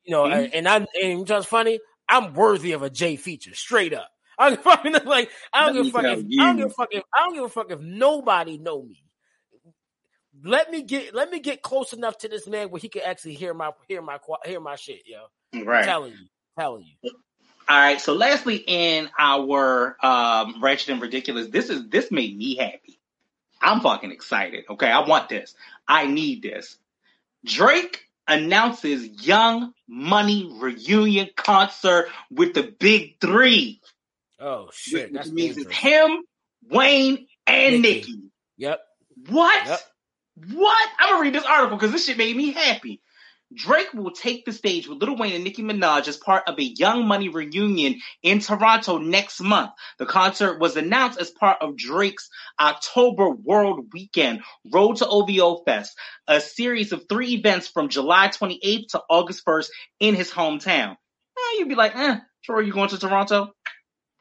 You 0.02 0.10
know, 0.10 0.24
Mhm. 0.24 0.50
and 0.52 0.68
I 0.68 0.84
and 1.00 1.26
just 1.28 1.46
funny, 1.48 1.78
I'm 2.08 2.34
worthy 2.34 2.72
of 2.72 2.82
a 2.82 2.90
Jay 2.90 3.14
feature, 3.14 3.54
straight 3.54 3.94
up. 3.94 4.10
I'm 4.38 4.56
fucking 4.56 4.94
like 5.04 5.30
I 5.52 5.64
don't 5.64 5.74
give 5.74 5.86
a 5.86 5.90
fuck 5.90 6.04
if 6.08 6.24
I 6.38 6.46
don't 6.46 6.56
give 6.56 6.66
a 6.66 6.70
fuck 6.70 6.88
if 6.92 7.02
I 7.14 7.24
don't 7.24 7.34
give 7.34 7.44
a 7.44 7.48
fuck 7.48 7.70
if 7.70 7.80
nobody 7.80 8.58
know 8.58 8.82
me. 8.82 9.02
Let 10.44 10.70
me 10.70 10.82
get 10.82 11.14
let 11.14 11.30
me 11.30 11.40
get 11.40 11.62
close 11.62 11.92
enough 11.92 12.18
to 12.18 12.28
this 12.28 12.46
man 12.46 12.70
where 12.70 12.80
he 12.80 12.88
can 12.88 13.02
actually 13.02 13.34
hear 13.34 13.54
my 13.54 13.70
hear 13.88 14.02
my 14.02 14.18
hear 14.44 14.60
my 14.60 14.76
shit, 14.76 15.02
yo. 15.06 15.26
I'm 15.54 15.64
Right. 15.64 15.84
telling 15.84 16.12
you, 16.12 16.26
telling 16.58 16.84
you. 16.84 17.10
All 17.68 17.78
right. 17.78 18.00
So 18.00 18.14
lastly, 18.14 18.56
in 18.66 19.08
our 19.18 19.96
um 20.04 20.62
Ratchet 20.62 20.90
and 20.90 21.02
Ridiculous, 21.02 21.48
this 21.48 21.70
is 21.70 21.88
this 21.88 22.10
made 22.10 22.36
me 22.36 22.56
happy. 22.56 22.98
I'm 23.60 23.80
fucking 23.80 24.10
excited. 24.10 24.64
Okay. 24.68 24.90
I 24.90 25.00
want 25.06 25.28
this. 25.28 25.54
I 25.88 26.06
need 26.06 26.42
this. 26.42 26.76
Drake 27.44 28.00
announces 28.26 29.26
Young 29.26 29.72
Money 29.88 30.50
reunion 30.60 31.28
concert 31.36 32.08
with 32.30 32.54
the 32.54 32.62
big 32.78 33.20
three. 33.20 33.80
Oh 34.44 34.68
shit, 34.74 35.10
which 35.10 35.26
means 35.28 35.56
it's 35.56 35.72
him, 35.72 36.18
Wayne, 36.68 37.26
and 37.46 37.80
Nicki. 37.80 38.12
Nikki. 38.12 38.22
Yep. 38.58 38.80
What? 39.30 39.66
Yep. 39.66 39.80
What? 40.52 40.88
I'm 40.98 41.08
gonna 41.08 41.22
read 41.22 41.34
this 41.34 41.46
article 41.46 41.78
because 41.78 41.92
this 41.92 42.04
shit 42.04 42.18
made 42.18 42.36
me 42.36 42.52
happy. 42.52 43.00
Drake 43.54 43.94
will 43.94 44.10
take 44.10 44.44
the 44.44 44.52
stage 44.52 44.86
with 44.86 45.00
Lil 45.00 45.16
Wayne 45.16 45.32
and 45.32 45.44
Nicki 45.44 45.62
Minaj 45.62 46.08
as 46.08 46.18
part 46.18 46.42
of 46.46 46.58
a 46.58 46.62
Young 46.62 47.06
Money 47.06 47.30
reunion 47.30 48.00
in 48.22 48.40
Toronto 48.40 48.98
next 48.98 49.40
month. 49.40 49.70
The 49.98 50.06
concert 50.06 50.60
was 50.60 50.76
announced 50.76 51.18
as 51.18 51.30
part 51.30 51.58
of 51.62 51.76
Drake's 51.76 52.28
October 52.60 53.30
World 53.30 53.86
Weekend 53.94 54.42
Road 54.70 54.96
to 54.96 55.08
OVO 55.08 55.62
Fest, 55.64 55.96
a 56.26 56.40
series 56.40 56.92
of 56.92 57.04
three 57.08 57.34
events 57.34 57.68
from 57.68 57.88
July 57.88 58.28
28th 58.28 58.88
to 58.88 59.02
August 59.08 59.46
1st 59.46 59.68
in 60.00 60.14
his 60.14 60.30
hometown. 60.30 60.96
Eh, 61.38 61.58
you'd 61.58 61.68
be 61.68 61.76
like, 61.76 61.96
eh, 61.96 62.18
sure, 62.42 62.60
you 62.60 62.72
going 62.72 62.90
to 62.90 62.98
Toronto? 62.98 63.52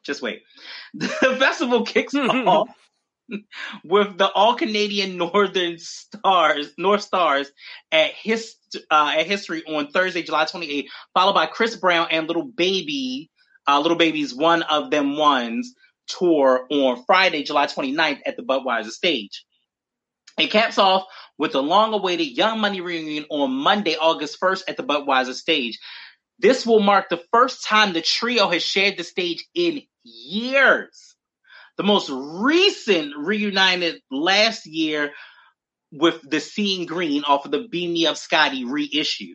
Just 0.04 0.22
wait. 0.22 0.44
The 0.94 1.08
festival 1.40 1.84
kicks 1.84 2.14
off 2.16 2.70
with 3.84 4.18
the 4.18 4.30
All 4.32 4.56
Canadian 4.56 5.18
Northern 5.18 5.78
Stars, 5.80 6.74
North 6.78 7.02
Stars 7.02 7.52
at 7.92 8.12
his 8.12 8.56
uh, 8.92 9.14
at 9.18 9.26
History 9.26 9.64
on 9.66 9.88
Thursday, 9.88 10.24
July 10.24 10.46
28th, 10.46 10.88
followed 11.14 11.34
by 11.34 11.46
Chris 11.46 11.76
Brown 11.76 12.08
and 12.12 12.28
Lil 12.28 12.44
Baby, 12.44 13.30
uh, 13.68 13.80
Lil 13.80 13.96
Baby's 13.96 14.34
One 14.34 14.64
of 14.64 14.92
Them 14.92 15.18
Ones 15.18 15.74
tour 16.08 16.68
on 16.70 17.04
Friday, 17.06 17.44
July 17.44 17.68
29th 17.68 18.20
at 18.26 18.36
the 18.36 18.44
Budweiser 18.44 18.92
stage. 18.92 19.46
It 20.38 20.52
caps 20.52 20.78
off 20.78 21.06
with 21.38 21.52
the 21.52 21.62
long-awaited 21.62 22.36
Young 22.36 22.60
Money 22.60 22.82
reunion 22.82 23.26
on 23.30 23.52
Monday, 23.52 23.96
August 23.96 24.40
1st 24.42 24.64
at 24.68 24.78
the 24.78 24.84
Budweiser 24.84 25.34
stage. 25.34 25.80
This 26.40 26.66
will 26.66 26.80
mark 26.80 27.10
the 27.10 27.24
first 27.32 27.64
time 27.64 27.94
the 27.94 28.02
trio 28.02 28.50
has 28.50 28.64
shared 28.64 28.98
the 28.98 29.04
stage 29.04 29.46
in 29.54 29.82
years. 30.04 31.16
The 31.78 31.84
most 31.84 32.10
recent 32.12 33.14
reunited 33.18 34.02
last 34.12 34.66
year 34.66 35.12
with 35.92 36.22
the 36.28 36.40
Seeing 36.40 36.86
Green 36.86 37.24
off 37.24 37.46
of 37.46 37.52
the 37.52 37.68
Beam 37.70 37.94
Me 37.94 38.08
Up 38.08 38.18
Scotty 38.18 38.66
reissue. 38.66 39.34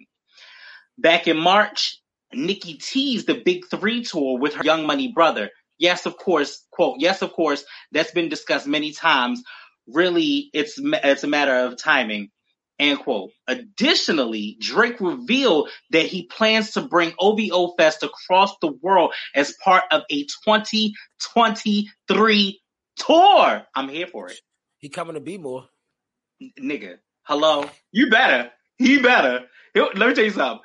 Back 0.98 1.28
in 1.28 1.36
March, 1.36 2.00
Nicki 2.32 2.74
teased 2.74 3.26
the 3.26 3.40
Big 3.44 3.64
Three 3.70 4.02
tour 4.04 4.38
with 4.38 4.54
her 4.54 4.64
Young 4.64 4.86
Money 4.86 5.12
brother. 5.12 5.50
Yes, 5.78 6.06
of 6.06 6.16
course, 6.16 6.66
quote, 6.72 6.96
yes, 6.98 7.22
of 7.22 7.32
course, 7.32 7.64
that's 7.92 8.10
been 8.10 8.28
discussed 8.28 8.66
many 8.66 8.92
times. 8.92 9.42
Really, 9.86 10.50
it's, 10.52 10.74
it's 10.78 11.24
a 11.24 11.28
matter 11.28 11.54
of 11.54 11.80
timing, 11.80 12.30
end 12.78 13.00
quote. 13.00 13.30
Additionally, 13.46 14.56
Drake 14.60 15.00
revealed 15.00 15.70
that 15.90 16.06
he 16.06 16.26
plans 16.26 16.72
to 16.72 16.82
bring 16.82 17.12
OVO 17.18 17.74
Fest 17.76 18.02
across 18.02 18.54
the 18.60 18.72
world 18.82 19.14
as 19.34 19.54
part 19.64 19.84
of 19.90 20.02
a 20.10 20.24
2023 20.44 22.60
tour. 22.96 23.62
I'm 23.74 23.88
here 23.88 24.06
for 24.06 24.28
it. 24.30 24.38
He 24.78 24.88
coming 24.88 25.14
to 25.14 25.20
be 25.20 25.38
more. 25.38 25.66
N- 26.40 26.52
nigga, 26.60 26.98
hello? 27.22 27.68
You 27.92 28.10
better. 28.10 28.50
He 28.76 28.98
better. 28.98 29.46
He'll- 29.74 29.90
let 29.94 30.08
me 30.08 30.14
tell 30.14 30.24
you 30.24 30.30
something. 30.30 30.60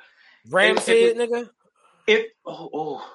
Ram 0.50 0.76
If- 0.76 0.82
said, 0.84 1.16
nigga. 1.16 1.50
If 2.06 2.26
oh 2.44 2.68
oh, 2.74 3.12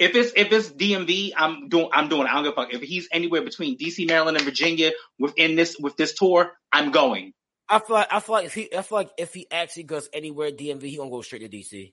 if 0.00 0.16
it's 0.16 0.32
if 0.34 0.50
it's 0.50 0.68
DMV, 0.70 1.34
I'm 1.36 1.68
doing 1.68 1.88
I'm 1.92 2.08
doing 2.08 2.22
it. 2.22 2.30
I 2.30 2.34
don't 2.34 2.42
give 2.44 2.52
a 2.52 2.56
fuck. 2.56 2.74
If 2.74 2.82
he's 2.82 3.08
anywhere 3.12 3.42
between 3.42 3.78
DC, 3.78 4.08
Maryland, 4.08 4.36
and 4.36 4.44
Virginia 4.44 4.90
within 5.20 5.54
this 5.54 5.76
with 5.78 5.96
this 5.96 6.14
tour, 6.14 6.50
I'm 6.72 6.90
going. 6.90 7.32
I 7.68 7.78
feel 7.80 7.96
like 7.96 8.08
I 8.10 8.20
feel 8.20 8.34
like 8.34 8.46
if 8.46 8.54
he 8.54 8.74
I 8.74 8.82
feel 8.82 8.98
like 8.98 9.10
if 9.18 9.34
he 9.34 9.46
actually 9.50 9.82
goes 9.84 10.08
anywhere 10.12 10.50
DMV, 10.50 10.82
he 10.82 10.96
gonna 10.96 11.10
go 11.10 11.20
straight 11.22 11.40
to 11.40 11.48
DC. 11.48 11.92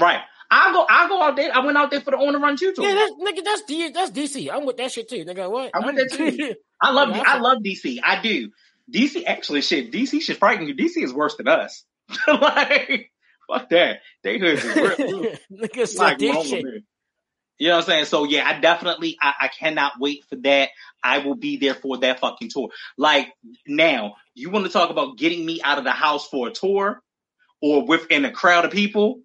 Right. 0.00 0.20
I'll 0.50 0.72
go. 0.72 0.86
I'll 0.88 1.08
go 1.08 1.22
out 1.22 1.36
there. 1.36 1.54
I 1.54 1.64
went 1.64 1.76
out 1.78 1.90
there 1.90 2.00
for 2.00 2.10
the 2.10 2.16
on 2.16 2.32
the 2.32 2.38
run 2.38 2.56
tour. 2.56 2.72
Yeah, 2.78 2.94
that's 2.94 3.12
nigga, 3.12 3.44
that's 3.44 3.62
D, 3.62 3.88
that's 3.90 4.10
DC. 4.10 4.50
I'm 4.52 4.66
with 4.66 4.76
that 4.78 4.90
shit 4.92 5.08
too, 5.08 5.24
nigga. 5.24 5.50
What? 5.50 5.70
I'm 5.74 5.84
with 5.84 5.96
that 5.96 6.12
too. 6.12 6.54
I 6.80 6.90
love. 6.90 7.10
Yeah, 7.10 7.22
I 7.26 7.36
I- 7.36 7.40
love 7.40 7.58
DC. 7.64 7.98
I 8.02 8.20
do. 8.20 8.50
DC 8.92 9.24
actually 9.26 9.62
shit. 9.62 9.92
DC 9.92 10.20
should 10.20 10.36
frighten 10.36 10.66
you. 10.68 10.74
DC 10.74 11.02
is 11.02 11.12
worse 11.12 11.36
than 11.36 11.48
us. 11.48 11.84
like 12.28 13.10
fuck 13.50 13.70
that. 13.70 14.00
They 14.22 14.38
hood 14.38 14.58
is 14.58 14.64
real. 14.64 15.36
nigga 15.52 15.98
like 15.98 16.18
this 16.18 16.48
shit. 16.48 16.64
You 17.58 17.68
know 17.68 17.76
what 17.76 17.84
I'm 17.84 17.86
saying? 17.86 18.04
So 18.06 18.24
yeah, 18.24 18.46
I 18.46 18.58
definitely 18.60 19.16
I, 19.20 19.34
I 19.42 19.48
cannot 19.48 19.92
wait 20.00 20.24
for 20.28 20.36
that. 20.36 20.70
I 21.02 21.18
will 21.18 21.36
be 21.36 21.56
there 21.56 21.74
for 21.74 21.98
that 21.98 22.20
fucking 22.20 22.50
tour. 22.50 22.70
Like 22.96 23.32
now, 23.66 24.14
you 24.34 24.50
want 24.50 24.66
to 24.66 24.72
talk 24.72 24.90
about 24.90 25.18
getting 25.18 25.44
me 25.46 25.62
out 25.62 25.78
of 25.78 25.84
the 25.84 25.92
house 25.92 26.26
for 26.26 26.48
a 26.48 26.52
tour 26.52 27.00
or 27.62 27.86
within 27.86 28.24
a 28.24 28.32
crowd 28.32 28.64
of 28.64 28.72
people? 28.72 29.20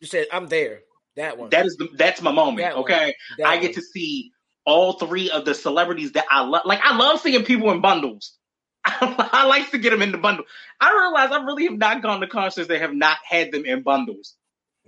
You 0.00 0.06
said 0.06 0.26
I'm 0.32 0.46
there. 0.46 0.80
That 1.16 1.38
one. 1.38 1.50
That 1.50 1.66
is 1.66 1.76
the, 1.76 1.88
that's 1.96 2.22
my 2.22 2.32
moment. 2.32 2.58
That 2.58 2.76
okay, 2.76 3.14
I 3.44 3.54
one. 3.56 3.62
get 3.62 3.74
to 3.74 3.82
see 3.82 4.32
all 4.64 4.94
three 4.94 5.30
of 5.30 5.44
the 5.44 5.54
celebrities 5.54 6.12
that 6.12 6.24
I 6.30 6.42
love. 6.42 6.62
Like 6.64 6.80
I 6.82 6.96
love 6.96 7.20
seeing 7.20 7.44
people 7.44 7.70
in 7.70 7.80
bundles. 7.80 8.36
I 8.86 9.46
like 9.46 9.70
to 9.70 9.78
get 9.78 9.90
them 9.90 10.02
in 10.02 10.12
the 10.12 10.18
bundle. 10.18 10.44
I 10.80 10.92
realize 10.92 11.30
I 11.30 11.44
really 11.44 11.64
have 11.64 11.78
not 11.78 12.02
gone 12.02 12.20
to 12.20 12.26
concerts 12.26 12.68
that 12.68 12.80
have 12.80 12.94
not 12.94 13.18
had 13.26 13.52
them 13.52 13.64
in 13.64 13.82
bundles. 13.82 14.34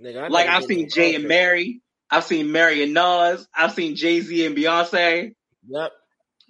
Nigga, 0.01 0.29
Like 0.29 0.47
I've 0.47 0.65
seen 0.65 0.89
Jay 0.89 1.15
and. 1.15 1.27
Mary. 1.27 1.81
I've 2.09 2.23
seen 2.23 2.51
Mary 2.51 2.83
and 2.83 2.93
Nas. 2.93 3.47
I've 3.53 3.73
seen 3.73 3.95
Jay 3.95 4.21
Z 4.21 4.45
and 4.45 4.55
Beyonce. 4.55 5.33
Yep. 5.67 5.91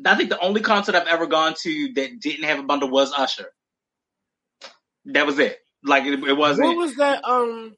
I 0.05 0.15
think 0.15 0.29
the 0.29 0.39
only 0.39 0.61
concert 0.61 0.95
I've 0.95 1.07
ever 1.07 1.25
gone 1.25 1.55
to 1.63 1.93
that 1.95 2.19
didn't 2.19 2.43
have 2.43 2.59
a 2.59 2.63
bundle 2.63 2.89
was 2.89 3.11
Usher. 3.17 3.51
That 5.05 5.25
was 5.25 5.39
it. 5.39 5.57
Like 5.83 6.05
it, 6.05 6.23
it 6.23 6.37
wasn't 6.37 6.67
What 6.67 6.77
was 6.77 6.95
that? 6.97 7.23
Um. 7.25 7.75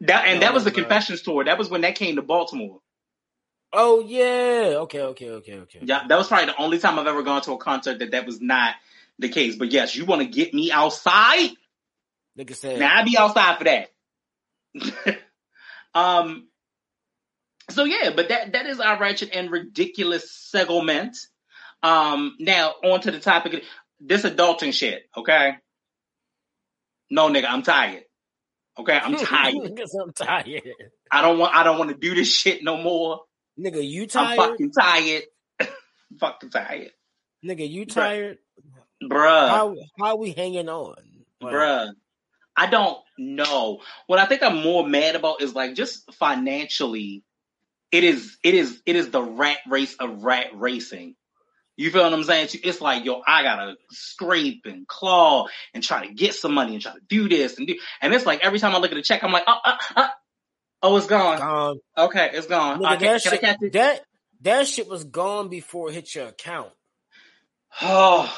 that, 0.00 0.26
and 0.26 0.42
that 0.42 0.52
was 0.52 0.64
the 0.64 0.70
Oh, 0.70 0.72
no. 0.72 0.80
Confessions 0.82 1.22
tour. 1.22 1.44
That 1.44 1.58
was 1.58 1.70
when 1.70 1.82
that 1.82 1.94
came 1.94 2.16
to 2.16 2.22
Baltimore. 2.22 2.80
Oh 3.72 4.00
yeah. 4.00 4.76
Okay. 4.82 5.00
Okay. 5.00 5.30
Okay. 5.30 5.54
Okay. 5.54 5.80
Yeah, 5.82 6.06
that 6.06 6.18
was 6.18 6.28
probably 6.28 6.46
the 6.46 6.60
only 6.60 6.78
time 6.78 6.98
I've 6.98 7.06
ever 7.06 7.22
gone 7.22 7.42
to 7.42 7.52
a 7.52 7.58
concert 7.58 7.98
that 8.00 8.10
that 8.12 8.26
was 8.26 8.40
not 8.40 8.74
the 9.18 9.28
case. 9.28 9.56
But 9.56 9.72
yes, 9.72 9.96
you 9.96 10.04
want 10.04 10.22
to 10.22 10.28
get 10.28 10.52
me 10.52 10.70
outside? 10.70 11.50
Nigga 12.38 12.54
said. 12.54 12.78
Now 12.78 12.96
I'll 12.98 13.04
be 13.04 13.16
outside 13.16 13.58
for 13.58 13.64
that. 13.64 15.18
um. 15.94 16.48
So 17.70 17.84
yeah, 17.84 18.10
but 18.14 18.28
that 18.28 18.52
that 18.52 18.66
is 18.66 18.80
our 18.80 18.98
ratchet 18.98 19.30
and 19.34 19.50
ridiculous 19.50 20.30
segment. 20.30 21.16
Um. 21.82 22.36
Now 22.38 22.74
on 22.82 23.00
to 23.02 23.10
the 23.10 23.20
topic. 23.20 23.54
of 23.54 23.60
This 24.00 24.22
adulting 24.22 24.72
shit. 24.72 25.04
Okay. 25.16 25.54
No, 27.10 27.28
nigga, 27.28 27.46
I'm 27.48 27.62
tired. 27.62 28.04
Okay, 28.78 28.98
I'm 29.00 29.14
tired. 29.24 29.54
I'm 30.00 30.12
tired. 30.12 30.62
I 31.10 31.22
don't 31.22 31.38
want. 31.38 31.54
I 31.54 31.62
don't 31.62 31.78
want 31.78 31.90
to 31.90 31.96
do 31.96 32.14
this 32.14 32.32
shit 32.32 32.64
no 32.64 32.76
more. 32.76 33.20
Nigga, 33.58 33.86
you 33.86 34.06
tired? 34.06 34.38
I'm 34.38 34.50
fucking 34.50 34.72
tired. 34.72 35.22
fucking 36.18 36.50
tired, 36.50 36.90
Nigga, 37.44 37.68
you 37.68 37.86
tired? 37.86 38.38
bruh. 39.02 39.48
How 39.48 39.76
how 39.98 40.16
we 40.16 40.32
hanging 40.32 40.68
on? 40.68 40.96
Like, 41.40 41.54
Bruh, 41.54 41.92
I 42.56 42.66
don't 42.66 42.98
know. 43.18 43.80
What 44.06 44.18
I 44.18 44.26
think 44.26 44.42
I'm 44.42 44.62
more 44.62 44.86
mad 44.86 45.14
about 45.14 45.42
is 45.42 45.54
like 45.54 45.74
just 45.74 46.12
financially, 46.14 47.22
it 47.94 48.02
is 48.02 48.36
it 48.42 48.54
is 48.54 48.82
it 48.84 48.96
is 48.96 49.10
the 49.10 49.22
rat 49.22 49.58
race 49.68 49.94
of 49.94 50.24
rat 50.24 50.48
racing. 50.54 51.14
You 51.76 51.90
feel 51.92 52.02
what 52.02 52.12
I'm 52.12 52.24
saying? 52.24 52.48
It's 52.64 52.80
like, 52.80 53.04
yo, 53.04 53.22
I 53.24 53.42
gotta 53.44 53.76
scrape 53.90 54.62
and 54.64 54.86
claw 54.86 55.46
and 55.72 55.82
try 55.82 56.06
to 56.06 56.12
get 56.12 56.34
some 56.34 56.54
money 56.54 56.74
and 56.74 56.82
try 56.82 56.92
to 56.92 57.00
do 57.08 57.28
this 57.28 57.56
and 57.56 57.68
do. 57.68 57.76
And 58.00 58.12
it's 58.12 58.26
like 58.26 58.44
every 58.44 58.58
time 58.58 58.74
I 58.74 58.78
look 58.78 58.90
at 58.90 58.96
the 58.96 59.02
check, 59.02 59.22
I'm 59.22 59.30
like, 59.30 59.44
oh, 59.46 59.58
uh, 59.64 59.76
uh, 59.94 60.08
oh, 60.82 60.96
it's 60.96 61.06
gone. 61.06 61.38
Gone. 61.38 61.78
Okay, 61.96 62.30
it's 62.32 62.48
gone. 62.48 62.80
Nigga, 62.80 62.98
can, 62.98 63.00
that, 63.00 63.14
I 63.14 63.18
shit, 63.18 63.42
it? 63.62 63.72
that 63.74 64.00
that 64.42 64.66
shit 64.66 64.88
was 64.88 65.04
gone 65.04 65.48
before 65.48 65.88
it 65.90 65.94
hit 65.94 66.14
your 66.16 66.26
account. 66.26 66.70
Oh, 67.80 68.32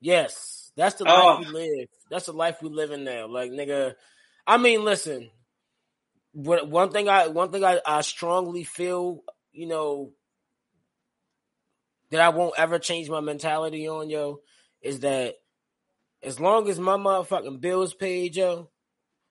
Yes, 0.00 0.72
that's 0.76 0.96
the 0.96 1.04
Oh. 1.08 1.36
life 1.36 1.46
we 1.46 1.52
live. 1.52 1.88
That's 2.10 2.26
the 2.26 2.32
life 2.32 2.60
we 2.60 2.70
live 2.70 2.90
in 2.90 3.04
now. 3.04 3.28
Like 3.28 3.52
nigga, 3.52 3.94
I 4.46 4.58
mean, 4.58 4.84
listen, 4.84 5.30
what 6.32 6.68
one 6.68 6.90
thing 6.90 7.08
I 7.08 7.28
one 7.28 7.50
thing 7.52 7.64
I, 7.64 7.80
I 7.86 8.00
strongly 8.02 8.64
feel, 8.64 9.22
you 9.52 9.66
know, 9.66 10.12
that 12.10 12.20
I 12.20 12.30
won't 12.30 12.54
ever 12.58 12.78
change 12.78 13.08
my 13.08 13.20
mentality 13.20 13.88
on, 13.88 14.10
yo, 14.10 14.40
is 14.82 15.00
that 15.00 15.36
as 16.22 16.38
long 16.38 16.68
as 16.68 16.78
my 16.78 16.96
motherfucking 16.96 17.60
bills 17.60 17.94
paid, 17.94 18.36
yo, 18.36 18.70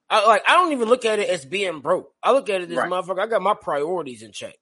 I 0.10 0.26
like 0.28 0.44
I 0.48 0.54
don't 0.54 0.74
even 0.74 0.90
look 0.90 1.06
at 1.06 1.20
it 1.20 1.30
as 1.30 1.46
being 1.46 1.80
broke. 1.80 2.12
I 2.22 2.32
look 2.34 2.50
at 2.50 2.62
it 2.62 2.72
as 2.72 2.78
Right. 2.78 2.90
motherfucker. 2.90 3.20
I 3.22 3.28
got 3.28 3.42
my 3.42 3.56
priorities 3.60 4.24
in 4.24 4.32
check, 4.32 4.56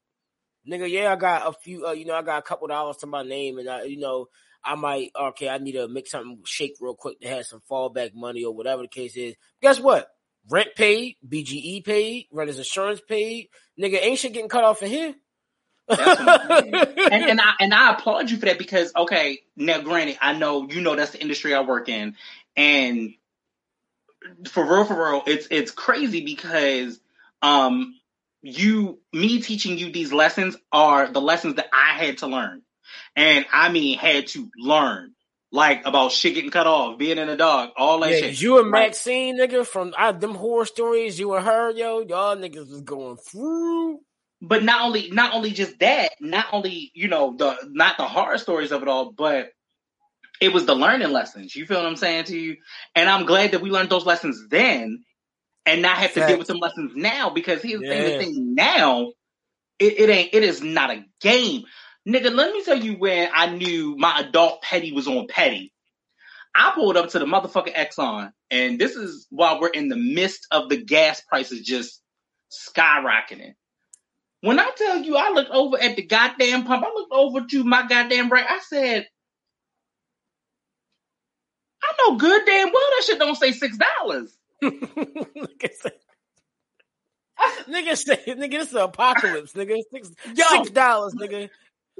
nigga. 0.70 0.90
Yeah, 0.90 1.12
I 1.12 1.16
got 1.16 1.48
a 1.48 1.54
few. 1.54 1.88
Uh, 1.88 1.92
you 1.92 2.06
know, 2.06 2.16
I 2.16 2.22
got 2.22 2.40
a 2.40 2.44
couple 2.44 2.68
dollars 2.68 2.98
to 2.98 3.08
my 3.08 3.24
name, 3.24 3.58
and 3.58 3.70
I, 3.70 3.84
you 3.84 4.00
know, 4.00 4.28
I 4.64 4.76
might 4.76 5.12
okay. 5.20 5.50
I 5.50 5.58
need 5.58 5.74
to 5.74 5.88
make 5.88 6.08
something 6.08 6.40
shake 6.46 6.76
real 6.80 6.96
quick 6.96 7.20
to 7.22 7.28
have 7.28 7.46
some 7.46 7.62
fallback 7.70 8.14
money 8.14 8.44
or 8.44 8.54
whatever 8.54 8.84
the 8.84 8.88
case 8.88 9.18
is. 9.18 9.36
Guess 9.62 9.80
what? 9.80 10.08
Rent 10.50 10.70
paid, 10.76 11.18
BGE 11.28 11.86
paid, 11.86 12.28
renter's 12.32 12.58
insurance 12.58 13.02
paid. 13.08 13.50
Nigga, 13.80 14.00
ain't 14.02 14.18
shit 14.18 14.34
getting 14.34 14.50
cut 14.50 14.64
off 14.64 14.82
in 14.82 14.90
here. 14.90 15.16
And, 15.90 17.24
and 17.24 17.42
I 17.42 17.54
and 17.60 17.74
I 17.74 17.94
applaud 17.94 18.30
you 18.30 18.38
for 18.38 18.46
that 18.46 18.58
because 18.60 18.92
okay, 18.96 19.40
now 19.56 19.82
granted, 19.82 20.18
I 20.22 20.34
know 20.34 20.68
you 20.70 20.82
know 20.82 20.96
that's 20.96 21.12
the 21.12 21.22
industry 21.22 21.54
I 21.54 21.62
work 21.62 21.90
in, 21.90 22.16
and 22.56 23.14
for 24.48 24.64
real, 24.64 24.86
for 24.86 24.94
real, 24.94 25.24
it's 25.26 25.48
it's 25.50 25.72
crazy 25.72 26.24
because 26.24 27.00
um 27.42 27.96
you 28.42 29.00
me 29.12 29.42
teaching 29.42 29.78
you 29.78 29.92
these 29.92 30.14
lessons 30.14 30.56
are 30.72 31.12
the 31.12 31.22
lessons 31.22 31.56
that 31.56 31.68
I 31.74 31.98
had 31.98 32.20
to 32.20 32.28
learn, 32.28 32.62
and 33.16 33.46
I 33.52 33.72
mean 33.72 33.98
had 33.98 34.28
to 34.28 34.50
learn 34.58 35.14
like 35.52 35.86
about 35.86 36.12
shit 36.12 36.36
getting 36.36 36.52
cut 36.52 36.68
off, 36.68 36.98
being 37.00 37.18
in 37.18 37.28
the 37.28 37.36
dog, 37.38 37.72
all 37.78 38.00
that 38.02 38.12
Yeah, 38.12 38.18
shit. 38.18 38.42
you 38.42 38.60
and. 38.60 38.72
Maxine, 38.72 39.38
nigga, 39.40 39.66
from 39.66 39.94
I, 39.98 40.12
them 40.12 40.36
horror 40.36 40.66
stories, 40.66 41.20
you 41.20 41.34
and 41.34 41.46
her, 41.46 41.72
yo, 41.72 42.02
y'all 42.02 42.36
niggas 42.38 42.70
was 42.70 42.82
going 42.82 43.18
through. 43.18 44.00
but 44.42 44.64
not 44.64 44.84
only 44.84 45.10
not 45.12 45.34
only 45.34 45.52
just 45.52 45.80
that, 45.80 46.12
not 46.22 46.48
only 46.54 46.92
you 46.94 47.08
know 47.08 47.36
the 47.38 47.58
not 47.72 47.98
the 47.98 48.06
horror 48.06 48.38
stories 48.38 48.72
of 48.72 48.82
it 48.84 48.88
all, 48.88 49.12
but 49.12 49.50
it 50.42 50.54
was 50.54 50.66
the 50.66 50.76
learning 50.76 51.12
lessons. 51.12 51.56
You 51.56 51.66
feel 51.66 51.78
what 51.78 51.86
I'm 51.88 51.96
saying 51.96 52.26
to 52.26 52.38
you? 52.38 52.58
And 52.96 53.10
I'm 53.10 53.26
glad 53.26 53.52
that 53.52 53.62
we 53.62 53.72
learned 53.72 53.90
those 53.90 54.06
lessons 54.06 54.48
then, 54.50 55.04
and 55.66 55.82
not 55.82 55.98
have 55.98 56.14
to 56.14 56.22
deal 56.22 56.38
with 56.38 56.48
them 56.48 56.60
lessons 56.60 56.94
now. 56.96 57.30
Because 57.32 57.62
here's 57.62 57.82
the 57.82 57.88
thing: 57.88 58.04
Yeah. 58.04 58.10
the 58.18 58.18
thing 58.26 58.56
now, 58.56 59.08
it, 59.80 60.00
it 60.00 60.10
ain't. 60.10 60.34
It 60.34 60.44
is 60.44 60.62
not 60.62 60.92
a 60.92 61.06
game, 61.22 61.64
nigga. 62.10 62.34
Let 62.34 62.54
me 62.54 62.64
tell 62.64 62.78
you 62.78 62.94
when 62.94 63.30
I 63.34 63.48
knew 63.48 63.96
my 63.98 64.20
adult 64.20 64.62
petty 64.62 64.92
was 64.92 65.08
on 65.08 65.28
petty. 65.28 65.74
I 66.56 66.72
pulled 66.74 66.98
up 66.98 67.10
to 67.10 67.20
the 67.20 67.26
motherfucking 67.26 67.76
Exxon, 67.76 68.32
and 68.50 68.80
this 68.80 68.96
is 68.96 69.28
while 69.30 69.62
we're 69.62 69.70
in 69.70 69.88
the 69.88 69.96
midst 69.96 70.48
of 70.52 70.70
the 70.70 70.78
gas 70.78 71.22
prices 71.22 71.62
just 71.62 72.02
skyrocketing. 72.52 73.54
When 74.42 74.60
I 74.60 74.70
tell 74.76 74.98
you, 74.98 75.16
I 75.18 75.30
looked 75.32 75.52
over 75.52 75.80
at 75.80 75.96
the 75.96 76.02
goddamn 76.02 76.64
pump. 76.64 76.86
I 76.86 76.94
looked 76.94 77.14
over 77.14 77.42
to 77.46 77.64
my 77.64 77.86
goddamn 77.88 78.30
right. 78.30 78.46
I 78.48 78.60
said, 78.60 79.08
I 81.84 81.94
know 82.00 82.18
good 82.18 82.42
damn 82.46 82.68
well 82.68 82.74
that 82.74 83.04
shit 83.06 83.20
don't 83.20 83.36
say 83.36 83.52
six 83.52 83.78
dollars. 83.78 84.36
nigga 84.64 85.70
say, 85.80 85.92
nigga 87.70 87.98
say, 87.98 88.18
nigga, 88.28 88.52
this 88.52 88.70
is 88.70 88.76
an 88.76 88.82
apocalypse, 88.82 89.54
nigga. 89.54 89.78
Six, 89.92 90.12
Yo. 90.36 90.46
six 90.50 90.70
dollars, 90.72 91.14
nigga. 91.14 91.50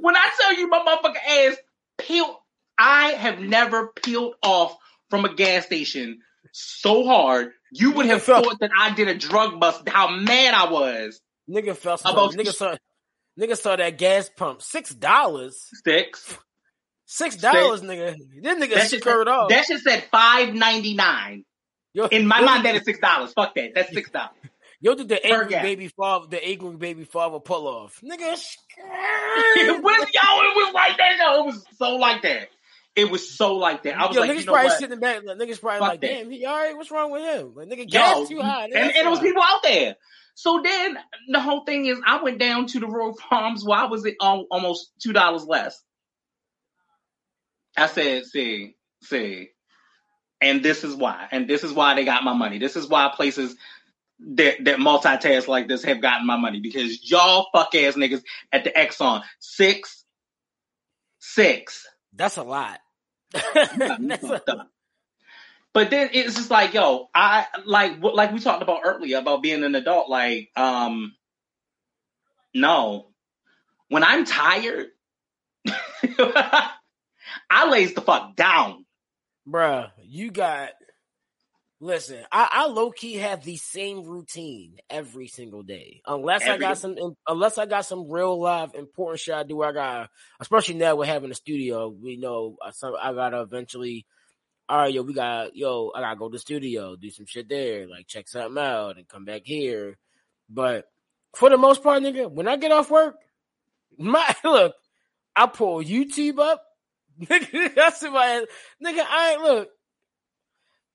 When 0.00 0.16
I 0.16 0.30
tell 0.40 0.54
you 0.54 0.68
my 0.68 0.78
motherfucking 0.80 1.48
ass 1.50 1.56
peeled, 1.98 2.36
I 2.78 3.10
have 3.12 3.38
never 3.40 3.88
peeled 3.88 4.34
off 4.42 4.76
from 5.10 5.24
a 5.24 5.34
gas 5.34 5.66
station 5.66 6.20
so 6.52 7.04
hard. 7.06 7.52
You 7.72 7.92
would 7.92 8.06
have 8.06 8.22
thought 8.22 8.58
that 8.60 8.70
I 8.78 8.94
did 8.94 9.08
a 9.08 9.14
drug 9.14 9.60
bust. 9.60 9.88
How 9.88 10.08
mad 10.10 10.54
I 10.54 10.70
was. 10.70 11.20
Nigga 11.48 11.76
felt 11.76 12.00
About- 12.02 12.32
nigga 12.32 12.52
saw, 12.54 12.76
nigga 13.38 13.56
saw 13.56 13.76
that 13.76 13.98
gas 13.98 14.28
pump, 14.34 14.62
six 14.62 14.94
dollars, 14.94 15.68
Six. 15.84 16.36
six 17.06 17.36
dollars, 17.36 17.82
nigga. 17.82 18.16
This 18.42 18.58
nigga 18.58 18.74
That 18.74 18.90
shit, 18.90 19.00
scurred 19.02 19.28
off. 19.28 19.48
that 19.50 19.64
shit 19.66 19.80
said 19.80 20.04
five 20.10 20.54
ninety 20.54 20.94
nine. 20.94 21.44
Yo, 21.92 22.06
In 22.06 22.26
my 22.26 22.40
mind, 22.40 22.64
that 22.64 22.76
is 22.76 22.84
six 22.84 23.00
dollars. 23.00 23.32
Fuck 23.32 23.54
that. 23.56 23.72
That's 23.74 23.92
six 23.92 24.10
dollars. 24.10 24.30
Yo 24.82 24.94
did 24.94 25.08
the 25.08 25.24
angry 25.24 25.56
baby 25.60 25.88
father, 25.88 26.26
the 26.28 26.42
angry 26.42 26.76
baby 26.76 27.04
father 27.04 27.38
pull 27.38 27.68
off, 27.68 28.00
nigga. 28.02 28.32
it 28.78 29.82
was 29.82 30.08
yo, 30.14 30.22
it 30.22 30.56
was 30.56 30.74
like 30.74 30.96
that. 30.96 31.16
Yo, 31.18 31.42
it 31.42 31.46
was 31.46 31.64
so 31.76 31.96
like 31.96 32.22
that. 32.22 32.48
It 32.96 33.10
was 33.10 33.30
so 33.30 33.56
like 33.56 33.82
that. 33.84 33.98
I 33.98 34.06
was 34.06 34.16
Yo, 34.16 34.22
like, 34.22 34.30
niggas 34.30 34.40
you 34.40 34.46
know 34.46 34.52
probably 34.52 34.68
what? 34.70 34.78
sitting 34.78 35.00
back. 35.00 35.22
Like, 35.24 35.38
niggas 35.38 35.60
probably 35.60 35.78
Fuck 35.80 35.88
like, 35.88 36.00
that. 36.00 36.06
damn, 36.06 36.30
he 36.30 36.44
all 36.44 36.56
right? 36.56 36.76
What's 36.76 36.90
wrong 36.90 37.12
with 37.12 37.22
him? 37.22 37.54
Like, 37.54 37.68
nigga, 37.68 37.88
gas 37.88 38.28
too 38.28 38.40
high. 38.40 38.64
and, 38.64 38.72
nigga, 38.72 38.78
and 38.78 38.88
that's 38.88 38.98
it 38.98 39.10
was 39.10 39.20
people 39.20 39.42
out 39.42 39.62
there. 39.62 39.96
So 40.34 40.60
then 40.64 40.98
the 41.28 41.40
whole 41.40 41.64
thing 41.64 41.86
is, 41.86 41.98
I 42.04 42.22
went 42.22 42.38
down 42.38 42.66
to 42.68 42.80
the 42.80 42.86
Royal 42.86 43.14
Farms. 43.14 43.64
Why 43.64 43.84
was 43.84 44.04
it 44.06 44.16
um, 44.20 44.46
almost 44.50 44.90
two 45.00 45.12
dollars 45.12 45.44
less? 45.44 45.80
I 47.76 47.86
said, 47.86 48.24
see, 48.24 48.74
see, 49.02 49.50
and 50.40 50.62
this 50.62 50.82
is 50.82 50.94
why, 50.94 51.28
and 51.30 51.48
this 51.48 51.62
is 51.62 51.72
why 51.72 51.94
they 51.94 52.04
got 52.04 52.24
my 52.24 52.32
money. 52.32 52.58
This 52.58 52.74
is 52.76 52.88
why 52.88 53.10
places 53.14 53.54
that 54.36 54.64
that 54.64 54.78
multitask 54.78 55.48
like 55.48 55.68
this 55.68 55.84
have 55.84 56.02
gotten 56.02 56.26
my 56.26 56.36
money 56.36 56.60
because 56.60 57.10
y'all 57.10 57.48
fuck 57.52 57.74
ass 57.74 57.94
niggas 57.94 58.22
at 58.52 58.64
the 58.64 58.70
Exxon 58.70 59.22
six 59.38 60.04
six. 61.18 61.86
That's 62.14 62.36
a 62.36 62.42
lot. 62.42 62.80
That's 63.32 64.24
a- 64.24 64.66
But 65.72 65.90
then 65.90 66.10
it's 66.12 66.34
just 66.34 66.50
like, 66.50 66.74
yo, 66.74 67.08
I 67.14 67.46
like 67.64 67.98
what 68.00 68.14
like 68.14 68.32
we 68.32 68.40
talked 68.40 68.62
about 68.62 68.80
earlier 68.84 69.18
about 69.18 69.42
being 69.42 69.62
an 69.64 69.74
adult. 69.74 70.08
Like, 70.10 70.50
um, 70.56 71.14
no, 72.54 73.08
when 73.88 74.02
I'm 74.02 74.24
tired, 74.24 74.88
I 77.48 77.70
lays 77.70 77.94
the 77.94 78.00
fuck 78.00 78.34
down. 78.36 78.84
Bruh, 79.48 79.90
you 80.02 80.30
got. 80.30 80.70
Listen, 81.82 82.18
I, 82.30 82.46
I 82.52 82.66
low 82.66 82.90
key 82.90 83.14
have 83.14 83.42
the 83.42 83.56
same 83.56 84.04
routine 84.04 84.76
every 84.90 85.28
single 85.28 85.62
day, 85.62 86.02
unless 86.06 86.46
I 86.46 86.58
got 86.58 86.74
day. 86.74 86.80
some, 86.80 87.16
unless 87.26 87.56
I 87.56 87.64
got 87.64 87.86
some 87.86 88.10
real 88.10 88.38
live 88.38 88.74
important 88.74 89.20
shit 89.20 89.34
I 89.34 89.44
do. 89.44 89.62
I 89.62 89.72
got, 89.72 90.10
especially 90.40 90.74
now 90.74 90.94
we're 90.94 91.06
having 91.06 91.30
a 91.30 91.34
studio. 91.34 91.88
We 91.88 92.16
know 92.16 92.58
uh, 92.62 92.68
I, 92.68 92.70
some, 92.72 92.94
I 93.00 93.14
gotta 93.14 93.40
eventually. 93.40 94.04
All 94.68 94.76
right, 94.76 94.92
yo, 94.92 95.00
we 95.00 95.14
got 95.14 95.56
yo. 95.56 95.90
I 95.94 96.00
gotta 96.02 96.16
go 96.16 96.28
to 96.28 96.32
the 96.32 96.38
studio, 96.38 96.96
do 96.96 97.08
some 97.08 97.24
shit 97.24 97.48
there, 97.48 97.88
like 97.88 98.06
check 98.06 98.28
something 98.28 98.62
out, 98.62 98.98
and 98.98 99.08
come 99.08 99.24
back 99.24 99.42
here. 99.44 99.96
But 100.50 100.84
for 101.34 101.48
the 101.48 101.56
most 101.56 101.82
part, 101.82 102.02
nigga, 102.02 102.30
when 102.30 102.46
I 102.46 102.56
get 102.56 102.72
off 102.72 102.90
work, 102.90 103.16
my 103.98 104.36
look, 104.44 104.74
I 105.34 105.46
pull 105.46 105.82
YouTube 105.82 106.40
up. 106.40 106.62
Nigga, 107.20 107.74
that's 107.74 108.02
in 108.02 108.12
my 108.12 108.24
head. 108.24 108.44
Nigga, 108.84 109.04
I 109.06 109.32
ain't 109.32 109.42
look. 109.42 109.68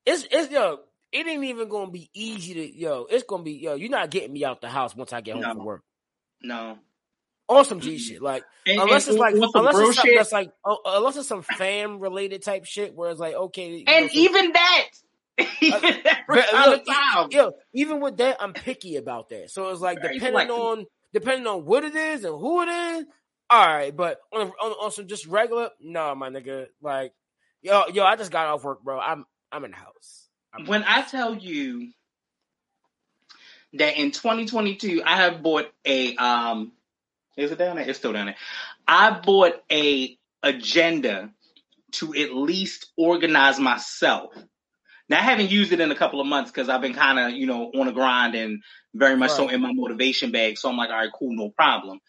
It's 0.05 0.27
it's 0.29 0.51
yo. 0.51 0.79
It 1.11 1.27
ain't 1.27 1.43
even 1.45 1.69
gonna 1.69 1.91
be 1.91 2.09
easy 2.13 2.53
to 2.55 2.77
yo. 2.77 3.05
It's 3.09 3.23
gonna 3.23 3.43
be 3.43 3.53
yo. 3.53 3.75
You're 3.75 3.89
not 3.89 4.09
getting 4.09 4.33
me 4.33 4.43
out 4.45 4.61
the 4.61 4.69
house 4.69 4.95
once 4.95 5.13
I 5.13 5.21
get 5.21 5.33
home 5.35 5.43
No. 5.43 5.53
from 5.53 5.65
work. 5.65 5.83
No, 6.41 6.77
On 7.49 7.63
some 7.65 7.79
G 7.79 7.97
shit, 7.97 8.21
like 8.21 8.43
and, 8.67 8.79
unless 8.81 9.07
and 9.07 9.15
it's 9.15 9.19
like 9.21 9.33
unless 9.33 9.75
it's 9.77 9.95
something 9.95 10.11
shit, 10.11 10.17
that's 10.17 10.31
like 10.31 10.51
uh, 10.65 10.75
unless 10.85 11.15
it's 11.17 11.27
some 11.27 11.41
fam 11.41 11.99
related 11.99 12.43
type 12.43 12.65
shit 12.65 12.93
where 12.93 13.09
it's 13.09 13.19
like 13.19 13.33
okay, 13.35 13.83
know, 13.83 13.91
and 13.93 14.11
some- 14.11 14.19
even 14.19 14.51
that, 14.51 14.85
even 15.61 15.81
that 16.03 16.23
But, 16.27 16.45
time 16.49 16.69
look, 17.23 17.33
yo, 17.33 17.53
even 17.73 17.99
with 18.01 18.17
that, 18.17 18.37
I'm 18.39 18.53
picky 18.53 18.97
about 18.97 19.29
that. 19.29 19.49
So 19.49 19.69
it's 19.69 19.81
like 19.81 20.01
Very 20.01 20.19
depending 20.19 20.49
on 20.51 20.85
depending 21.13 21.47
on 21.47 21.65
what 21.65 21.83
it 21.83 21.95
is 21.95 22.23
and 22.25 22.37
who 22.37 22.61
it 22.61 22.67
is. 22.69 23.05
All 23.49 23.65
right, 23.65 23.95
but 23.95 24.17
on 24.33 24.47
on, 24.61 24.71
on 24.71 24.91
some 24.91 25.07
just 25.07 25.25
regular, 25.25 25.69
no, 25.79 26.13
my 26.15 26.29
nigga. 26.29 26.67
Like, 26.81 27.13
yo, 27.61 27.85
yo, 27.93 28.03
I 28.03 28.15
just 28.17 28.31
got 28.31 28.47
off 28.47 28.63
work, 28.63 28.83
bro. 28.83 28.99
I'm 28.99 29.25
I'm 29.55 29.63
in 29.63 29.71
the 29.71 29.77
house. 29.77 30.27
I'm- 30.53 30.65
when 30.65 30.83
I 30.83 31.01
tell 31.01 31.33
you 31.33 31.91
that 33.73 33.97
in 33.97 34.11
2022 34.11 35.01
I 35.05 35.15
have 35.15 35.41
bought 35.41 35.73
a 35.85 36.15
um 36.17 36.73
is 37.37 37.51
it 37.51 37.57
down 37.57 37.75
there? 37.75 37.87
It's 37.87 37.99
still 37.99 38.13
down 38.13 38.27
there. 38.27 38.37
I 38.87 39.11
bought 39.11 39.61
a 39.71 40.17
agenda 40.43 41.33
to 41.93 42.13
at 42.15 42.33
least 42.33 42.87
organize 42.97 43.59
myself. 43.59 44.33
Now 45.09 45.19
I 45.19 45.21
haven't 45.21 45.51
used 45.51 45.71
it 45.71 45.79
in 45.79 45.91
a 45.91 45.95
couple 45.95 46.19
of 46.19 46.27
months 46.27 46.51
because 46.51 46.69
I've 46.69 46.81
been 46.81 46.93
kind 46.93 47.19
of, 47.19 47.31
you 47.31 47.45
know, 47.45 47.71
on 47.75 47.87
a 47.87 47.91
grind 47.93 48.35
and 48.35 48.61
very 48.93 49.15
much 49.15 49.31
so 49.31 49.49
in 49.49 49.61
my 49.61 49.71
motivation 49.73 50.31
bag. 50.31 50.57
So 50.57 50.69
I'm 50.69 50.77
like, 50.77 50.89
all 50.89 50.97
right, 50.97 51.11
cool, 51.17 51.33
no 51.33 51.49
problem. 51.49 51.99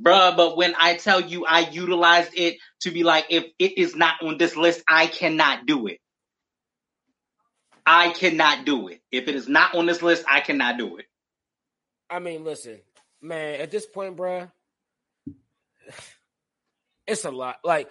Bruh, 0.00 0.36
but 0.36 0.56
when 0.56 0.74
I 0.78 0.96
tell 0.96 1.20
you 1.20 1.44
I 1.44 1.60
utilized 1.60 2.30
it 2.34 2.58
to 2.80 2.90
be 2.90 3.04
like, 3.04 3.26
if 3.30 3.44
it 3.58 3.78
is 3.78 3.94
not 3.94 4.22
on 4.22 4.38
this 4.38 4.56
list, 4.56 4.82
I 4.88 5.06
cannot 5.06 5.66
do 5.66 5.86
it. 5.86 6.00
I 7.86 8.10
cannot 8.12 8.64
do 8.64 8.88
it. 8.88 9.00
If 9.10 9.28
it 9.28 9.34
is 9.34 9.48
not 9.48 9.74
on 9.74 9.86
this 9.86 10.02
list, 10.02 10.24
I 10.28 10.40
cannot 10.40 10.78
do 10.78 10.96
it. 10.98 11.06
I 12.08 12.18
mean, 12.18 12.44
listen, 12.44 12.78
man. 13.20 13.60
At 13.60 13.70
this 13.70 13.86
point, 13.86 14.16
bro, 14.16 14.48
it's 17.06 17.24
a 17.24 17.30
lot. 17.30 17.56
Like, 17.64 17.88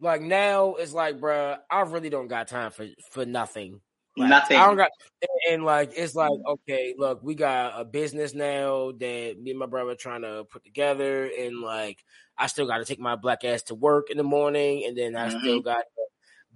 like 0.00 0.22
now 0.22 0.74
it's 0.74 0.92
like, 0.92 1.20
bro, 1.20 1.56
I 1.70 1.80
really 1.82 2.10
don't 2.10 2.28
got 2.28 2.48
time 2.48 2.70
for 2.70 2.86
for 3.10 3.26
nothing. 3.26 3.80
Like, 4.16 4.30
Nothing. 4.30 4.56
I 4.56 4.66
don't 4.66 4.76
got, 4.76 4.90
and, 5.22 5.54
and, 5.54 5.64
like 5.64 5.92
it's 5.94 6.14
like 6.14 6.32
okay, 6.46 6.94
look, 6.98 7.22
we 7.22 7.34
got 7.34 7.80
a 7.80 7.84
business 7.84 8.34
now 8.34 8.90
that 8.92 9.36
me 9.40 9.50
and 9.50 9.58
my 9.58 9.66
brother 9.66 9.94
trying 9.94 10.22
to 10.22 10.44
put 10.50 10.64
together, 10.64 11.30
and 11.38 11.60
like 11.60 12.04
I 12.36 12.46
still 12.48 12.66
got 12.66 12.78
to 12.78 12.84
take 12.84 12.98
my 12.98 13.16
black 13.16 13.44
ass 13.44 13.62
to 13.64 13.74
work 13.74 14.10
in 14.10 14.16
the 14.16 14.24
morning, 14.24 14.84
and 14.86 14.96
then 14.96 15.14
I 15.14 15.28
Mhm. 15.28 15.40
still 15.40 15.60
got 15.60 15.82
to 15.82 16.02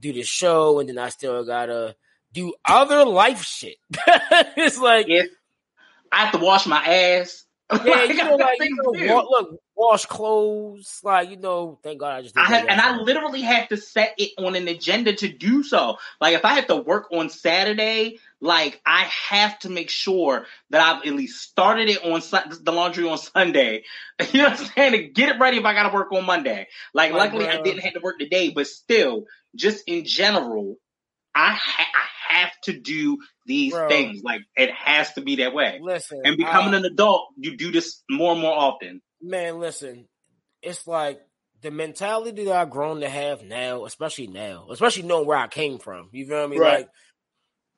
do 0.01 0.13
the 0.13 0.23
show, 0.23 0.81
and 0.81 0.89
then 0.89 0.99
I 0.99 1.11
still 1.11 1.45
gotta 1.45 1.95
do 2.33 2.55
other 2.65 3.05
life 3.05 3.43
shit. 3.43 3.77
it's 4.57 4.79
like 4.79 5.07
If 5.09 5.29
I 6.11 6.25
have 6.27 6.33
to 6.33 6.39
wash 6.39 6.67
my 6.67 6.85
ass. 6.85 7.45
yeah, 7.73 7.79
Like, 7.79 8.09
you 8.11 8.17
know, 8.17 8.35
like 8.37 8.59
you 8.61 8.77
know, 8.77 9.15
wa- 9.15 9.27
look, 9.31 9.61
wash 9.75 10.05
clothes, 10.05 11.01
like 11.03 11.31
you 11.31 11.39
know. 11.39 11.79
Thank 11.83 12.01
God 12.01 12.13
I 12.15 12.23
just 12.23 12.37
I 12.37 12.45
have, 12.45 12.67
and 12.69 12.79
I 12.79 12.99
literally 12.99 13.41
have 13.41 13.69
to 13.69 13.79
set 13.79 14.15
it 14.19 14.33
on 14.37 14.55
an 14.57 14.69
agenda 14.69 15.15
to 15.15 15.29
do 15.29 15.63
so. 15.63 15.97
Like 16.21 16.35
if 16.35 16.45
I 16.45 16.55
have 16.55 16.67
to 16.67 16.77
work 16.77 17.09
on 17.13 17.31
Saturday, 17.31 18.19
like 18.43 18.81
I 18.85 19.05
have 19.31 19.59
to 19.61 19.71
make 19.71 19.89
sure 19.89 20.45
that 20.69 20.81
I've 20.83 21.07
at 21.07 21.15
least 21.15 21.41
started 21.41 21.89
it 21.89 22.05
on 22.05 22.21
the 22.63 22.73
laundry 22.73 23.09
on 23.09 23.19
Sunday. 23.19 23.85
You 24.33 24.43
know 24.43 24.51
what 24.51 24.61
I'm 24.61 24.67
saying? 24.67 24.93
To 24.93 25.03
get 25.05 25.31
it 25.35 25.41
ready 25.41 25.57
if 25.57 25.65
I 25.65 25.73
got 25.73 25.89
to 25.89 25.95
work 25.95 26.13
on 26.13 26.27
Monday. 26.27 26.69
Like, 26.95 27.13
Like, 27.13 27.33
luckily 27.33 27.49
I 27.49 27.61
didn't 27.61 27.81
have 27.81 27.95
to 27.95 28.01
work 28.01 28.19
today, 28.19 28.51
but 28.51 28.67
still, 28.67 29.25
just 29.57 29.83
in 29.89 30.05
general, 30.05 30.77
I 31.35 31.55
ha- 31.55 31.91
I 31.95 32.07
have 32.33 32.53
to 32.65 32.73
do 32.79 33.19
these 33.47 33.73
Bro. 33.73 33.89
things. 33.89 34.23
Like 34.23 34.43
it 34.57 34.71
has 34.73 35.13
to 35.15 35.21
be 35.21 35.37
that 35.37 35.55
way. 35.55 35.79
Listen, 35.83 36.21
And 36.25 36.37
becoming 36.37 36.75
I- 36.75 36.79
an 36.79 36.85
adult, 36.85 37.29
you 37.37 37.57
do 37.57 37.71
this 37.73 38.03
more 38.11 38.33
and 38.33 38.41
more 38.41 38.57
often. 38.57 39.01
man, 39.21 39.59
listen, 39.61 40.09
it's 40.63 40.87
like 40.87 41.21
the 41.61 41.71
mentality 41.71 42.45
that 42.45 42.55
I've 42.57 42.71
grown 42.71 43.01
to 43.01 43.09
have 43.09 43.43
now, 43.45 43.85
especially 43.85 44.27
now, 44.27 44.67
especially 44.71 45.05
knowing 45.05 45.27
where 45.27 45.39
I 45.39 45.47
came 45.49 45.79
from. 45.79 46.09
You 46.13 46.27
feel 46.27 46.49
me? 46.49 46.59
Right. 46.59 46.79
Like, 46.81 46.89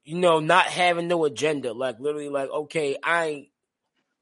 you 0.04 0.16
know, 0.16 0.40
not 0.40 0.66
having 0.66 1.08
no 1.08 1.24
agenda. 1.24 1.72
Like 1.72 2.00
literally, 2.00 2.28
like, 2.28 2.50
okay, 2.50 2.96
I 3.02 3.24
ain't 3.26 3.48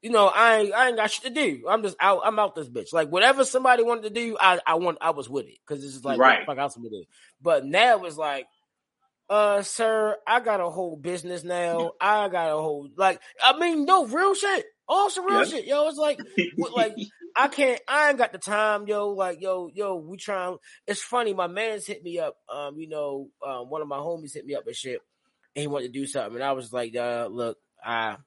you 0.01 0.09
know, 0.09 0.27
I 0.27 0.57
ain't 0.57 0.73
I 0.73 0.87
ain't 0.89 0.97
got 0.97 1.11
shit 1.11 1.23
to 1.23 1.29
do. 1.29 1.63
I'm 1.69 1.81
just 1.81 1.95
out 1.99 2.23
I'm 2.25 2.37
out 2.37 2.55
this 2.55 2.67
bitch. 2.67 2.91
Like 2.91 3.07
whatever 3.09 3.45
somebody 3.45 3.83
wanted 3.83 4.03
to 4.03 4.09
do, 4.09 4.37
I 4.39 4.59
I 4.67 4.75
want 4.75 4.97
I 4.99 5.11
was 5.11 5.29
with 5.29 5.45
it. 5.45 5.57
Cause 5.65 5.81
it's 5.81 5.93
just 5.93 6.05
like 6.05 6.19
Right. 6.19 6.45
fuck 6.45 6.57
else 6.57 6.75
am 6.77 6.83
I 6.85 6.89
do? 6.89 7.05
But 7.41 7.65
now 7.65 8.03
it's 8.03 8.17
like 8.17 8.45
uh, 9.33 9.61
sir, 9.63 10.15
I 10.27 10.39
got 10.41 10.61
a 10.61 10.69
whole 10.69 10.95
business 10.95 11.43
now. 11.43 11.93
I 11.99 12.29
got 12.29 12.49
a 12.51 12.61
whole 12.61 12.87
like, 12.95 13.19
I 13.43 13.57
mean, 13.57 13.85
no 13.85 14.05
real 14.05 14.35
shit. 14.35 14.65
All 14.87 15.09
some 15.09 15.25
real 15.25 15.39
Yeah. 15.39 15.45
shit, 15.45 15.65
yo. 15.65 15.87
It's 15.87 15.97
like, 15.97 16.19
like 16.75 16.95
I 17.35 17.47
can't. 17.47 17.81
I 17.87 18.09
ain't 18.09 18.19
got 18.19 18.31
the 18.31 18.37
time, 18.37 18.85
yo. 18.85 19.09
Like, 19.09 19.41
yo, 19.41 19.69
yo, 19.73 19.95
we 19.95 20.17
trying. 20.17 20.57
It's 20.85 21.01
funny. 21.01 21.33
My 21.33 21.47
man's 21.47 21.87
hit 21.87 22.03
me 22.03 22.19
up. 22.19 22.35
Um, 22.53 22.77
you 22.77 22.87
know, 22.87 23.29
um, 23.45 23.69
one 23.71 23.81
of 23.81 23.87
my 23.87 23.97
homies 23.97 24.35
hit 24.35 24.45
me 24.45 24.53
up 24.53 24.67
and 24.67 24.75
shit, 24.75 24.99
and 25.55 25.61
he 25.61 25.67
wanted 25.67 25.87
to 25.87 25.99
do 25.99 26.05
something, 26.05 26.35
and 26.35 26.43
I 26.43 26.51
was 26.51 26.71
like, 26.71 26.95
uh, 26.95 27.27
look, 27.31 27.57
I 27.83 28.17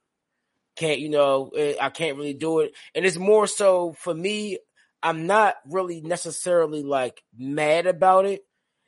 can't. 0.75 0.99
You 0.99 1.09
know, 1.09 1.51
eh, 1.55 1.75
I 1.79 1.89
can't 1.89 2.17
really 2.17 2.33
do 2.33 2.59
it, 2.59 2.73
and 2.93 3.05
it's 3.05 3.17
more 3.17 3.47
so 3.47 3.93
for 3.93 4.13
me. 4.13 4.59
I'm 5.03 5.27
not 5.27 5.55
really 5.69 6.01
necessarily 6.01 6.81
like 6.83 7.21
mad 7.37 7.85
about 7.85 8.25
it. 8.25 8.41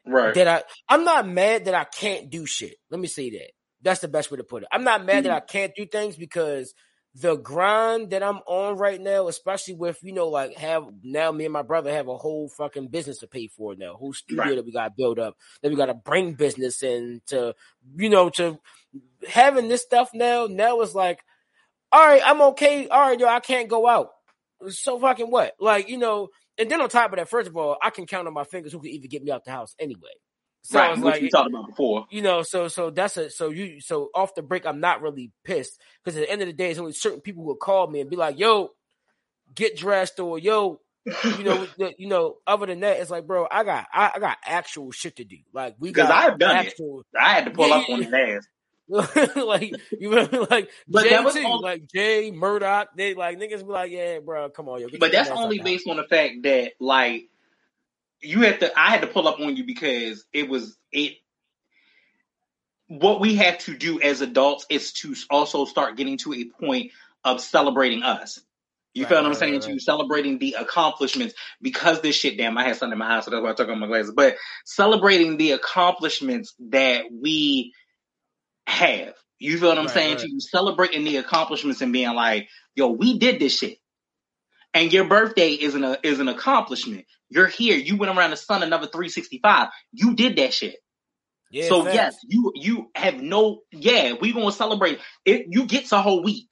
Right. 0.10 0.34
That 0.34 0.48
I, 0.48 0.64
I'm 0.94 1.04
not 1.04 1.28
mad 1.28 1.66
that 1.66 1.76
I 1.76 1.84
can't 1.86 2.30
do 2.30 2.46
shit. 2.46 2.76
Let 2.90 3.00
me 3.00 3.08
say 3.08 3.30
that. 3.32 3.52
That's 3.82 4.02
the 4.02 4.08
best 4.08 4.30
way 4.30 4.38
to 4.38 4.44
put 4.44 4.64
it. 4.64 4.70
I'm 4.72 4.84
not 4.84 5.06
mad 5.06 5.26
that 5.26 5.30
mm-hmm. 5.30 5.38
I 5.38 5.40
can't 5.40 5.74
do 5.76 5.86
things 5.86 6.18
because 6.18 6.74
the 7.16 7.36
grind 7.38 8.12
that 8.12 8.22
I'm 8.22 8.40
on 8.46 8.78
right 8.78 9.00
now, 9.02 9.28
especially 9.28 9.74
with 9.74 9.98
you 10.04 10.14
know, 10.14 10.28
like 10.28 10.56
have 10.58 10.86
now 11.04 11.32
me 11.32 11.46
and 11.46 11.54
my 11.54 11.64
brother 11.64 11.92
have 11.92 12.08
a 12.08 12.18
whole 12.18 12.50
fucking 12.50 12.90
business 12.90 13.20
to 13.20 13.28
pay 13.28 13.48
for 13.48 13.76
now, 13.76 13.94
whole 13.94 14.14
studio 14.14 14.44
Right. 14.44 14.56
that 14.56 14.66
we 14.66 14.72
got 14.72 14.86
to 14.86 14.94
build 14.96 15.20
up, 15.20 15.36
that 15.62 15.70
we 15.70 15.76
got 15.76 15.88
to 15.88 15.96
bring 15.96 16.34
business 16.34 16.84
in 16.84 17.22
to, 17.28 17.56
you 17.96 18.10
know, 18.10 18.30
to 18.32 18.60
having 19.28 19.68
this 19.68 19.82
stuff 19.82 20.12
now. 20.14 20.48
Now 20.50 20.82
it's 20.82 20.96
like, 20.96 21.22
all 21.92 22.06
right, 22.06 22.22
I'm 22.24 22.42
okay. 22.42 22.88
All 22.88 23.10
right, 23.10 23.20
yo, 23.20 23.28
I 23.28 23.40
can't 23.40 23.70
go 23.70 23.88
out. 23.88 24.10
So 24.70 25.00
fucking 25.00 25.32
what? 25.32 25.56
Like 25.60 25.90
you 25.90 25.98
know, 25.98 26.30
and 26.60 26.70
then 26.70 26.82
on 26.82 26.90
top 26.90 27.12
of 27.12 27.18
that, 27.18 27.30
first 27.30 27.48
of 27.50 27.58
all, 27.58 27.78
I 27.82 27.90
can 27.90 28.06
count 28.06 28.28
on 28.28 28.34
my 28.34 28.44
fingers 28.44 28.72
who 28.74 28.80
can 28.80 28.90
even 28.92 29.10
get 29.10 29.24
me 29.24 29.32
out 29.32 29.46
the 29.46 29.52
house 29.52 29.76
anyway. 29.80 30.12
So 30.62 30.78
right. 30.78 30.98
like 31.00 31.22
we 31.22 31.30
talked 31.30 31.50
about 31.50 31.68
before. 31.68 32.06
you 32.12 32.22
know, 32.22 32.44
so 32.44 32.68
so 32.68 32.90
that's 32.90 33.16
a 33.18 33.30
so 33.30 33.50
you 33.50 33.80
so 33.80 34.10
off 34.14 34.36
the 34.36 34.42
break, 34.42 34.66
I'm 34.66 34.82
not 34.82 35.02
really 35.02 35.32
pissed 35.46 35.80
because 36.04 36.18
at 36.18 36.22
the 36.24 36.32
end 36.32 36.42
of 36.42 36.48
the 36.48 36.54
day, 36.54 36.70
it's 36.70 36.80
only 36.80 36.92
certain 36.92 37.22
people 37.22 37.44
who 37.44 37.48
will 37.48 37.56
call 37.56 37.88
me 37.88 38.02
and 38.02 38.10
be 38.10 38.18
like, 38.18 38.38
"Yo, 38.38 38.72
get 39.56 39.78
dressed," 39.78 40.20
or 40.20 40.38
"Yo, 40.38 40.82
you 41.06 41.44
know, 41.46 41.66
you 41.98 42.08
know." 42.08 42.36
Other 42.46 42.66
than 42.66 42.82
that, 42.82 43.00
it's 43.00 43.10
like, 43.10 43.26
bro, 43.26 43.48
I 43.50 43.64
got 43.64 43.88
I, 43.94 44.12
I 44.16 44.20
got 44.20 44.38
actual 44.46 44.92
shit 44.92 45.16
to 45.16 45.24
do. 45.24 45.38
Like 45.54 45.76
we 45.80 45.90
Because 45.92 46.10
I've 46.10 46.38
done 46.38 46.66
it. 46.66 46.74
I 47.20 47.34
had 47.34 47.46
to 47.46 47.52
pull 47.52 47.70
Yeah, 47.70 47.76
up 47.78 47.90
on 47.90 48.04
his 48.04 48.14
ass. 48.14 48.48
like 49.36 49.78
you 50.00 50.12
know, 50.12 50.48
like 50.50 50.70
But 50.88 51.04
Jay 51.04 51.16
too, 51.34 51.46
all- 51.46 51.62
like 51.62 51.88
Jay 51.88 52.32
Murdoch. 52.32 52.90
They 52.96 53.16
like 53.16 53.40
niggas 53.40 53.60
be 53.66 53.74
like, 53.74 53.92
"Yeah, 53.92 54.20
bro, 54.20 54.50
come 54.50 54.70
on, 54.70 54.82
yo." 54.82 54.90
But 55.00 55.12
that's 55.12 55.30
only 55.32 55.58
the 55.58 55.64
house." 55.64 55.66
based 55.66 55.88
on 55.90 55.98
the 55.98 56.06
fact 56.06 56.44
that 56.44 56.74
like 56.80 57.30
you 58.22 58.42
had 58.42 58.62
to 58.62 58.80
I 58.80 58.92
had 58.92 59.02
to 59.02 59.08
pull 59.08 59.28
up 59.28 59.40
on 59.40 59.56
you 59.58 59.66
because 59.66 60.26
it 60.34 60.50
was 60.50 60.78
it 60.92 61.16
what 62.88 63.22
we 63.22 63.36
have 63.38 63.60
to 63.60 63.78
do 63.78 64.02
as 64.02 64.22
adults 64.22 64.66
is 64.70 64.94
to 64.94 65.16
also 65.32 65.66
start 65.66 65.98
getting 65.98 66.18
to 66.20 66.34
a 66.34 66.46
point 66.46 66.92
of 67.24 67.42
celebrating 67.42 68.04
us. 68.04 68.40
You 68.94 69.06
Right, 69.06 69.10
feel 69.10 69.18
what 69.20 69.28
I'm 69.28 69.34
right, 69.34 69.36
saying? 69.36 69.62
right, 69.62 69.62
To 69.62 69.80
celebrating 69.80 70.40
the 70.40 70.56
accomplishments 70.60 71.36
because 71.62 72.02
this 72.02 72.16
shit, 72.16 72.38
damn, 72.38 72.58
I 72.58 72.64
had 72.66 72.78
something 72.78 72.94
in 72.94 73.00
my 73.00 73.08
house, 73.08 73.26
so 73.26 73.32
that's 73.32 73.44
why 73.44 73.52
I 73.52 73.54
took 73.54 73.70
off 73.70 73.78
my 73.78 73.88
glasses. 73.88 74.14
But 74.16 74.38
celebrating 74.66 75.38
the 75.38 75.52
accomplishments 75.54 76.56
that 76.70 77.06
we 77.12 77.74
have. 78.70 79.16
You 79.40 79.58
feel 79.60 79.70
what 79.70 79.80
I'm 79.80 79.88
Right, 79.88 79.90
saying? 79.90 80.18
right. 80.18 80.20
To 80.20 80.32
you 80.32 80.40
celebrating 80.42 81.06
the 81.06 81.18
accomplishments 81.18 81.82
and 81.82 81.94
being 81.94 82.14
like, 82.16 82.50
yo, 82.76 82.90
we 82.90 83.20
did 83.20 83.40
this 83.42 83.58
shit. 83.60 83.80
And 84.74 84.94
your 84.94 85.06
birthday 85.06 85.52
is 85.52 85.76
an 85.76 85.98
is 86.04 86.20
an 86.20 86.30
accomplishment. 86.30 87.06
You're 87.30 87.48
here. 87.48 87.78
You 87.78 87.98
went 87.98 88.18
around 88.18 88.32
the 88.32 88.38
sun 88.38 88.64
another 88.64 88.88
365. 88.88 89.70
You 89.94 90.16
did 90.16 90.38
that 90.38 90.54
shit. 90.54 90.78
Yeah, 91.52 91.72
so 91.72 91.88
yes, 91.90 92.18
you 92.28 92.54
you 92.56 92.92
have 92.96 93.22
no 93.22 93.62
yeah, 93.72 94.14
we 94.22 94.34
gonna 94.34 94.52
celebrate 94.52 95.00
it. 95.26 95.48
You 95.50 95.66
get 95.68 95.92
a 95.92 96.02
whole 96.02 96.24
week 96.24 96.48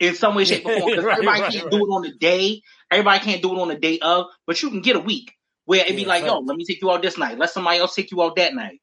in 0.00 0.14
some 0.14 0.34
way, 0.34 0.44
shape, 0.46 0.66
or 0.66 0.72
form. 0.72 0.92
Because 0.94 1.08
Right, 1.08 1.18
everybody 1.18 1.40
right, 1.40 1.52
can't 1.52 1.64
right. 1.64 1.70
do 1.70 1.78
it 1.78 1.90
on 1.90 2.02
the 2.02 2.12
day. 2.12 2.62
Everybody 2.90 3.24
can't 3.24 3.42
do 3.42 3.54
it 3.56 3.60
on 3.60 3.68
the 3.68 3.76
day 3.78 4.00
of, 4.00 4.26
but 4.46 4.62
you 4.62 4.70
can 4.70 4.82
get 4.82 4.96
a 4.96 5.00
week 5.00 5.32
where 5.66 5.82
it'd 5.82 5.96
be 5.96 6.04
Yeah, 6.04 6.06
like, 6.06 6.24
yo, 6.26 6.40
let 6.40 6.56
me 6.56 6.64
take 6.66 6.82
you 6.82 6.90
out 6.92 7.02
this 7.02 7.18
night. 7.18 7.38
Let 7.38 7.50
somebody 7.50 7.80
else 7.80 7.94
take 7.96 8.12
you 8.12 8.22
out 8.22 8.36
that 8.36 8.54
night. 8.54 8.80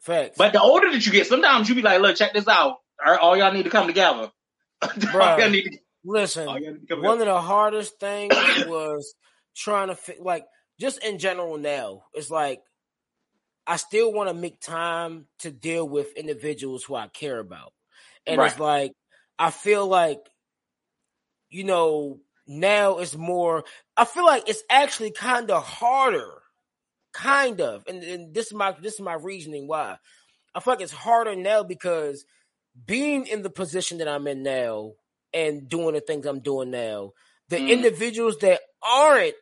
Facts. 0.00 0.36
But 0.38 0.52
the 0.52 0.60
older 0.60 0.90
that 0.90 1.04
you 1.04 1.12
get, 1.12 1.26
sometimes 1.26 1.68
you 1.68 1.74
be 1.74 1.82
like, 1.82 2.00
look, 2.00 2.16
check 2.16 2.32
this 2.34 2.48
out. 2.48 2.76
All, 3.04 3.16
all 3.16 3.36
y'all 3.36 3.52
need 3.52 3.64
to 3.64 3.70
come 3.70 3.86
together. 3.86 4.30
all 4.82 4.88
Bruh. 4.88 5.38
y'all 5.38 5.50
need 5.50 5.64
to, 5.64 5.78
Listen, 6.04 6.48
all 6.48 6.58
y'all 6.58 6.72
need 6.74 6.88
to 6.88 6.96
one 6.96 7.18
together. 7.18 7.30
of 7.32 7.36
the 7.36 7.40
hardest 7.40 7.98
things 8.00 8.34
was 8.66 9.14
trying 9.56 9.88
to 9.88 9.96
fi- 9.96 10.16
like 10.20 10.44
just 10.78 11.02
in 11.04 11.18
general 11.18 11.58
now 11.58 12.04
it's 12.14 12.30
like 12.30 12.60
i 13.66 13.74
still 13.74 14.12
want 14.12 14.28
to 14.28 14.34
make 14.34 14.60
time 14.60 15.26
to 15.40 15.50
deal 15.50 15.86
with 15.88 16.16
individuals 16.16 16.84
who 16.84 16.94
i 16.94 17.08
care 17.08 17.40
about 17.40 17.72
and 18.24 18.40
it's 18.40 18.60
like 18.60 18.92
i 19.36 19.50
feel 19.50 19.84
like 19.88 20.20
you 21.50 21.64
know 21.64 22.20
now 22.46 22.98
it's 22.98 23.16
more 23.16 23.64
i 23.96 24.04
feel 24.04 24.24
like 24.24 24.48
it's 24.48 24.62
actually 24.70 25.10
kind 25.10 25.50
of 25.50 25.64
harder 25.64 26.37
kind 27.12 27.60
of 27.60 27.84
and, 27.88 28.02
and 28.02 28.34
this 28.34 28.46
is 28.46 28.54
my 28.54 28.72
this 28.82 28.94
is 28.94 29.00
my 29.00 29.14
reasoning 29.14 29.66
why 29.66 29.96
i 30.54 30.60
feel 30.60 30.74
like 30.74 30.82
it's 30.82 30.92
harder 30.92 31.34
now 31.36 31.62
because 31.62 32.24
being 32.86 33.26
in 33.26 33.42
the 33.42 33.50
position 33.50 33.98
that 33.98 34.08
i'm 34.08 34.26
in 34.26 34.42
now 34.42 34.92
and 35.34 35.68
doing 35.68 35.94
the 35.94 36.00
things 36.00 36.26
i'm 36.26 36.40
doing 36.40 36.70
now 36.70 37.12
the 37.48 37.58
Mhm. 37.58 37.68
individuals 37.68 38.38
that 38.38 38.60
aren't 38.82 39.34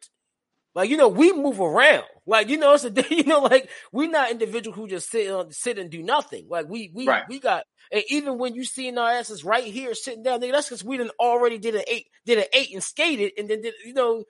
like 0.74 0.90
you 0.90 0.96
know 0.96 1.08
we 1.08 1.32
move 1.32 1.60
around 1.60 2.04
like 2.26 2.48
you 2.48 2.56
know 2.56 2.74
it's 2.74 2.84
a 2.84 2.92
you 3.14 3.24
know 3.24 3.40
like 3.40 3.68
we're 3.92 4.10
not 4.10 4.30
individuals 4.30 4.76
who 4.76 4.88
just 4.88 5.10
sit 5.10 5.30
on 5.30 5.50
sit 5.52 5.78
and 5.78 5.90
do 5.90 6.02
nothing 6.02 6.46
like 6.48 6.68
we 6.68 6.90
we 6.94 7.06
Right. 7.06 7.24
we 7.28 7.40
got 7.40 7.64
and 7.92 8.02
even 8.08 8.38
when 8.38 8.54
you 8.54 8.64
seeing 8.64 8.98
our 8.98 9.10
asses 9.10 9.44
right 9.44 9.64
here 9.64 9.94
sitting 9.94 10.22
down 10.22 10.40
nigga, 10.40 10.52
that's 10.52 10.68
because 10.68 10.84
we 10.84 10.96
done 10.96 11.10
already 11.20 11.58
did 11.58 11.74
an 11.76 11.84
eight 11.88 12.06
did 12.24 12.38
an 12.38 12.44
eight 12.52 12.72
and 12.72 12.82
skated 12.82 13.32
and 13.38 13.48
then 13.48 13.60
did, 13.62 13.74
you 13.84 13.94
know 13.94 14.24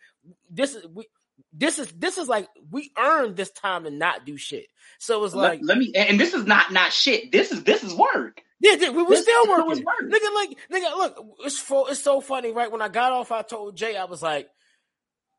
this 0.50 0.74
is 0.74 0.86
we 0.94 1.06
this 1.52 1.78
is 1.78 1.90
this 1.92 2.18
is 2.18 2.28
like 2.28 2.48
we 2.70 2.90
earned 2.98 3.36
this 3.36 3.50
time 3.50 3.84
to 3.84 3.90
not 3.90 4.24
do 4.26 4.36
shit 4.36 4.66
so 4.98 5.24
it's 5.24 5.34
like 5.34 5.60
let, 5.62 5.76
let 5.76 5.78
me, 5.78 5.92
and 5.94 6.18
this 6.18 6.34
is 6.34 6.46
not 6.46 6.72
not 6.72 6.92
shit. 6.92 7.30
This 7.32 7.52
is 7.52 7.64
this 7.64 7.82
is 7.84 7.92
work. 7.94 8.42
yeah, 8.60 8.90
we 8.90 9.02
were 9.02 9.10
This 9.10 9.22
still 9.22 9.46
was 9.46 9.78
working. 9.78 9.84
work. 9.84 10.12
Nigga, 10.12 10.34
like, 10.34 10.50
nigga, 10.72 10.96
look, 10.96 11.26
it's 11.44 11.58
fo- 11.58 11.86
it's 11.86 12.00
so 12.02 12.20
funny, 12.20 12.52
right? 12.52 12.70
When 12.70 12.80
I 12.82 12.88
got 12.88 13.12
off, 13.12 13.32
I 13.32 13.42
told 13.42 13.76
Jay, 13.76 13.96
I 13.96 14.04
was 14.04 14.22
like, 14.22 14.48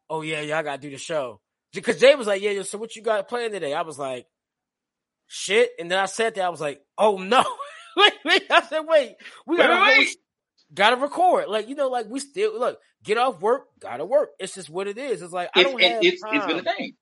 "Oh 0.09 0.21
yeah, 0.21 0.41
y'all 0.41 0.63
gotta 0.63 0.81
do 0.81 0.91
the 0.91 0.97
show," 0.97 1.41
because 1.73 1.99
Jay 1.99 2.13
was 2.15 2.27
like, 2.27 2.41
"Yeah, 2.41 2.61
so 2.63 2.77
what 2.77 2.95
you 2.95 3.01
got 3.01 3.27
playing 3.27 3.51
today?" 3.51 3.73
I 3.73 3.81
was 3.81 3.97
like, 3.97 4.27
"Shit," 5.27 5.71
and 5.79 5.89
then 5.89 5.97
I 5.99 6.05
said 6.05 6.35
that 6.35 6.43
I 6.45 6.49
was 6.49 6.61
like, 6.61 6.81
"Oh 6.97 7.17
no." 7.17 7.43
wait, 7.97 8.13
wait, 8.25 8.43
I 8.51 8.61
said, 8.61 8.81
wait, 8.87 9.15
we 9.47 9.57
gotta 9.57 9.73
wait, 9.73 9.95
host- 9.95 10.17
gotta 10.73 10.95
record. 10.97 11.47
Like, 11.47 11.67
you 11.69 11.75
know, 11.75 11.89
like 11.89 12.07
we 12.09 12.19
still 12.19 12.57
look, 12.59 12.79
get 13.03 13.17
off 13.17 13.41
work, 13.41 13.65
gotta 13.79 14.05
work. 14.05 14.29
It's 14.39 14.55
just 14.55 14.69
what 14.69 14.87
it 14.87 14.97
is. 14.97 15.21
It's 15.21 15.33
like 15.33 15.49
I 15.55 15.63
don't 15.63 15.81
have 15.81 16.01
it's 16.01 16.21
time. 16.21 16.33
it's 16.35 16.45
been 16.45 16.59
a 16.59 16.63
thing. 16.63 16.93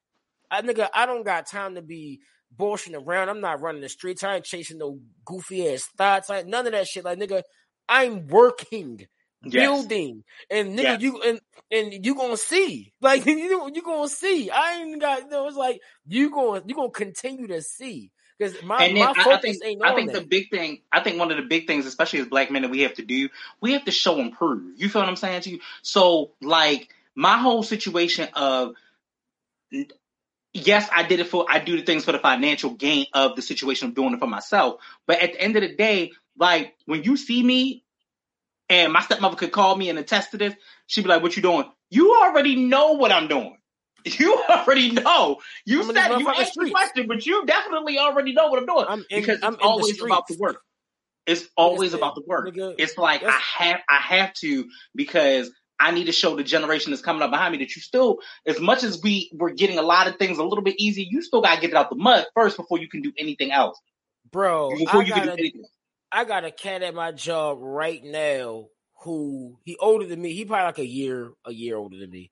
I 0.51 0.61
nigga, 0.61 0.89
I 0.93 1.05
don't 1.05 1.25
got 1.25 1.47
time 1.47 1.75
to 1.75 1.81
be 1.81 2.19
bullshitting 2.55 3.05
around. 3.05 3.29
I'm 3.29 3.41
not 3.41 3.61
running 3.61 3.81
the 3.81 3.89
streets. 3.89 4.23
I 4.23 4.35
ain't 4.35 4.45
chasing 4.45 4.77
no 4.77 4.99
goofy 5.25 5.69
ass 5.73 5.87
thoughts. 5.97 6.29
I, 6.29 6.43
none 6.43 6.65
of 6.67 6.73
that 6.73 6.87
shit. 6.87 7.05
Like 7.05 7.19
nigga, 7.19 7.43
I'm 7.89 8.27
working, 8.27 9.07
Yes. 9.43 9.87
building, 9.87 10.23
and 10.49 10.77
nigga, 10.77 10.83
Yes. 10.83 11.01
you 11.01 11.21
and 11.21 11.39
and 11.71 12.05
you 12.05 12.15
gonna 12.15 12.37
see. 12.37 12.93
Like 13.01 13.25
you 13.25 13.71
you 13.73 13.81
gonna 13.83 14.07
see. 14.09 14.49
I 14.49 14.77
ain't 14.81 15.01
got. 15.01 15.23
You 15.23 15.29
know, 15.29 15.47
it's 15.47 15.57
like 15.57 15.79
you 16.07 16.29
gonna 16.31 16.61
you 16.65 16.75
gonna 16.75 16.89
continue 16.91 17.47
to 17.47 17.61
see 17.61 18.11
because 18.37 18.61
my 18.63 18.85
and 18.85 18.97
then 18.97 19.03
my 19.05 19.11
I, 19.15 19.23
focus 19.23 19.33
I 19.33 19.39
think 19.41 19.63
ain't 19.65 19.81
on 19.81 19.91
I 19.91 19.95
think 19.95 20.11
that. 20.11 20.21
the 20.21 20.27
big 20.27 20.49
thing 20.49 20.81
I 20.91 21.01
think 21.01 21.19
one 21.19 21.31
of 21.31 21.37
the 21.37 21.43
big 21.43 21.67
things, 21.67 21.85
especially 21.85 22.19
as 22.19 22.27
black 22.27 22.51
men, 22.51 22.63
that 22.63 22.71
we 22.71 22.81
have 22.81 22.95
to 22.95 23.03
do, 23.03 23.29
we 23.61 23.73
have 23.73 23.85
to 23.85 23.91
show 23.91 24.19
and 24.19 24.33
prove. 24.33 24.73
You 24.77 24.89
feel 24.89 25.01
what 25.01 25.09
I'm 25.09 25.15
saying 25.15 25.41
to 25.41 25.49
you? 25.51 25.59
So 25.81 26.31
like 26.41 26.89
my 27.15 27.37
whole 27.37 27.63
situation 27.63 28.27
of 28.33 28.73
yes, 30.53 30.89
I 30.93 31.03
did 31.03 31.19
it 31.19 31.27
for 31.27 31.45
I 31.49 31.59
do 31.59 31.77
the 31.77 31.83
things 31.83 32.05
for 32.05 32.11
the 32.11 32.19
financial 32.19 32.71
gain 32.71 33.05
of 33.13 33.35
the 33.35 33.41
situation 33.41 33.89
of 33.89 33.95
doing 33.95 34.13
it 34.13 34.19
for 34.19 34.27
myself. 34.27 34.81
But 35.07 35.21
at 35.21 35.33
the 35.33 35.41
end 35.41 35.55
of 35.55 35.61
the 35.61 35.75
day, 35.75 36.11
like 36.37 36.73
when 36.85 37.03
you 37.03 37.17
see 37.17 37.41
me 37.43 37.83
and 38.69 38.91
my 38.91 39.01
stepmother 39.01 39.35
could 39.35 39.51
call 39.51 39.75
me 39.75 39.89
and 39.89 39.99
attest 39.99 40.31
to 40.31 40.37
this, 40.37 40.55
she'd 40.87 41.03
be 41.03 41.09
like, 41.09 41.21
What 41.21 41.35
you 41.35 41.41
doing? 41.41 41.69
You 41.89 42.15
already 42.15 42.55
know 42.55 42.93
what 42.93 43.11
I'm 43.11 43.27
doing. 43.27 43.57
You 44.19 44.39
already 44.47 44.91
know. 44.91 45.37
You 45.65 45.81
I'm 45.81 45.95
said 45.95 46.19
you 46.19 46.29
asked 46.29 46.53
the 46.55 46.69
question, 46.69 47.07
but 47.07 47.25
you 47.25 47.43
definitely 47.45 47.97
already 47.97 48.33
know 48.33 48.49
what 48.49 48.59
I'm 48.59 48.65
doing 48.67 48.85
I'm 48.87 49.05
in, 49.09 49.21
because 49.21 49.39
I'm 49.41 49.55
it's 49.55 49.63
always 49.63 49.97
the 49.97 50.05
about 50.05 50.27
the 50.27 50.37
work. 50.39 50.61
It's 51.25 51.47
always 51.57 51.93
about 51.95 52.13
the 52.13 52.21
work. 52.27 52.53
nigga, 52.53 52.75
It's 52.77 52.97
like 52.99 53.23
I 53.23 53.31
have 53.31 53.79
I 53.89 53.97
have 53.97 54.33
to 54.35 54.65
because 54.93 55.49
I 55.79 55.91
need 55.91 56.05
to 56.05 56.11
show 56.11 56.35
the 56.35 56.43
generation 56.43 56.91
that's 56.91 57.01
coming 57.01 57.23
up 57.23 57.31
behind 57.31 57.51
me 57.53 57.57
that 57.59 57.75
you 57.75 57.81
still, 57.81 58.19
as 58.45 58.59
much 58.59 58.83
as 58.83 59.01
we 59.01 59.31
we're 59.33 59.49
getting 59.51 59.79
a 59.79 59.81
lot 59.81 60.07
of 60.07 60.17
things 60.17 60.37
a 60.37 60.43
little 60.43 60.63
bit 60.63 60.75
easier, 60.77 61.05
you 61.09 61.21
still 61.21 61.41
gotta 61.41 61.59
get 61.59 61.71
it 61.71 61.75
out 61.75 61.89
the 61.89 61.95
mud 61.95 62.25
first 62.35 62.57
before 62.57 62.77
you 62.77 62.87
can 62.87 63.01
do 63.01 63.11
anything 63.17 63.51
else. 63.51 63.79
bro. 64.31 64.69
Before 64.69 65.01
I 65.01 65.05
you 65.05 65.13
can 65.13 65.25
do 65.25 65.31
anything. 65.31 65.63
I 66.11 66.25
got 66.25 66.45
a 66.45 66.51
cat 66.51 66.83
at 66.83 66.93
my 66.93 67.11
job 67.11 67.57
right 67.59 68.03
now 68.03 68.67
who 69.01 69.57
he 69.63 69.75
older 69.77 70.05
than 70.05 70.21
me. 70.21 70.33
He 70.33 70.45
probably 70.45 70.65
like 70.65 70.79
a 70.79 70.85
year 70.85 71.31
a 71.43 71.51
year 71.51 71.75
older 71.75 71.97
than 71.97 72.11
me. 72.11 72.31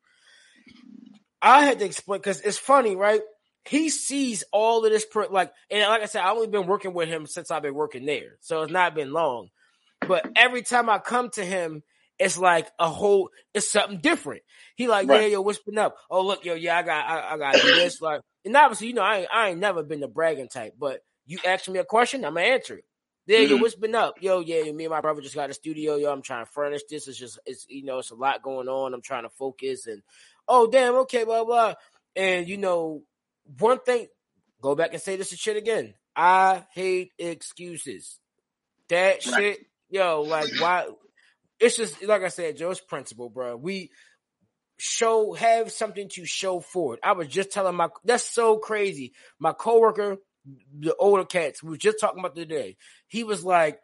I 1.44 1.66
had 1.66 1.80
to 1.80 1.86
explain 1.86 2.22
because 2.22 2.42
it's 2.42 2.58
funny, 2.58 2.96
right? 2.96 3.22
He 3.66 3.90
sees 3.90 4.44
all 4.54 4.86
of 4.86 4.92
this, 4.92 5.06
per, 5.06 5.28
like, 5.28 5.54
and 5.72 5.82
like 5.82 6.04
I 6.04 6.06
said, 6.08 6.24
I've 6.24 6.36
only 6.38 6.48
been 6.48 6.68
working 6.68 6.94
with 6.94 7.10
him 7.10 7.28
since 7.28 7.52
I've 7.52 7.64
been 7.64 7.76
working 7.76 8.06
there, 8.06 8.38
so 8.42 8.64
it's 8.64 8.74
not 8.74 8.96
been 8.96 9.14
long. 9.14 9.50
But 10.08 10.26
every 10.36 10.64
time 10.64 10.90
I 10.90 11.00
come 11.00 11.30
to 11.32 11.46
him, 11.46 11.84
it's 12.20 12.38
like 12.38 12.70
a 12.80 12.90
whole, 12.90 13.30
it's 13.54 13.72
something 13.72 14.00
different. 14.00 14.44
He 14.76 14.88
like, 14.88 15.08
Right. 15.10 15.22
yeah, 15.24 15.28
yo, 15.28 15.42
what's 15.42 15.60
been 15.60 15.78
up? 15.78 15.98
Oh, 16.10 16.26
look, 16.26 16.46
yo, 16.46 16.56
yeah, 16.56 16.78
I 16.78 16.84
got, 16.84 17.10
I, 17.10 17.34
I 17.36 17.38
got 17.38 17.62
this. 17.74 18.02
Like, 18.02 18.22
and 18.46 18.56
obviously, 18.58 18.88
you 18.88 18.94
know, 18.96 19.04
I, 19.04 19.20
ain't- 19.20 19.30
I 19.34 19.50
ain't 19.50 19.60
never 19.60 19.84
been 19.84 20.02
the 20.02 20.08
bragging 20.10 20.50
type, 20.50 20.76
but 20.80 21.02
you 21.26 21.40
ask 21.46 21.70
me 21.70 21.80
a 21.80 21.86
question, 21.86 22.26
I'm 22.26 22.36
gonna 22.36 22.48
answer 22.48 22.78
it. 22.78 22.86
Yeah, 23.26 23.40
yo, 23.40 23.56
Mhm. 23.56 23.62
what's 23.62 23.76
been 23.76 23.96
up? 23.96 24.16
Yo, 24.22 24.42
yeah, 24.42 24.70
me 24.74 24.84
and 24.86 24.92
my 24.92 25.00
brother 25.02 25.22
just 25.22 25.36
got 25.36 25.50
a 25.50 25.54
studio. 25.54 25.96
Yo, 25.96 26.12
I'm 26.12 26.22
trying 26.22 26.46
to 26.46 26.52
furnish 26.52 26.82
this. 26.90 27.08
It's 27.08 27.18
just, 27.18 27.40
it's 27.46 27.66
you 27.70 27.86
know, 27.86 28.00
it's 28.00 28.12
a 28.12 28.16
lot 28.16 28.44
going 28.44 28.68
on. 28.68 28.94
I'm 28.94 29.02
trying 29.02 29.24
to 29.24 29.30
focus, 29.30 29.88
and 29.88 30.02
oh, 30.48 30.70
damn, 30.70 30.96
okay, 30.96 31.24
blah 31.24 31.44
blah. 31.44 31.74
And 32.16 32.48
you 32.48 32.58
know, 32.58 33.04
one 33.60 33.80
thing, 33.80 34.08
go 34.62 34.76
back 34.76 34.94
and 34.94 35.02
say 35.02 35.16
this 35.16 35.30
shit 35.30 35.58
again. 35.58 35.94
I 36.16 36.66
hate 36.74 37.12
excuses. 37.18 38.20
That 38.90 39.16
Right. 39.16 39.22
shit, 39.22 39.60
yo, 39.90 40.22
like 40.22 40.50
why? 40.60 40.88
It's 41.60 41.78
just 41.78 42.04
like 42.04 42.24
I 42.24 42.28
said, 42.28 42.58
Joe. 42.58 42.72
It's 42.72 42.82
principle, 42.82 43.30
bro. 43.30 43.56
We 43.56 43.92
show 44.78 45.34
have 45.34 45.72
something 45.72 46.10
to 46.10 46.26
show 46.26 46.60
for 46.60 46.96
it. 46.96 47.00
I 47.04 47.14
was 47.14 47.28
just 47.28 47.52
telling 47.52 47.76
my 47.76 47.90
that's 48.04 48.30
so 48.30 48.58
crazy. 48.58 49.14
My 49.40 49.54
coworker, 49.54 50.18
the 50.78 50.96
older 50.96 51.26
cats, 51.26 51.64
we 51.64 51.70
were 51.70 51.78
just 51.78 52.00
talking 52.00 52.20
about 52.20 52.36
today. 52.36 52.78
He 53.08 53.24
was 53.24 53.44
like, 53.46 53.80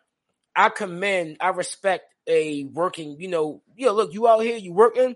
I 0.55 0.69
commend, 0.69 1.37
I 1.39 1.49
respect 1.49 2.03
a 2.27 2.65
working, 2.65 3.17
you 3.19 3.29
know, 3.29 3.61
yeah, 3.77 3.91
look, 3.91 4.13
you 4.13 4.27
out 4.27 4.39
here, 4.39 4.57
you 4.57 4.73
working, 4.73 5.15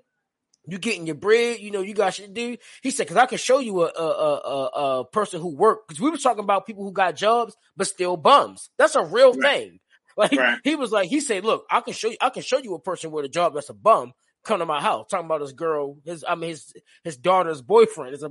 you 0.68 0.78
getting 0.78 1.06
your 1.06 1.16
bread, 1.16 1.60
you 1.60 1.72
know, 1.72 1.82
you 1.82 1.94
got 1.94 2.14
shit 2.14 2.28
to 2.28 2.32
do. 2.34 2.58
He 2.82 2.92
said, 2.92 3.08
cause 3.08 3.18
I 3.18 3.26
can 3.26 3.38
show 3.38 3.60
you 3.60 3.82
a 3.84 3.88
a 3.88 4.04
a, 4.04 5.00
a, 5.00 5.06
person 5.06 5.42
who 5.42 5.56
worked, 5.56 5.90
cause 5.90 6.00
we 6.00 6.10
were 6.10 6.18
talking 6.18 6.44
about 6.44 6.66
people 6.66 6.84
who 6.84 6.92
got 6.94 7.16
jobs 7.16 7.56
but 7.76 7.88
still 7.88 8.18
bums. 8.18 8.70
That's 8.78 8.96
a 8.96 9.04
real 9.04 9.34
Right. 9.34 9.42
thing. 9.42 9.80
Like 10.16 10.32
Right. 10.38 10.60
he 10.64 10.76
was 10.76 10.92
like, 10.92 11.10
he 11.10 11.22
said, 11.22 11.44
look, 11.44 11.66
I 11.72 11.82
can 11.82 11.94
show 11.94 12.08
you, 12.10 12.18
I 12.22 12.30
can 12.30 12.44
show 12.44 12.60
you 12.60 12.76
a 12.76 12.80
person 12.80 13.10
with 13.10 13.26
a 13.26 13.30
job 13.30 13.56
that's 13.56 13.70
a 13.70 13.74
bum. 13.74 14.14
Come 14.46 14.60
to 14.60 14.66
my 14.66 14.80
house, 14.80 15.08
talking 15.10 15.26
about 15.26 15.42
his 15.42 15.54
girl, 15.54 15.98
his 16.06 16.24
I 16.28 16.36
mean 16.36 16.50
his 16.52 16.72
his 17.04 17.18
daughter's 17.18 17.64
boyfriend. 17.64 18.14
It's 18.14 18.24
a, 18.24 18.30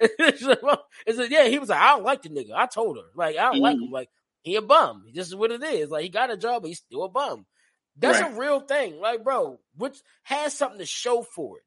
it's 0.00 0.42
a, 1.18 1.28
yeah. 1.28 1.48
He 1.48 1.58
was 1.58 1.70
like, 1.70 1.80
I 1.80 1.88
don't 1.96 2.04
like 2.04 2.22
the 2.22 2.28
nigga. 2.28 2.52
I 2.54 2.66
told 2.66 2.98
her, 2.98 3.02
like, 3.16 3.36
I 3.36 3.46
don't 3.46 3.60
like 3.60 3.78
Mm-hmm. 3.78 3.84
him. 3.86 3.90
Like, 3.90 4.10
he 4.42 4.54
a 4.56 4.62
bum. 4.62 5.06
This 5.12 5.26
is 5.26 5.34
what 5.34 5.50
it 5.50 5.62
is. 5.64 5.90
Like, 5.90 6.04
he 6.04 6.08
got 6.08 6.30
a 6.30 6.36
job, 6.36 6.62
but 6.62 6.68
he's 6.68 6.78
still 6.78 7.02
a 7.02 7.08
bum. 7.08 7.46
That's 7.96 8.20
Right. 8.20 8.32
a 8.32 8.38
real 8.38 8.60
thing. 8.60 9.00
Like, 9.00 9.24
bro, 9.24 9.58
which 9.76 9.96
has 10.22 10.56
something 10.56 10.78
to 10.78 10.86
show 10.86 11.22
for 11.34 11.58
it. 11.58 11.63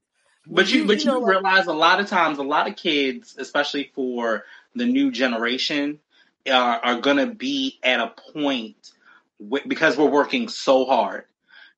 But 0.49 0.71
you, 0.73 0.85
but 0.85 0.99
you, 0.99 1.05
know, 1.05 1.19
like- 1.19 1.29
realize 1.31 1.67
a 1.67 1.73
lot 1.73 1.99
of 1.99 2.07
times, 2.07 2.37
a 2.37 2.43
lot 2.43 2.67
of 2.69 2.75
kids, 2.75 3.35
especially 3.37 3.91
for 3.93 4.43
the 4.75 4.85
new 4.85 5.11
generation, 5.11 5.99
uh, 6.47 6.51
are, 6.53 6.79
are 6.85 7.01
going 7.01 7.17
to 7.17 7.27
be 7.27 7.79
at 7.83 7.99
a 7.99 8.13
point 8.33 8.91
wh- 9.39 9.67
because 9.67 9.97
we're 9.97 10.09
working 10.09 10.47
so 10.47 10.85
hard. 10.85 11.25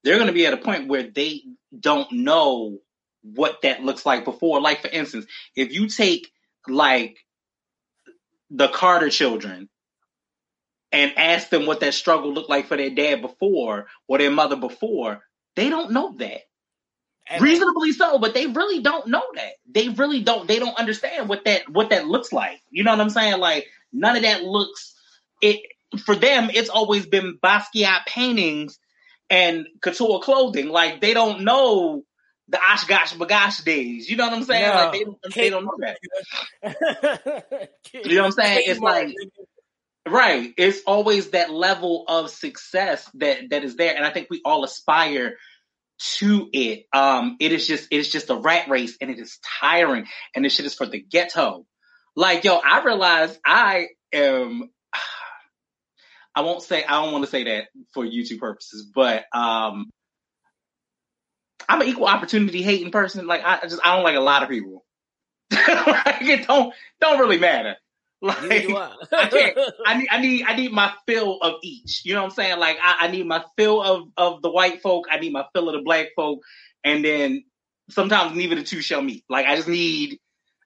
They're 0.03 0.17
going 0.17 0.27
to 0.27 0.33
be 0.33 0.45
at 0.45 0.53
a 0.53 0.57
point 0.57 0.87
where 0.87 1.03
they 1.03 1.43
don't 1.77 2.11
know 2.11 2.79
what 3.21 3.61
that 3.63 3.83
looks 3.83 4.05
like 4.05 4.25
before. 4.25 4.61
Like 4.61 4.81
for 4.81 4.87
instance, 4.89 5.25
if 5.55 5.73
you 5.73 5.87
take 5.87 6.31
like 6.67 7.17
the 8.49 8.67
Carter 8.67 9.09
children 9.09 9.69
and 10.91 11.13
ask 11.17 11.49
them 11.49 11.65
what 11.65 11.81
that 11.81 11.93
struggle 11.93 12.33
looked 12.33 12.49
like 12.49 12.67
for 12.67 12.77
their 12.77 12.89
dad 12.89 13.21
before 13.21 13.87
or 14.07 14.17
their 14.17 14.31
mother 14.31 14.55
before, 14.55 15.21
they 15.55 15.69
don't 15.69 15.91
know 15.91 16.13
that 16.17 16.41
and- 17.30 17.41
reasonably 17.41 17.91
so 17.91 18.18
but 18.19 18.34
they 18.34 18.47
really 18.47 18.81
don't 18.81 19.07
know 19.07 19.23
that. 19.35 19.53
They 19.69 19.89
really 19.89 20.22
don't 20.22 20.47
they 20.47 20.60
don't 20.60 20.77
understand 20.80 21.30
what 21.30 21.45
that 21.45 21.69
what 21.69 21.89
that 21.91 22.07
looks 22.07 22.31
like. 22.34 22.60
You 22.72 22.84
know 22.84 22.91
what 22.91 23.01
i'm 23.01 23.10
saying? 23.10 23.39
Like 23.39 23.68
none 23.93 24.15
of 24.15 24.23
that 24.23 24.43
looks 24.43 24.93
it 25.41 25.61
for 26.06 26.15
them 26.15 26.49
it's 26.53 26.69
always 26.69 27.06
been 27.06 27.38
basquiat 27.43 28.06
paintings 28.06 28.80
and 29.30 29.68
couture 29.81 30.19
clothing. 30.22 30.69
Like 30.69 31.01
they 31.01 31.14
don't 31.14 31.41
know 31.43 32.03
the 32.47 32.57
OshKosh 32.57 33.14
B'gosh 33.18 33.64
days. 33.64 34.10
You 34.10 34.18
know 34.18 34.26
what 34.27 34.34
i'm 34.34 34.43
saying? 34.43 34.68
No. 34.68 34.76
like 34.76 34.91
they, 34.93 35.03
don't- 35.03 35.34
they 35.35 35.49
don't 35.51 35.65
know 35.65 35.77
that. 35.80 35.97
You 37.93 38.01
You 38.10 38.15
know 38.15 38.22
what 38.23 38.26
I'm 38.27 38.31
saying? 38.34 38.64
It's 38.68 38.80
like- 38.80 39.15
Right. 40.07 40.53
It's 40.57 40.81
always 40.88 41.31
that 41.31 41.51
level 41.51 42.06
of 42.07 42.31
success 42.31 43.07
that 43.15 43.49
that 43.51 43.64
is 43.64 43.76
there, 43.76 43.95
and 43.95 44.03
I 44.03 44.10
think 44.10 44.27
we 44.31 44.41
all 44.43 44.64
aspire 44.64 45.38
to 46.17 46.49
it. 46.53 46.85
Um, 46.93 47.38
it 47.39 47.51
is 47.51 47.67
just 47.67 47.88
it 47.91 47.97
is 47.97 48.09
just 48.09 48.30
a 48.30 48.35
rat 48.35 48.69
race, 48.69 48.97
and 49.01 49.09
it 49.09 49.19
is 49.19 49.39
tiring, 49.59 50.05
and 50.35 50.43
this 50.43 50.53
shit 50.55 50.65
is 50.65 50.76
for 50.76 50.85
the 50.85 50.99
ghetto. 50.99 51.65
Like 52.15 52.43
yo, 52.43 52.55
I 52.55 52.84
realize 52.84 53.38
I 53.45 53.88
am. 54.13 54.69
I 56.35 56.41
won't 56.41 56.63
say 56.63 56.84
I 56.84 57.03
don't 57.03 57.11
want 57.11 57.26
to 57.26 57.31
say 57.31 57.43
that 57.45 57.65
for 57.93 58.05
YouTube 58.05 58.39
purposes, 58.39 58.85
but 58.93 59.26
um, 59.34 59.89
I'm 61.67 61.81
an 61.81 61.88
equal 61.88 62.05
opportunity 62.05 62.61
hating 62.61 62.91
person. 62.91 63.27
Like 63.27 63.43
I 63.43 63.59
just 63.63 63.81
I 63.84 63.95
don't 63.95 64.03
like 64.03 64.15
a 64.15 64.21
lot 64.21 64.43
of 64.43 64.49
people. 64.49 64.85
like 65.51 66.21
it 66.21 66.47
don't 66.47 66.73
don't 67.01 67.19
really 67.19 67.39
matter. 67.39 67.76
Like 68.21 68.67
do 68.67 68.75
I. 68.75 68.93
I 69.85 69.97
need, 69.97 70.07
I 70.11 70.21
need, 70.21 70.45
I 70.45 70.55
need 70.55 70.71
my 70.73 70.91
fill 71.07 71.39
of 71.41 71.55
each. 71.63 72.01
You 72.03 72.15
know 72.15 72.21
what 72.21 72.31
I'm 72.31 72.35
saying? 72.35 72.59
Like, 72.59 72.77
I, 72.83 73.07
I 73.07 73.07
need 73.11 73.25
my 73.25 73.43
fill 73.57 73.81
of 73.81 74.09
of 74.17 74.41
the 74.41 74.51
white 74.51 74.81
folk. 74.81 75.05
I 75.09 75.19
need 75.19 75.31
my 75.31 75.45
fill 75.53 75.69
of 75.69 75.75
the 75.75 75.81
black 75.83 76.07
folk, 76.17 76.39
and 76.83 77.03
then 77.03 77.45
sometimes 77.89 78.35
neither 78.35 78.55
the 78.55 78.63
two 78.63 78.81
shall 78.81 79.01
meet. 79.01 79.23
Like, 79.29 79.45
I 79.45 79.55
just 79.55 79.69
need, 79.69 80.19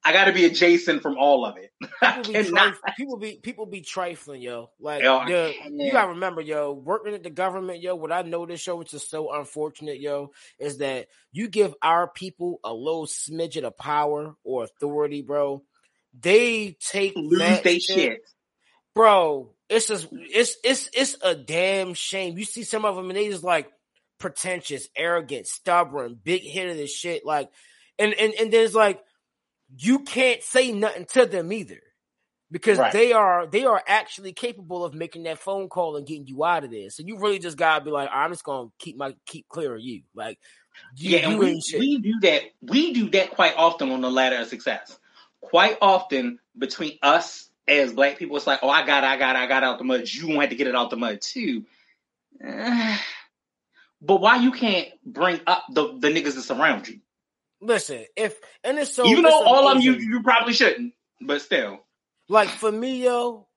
I 0.03 0.13
got 0.13 0.25
to 0.25 0.33
be 0.33 0.45
adjacent 0.45 1.03
from 1.03 1.17
all 1.17 1.45
of 1.45 1.57
it. 1.57 1.69
People 2.01 2.33
be, 2.33 2.39
trif- 2.39 2.95
people 2.97 3.17
be 3.17 3.39
people 3.41 3.65
be 3.67 3.81
trifling, 3.81 4.41
yo. 4.41 4.71
Like 4.79 5.03
Yo, 5.03 5.23
the- 5.25 5.53
you 5.71 5.91
gotta 5.91 6.09
remember, 6.09 6.41
yo, 6.41 6.71
working 6.71 7.13
at 7.13 7.21
the 7.21 7.29
government, 7.29 7.81
yo. 7.81 7.95
What 7.95 8.11
I 8.11 8.23
noticed, 8.23 8.65
yo, 8.65 8.77
which 8.77 8.95
is 8.95 9.07
so 9.07 9.31
unfortunate, 9.31 9.99
yo, 10.01 10.31
is 10.59 10.79
that 10.79 11.07
you 11.31 11.49
give 11.49 11.75
our 11.83 12.07
people 12.07 12.59
a 12.63 12.73
little 12.73 13.05
smidget 13.05 13.63
of 13.63 13.77
power 13.77 14.35
or 14.43 14.63
authority, 14.63 15.21
bro. 15.21 15.63
They 16.19 16.77
take 16.79 17.13
Lose 17.15 17.39
that 17.39 17.63
they 17.63 17.79
shit. 17.79 18.21
bro. 18.95 19.49
It's 19.69 19.87
just 19.87 20.07
it's 20.11 20.57
it's 20.63 20.89
it's 20.93 21.17
a 21.23 21.33
damn 21.35 21.93
shame. 21.95 22.37
You 22.37 22.45
see 22.45 22.63
some 22.63 22.85
of 22.85 22.95
them 22.95 23.09
and 23.09 23.17
they 23.17 23.29
just 23.29 23.43
like 23.43 23.71
pretentious, 24.19 24.87
arrogant, 24.95 25.47
stubborn, 25.47 26.19
big 26.21 26.47
headed 26.47 26.79
and 26.79 26.87
shit. 26.89 27.25
Like, 27.25 27.49
and 27.97 28.13
and 28.13 28.33
and 28.39 28.53
there's 28.53 28.75
like 28.75 29.01
you 29.77 29.99
can't 29.99 30.43
say 30.43 30.71
nothing 30.71 31.05
to 31.13 31.25
them 31.25 31.51
either 31.51 31.79
because 32.51 32.77
Right. 32.77 32.93
they 32.93 33.13
are 33.13 33.47
they 33.47 33.65
are 33.65 33.81
actually 33.87 34.33
capable 34.33 34.85
of 34.85 34.93
making 34.93 35.23
that 35.23 35.39
phone 35.39 35.69
call 35.69 35.95
and 35.95 36.05
getting 36.05 36.27
you 36.27 36.43
out 36.43 36.63
of 36.63 36.69
there. 36.69 36.91
So 36.91 37.01
you 37.03 37.17
really 37.17 37.39
just 37.39 37.57
gotta 37.57 37.83
be 37.83 37.89
like, 37.89 38.09
I'm 38.13 38.29
just 38.31 38.43
gonna 38.43 38.69
keep 38.77 38.95
my 38.97 39.15
keep 39.25 39.47
clear 39.49 39.73
of 39.73 39.81
you. 39.81 40.03
Like, 40.13 40.37
you, 40.95 41.17
Yeah, 41.17 41.29
and 41.29 41.39
we, 41.39 41.59
we 41.79 41.97
do 41.97 42.19
that. 42.21 42.43
We 42.61 42.93
do 42.93 43.09
that 43.11 43.31
quite 43.31 43.55
often 43.57 43.89
on 43.91 44.01
the 44.01 44.11
ladder 44.11 44.37
of 44.37 44.47
success. 44.47 44.99
Quite 45.43 45.77
often 45.81 46.39
between 46.57 46.97
us 47.01 47.49
as 47.67 47.93
black 47.93 48.17
people, 48.17 48.37
it's 48.37 48.47
like, 48.47 48.59
oh, 48.63 48.69
I 48.69 48.85
got, 48.85 49.03
it, 49.03 49.07
I 49.07 49.17
got, 49.17 49.35
it, 49.35 49.39
I 49.39 49.47
got 49.47 49.63
it 49.63 49.65
out 49.65 49.77
the 49.77 49.83
mud. 49.83 50.07
You 50.07 50.35
want 50.35 50.49
to 50.49 50.55
get 50.55 50.67
it 50.67 50.75
out 50.75 50.89
the 50.89 50.97
mud 50.97 51.21
too. 51.21 51.65
But 54.05 54.19
why 54.19 54.35
you 54.35 54.51
can't 54.51 54.89
bring 55.05 55.39
up 55.47 55.63
the 55.71 55.97
the 55.97 56.09
niggas 56.09 56.35
that 56.35 56.41
surround 56.41 56.89
you? 56.89 56.99
Listen, 57.61 58.03
if 58.17 58.37
and 58.61 58.77
it's 58.77 58.93
so 58.93 59.05
you 59.05 59.21
know 59.21 59.43
all 59.45 59.69
of 59.69 59.75
them 59.75 59.81
you 59.81 59.93
you 59.93 60.21
probably 60.21 60.51
shouldn't, 60.51 60.93
but 61.21 61.41
still. 61.41 61.79
like 62.27 62.49
for 62.49 62.69
me, 62.69 63.01
yo, 63.03 63.47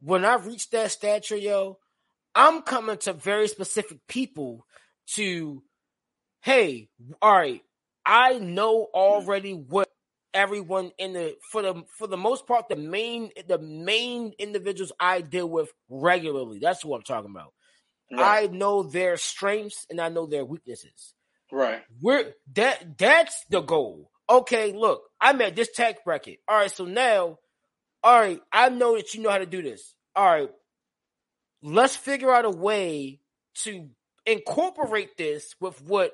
when 0.00 0.26
I 0.26 0.34
reach 0.34 0.68
that 0.70 0.90
stature, 0.90 1.36
yo, 1.36 1.78
I'm 2.34 2.62
coming 2.62 2.98
to 2.98 3.14
very 3.14 3.48
specific 3.48 4.06
people 4.06 4.66
to, 5.14 5.62
hey, 6.42 6.88
all 7.22 7.32
right, 7.32 7.62
I 8.04 8.38
know 8.38 8.88
already 8.92 9.54
what 9.54 9.88
everyone 10.34 10.92
in 10.98 11.14
the 11.14 11.36
for 11.50 11.62
the 11.62 11.82
for 11.96 12.06
the 12.06 12.16
most 12.16 12.46
part 12.46 12.68
the 12.68 12.76
main 12.76 13.30
the 13.48 13.58
main 13.58 14.32
individuals 14.38 14.92
I 15.00 15.20
deal 15.20 15.48
with 15.48 15.72
regularly. 15.88 16.58
That's 16.60 16.84
what 16.84 16.98
I'm 16.98 17.02
talking 17.02 17.30
about. 17.30 17.52
I 18.16 18.46
know 18.46 18.82
their 18.82 19.16
strengths 19.16 19.86
and 19.90 20.00
I 20.00 20.08
know 20.08 20.26
their 20.26 20.44
weaknesses. 20.44 21.14
right. 21.52 21.82
We're 22.00 22.32
that 22.54 22.98
that's 22.98 23.44
the 23.50 23.60
goal. 23.60 24.10
Okay, 24.30 24.72
look, 24.72 25.02
I'm 25.20 25.40
at 25.40 25.56
this 25.56 25.70
tax 25.72 26.00
bracket. 26.04 26.38
All 26.46 26.58
right, 26.58 26.70
so 26.70 26.84
now, 26.84 27.38
all 28.02 28.20
right, 28.20 28.40
I 28.52 28.68
know 28.68 28.96
that 28.96 29.14
you 29.14 29.22
know 29.22 29.30
how 29.30 29.38
to 29.38 29.46
do 29.46 29.62
this. 29.62 29.94
All 30.14 30.26
right, 30.26 30.50
let's 31.62 31.96
figure 31.96 32.30
out 32.30 32.44
a 32.44 32.50
way 32.50 33.20
to 33.62 33.88
incorporate 34.26 35.16
this 35.16 35.54
with 35.60 35.80
what 35.82 36.12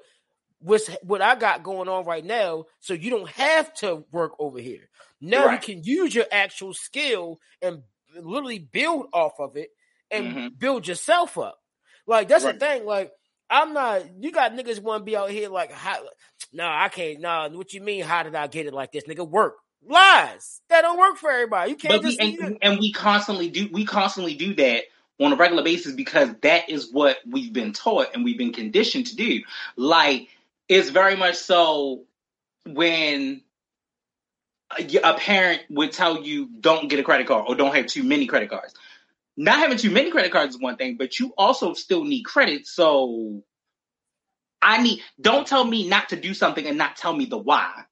what's 0.65 0.89
what 1.03 1.23
I 1.23 1.36
got 1.36 1.62
going 1.62 1.89
on 1.89 2.05
right 2.05 2.24
now, 2.24 2.65
so 2.81 2.95
you 2.95 3.11
don't 3.11 3.28
have 3.31 3.73
to 3.74 4.05
work 4.12 4.32
over 4.39 4.59
here. 4.59 4.89
Now 5.20 5.47
Right. 5.47 5.69
you 5.69 5.74
can 5.74 5.85
use 5.85 6.15
your 6.15 6.27
actual 6.32 6.74
skill 6.74 7.39
and 7.62 7.82
literally 8.20 8.59
build 8.59 9.07
off 9.12 9.35
of 9.39 9.57
it 9.57 9.70
and 10.11 10.27
Mhm. 10.35 10.59
build 10.59 10.89
yourself 10.89 11.39
up. 11.39 11.59
Like 12.07 12.28
that's 12.28 12.45
Right. 12.45 12.59
the 12.59 12.66
thing. 12.66 12.85
Like 12.86 13.12
I'm 13.51 13.74
not. 13.74 14.03
You 14.23 14.32
got 14.32 14.53
niggas 14.53 14.81
want 14.81 15.03
to 15.03 15.05
be 15.05 15.16
out 15.16 15.31
here 15.31 15.49
like, 15.51 15.70
how, 15.70 15.99
no, 16.53 16.66
I 16.66 16.89
can't. 16.89 17.20
No, 17.20 17.49
what 17.53 17.73
you 17.74 17.81
mean? 17.82 18.03
How 18.03 18.23
did 18.23 18.35
I 18.35 18.47
get 18.47 18.66
it 18.66 18.74
like 18.74 18.91
this? 18.93 19.05
Nigga, 19.05 19.28
work 19.28 19.57
lies. 19.86 20.62
That 20.70 20.82
don't 20.82 20.99
work 20.99 21.19
for 21.19 21.31
everybody. 21.31 21.70
You 21.70 21.77
can't 21.77 21.95
But 21.95 22.05
we, 22.05 22.16
just. 22.16 22.20
and, 22.20 22.59
and 22.62 22.78
we 22.81 22.93
constantly 22.93 23.51
do 23.51 23.69
we 23.70 23.85
constantly 23.85 24.35
do 24.35 24.55
that 24.55 24.85
on 25.20 25.32
a 25.32 25.36
regular 25.36 25.62
basis 25.62 25.95
because 25.95 26.31
that 26.43 26.69
is 26.70 26.91
what 26.93 27.19
we've 27.31 27.53
been 27.53 27.73
taught 27.73 28.09
and 28.15 28.24
we've 28.24 28.39
been 28.39 28.53
conditioned 28.53 29.07
to 29.09 29.16
do. 29.16 29.43
Like 29.77 30.28
it's 30.69 30.91
very 30.91 31.16
much 31.16 31.36
so 31.36 32.05
when 32.66 33.43
a, 34.78 35.15
parent 35.15 35.62
would 35.70 35.93
tell 35.93 36.23
you 36.23 36.49
don't 36.61 36.89
get 36.89 36.99
a 36.99 37.03
credit 37.03 37.27
card 37.27 37.45
or 37.49 37.55
don't 37.55 37.74
have 37.74 37.86
too 37.86 38.03
many 38.03 38.27
credit 38.27 38.51
cards. 38.51 38.74
Not 39.36 39.59
having 39.59 39.78
too 39.78 39.91
many 39.91 40.11
credit 40.11 40.32
cards 40.32 40.55
is 40.55 40.61
one 40.61 40.77
thing, 40.77 40.97
but 40.97 41.19
you 41.19 41.35
also 41.36 41.74
still 41.74 42.05
need 42.05 42.23
credit. 42.23 42.66
So 42.66 43.43
I 44.62 44.82
need 44.82 45.01
don't 45.20 45.47
tell 45.47 45.65
me 45.65 45.89
not 45.89 46.11
to 46.11 46.16
do 46.16 46.35
something 46.35 46.66
and 46.66 46.78
not 46.78 46.97
tell 46.97 47.15
me 47.15 47.27
the 47.27 47.39
why. 47.39 47.85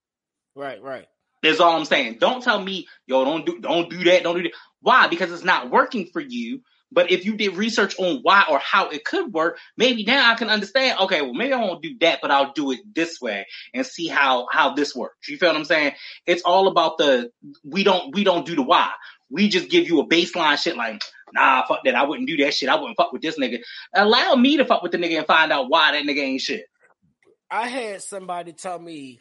right, 0.55 0.83
right. 0.83 1.07
That's 1.43 1.59
all 1.59 1.77
I'm 1.77 1.85
saying. 1.85 2.19
Don't 2.21 2.43
tell 2.43 2.63
me, 2.63 2.87
yo, 3.07 3.25
don't 3.25 3.45
do 3.45 3.59
don't 3.59 3.91
do 3.91 4.05
that, 4.05 4.23
don't 4.23 4.37
do 4.37 4.45
that. 4.45 4.53
Why? 4.81 5.09
Because 5.09 5.33
it's 5.33 5.45
not 5.45 5.71
working 5.71 6.07
for 6.07 6.21
you. 6.21 6.63
But 6.93 7.11
if 7.11 7.25
you 7.25 7.37
did 7.37 7.57
research 7.57 7.99
on 7.99 8.21
why 8.23 8.45
or 8.51 8.59
how 8.59 8.91
it 8.91 9.05
could 9.05 9.33
work, 9.33 9.59
maybe 9.77 10.05
now 10.05 10.31
I 10.31 10.35
can 10.35 10.51
understand. 10.51 10.99
Okay, 11.01 11.23
well, 11.23 11.35
maybe 11.35 11.53
I 11.53 11.61
won't 11.61 11.83
do 11.83 11.97
that, 12.01 12.19
but 12.21 12.31
I'll 12.31 12.53
do 12.53 12.71
it 12.73 12.81
this 12.95 13.21
way 13.21 13.47
and 13.73 13.87
see 13.87 14.07
how 14.07 14.47
how 14.51 14.75
this 14.75 14.95
works. 14.95 15.29
You 15.29 15.39
feel 15.39 15.49
what 15.49 15.57
I'm 15.57 15.65
saying? 15.65 15.93
It's 16.27 16.43
all 16.43 16.69
about 16.69 16.99
the 16.99 17.31
we 17.65 17.85
don't 17.85 18.15
we 18.15 18.25
don't 18.25 18.47
do 18.47 18.55
the 18.55 18.63
why. 18.63 18.91
We 19.31 19.49
just 19.49 19.71
give 19.71 19.89
you 19.89 20.01
a 20.01 20.07
baseline 20.07 20.59
shit 20.59 20.77
like, 20.77 21.03
nah, 21.33 21.67
fuck 21.67 21.81
that. 21.85 21.95
I 21.95 22.05
wouldn't 22.05 22.29
do 22.29 22.37
that 22.39 22.53
shit. 22.53 22.69
I 22.69 22.77
wouldn't 22.77 22.99
fuck 22.99 23.13
with 23.13 23.23
this 23.23 23.39
nigga. 23.39 23.61
Allow 23.95 24.35
me 24.35 24.59
to 24.59 24.67
fuck 24.67 24.83
with 24.83 24.93
the 24.93 24.99
nigga 24.99 25.19
and 25.19 25.27
find 25.27 25.51
out 25.51 25.71
why 25.71 25.93
that 25.93 26.05
nigga 26.05 26.19
ain't 26.19 26.43
shit. 26.43 26.67
I 27.51 27.69
had 27.69 28.03
somebody 28.03 28.53
tell 28.53 28.79
me 28.79 29.21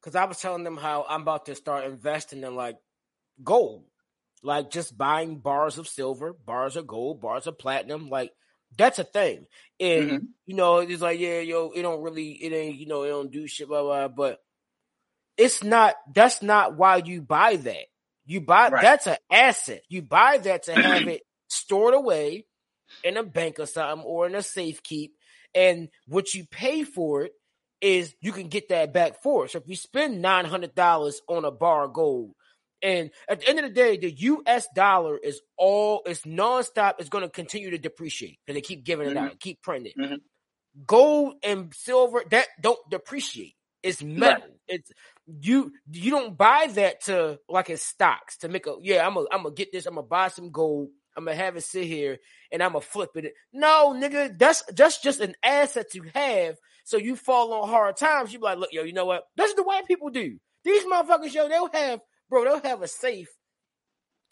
because 0.00 0.14
I 0.14 0.24
was 0.24 0.38
telling 0.38 0.64
them 0.64 0.76
how 0.76 1.04
I'm 1.08 1.22
about 1.22 1.46
to 1.46 1.54
start 1.54 1.84
investing 1.84 2.42
in 2.42 2.54
like 2.54 2.76
gold, 3.42 3.84
like 4.42 4.70
just 4.70 4.96
buying 4.96 5.38
bars 5.38 5.78
of 5.78 5.88
silver, 5.88 6.32
bars 6.32 6.76
of 6.76 6.86
gold, 6.86 7.20
bars 7.20 7.46
of 7.46 7.58
platinum. 7.58 8.08
Like 8.08 8.32
that's 8.76 8.98
a 8.98 9.04
thing. 9.04 9.46
And 9.80 10.20
Mhm. 10.20 10.26
you 10.46 10.56
know, 10.56 10.78
it's 10.78 11.02
like, 11.02 11.20
yeah, 11.20 11.40
yo, 11.40 11.70
it 11.74 11.82
don't 11.82 12.02
really, 12.02 12.30
it 12.32 12.52
ain't, 12.52 12.76
you 12.78 12.86
know, 12.86 13.02
it 13.02 13.08
don't 13.08 13.30
do 13.30 13.46
shit, 13.46 13.68
blah 13.68 13.82
blah. 13.82 14.08
But 14.08 14.38
it's 15.36 15.62
not. 15.62 15.94
That's 16.14 16.42
not 16.42 16.76
why 16.76 16.96
you 16.96 17.22
buy 17.22 17.56
that. 17.56 17.86
You 18.26 18.40
buy 18.40 18.70
Right. 18.70 18.80
that's 18.80 19.06
an 19.06 19.16
asset. 19.30 19.82
You 19.88 20.02
buy 20.02 20.38
that 20.38 20.64
to 20.64 20.76
have 20.76 21.06
it 21.08 21.22
stored 21.48 21.94
away 21.94 22.46
in 23.02 23.16
a 23.16 23.22
bank 23.22 23.58
or 23.58 23.66
something 23.66 24.04
or 24.06 24.26
in 24.26 24.34
a 24.34 24.42
safe 24.42 24.82
keep. 24.82 25.14
And 25.54 25.88
what 26.06 26.34
you 26.34 26.46
pay 26.50 26.84
for 26.84 27.22
it 27.24 27.32
is 27.80 28.14
you 28.20 28.32
can 28.32 28.48
get 28.48 28.68
that 28.70 28.92
back 28.92 29.22
for 29.22 29.44
it. 29.44 29.50
So 29.52 29.58
if 29.58 29.68
you 29.68 29.76
spend 29.76 30.20
nine 30.20 30.44
hundred 30.44 30.74
dollars 30.74 31.20
on 31.28 31.44
a 31.44 31.50
bar 31.50 31.84
of 31.84 31.92
gold, 31.94 32.32
and 32.82 33.10
at 33.28 33.40
the 33.40 33.48
end 33.48 33.58
of 33.58 33.64
the 33.66 33.70
day, 33.70 33.96
the 33.96 34.10
U.S. 34.10 34.66
dollar 34.74 35.16
is 35.18 35.40
all 35.56 36.02
it's 36.06 36.22
nonstop. 36.22 36.94
It's 36.98 37.08
going 37.08 37.24
to 37.24 37.30
continue 37.30 37.70
to 37.70 37.78
depreciate 37.78 38.38
because 38.44 38.56
they 38.56 38.60
keep 38.60 38.84
giving 38.84 39.08
it 39.08 39.16
Mhm. 39.16 39.30
out, 39.30 39.40
keep 39.40 39.60
printing. 39.62 39.92
it. 39.96 40.00
Mhm. 40.00 40.18
Gold 40.86 41.34
and 41.42 41.74
silver 41.74 42.22
that 42.30 42.46
don't 42.60 42.78
depreciate. 42.90 43.54
It's 43.82 44.02
metal. 44.02 44.48
It's 44.68 44.90
you. 45.26 45.72
You 45.90 46.10
don't 46.10 46.36
buy 46.36 46.68
that 46.74 47.02
to 47.04 47.38
like 47.48 47.70
it's 47.70 47.82
stocks 47.82 48.38
to 48.38 48.48
make 48.48 48.66
a. 48.66 48.74
Yeah, 48.80 49.06
I'm 49.06 49.14
gonna 49.14 49.26
I'm 49.32 49.42
gonna 49.44 49.54
get 49.54 49.72
this. 49.72 49.86
I'm 49.86 49.94
gonna 49.94 50.06
buy 50.06 50.28
some 50.28 50.50
gold. 50.50 50.88
I'm 51.16 51.24
gonna 51.24 51.36
have 51.36 51.56
it 51.56 51.62
sit 51.62 51.84
here 51.84 52.18
and 52.52 52.62
I'm 52.62 52.72
gonna 52.72 52.80
flip 52.82 53.10
it. 53.16 53.32
No, 53.52 53.92
nigga, 53.96 54.38
that's 54.38 54.62
that's 54.74 55.00
just 55.00 55.20
an 55.20 55.34
asset 55.42 55.94
you 55.94 56.04
have. 56.14 56.56
So 56.84 56.96
you 56.96 57.16
fall 57.16 57.52
on 57.54 57.68
hard 57.68 57.96
times. 57.96 58.32
You 58.32 58.38
be 58.38 58.44
like, 58.44 58.58
look, 58.58 58.72
yo, 58.72 58.82
you 58.82 58.92
know 58.92 59.06
what? 59.06 59.24
That's 59.36 59.54
the 59.54 59.62
white 59.64 59.86
people 59.86 60.10
do. 60.10 60.38
These 60.64 60.84
motherfuckers, 60.84 61.32
yo, 61.34 61.48
they'll 61.48 61.70
have, 61.72 62.00
bro, 62.28 62.44
they'll 62.44 62.62
have 62.70 62.82
a 62.82 62.88
safe 62.88 63.28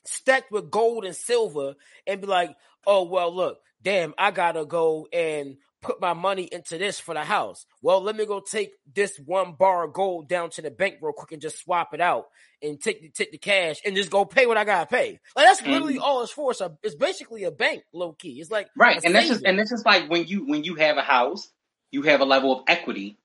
stacked 0.04 0.52
with 0.52 0.70
gold 0.70 1.04
and 1.04 1.16
silver 1.16 1.74
and 2.06 2.20
be 2.20 2.26
like, 2.26 2.54
oh, 2.86 3.04
well, 3.04 3.34
look, 3.34 3.58
damn, 3.82 4.14
I 4.18 4.30
gotta 4.30 4.64
go 4.64 5.08
and 5.12 5.56
put 5.82 6.00
my 6.00 6.14
money 6.14 6.48
into 6.50 6.78
this 6.78 6.98
for 6.98 7.14
the 7.14 7.24
house. 7.24 7.66
Well, 7.82 8.00
let 8.00 8.16
me 8.16 8.26
go 8.26 8.40
take 8.40 8.70
this 8.92 9.18
one 9.24 9.54
bar 9.58 9.84
of 9.84 9.92
gold 9.92 10.28
down 10.28 10.50
to 10.50 10.62
the 10.62 10.70
bank 10.70 10.96
real 11.00 11.12
quick 11.12 11.32
and 11.32 11.42
just 11.42 11.58
swap 11.60 11.92
it 11.94 12.00
out 12.00 12.26
and 12.62 12.80
take 12.80 13.14
take 13.14 13.30
the 13.32 13.38
cash 13.38 13.76
and 13.84 13.94
just 13.94 14.10
go 14.10 14.24
pay 14.24 14.46
what 14.46 14.56
I 14.56 14.64
gotta 14.64 14.86
pay. 14.86 15.18
Like 15.36 15.46
that's 15.46 15.62
literally 15.66 15.94
Mhm. 15.96 16.02
all 16.02 16.22
it's 16.22 16.32
for. 16.32 16.54
So 16.54 16.76
it's 16.82 16.94
basically 16.94 17.44
a 17.44 17.50
bank, 17.50 17.82
low 17.92 18.12
key. 18.12 18.40
It's 18.40 18.50
like 18.50 18.68
Right, 18.76 19.02
and 19.04 19.14
that's 19.14 19.28
just 19.28 19.44
and 19.44 19.58
that's 19.58 19.70
just 19.70 19.86
like 19.86 20.08
when 20.10 20.26
you 20.26 20.46
when 20.46 20.64
you 20.64 20.74
have 20.76 20.96
a 20.96 21.02
house, 21.02 21.48
you 21.90 22.02
have 22.02 22.20
a 22.20 22.24
level 22.24 22.52
of 22.58 22.64
equity, 22.68 23.18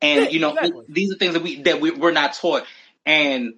and 0.00 0.22
Yeah, 0.24 0.28
you 0.30 0.40
know 0.40 0.50
exactly. 0.50 0.86
these 0.88 1.12
are 1.12 1.16
things 1.16 1.34
that 1.34 1.42
we 1.42 1.62
that 1.62 1.80
we, 1.80 1.90
we're 1.90 2.12
not 2.12 2.34
taught. 2.34 2.64
And 3.04 3.54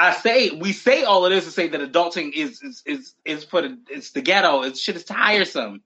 I 0.00 0.14
say 0.14 0.48
we 0.50 0.72
say 0.72 1.02
all 1.02 1.26
of 1.26 1.30
this 1.30 1.44
to 1.44 1.50
say 1.50 1.68
that 1.68 1.92
adulting 1.92 2.32
is 2.32 2.62
is 2.62 2.82
is 2.86 3.14
is 3.26 3.44
for 3.44 3.60
the 3.60 3.78
it's 3.90 4.12
the 4.12 4.22
ghetto. 4.22 4.62
It's 4.62 4.80
shit 4.80 4.96
is 4.96 5.04
tiresome. 5.04 5.82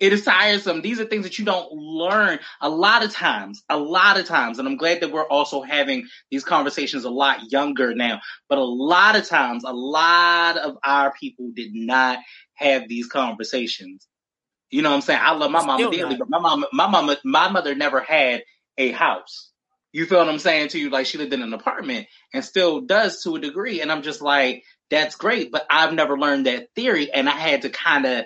It 0.00 0.12
is 0.12 0.24
tiresome. 0.24 0.82
These 0.82 0.98
are 0.98 1.04
things 1.04 1.22
that 1.22 1.38
you 1.38 1.44
don't 1.44 1.72
learn 1.72 2.40
a 2.60 2.68
lot 2.68 3.04
of 3.04 3.12
times, 3.12 3.62
a 3.68 3.76
lot 3.78 4.18
of 4.18 4.26
times. 4.26 4.58
And 4.58 4.66
I'm 4.66 4.76
glad 4.76 5.00
that 5.00 5.12
we're 5.12 5.28
also 5.28 5.62
having 5.62 6.08
these 6.28 6.42
conversations 6.42 7.04
a 7.04 7.10
lot 7.10 7.52
younger 7.52 7.94
now. 7.94 8.20
But 8.48 8.58
a 8.58 8.64
lot 8.64 9.14
of 9.14 9.28
times, 9.28 9.62
a 9.62 9.72
lot 9.72 10.56
of 10.56 10.76
our 10.82 11.12
people 11.12 11.52
did 11.54 11.72
not 11.72 12.18
have 12.54 12.88
these 12.88 13.06
conversations. 13.06 14.08
You 14.70 14.82
know 14.82 14.90
what 14.90 14.96
I'm 14.96 15.02
saying? 15.02 15.20
I 15.22 15.34
love 15.34 15.52
my 15.52 15.64
mama 15.64 15.78
Still 15.78 15.92
dearly, 15.92 16.16
not. 16.16 16.18
but 16.18 16.30
my 16.30 16.40
mama, 16.40 16.66
my 16.72 16.88
mama, 16.88 17.16
my 17.22 17.48
mother 17.48 17.76
never 17.76 18.00
had 18.00 18.42
a 18.78 18.90
house. 18.90 19.51
You 19.92 20.06
feel 20.06 20.18
what 20.18 20.28
I'm 20.28 20.38
saying 20.38 20.68
to 20.68 20.78
you? 20.78 20.88
Like 20.90 21.06
she 21.06 21.18
lived 21.18 21.34
in 21.34 21.42
an 21.42 21.52
apartment 21.52 22.06
and 22.32 22.44
still 22.44 22.80
does 22.80 23.22
to 23.22 23.36
a 23.36 23.40
degree. 23.40 23.80
And 23.82 23.92
I'm 23.92 24.02
just 24.02 24.22
like, 24.22 24.64
that's 24.90 25.16
great, 25.16 25.52
but 25.52 25.66
I've 25.70 25.92
never 25.92 26.18
learned 26.18 26.46
that 26.46 26.68
theory. 26.74 27.12
And 27.12 27.28
I 27.28 27.32
had 27.32 27.62
to 27.62 27.70
kind 27.70 28.06
of 28.06 28.24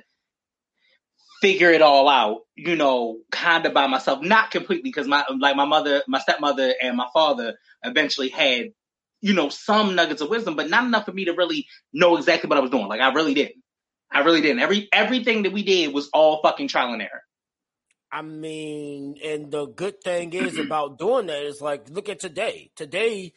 figure 1.41 1.71
it 1.71 1.83
all 1.83 2.09
out, 2.09 2.41
you 2.55 2.77
know, 2.77 3.19
kind 3.31 3.67
of 3.67 3.75
by 3.75 3.87
myself, 3.87 4.23
not 4.23 4.51
completely 4.51 4.91
because 4.91 5.07
my, 5.07 5.25
like 5.39 5.57
my 5.57 5.65
mother, 5.65 6.03
my 6.09 6.19
stepmother 6.19 6.73
and 6.81 6.97
my 6.97 7.07
father 7.13 7.55
eventually 7.85 8.29
had, 8.29 8.73
you 9.21 9.35
know, 9.35 9.49
some 9.49 9.95
nuggets 9.95 10.23
of 10.23 10.31
wisdom, 10.31 10.57
but 10.57 10.71
not 10.71 10.85
enough 10.85 11.05
for 11.05 11.13
me 11.13 11.27
to 11.27 11.33
really 11.33 11.67
know 11.93 12.17
exactly 12.17 12.49
what 12.49 12.59
I 12.59 12.63
was 12.63 12.71
doing. 12.71 12.89
Like 12.89 13.01
I 13.01 13.13
really 13.13 13.35
didn't. 13.35 13.63
I 14.11 14.21
really 14.21 14.41
didn't. 14.41 14.61
Every, 14.61 14.89
everything 14.93 15.43
that 15.43 15.53
we 15.53 15.63
did 15.63 15.93
was 15.93 16.09
all 16.13 16.41
fucking 16.43 16.69
trial 16.69 16.93
and 16.93 17.03
error. 17.03 17.23
I 18.17 18.23
mean, 18.23 19.17
and 19.23 19.51
the 19.51 19.67
good 19.67 20.03
thing 20.03 20.33
is 20.33 20.59
about 20.59 20.99
doing 20.99 21.27
that 21.27 21.43
is 21.43 21.61
like, 21.61 21.91
look 21.91 22.09
at 22.09 22.21
today. 22.21 22.71
Today, 22.77 23.35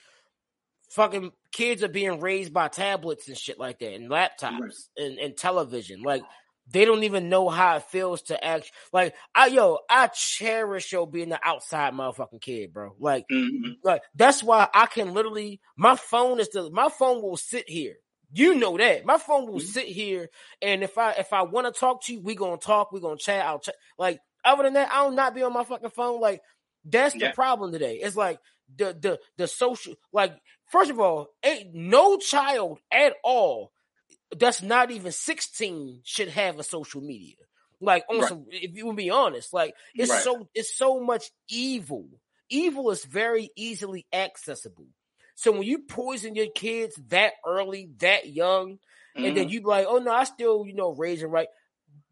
fucking 0.92 1.32
kids 1.52 1.84
are 1.84 1.88
being 1.90 2.20
raised 2.20 2.54
by 2.54 2.68
tablets 2.68 3.28
and 3.28 3.38
shit 3.38 3.60
like 3.60 3.80
that, 3.80 3.94
and 3.94 4.10
laptops 4.10 4.60
Right. 4.60 4.74
and, 4.98 5.20
and 5.20 5.38
television. 5.38 6.04
Like, 6.04 6.28
they 6.72 6.86
don't 6.86 7.04
even 7.04 7.30
know 7.30 7.50
how 7.50 7.78
it 7.78 7.84
feels 7.84 8.24
to 8.24 8.44
act. 8.44 8.72
Like, 8.94 9.16
I 9.36 9.48
yo, 9.48 9.80
I 9.90 10.08
cherish 10.08 10.92
yo 10.94 11.06
being 11.06 11.30
the 11.30 11.40
outside 11.44 11.94
motherfucking 11.94 12.42
kid, 12.42 12.74
bro. 12.74 12.96
Like, 13.00 13.26
Mhm. 13.32 13.76
like 13.84 14.02
that's 14.16 14.44
why 14.44 14.68
I 14.74 14.86
can 14.88 15.14
literally 15.14 15.62
my 15.78 15.96
phone 15.96 16.40
is 16.40 16.50
the 16.50 16.70
my 16.72 16.90
phone 16.90 17.22
will 17.22 17.38
sit 17.38 17.70
here 17.70 17.96
You 18.32 18.56
know 18.56 18.78
that 18.78 19.06
my 19.06 19.18
phone 19.18 19.48
will 19.52 19.60
Mhm. 19.60 19.62
sit 19.62 19.86
here, 19.88 20.30
and 20.62 20.84
if 20.84 20.98
I 20.98 21.14
if 21.14 21.34
I 21.34 21.44
want 21.44 21.68
to 21.74 21.80
talk 21.80 22.04
to 22.06 22.14
you, 22.14 22.22
we 22.22 22.36
gonna 22.36 22.58
talk. 22.58 22.92
We 22.92 23.00
gonna 23.02 23.18
chat. 23.18 23.46
I'll 23.46 23.60
chat. 23.60 23.76
Like 23.98 24.20
other 24.50 24.64
than 24.64 24.74
that, 24.74 24.90
I'll 24.92 25.12
not 25.12 25.36
be 25.36 25.44
on 25.44 25.54
my 25.54 25.64
fucking 25.64 25.90
phone. 25.92 26.20
Like 26.22 26.42
that's 26.86 27.14
the 27.16 27.22
Yeah. 27.22 27.32
problem 27.32 27.72
today. 27.72 27.98
It's 27.98 28.16
like 28.16 28.40
the 28.76 28.96
the 29.00 29.20
the 29.38 29.48
social. 29.48 29.96
Like 30.12 30.38
first 30.72 30.92
of 30.92 31.00
all, 31.00 31.28
ain't 31.44 31.74
no 31.74 32.18
child 32.18 32.80
at 32.92 33.14
all 33.24 33.72
that's 34.38 34.62
not 34.62 34.92
even 34.92 35.12
sixteen 35.12 36.02
should 36.04 36.30
have 36.30 36.60
a 36.60 36.64
social 36.64 37.02
media. 37.02 37.36
Like 37.82 38.04
on 38.10 38.20
Right. 38.20 38.28
some, 38.30 38.46
if 38.50 38.76
you 38.76 38.86
would 38.88 38.96
be 38.98 39.10
honest, 39.10 39.54
like 39.54 39.74
it's 39.96 40.12
Right. 40.12 40.22
so 40.24 40.48
it's 40.54 40.76
so 40.76 41.00
much 41.00 41.32
evil. 41.50 42.08
Evil 42.50 42.92
is 42.92 43.06
very 43.06 43.50
easily 43.56 44.06
accessible. 44.12 44.88
So 45.36 45.52
when 45.52 45.64
you 45.64 45.80
poison 45.80 46.36
your 46.36 46.50
kids 46.54 47.00
that 47.08 47.34
early, 47.46 47.90
that 48.00 48.28
young, 48.28 48.80
and 49.16 49.36
then 49.38 49.48
Mhm. 49.48 49.52
you 49.52 49.62
be 49.62 49.68
like, 49.68 49.86
oh 49.88 50.00
no, 50.00 50.12
I 50.12 50.26
still, 50.26 50.66
you 50.68 50.74
know, 50.74 50.92
raising 50.92 51.30
right. 51.30 51.48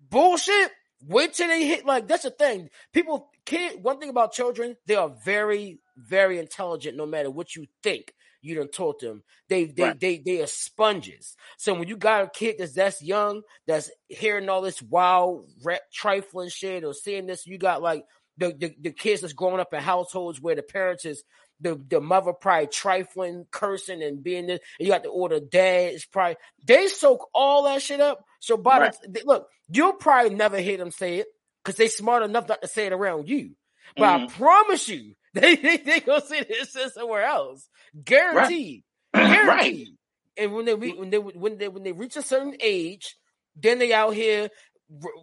Bullshit. 0.09 0.71
Wait 1.05 1.33
till 1.33 1.47
they 1.47 1.65
hit 1.67 1.85
like 1.85 2.07
that's 2.07 2.23
the 2.23 2.31
thing. 2.31 2.69
People 2.93 3.29
kid 3.45 3.83
one 3.83 3.99
thing 3.99 4.09
about 4.09 4.33
children, 4.33 4.75
they 4.87 4.95
are 4.95 5.09
very, 5.23 5.79
very 5.95 6.39
intelligent 6.39 6.97
no 6.97 7.05
matter 7.05 7.29
what 7.29 7.55
you 7.55 7.65
think 7.83 8.13
you 8.41 8.55
done 8.55 8.69
taught 8.69 8.99
them. 8.99 9.23
They 9.49 9.65
they 9.65 9.83
Right. 9.83 9.99
they 9.99 10.17
they 10.19 10.41
are 10.41 10.47
sponges. 10.47 11.35
So 11.57 11.73
when 11.73 11.87
you 11.87 11.97
got 11.97 12.23
a 12.23 12.29
kid 12.29 12.55
that's 12.59 12.73
that's 12.73 13.01
young, 13.01 13.41
that's 13.67 13.91
hearing 14.07 14.49
all 14.49 14.61
this 14.61 14.81
wild 14.81 15.49
ra- 15.63 15.77
trifling 15.93 16.49
shit 16.49 16.83
or 16.83 16.93
seeing 16.93 17.27
this, 17.27 17.45
you 17.45 17.57
got 17.57 17.81
like 17.81 18.05
the, 18.37 18.53
the 18.57 18.75
the 18.81 18.91
kids 18.91 19.21
that's 19.21 19.33
growing 19.33 19.59
up 19.59 19.73
in 19.73 19.81
households 19.81 20.41
where 20.41 20.55
the 20.55 20.63
parents 20.63 21.05
is 21.05 21.23
the 21.59 21.81
the 21.89 21.99
mother 21.99 22.33
probably 22.33 22.67
trifling, 22.67 23.45
cursing, 23.51 24.03
and 24.03 24.23
being 24.23 24.47
this. 24.47 24.59
And 24.79 24.87
you 24.87 24.93
got 24.93 25.03
the 25.03 25.09
older 25.09 25.39
dad 25.39 25.93
is 25.93 26.05
probably 26.05 26.37
they 26.65 26.87
soak 26.87 27.27
all 27.33 27.63
that 27.63 27.81
shit 27.81 27.99
up. 28.01 28.23
So 28.39 28.57
by 28.57 28.79
Right. 28.79 28.93
the 29.03 29.21
look, 29.25 29.47
you'll 29.69 29.93
probably 29.93 30.35
never 30.35 30.59
hear 30.59 30.77
them 30.77 30.91
say 30.91 31.17
it 31.19 31.27
because 31.63 31.77
they 31.77 31.87
smart 31.87 32.23
enough 32.23 32.47
not 32.47 32.61
to 32.61 32.67
say 32.67 32.85
it 32.87 32.93
around 32.93 33.27
you. 33.29 33.55
But 33.97 34.09
I 34.09 34.17
Mhm. 34.19 34.29
promise 34.29 34.87
you, 34.89 35.15
they 35.33 35.55
they, 35.55 35.77
they 35.77 35.99
gonna 36.01 36.21
say 36.25 36.43
this 36.43 36.75
somewhere 36.93 37.23
else, 37.25 37.67
guaranteed, 38.03 38.83
right. 39.13 39.25
guaranteed. 39.25 39.95
And 40.37 40.53
when 40.53 40.65
they 40.65 40.75
when 40.75 41.09
they 41.09 41.17
when 41.19 41.57
they 41.57 41.67
when 41.67 41.83
they 41.83 41.91
reach 41.93 42.15
a 42.15 42.21
certain 42.21 42.55
age, 42.61 43.15
then 43.55 43.79
they 43.79 43.93
out 43.93 44.13
here, 44.13 44.49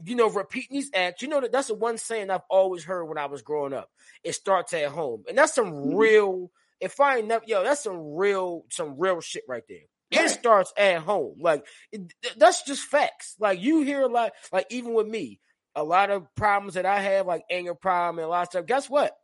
you 0.04 0.16
know, 0.16 0.28
repeating 0.30 0.76
these 0.76 0.90
acts. 0.94 1.22
You 1.22 1.28
know 1.28 1.40
that 1.40 1.52
that's 1.52 1.68
the 1.68 1.74
one 1.74 1.98
saying 1.98 2.30
I've 2.30 2.42
always 2.50 2.84
heard 2.84 3.04
when 3.06 3.18
I 3.18 3.26
was 3.26 3.42
growing 3.42 3.72
up. 3.72 3.90
It 4.24 4.34
starts 4.34 4.72
at 4.74 4.88
home, 4.90 5.24
and 5.28 5.38
that's 5.38 5.54
some 5.54 5.74
Mhm. 5.82 5.94
real. 5.94 6.50
If 6.80 7.00
I 7.00 7.18
ain't 7.18 7.28
never, 7.28 7.44
yo, 7.46 7.62
that's 7.64 7.82
some 7.84 8.14
real 8.14 8.64
some 8.70 8.98
real 8.98 9.20
shit 9.20 9.44
right 9.48 9.62
there. 9.68 9.86
It 10.16 10.30
starts 10.30 10.72
at 10.76 10.98
home. 10.98 11.36
Like 11.40 11.66
it, 11.92 12.12
th- 12.22 12.34
that's 12.36 12.62
just 12.62 12.82
facts. 12.82 13.36
Like 13.38 13.60
you 13.60 13.82
hear 13.82 14.02
a 14.02 14.08
lot. 14.08 14.32
Like 14.52 14.66
even 14.70 14.94
with 14.94 15.06
me, 15.06 15.40
a 15.74 15.84
lot 15.84 16.10
of 16.10 16.26
problems 16.34 16.74
that 16.74 16.86
I 16.86 17.00
have, 17.00 17.26
like 17.26 17.44
anger 17.50 17.74
problem 17.74 18.18
and 18.18 18.26
a 18.26 18.28
lot 18.28 18.42
of 18.42 18.48
stuff. 18.48 18.66
Guess 18.66 18.88
what? 18.88 19.16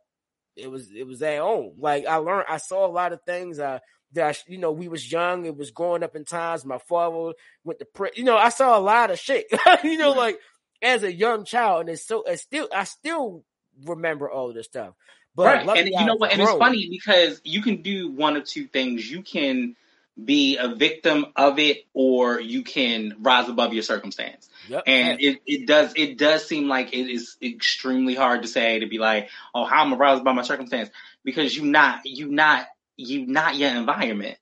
It 0.55 0.69
was 0.69 0.89
it 0.91 1.07
was 1.07 1.21
at 1.21 1.39
home. 1.39 1.73
Like 1.77 2.05
I 2.05 2.17
learned, 2.17 2.45
I 2.49 2.57
saw 2.57 2.85
a 2.85 2.91
lot 2.91 3.13
of 3.13 3.21
things. 3.23 3.59
Uh, 3.59 3.79
that 4.13 4.35
I, 4.35 4.51
you 4.51 4.57
know, 4.57 4.71
we 4.71 4.87
was 4.87 5.09
young. 5.09 5.45
It 5.45 5.55
was 5.55 5.71
growing 5.71 6.03
up 6.03 6.15
in 6.15 6.25
times. 6.25 6.65
My 6.65 6.79
father 6.79 7.33
went 7.63 7.79
to 7.79 7.85
prison. 7.85 8.15
You 8.17 8.23
know, 8.25 8.37
I 8.37 8.49
saw 8.49 8.77
a 8.77 8.81
lot 8.81 9.11
of 9.11 9.19
shit. 9.19 9.45
you 9.83 9.97
know, 9.97 10.11
like 10.11 10.37
as 10.81 11.03
a 11.03 11.13
young 11.13 11.45
child, 11.45 11.81
and 11.81 11.89
it's 11.89 12.05
so 12.05 12.23
it's 12.23 12.41
still 12.41 12.67
I 12.75 12.83
still 12.83 13.43
remember 13.85 14.29
all 14.29 14.49
of 14.49 14.55
this 14.55 14.65
stuff. 14.65 14.93
But 15.35 15.65
right. 15.65 15.77
And 15.77 15.87
you 15.87 16.05
know 16.05 16.15
what? 16.15 16.33
And 16.33 16.41
it's 16.41 16.51
funny 16.53 16.89
because 16.89 17.39
you 17.43 17.61
can 17.61 17.81
do 17.81 18.11
one 18.11 18.35
of 18.35 18.45
two 18.45 18.67
things. 18.67 19.09
You 19.09 19.21
can 19.21 19.75
be 20.23 20.57
a 20.57 20.75
victim 20.75 21.25
of 21.35 21.57
it 21.59 21.85
or 21.93 22.39
you 22.39 22.63
can 22.63 23.15
rise 23.19 23.47
above 23.49 23.73
your 23.73 23.83
circumstance. 23.83 24.49
Yep. 24.67 24.83
And 24.85 25.21
it, 25.21 25.41
it 25.45 25.67
does 25.67 25.93
it 25.95 26.17
does 26.17 26.45
seem 26.45 26.67
like 26.67 26.93
it 26.93 27.09
is 27.09 27.37
extremely 27.41 28.13
hard 28.15 28.41
to 28.43 28.47
say 28.47 28.79
to 28.79 28.87
be 28.87 28.97
like, 28.99 29.29
oh, 29.55 29.65
how 29.65 29.81
am 29.83 29.93
I 29.93 29.97
rise 29.97 30.19
above 30.19 30.35
my 30.35 30.41
circumstance? 30.43 30.89
Because 31.23 31.55
you 31.55 31.63
not 31.65 32.01
you 32.05 32.27
not 32.27 32.67
you 32.97 33.25
not 33.25 33.55
your 33.55 33.69
environment. 33.71 34.37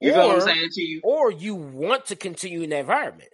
You 0.00 0.12
feel 0.12 0.28
what 0.28 0.32
I'm 0.36 0.38
Or- 0.38 0.40
saying 0.42 0.68
to 0.72 0.82
you? 0.82 1.00
or 1.02 1.30
you 1.32 1.54
want 1.56 2.06
to 2.06 2.16
continue 2.16 2.62
in 2.62 2.70
that 2.70 2.80
environment. 2.80 3.30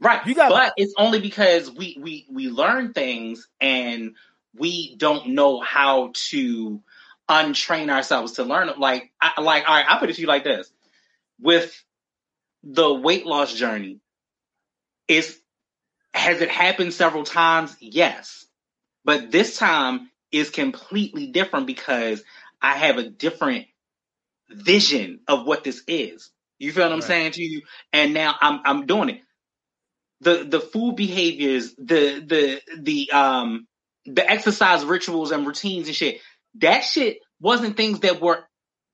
Right. 0.00 0.26
You 0.26 0.34
got- 0.34 0.50
but 0.50 0.72
it's 0.76 0.94
only 0.96 1.20
because 1.20 1.70
we 1.70 1.96
we 2.00 2.26
we 2.30 2.48
learn 2.48 2.92
things 2.94 3.46
and 3.60 4.14
we 4.56 4.96
don't 4.96 5.28
know 5.28 5.60
how 5.60 6.10
to 6.30 6.80
untrain 7.28 7.90
ourselves 7.90 8.32
to 8.32 8.44
learn. 8.44 8.70
Like 8.78 9.12
I 9.20 9.40
like 9.40 9.68
all 9.68 9.76
right, 9.76 9.84
I 9.88 9.98
put 9.98 10.08
it 10.10 10.14
to 10.14 10.20
you 10.22 10.26
like 10.26 10.42
this. 10.44 10.70
With 11.40 11.74
the 12.62 12.92
weight 12.92 13.26
loss 13.26 13.54
journey, 13.54 14.00
is 15.08 15.38
has 16.14 16.40
it 16.40 16.50
happened 16.50 16.94
several 16.94 17.24
times? 17.24 17.76
Yes. 17.80 18.46
But 19.04 19.30
this 19.30 19.56
time 19.58 20.10
is 20.32 20.50
completely 20.50 21.28
different 21.28 21.66
because 21.66 22.22
I 22.62 22.74
have 22.76 22.98
a 22.98 23.08
different 23.08 23.66
vision 24.50 25.20
of 25.28 25.46
what 25.46 25.64
this 25.64 25.82
is. 25.88 26.30
You 26.58 26.72
feel 26.72 26.84
what 26.84 26.92
I'm 26.92 27.00
Right. 27.00 27.06
saying 27.06 27.32
to 27.32 27.42
you? 27.42 27.62
And 27.92 28.14
now 28.14 28.34
I'm 28.40 28.60
I'm 28.64 28.86
doing 28.86 29.10
it. 29.10 29.20
The 30.20 30.44
the 30.44 30.60
food 30.60 30.96
behaviors, 30.96 31.74
the 31.76 32.20
the 32.26 32.62
the 32.80 33.12
um 33.12 33.66
the 34.06 34.28
exercise 34.28 34.84
rituals 34.84 35.30
and 35.30 35.46
routines 35.46 35.88
and 35.88 35.96
shit, 35.96 36.20
that 36.56 36.80
shit 36.80 37.18
wasn't 37.40 37.76
things 37.76 38.00
that 38.00 38.20
were 38.20 38.44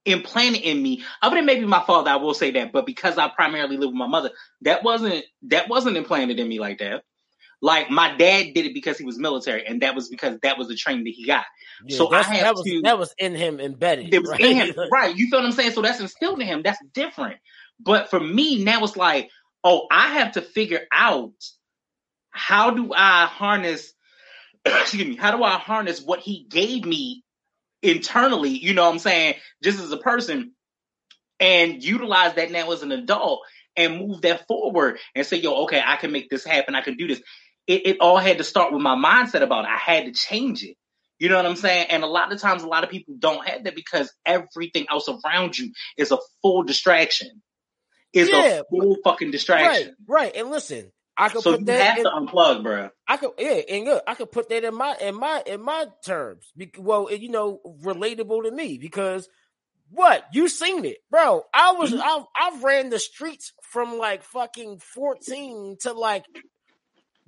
implanted 0.05 0.63
in 0.63 0.83
me. 0.83 1.03
Other 1.23 1.37
than 1.37 1.47
maybe 1.47 1.67
my 1.67 1.83
father, 1.85 2.11
I 2.11 2.17
will 2.17 2.35
say 2.35 2.51
that, 2.53 2.73
but 2.73 2.87
because 2.87 3.19
I 3.19 3.29
primarily 3.29 3.77
live 3.77 3.91
with 3.91 3.97
my 3.97 4.07
mother, 4.07 4.31
that 4.63 4.83
wasn't 4.83 5.25
that 5.49 5.69
wasn't 5.69 5.97
implanted 5.97 6.39
in 6.39 6.49
me 6.49 6.59
like 6.59 6.79
that. 6.79 7.05
Like 7.61 7.91
my 7.91 8.15
dad 8.17 8.53
did 8.55 8.67
it 8.67 8.75
because 8.75 8.99
he 8.99 9.05
was 9.05 9.19
military, 9.19 9.67
and 9.67 9.81
that 9.83 9.95
was 9.95 10.09
because 10.09 10.39
that 10.43 10.59
was 10.59 10.69
the 10.69 10.77
training 10.77 11.05
that 11.05 11.15
he 11.15 11.25
got. 11.27 11.47
Yeah, 11.87 11.97
So 11.97 12.11
I 12.11 12.23
have 12.23 12.43
that 12.43 12.55
was 12.55 12.65
to- 12.65 12.83
that 12.83 12.99
was 12.99 13.15
in 13.19 13.35
him 13.35 13.59
embedded. 13.59 14.13
It 14.13 14.21
was 14.21 14.31
right? 14.31 14.41
in 14.41 14.57
him, 14.57 14.75
right? 14.93 15.17
You 15.17 15.29
feel 15.29 15.41
what 15.41 15.47
I'm 15.47 15.53
saying? 15.53 15.73
So 15.73 15.81
that's 15.83 16.01
instilled 16.01 16.41
in 16.41 16.47
him. 16.47 16.63
That's 16.63 16.79
different. 16.93 17.37
But 17.81 18.11
for 18.11 18.21
me 18.21 18.63
now, 18.63 18.85
it's 18.85 18.97
like, 18.97 19.31
oh, 19.65 19.87
I 19.91 20.15
have 20.15 20.33
to 20.33 20.43
figure 20.43 20.83
out 20.93 21.33
how 22.31 22.71
do 22.71 22.93
I 22.93 23.27
harness. 23.27 23.93
excuse 24.65 25.07
me. 25.07 25.17
How 25.17 25.37
do 25.37 25.43
I 25.43 25.53
harness 25.53 26.03
what 26.03 26.21
he 26.21 26.47
gave 26.51 26.85
me 26.85 27.24
internally? 27.85 28.51
You 28.51 28.75
know 28.75 28.85
what 28.85 28.93
I'm 28.93 28.99
saying? 28.99 29.35
Just 29.63 29.81
as 29.81 29.93
a 29.93 29.97
person, 29.97 30.53
and 31.41 31.83
utilize 31.83 32.35
that 32.35 32.51
now 32.51 32.71
as 32.73 32.83
an 32.83 32.93
adult 32.93 33.41
and 33.77 33.99
move 33.99 34.23
that 34.23 34.47
forward 34.47 34.99
and 35.15 35.27
say, 35.27 35.37
yo, 35.37 35.65
okay, 35.65 35.83
I 35.85 35.97
can 35.97 36.13
make 36.13 36.31
this 36.31 36.45
happen. 36.45 36.75
I 36.75 36.81
can 36.81 36.97
do 36.97 37.09
this. 37.09 37.21
It, 37.67 37.87
it 37.87 37.97
all 38.01 38.19
had 38.19 38.39
to 38.39 38.45
start 38.45 38.73
with 38.73 38.83
my 38.83 38.95
mindset 38.95 39.43
about 39.43 39.65
it. 39.65 39.71
I 39.71 39.79
had 39.79 40.05
to 40.07 40.13
change 40.13 40.63
it. 40.63 40.77
You 41.19 41.29
know 41.29 41.37
what 41.37 41.47
I'm 41.47 41.57
saying? 41.57 41.87
And 41.91 42.03
a 42.03 42.07
lot 42.07 42.33
of 42.33 42.41
times, 42.41 42.63
a 42.63 42.69
lot 42.69 42.85
of 42.85 42.91
people 42.91 43.15
don't 43.19 43.47
have 43.49 43.65
that 43.65 43.75
because 43.75 44.13
everything 44.27 44.87
else 44.91 45.09
around 45.09 45.57
you 45.59 45.73
is 45.97 46.13
a 46.13 46.19
full 46.43 46.63
distraction. 46.63 47.43
Is 48.13 48.29
Yeah, 48.31 48.61
a 48.61 48.63
full 48.71 48.97
fucking 49.03 49.29
right, 49.29 49.33
distraction. 49.33 49.97
right. 50.07 50.35
And 50.37 50.51
listen, 50.51 50.93
I 51.17 51.29
could 51.29 51.43
So 51.43 51.53
put 51.53 51.61
you 51.61 51.67
that. 51.67 51.81
have 51.81 51.99
in, 51.99 52.05
to 52.05 52.11
unplug, 52.11 52.63
bro. 52.63 52.91
I 53.09 53.17
could, 53.19 53.31
yeah, 53.39 53.61
and 53.71 53.85
look, 53.85 54.03
I 54.07 54.15
could 54.15 54.33
put 54.33 54.49
that 54.49 54.65
in 54.65 54.75
my 54.75 54.97
in 55.01 55.15
my 55.15 55.43
in 55.47 55.63
my 55.63 55.87
terms. 56.05 56.51
Bec- 56.57 56.77
Well, 56.79 57.13
you 57.13 57.31
know, 57.31 57.61
relatable 57.83 58.45
to 58.45 58.51
me 58.51 58.79
because 58.79 59.29
what 59.91 60.25
you 60.33 60.49
seen 60.49 60.85
it, 60.85 60.99
bro. 61.11 61.43
I 61.55 61.73
was 61.73 61.93
Mhm. 61.93 62.01
I 62.03 62.25
I've 62.41 62.65
ran 62.65 62.91
the 62.91 62.99
streets 62.99 63.53
from 63.63 63.99
like 63.99 64.23
fucking 64.25 64.79
fourteen 64.81 65.77
to 65.83 65.93
like 65.93 66.25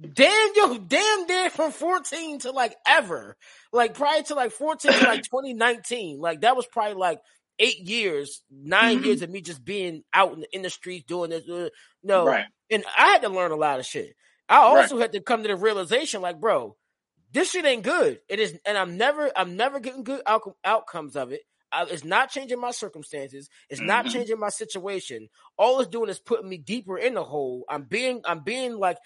damn 0.00 0.50
yo 0.56 0.78
damn 0.78 1.26
near 1.26 1.50
from 1.50 1.72
fourteen 1.72 2.38
to 2.40 2.50
like 2.52 2.74
ever, 2.86 3.36
like 3.72 3.94
prior 3.94 4.22
to 4.22 4.34
like 4.34 4.52
fourteen 4.52 4.92
to 4.98 5.04
like 5.04 5.22
twenty 5.30 5.54
nineteen. 5.54 6.18
Like 6.20 6.42
that 6.42 6.56
was 6.56 6.66
probably 6.66 6.94
like 6.94 7.20
eight 7.58 7.80
years, 7.80 8.42
9 8.50 8.98
Mhm. 8.98 9.04
years 9.04 9.22
of 9.22 9.30
me 9.30 9.40
just 9.40 9.64
being 9.64 10.04
out 10.12 10.34
in 10.34 10.40
the, 10.40 10.54
in 10.54 10.62
the 10.62 10.70
streets 10.70 11.04
doing 11.06 11.30
this. 11.30 11.48
uh, 11.48 11.68
no, 12.02 12.26
Right. 12.26 12.44
and 12.70 12.84
I 12.96 13.08
had 13.08 13.22
to 13.22 13.28
learn 13.28 13.50
a 13.52 13.56
lot 13.56 13.78
of 13.80 13.86
shit. 13.86 14.14
I 14.48 14.56
Right. 14.58 14.76
also 14.82 14.98
had 14.98 15.12
to 15.12 15.20
come 15.20 15.42
to 15.42 15.48
the 15.48 15.56
realization, 15.56 16.20
like, 16.22 16.38
bro, 16.40 16.76
this 17.32 17.50
shit 17.50 17.64
ain't 17.64 17.82
good. 17.82 18.20
It 18.28 18.38
is, 18.40 18.58
and 18.64 18.78
I'm 18.78 18.96
never, 18.96 19.30
I'm 19.36 19.56
never 19.56 19.80
getting 19.80 20.04
good 20.04 20.22
outcome, 20.26 20.54
outcomes 20.64 21.16
of 21.16 21.32
it. 21.32 21.42
I, 21.72 21.84
it's 21.84 22.04
not 22.04 22.30
changing 22.30 22.60
my 22.60 22.70
circumstances. 22.70 23.48
It's 23.68 23.80
not 23.80 24.06
Mhm. 24.06 24.10
changing 24.10 24.38
my 24.38 24.50
situation. 24.50 25.28
All 25.58 25.80
it's 25.80 25.90
doing 25.90 26.08
is 26.08 26.20
putting 26.20 26.48
me 26.48 26.58
deeper 26.58 26.96
in 26.96 27.14
the 27.14 27.24
hole. 27.24 27.64
I'm 27.68 27.82
being, 27.84 28.20
I'm 28.24 28.40
being 28.44 28.76
like, 28.78 28.98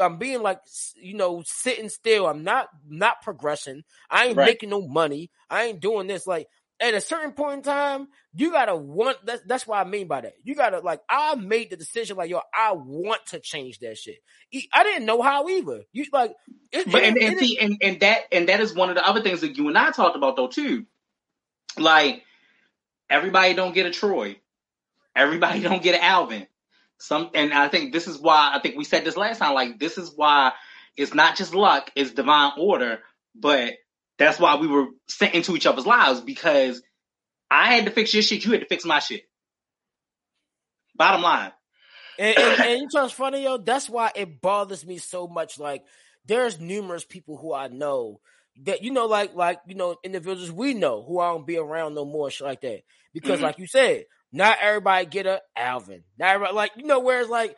I'm 0.00 0.18
being 0.18 0.42
like, 0.42 0.60
you 0.96 1.14
know, 1.14 1.42
sitting 1.46 1.88
still. 1.88 2.26
I'm 2.26 2.42
not, 2.44 2.68
not 2.86 3.22
progressing. 3.22 3.84
I 4.10 4.26
ain't 4.26 4.36
Right. 4.36 4.46
making 4.46 4.70
no 4.70 4.86
money. 4.86 5.30
I 5.48 5.64
ain't 5.64 5.80
doing 5.80 6.06
this. 6.08 6.26
Like, 6.26 6.48
at 6.80 6.94
a 6.94 7.00
certain 7.00 7.32
point 7.32 7.54
in 7.58 7.62
time, 7.62 8.08
you 8.34 8.52
gotta 8.52 8.76
want. 8.76 9.18
That's 9.24 9.42
that's 9.46 9.66
what 9.66 9.78
I 9.84 9.88
mean 9.88 10.06
by 10.06 10.20
that. 10.20 10.34
You 10.44 10.54
gotta 10.54 10.78
like. 10.80 11.00
I 11.08 11.34
made 11.34 11.70
the 11.70 11.76
decision, 11.76 12.16
like, 12.16 12.30
yo, 12.30 12.40
I 12.54 12.72
want 12.72 13.26
to 13.26 13.40
change 13.40 13.80
that 13.80 13.98
shit. 13.98 14.16
I 14.72 14.84
didn't 14.84 15.06
know 15.06 15.20
how 15.22 15.48
either. 15.48 15.82
You 15.92 16.06
like, 16.12 16.34
it, 16.72 16.90
But 16.90 17.02
it- 17.02 17.08
and, 17.08 17.16
and 17.18 17.32
it- 17.34 17.38
see, 17.40 17.58
and, 17.58 17.76
and 17.82 18.00
that 18.00 18.22
and 18.32 18.48
that 18.48 18.60
is 18.60 18.74
one 18.74 18.90
of 18.90 18.94
the 18.96 19.06
other 19.06 19.22
things 19.22 19.40
that 19.40 19.56
you 19.56 19.68
and 19.68 19.76
I 19.78 19.90
talked 19.90 20.16
about 20.16 20.36
though 20.36 20.48
too. 20.48 20.86
Like 21.78 22.22
everybody 23.10 23.54
don't 23.54 23.74
get 23.74 23.86
a 23.86 23.90
Troy, 23.90 24.36
everybody 25.16 25.60
don't 25.62 25.82
get 25.82 25.94
an 25.96 26.02
Alvin. 26.02 26.46
Some, 27.00 27.30
and 27.34 27.52
I 27.52 27.68
think 27.68 27.92
this 27.92 28.08
is 28.08 28.18
why 28.18 28.50
I 28.54 28.60
think 28.60 28.76
we 28.76 28.84
said 28.84 29.04
this 29.04 29.16
last 29.16 29.38
time. 29.38 29.54
Like 29.54 29.78
this 29.78 29.98
is 29.98 30.12
why 30.14 30.52
it's 30.96 31.14
not 31.14 31.36
just 31.36 31.54
luck; 31.54 31.90
it's 31.94 32.10
divine 32.12 32.52
order. 32.58 33.00
But 33.36 33.74
that's 34.18 34.38
why 34.38 34.56
we 34.56 34.66
were 34.66 34.86
sent 35.08 35.34
into 35.34 35.54
each 35.56 35.66
other's 35.66 35.86
lives 35.86 36.20
because 36.20 36.82
I 37.50 37.74
had 37.74 37.86
to 37.86 37.90
fix 37.90 38.12
your 38.12 38.22
shit, 38.22 38.44
you 38.44 38.52
had 38.52 38.60
to 38.60 38.66
fix 38.66 38.84
my 38.84 38.98
shit. 38.98 39.22
Bottom 40.96 41.22
line. 41.22 41.52
And, 42.18 42.36
and, 42.36 42.60
and 42.60 42.80
you 42.80 42.88
know 42.92 43.02
what's 43.02 43.12
funny, 43.14 43.44
yo? 43.44 43.58
That's 43.58 43.88
why 43.88 44.10
it 44.14 44.40
bothers 44.40 44.84
me 44.84 44.98
so 44.98 45.28
much. 45.28 45.58
Like, 45.58 45.84
there's 46.26 46.58
numerous 46.58 47.04
people 47.04 47.36
who 47.36 47.54
I 47.54 47.68
know 47.68 48.20
that 48.64 48.82
you 48.82 48.90
know, 48.90 49.06
like 49.06 49.34
like 49.36 49.60
you 49.66 49.76
know, 49.76 49.96
individuals 50.02 50.50
we 50.50 50.74
know 50.74 51.04
who 51.06 51.20
I 51.20 51.30
don't 51.30 51.46
be 51.46 51.56
around 51.56 51.94
no 51.94 52.04
more, 52.04 52.30
shit 52.30 52.46
like 52.46 52.60
that. 52.62 52.82
Because, 53.14 53.36
mm-hmm. 53.36 53.44
like 53.44 53.58
you 53.58 53.68
said, 53.68 54.04
not 54.32 54.58
everybody 54.60 55.06
get 55.06 55.26
a 55.26 55.40
Alvin. 55.56 56.02
Not 56.18 56.34
everybody, 56.34 56.54
like 56.54 56.72
you 56.76 56.84
know, 56.84 56.98
whereas 56.98 57.28
like 57.28 57.56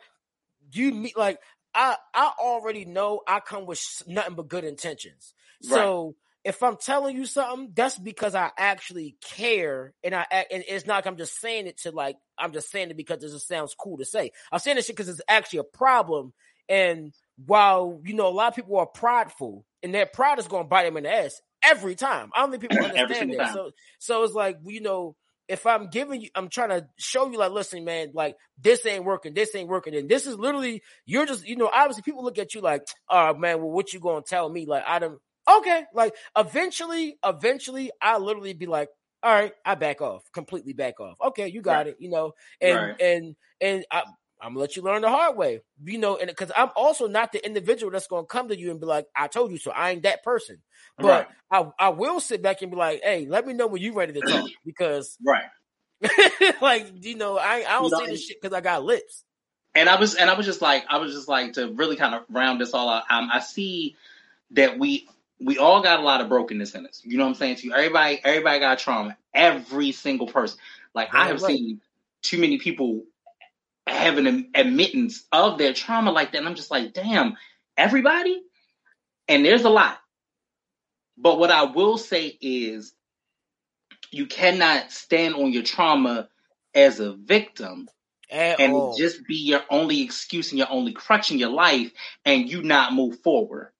you 0.71 0.91
meet 0.91 1.17
like 1.17 1.39
I 1.73 1.97
I 2.13 2.31
already 2.39 2.85
know 2.85 3.21
I 3.27 3.39
come 3.39 3.65
with 3.65 3.81
nothing 4.07 4.35
but 4.35 4.47
good 4.47 4.63
intentions. 4.63 5.33
Right. 5.63 5.75
So 5.75 6.15
if 6.43 6.63
I'm 6.63 6.77
telling 6.77 7.15
you 7.15 7.25
something, 7.25 7.71
that's 7.75 7.97
because 7.97 8.33
I 8.33 8.51
actually 8.57 9.15
care, 9.21 9.93
and 10.03 10.15
I 10.15 10.25
and 10.31 10.63
it's 10.67 10.87
not. 10.87 10.95
Like 10.95 11.07
I'm 11.07 11.17
just 11.17 11.39
saying 11.39 11.67
it 11.67 11.79
to 11.81 11.91
like 11.91 12.17
I'm 12.37 12.51
just 12.51 12.71
saying 12.71 12.89
it 12.89 12.97
because 12.97 13.23
it 13.23 13.29
just 13.29 13.47
sounds 13.47 13.75
cool 13.75 13.97
to 13.97 14.05
say. 14.05 14.31
I'm 14.51 14.59
saying 14.59 14.77
this 14.77 14.87
shit 14.87 14.95
because 14.95 15.09
it's 15.09 15.21
actually 15.27 15.59
a 15.59 15.63
problem. 15.63 16.33
And 16.67 17.13
while 17.45 18.01
you 18.03 18.15
know 18.15 18.27
a 18.27 18.29
lot 18.29 18.49
of 18.49 18.55
people 18.55 18.77
are 18.79 18.87
prideful, 18.87 19.65
and 19.83 19.93
their 19.93 20.05
pride 20.05 20.39
is 20.39 20.47
going 20.47 20.63
to 20.63 20.69
bite 20.69 20.83
them 20.83 20.97
in 20.97 21.03
the 21.03 21.13
ass 21.13 21.39
every 21.63 21.95
time. 21.95 22.31
I 22.35 22.41
don't 22.41 22.51
think 22.51 22.61
people 22.61 22.77
understand 22.97 23.33
that. 23.37 23.53
So 23.53 23.71
so 23.99 24.23
it's 24.23 24.33
like 24.33 24.57
you 24.65 24.81
know 24.81 25.15
if 25.51 25.67
I'm 25.67 25.89
giving 25.89 26.21
you, 26.21 26.29
I'm 26.33 26.47
trying 26.47 26.69
to 26.69 26.87
show 26.97 27.29
you, 27.29 27.37
like, 27.37 27.51
listen, 27.51 27.83
man, 27.83 28.11
like 28.13 28.37
this 28.57 28.85
ain't 28.85 29.03
working, 29.03 29.33
this 29.33 29.53
ain't 29.53 29.67
working, 29.67 29.93
and 29.93 30.07
this 30.07 30.25
is 30.25 30.37
literally 30.37 30.81
you're 31.05 31.25
just, 31.25 31.45
you 31.45 31.57
know, 31.57 31.69
obviously 31.71 32.03
people 32.03 32.23
look 32.23 32.39
at 32.39 32.55
you 32.55 32.61
like, 32.61 32.83
oh 33.09 33.33
man, 33.33 33.59
well, 33.59 33.69
what 33.69 33.91
you 33.91 33.99
gonna 33.99 34.21
tell 34.25 34.49
me? 34.49 34.65
Like, 34.65 34.83
I 34.87 34.99
don't, 34.99 35.19
okay, 35.49 35.85
like 35.93 36.13
eventually, 36.37 37.17
eventually, 37.23 37.91
I 38.01 38.17
literally 38.17 38.53
be 38.53 38.65
like, 38.65 38.89
all 39.23 39.33
right, 39.33 39.53
I 39.65 39.75
back 39.75 40.01
off, 40.01 40.23
completely 40.33 40.73
back 40.73 40.99
off. 40.99 41.17
Okay, 41.21 41.47
you 41.47 41.61
got 41.61 41.77
right. 41.77 41.87
it, 41.87 41.97
you 41.99 42.09
know, 42.09 42.33
and 42.59 42.75
right. 42.75 43.01
and 43.01 43.35
and 43.59 43.85
I, 43.91 44.03
I'm 44.41 44.53
gonna 44.53 44.59
let 44.59 44.75
you 44.75 44.81
learn 44.81 45.03
the 45.03 45.09
hard 45.09 45.37
way, 45.37 45.61
you 45.83 45.99
know, 45.99 46.17
and 46.17 46.27
because 46.27 46.51
I'm 46.55 46.69
also 46.75 47.07
not 47.07 47.31
the 47.31 47.45
individual 47.45 47.91
that's 47.91 48.07
gonna 48.07 48.25
come 48.25 48.49
to 48.49 48.57
you 48.57 48.71
and 48.71 48.79
be 48.79 48.87
like, 48.87 49.05
I 49.15 49.27
told 49.27 49.51
you 49.51 49.57
so. 49.57 49.71
I 49.71 49.91
ain't 49.91 50.03
that 50.03 50.23
person, 50.23 50.57
but 50.97 51.27
right. 51.51 51.69
I 51.79 51.87
I 51.87 51.89
will 51.89 52.19
sit 52.19 52.41
back 52.41 52.61
and 52.61 52.71
be 52.71 52.77
like, 52.77 53.01
hey, 53.03 53.27
let 53.27 53.45
me 53.45 53.53
know 53.53 53.67
when 53.67 53.81
you 53.81 53.93
ready 53.93 54.13
to 54.13 54.21
talk 54.21 54.49
because 54.65 55.17
right, 55.23 55.43
like 56.61 56.91
you 57.01 57.15
know, 57.15 57.37
I 57.37 57.57
I 57.57 57.73
don't 57.73 57.85
you 57.85 57.91
know, 57.91 57.99
say 57.99 58.11
this 58.11 58.25
shit 58.25 58.41
because 58.41 58.55
I 58.55 58.61
got 58.61 58.83
lips. 58.83 59.23
And 59.73 59.87
I 59.87 59.99
was 59.99 60.15
and 60.15 60.29
I 60.29 60.33
was 60.33 60.45
just 60.45 60.61
like 60.61 60.85
I 60.89 60.97
was 60.97 61.13
just 61.13 61.27
like 61.27 61.53
to 61.53 61.71
really 61.73 61.95
kind 61.95 62.15
of 62.15 62.23
round 62.29 62.59
this 62.59 62.73
all 62.73 62.89
out. 62.89 63.03
Um, 63.09 63.29
I 63.31 63.39
see 63.39 63.95
that 64.51 64.79
we 64.79 65.07
we 65.43 65.57
all 65.57 65.81
got 65.81 65.99
a 65.99 66.03
lot 66.03 66.21
of 66.21 66.29
brokenness 66.29 66.75
in 66.75 66.85
us. 66.85 67.01
You 67.03 67.17
know 67.17 67.23
what 67.23 67.29
I'm 67.31 67.35
saying 67.35 67.55
to 67.57 67.67
you? 67.67 67.73
Everybody, 67.73 68.21
everybody 68.23 68.59
got 68.59 68.79
trauma. 68.79 69.17
Every 69.33 69.91
single 69.91 70.27
person. 70.27 70.59
Like 70.93 71.13
I 71.13 71.27
have 71.27 71.41
right. 71.41 71.57
seen 71.57 71.81
too 72.21 72.39
many 72.39 72.59
people 72.59 73.03
have 73.87 74.17
an 74.17 74.51
admittance 74.53 75.23
of 75.31 75.57
their 75.57 75.73
trauma 75.73 76.11
like 76.11 76.31
that. 76.31 76.39
And 76.39 76.47
I'm 76.47 76.55
just 76.55 76.71
like, 76.71 76.93
damn, 76.93 77.37
everybody? 77.75 78.41
And 79.27 79.43
there's 79.43 79.63
a 79.63 79.69
lot. 79.69 79.97
But 81.17 81.39
what 81.39 81.51
I 81.51 81.63
will 81.63 81.97
say 81.97 82.37
is 82.41 82.93
you 84.11 84.27
cannot 84.27 84.91
stand 84.91 85.35
on 85.35 85.51
your 85.51 85.63
trauma 85.63 86.29
as 86.75 86.99
a 86.99 87.13
victim 87.13 87.89
At 88.29 88.59
and 88.59 88.73
all. 88.73 88.95
just 88.97 89.25
be 89.27 89.37
your 89.37 89.61
only 89.69 90.01
excuse 90.01 90.51
and 90.51 90.59
your 90.59 90.69
only 90.69 90.93
crutch 90.93 91.31
in 91.31 91.39
your 91.39 91.49
life 91.49 91.91
and 92.25 92.49
you 92.49 92.61
not 92.61 92.93
move 92.93 93.19
forward. 93.21 93.71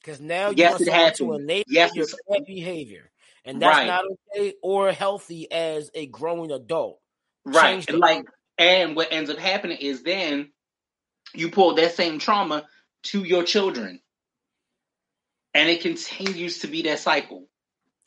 Because 0.00 0.20
now 0.20 0.50
yes, 0.50 0.80
you 0.80 0.90
want 0.90 1.16
to 1.16 1.32
enable 1.34 1.64
yes, 1.68 1.94
your 1.94 2.06
bad 2.28 2.46
behavior. 2.46 3.10
And 3.44 3.62
that's 3.62 3.76
right. 3.76 3.86
not 3.86 4.04
okay 4.36 4.54
or 4.62 4.92
healthy 4.92 5.50
as 5.50 5.90
a 5.94 6.06
growing 6.06 6.50
adult. 6.50 7.00
Right. 7.44 7.88
and 7.88 7.98
like 7.98 8.26
and 8.58 8.94
what 8.96 9.08
ends 9.10 9.30
up 9.30 9.38
happening 9.38 9.78
is 9.78 10.02
then 10.02 10.50
you 11.34 11.50
pull 11.50 11.74
that 11.76 11.94
same 11.94 12.18
trauma 12.18 12.66
to 13.04 13.22
your 13.22 13.44
children. 13.44 14.00
And 15.54 15.68
it 15.68 15.80
continues 15.80 16.60
to 16.60 16.66
be 16.66 16.82
that 16.82 16.98
cycle. 16.98 17.48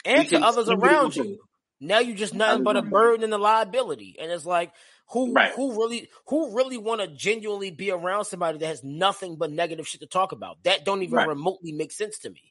And 0.06 0.28
to 0.30 0.40
others 0.40 0.70
around 0.70 1.16
you. 1.16 1.40
Now 1.80 2.00
you're 2.00 2.16
just 2.16 2.36
nothing 2.36 2.64
but 2.64 2.78
a 2.78 2.82
burden 2.84 3.24
and 3.24 3.34
a 3.34 3.38
liability. 3.38 4.18
And 4.20 4.32
it's 4.32 4.46
like, 4.46 4.72
who 5.10 5.34
right. 5.34 5.52
who 5.54 5.78
really 5.78 6.10
who 6.28 6.56
really 6.56 6.78
want 6.78 7.02
to 7.02 7.08
genuinely 7.08 7.72
be 7.72 7.92
around 7.92 8.26
somebody 8.26 8.58
that 8.60 8.68
has 8.68 8.84
nothing 8.84 9.36
but 9.36 9.52
negative 9.52 9.88
shit 9.88 10.02
to 10.02 10.08
talk 10.08 10.32
about? 10.32 10.64
That 10.64 10.86
don't 10.86 11.04
even 11.04 11.16
right. 11.16 11.28
remotely 11.28 11.72
make 11.72 11.92
sense 11.92 12.20
to 12.20 12.30
me. 12.30 12.42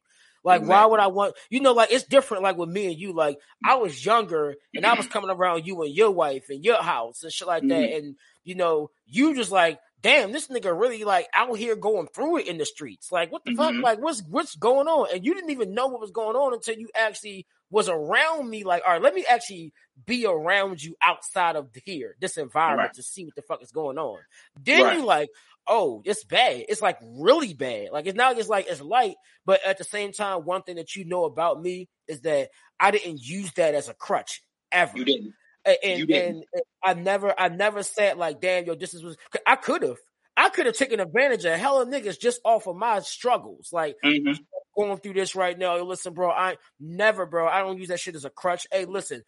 Like, 0.42 0.62
exactly. 0.62 0.74
why 0.74 0.86
would 0.86 1.00
I 1.00 1.06
want 1.08 1.34
you 1.50 1.60
know, 1.60 1.72
like 1.72 1.92
it's 1.92 2.04
different 2.04 2.42
like 2.42 2.56
with 2.56 2.68
me 2.68 2.86
and 2.86 2.98
you. 2.98 3.12
Like 3.12 3.38
I 3.64 3.74
was 3.76 4.04
younger 4.04 4.54
and 4.74 4.86
I 4.86 4.94
was 4.94 5.06
coming 5.08 5.30
around 5.30 5.66
you 5.66 5.82
and 5.82 5.94
your 5.94 6.10
wife 6.10 6.46
and 6.48 6.64
your 6.64 6.82
house 6.82 7.22
and 7.22 7.32
shit 7.32 7.48
like 7.48 7.62
that. 7.62 7.68
Mm-hmm. 7.68 7.96
And 7.96 8.16
you 8.44 8.54
know, 8.54 8.90
you 9.06 9.34
just 9.34 9.50
like, 9.50 9.78
damn, 10.02 10.32
this 10.32 10.48
nigga 10.48 10.78
really 10.78 11.04
like 11.04 11.28
out 11.34 11.56
here 11.58 11.76
going 11.76 12.08
through 12.14 12.38
it 12.38 12.46
in 12.46 12.58
the 12.58 12.66
streets. 12.66 13.12
Like, 13.12 13.30
what 13.30 13.44
the 13.44 13.52
mm-hmm. 13.52 13.76
fuck? 13.76 13.82
Like, 13.82 13.98
what's 14.00 14.22
what's 14.28 14.54
going 14.56 14.88
on? 14.88 15.08
And 15.12 15.24
you 15.24 15.34
didn't 15.34 15.50
even 15.50 15.74
know 15.74 15.88
what 15.88 16.00
was 16.00 16.10
going 16.10 16.36
on 16.36 16.54
until 16.54 16.76
you 16.76 16.88
actually 16.94 17.46
was 17.70 17.88
around 17.88 18.48
me. 18.48 18.64
Like, 18.64 18.82
all 18.86 18.92
right, 18.92 19.02
let 19.02 19.14
me 19.14 19.24
actually 19.28 19.72
be 20.06 20.26
around 20.26 20.82
you 20.82 20.96
outside 21.02 21.56
of 21.56 21.68
here, 21.84 22.16
this 22.20 22.36
environment 22.36 22.88
right. 22.88 22.94
to 22.94 23.02
see 23.02 23.24
what 23.24 23.34
the 23.34 23.42
fuck 23.42 23.62
is 23.62 23.72
going 23.72 23.98
on. 23.98 24.18
Then 24.62 24.82
right. 24.82 24.96
you 24.96 25.04
like, 25.04 25.28
oh, 25.66 26.02
it's 26.04 26.24
bad. 26.24 26.64
It's 26.68 26.82
like 26.82 26.98
really 27.02 27.54
bad. 27.54 27.90
Like 27.92 28.06
it's 28.06 28.16
not 28.16 28.36
just 28.36 28.50
like 28.50 28.66
it's 28.68 28.80
light, 28.80 29.16
but 29.46 29.60
at 29.66 29.78
the 29.78 29.84
same 29.84 30.12
time, 30.12 30.44
one 30.44 30.62
thing 30.62 30.76
that 30.76 30.96
you 30.96 31.04
know 31.04 31.24
about 31.24 31.60
me 31.60 31.88
is 32.08 32.20
that 32.22 32.50
I 32.78 32.90
didn't 32.90 33.20
use 33.22 33.52
that 33.52 33.74
as 33.74 33.88
a 33.88 33.94
crutch 33.94 34.42
ever. 34.72 34.96
You 34.96 35.04
didn't. 35.04 35.34
And, 35.82 36.10
and 36.10 36.44
I 36.82 36.94
never, 36.94 37.38
I 37.38 37.48
never 37.48 37.82
said 37.82 38.16
like, 38.16 38.40
damn, 38.40 38.64
yo, 38.64 38.74
this 38.74 38.94
is 38.94 39.02
was. 39.02 39.16
I 39.46 39.56
could 39.56 39.82
have, 39.82 39.98
I 40.36 40.48
could 40.48 40.66
have 40.66 40.74
taken 40.74 41.00
advantage 41.00 41.44
of 41.44 41.58
hella 41.58 41.86
niggas 41.86 42.18
just 42.18 42.40
off 42.44 42.66
of 42.66 42.76
my 42.76 43.00
struggles. 43.00 43.70
Like 43.72 43.96
mm-hmm. 44.04 44.32
going 44.76 44.98
through 44.98 45.14
this 45.14 45.34
right 45.34 45.58
now. 45.58 45.76
Yo, 45.76 45.84
listen, 45.84 46.14
bro, 46.14 46.30
I 46.30 46.56
never, 46.78 47.26
bro. 47.26 47.48
I 47.48 47.60
don't 47.60 47.78
use 47.78 47.88
that 47.88 48.00
shit 48.00 48.14
as 48.14 48.24
a 48.24 48.30
crutch. 48.30 48.66
Hey, 48.72 48.84
listen, 48.84 49.22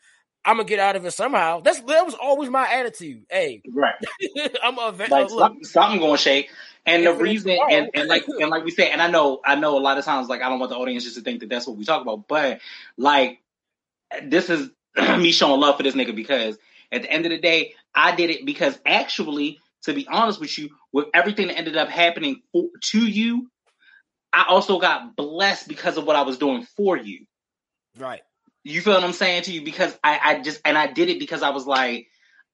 I'm 0.44 0.56
gonna 0.56 0.68
get 0.68 0.78
out 0.78 0.96
of 0.96 1.04
it 1.04 1.12
somehow. 1.12 1.60
That's 1.60 1.80
that 1.80 2.04
was 2.04 2.14
always 2.14 2.50
my 2.50 2.68
attitude. 2.68 3.24
Hey, 3.30 3.62
right. 3.72 3.94
I'm 4.62 4.78
a 4.78 4.90
like, 4.90 5.10
look, 5.10 5.30
something, 5.30 5.64
something 5.64 6.00
going 6.00 6.16
to 6.16 6.18
shake. 6.18 6.50
And 6.84 7.06
the 7.06 7.14
reason, 7.14 7.56
and, 7.70 7.90
and 7.94 8.08
like 8.08 8.24
and 8.28 8.50
like 8.50 8.64
we 8.64 8.72
said, 8.72 8.88
and 8.88 9.00
I 9.00 9.08
know, 9.08 9.40
I 9.44 9.54
know 9.54 9.78
a 9.78 9.80
lot 9.80 9.98
of 9.98 10.04
times, 10.04 10.28
like 10.28 10.42
I 10.42 10.48
don't 10.48 10.58
want 10.58 10.70
the 10.70 10.76
audience 10.76 11.04
just 11.04 11.16
to 11.16 11.22
think 11.22 11.40
that 11.40 11.48
that's 11.48 11.66
what 11.66 11.76
we 11.76 11.84
talk 11.84 12.02
about, 12.02 12.26
but 12.26 12.60
like 12.96 13.40
this 14.24 14.50
is 14.50 14.70
me 15.18 15.32
showing 15.32 15.60
love 15.60 15.76
for 15.76 15.82
this 15.82 15.94
nigga 15.94 16.14
because 16.14 16.58
at 16.90 17.02
the 17.02 17.10
end 17.10 17.24
of 17.24 17.30
the 17.30 17.38
day, 17.38 17.74
I 17.94 18.14
did 18.14 18.30
it 18.30 18.44
because 18.44 18.78
actually, 18.84 19.60
to 19.84 19.94
be 19.94 20.06
honest 20.06 20.40
with 20.40 20.56
you, 20.58 20.70
with 20.92 21.06
everything 21.14 21.48
that 21.48 21.58
ended 21.58 21.76
up 21.76 21.88
happening 21.88 22.42
for, 22.52 22.68
to 22.82 23.06
you, 23.06 23.50
I 24.32 24.44
also 24.48 24.78
got 24.78 25.16
blessed 25.16 25.68
because 25.68 25.96
of 25.96 26.04
what 26.04 26.16
I 26.16 26.22
was 26.22 26.38
doing 26.38 26.66
for 26.76 26.96
you. 26.96 27.26
Right. 27.98 28.20
You 28.64 28.80
feel 28.80 28.94
what 28.94 29.04
I'm 29.04 29.12
saying 29.12 29.42
to 29.44 29.52
you? 29.52 29.62
Because 29.62 29.98
I, 30.04 30.20
I 30.22 30.40
just 30.40 30.60
and 30.64 30.78
I 30.78 30.86
did 30.86 31.08
it 31.08 31.18
because 31.18 31.42
I 31.42 31.50
was 31.50 31.66
like, 31.66 32.06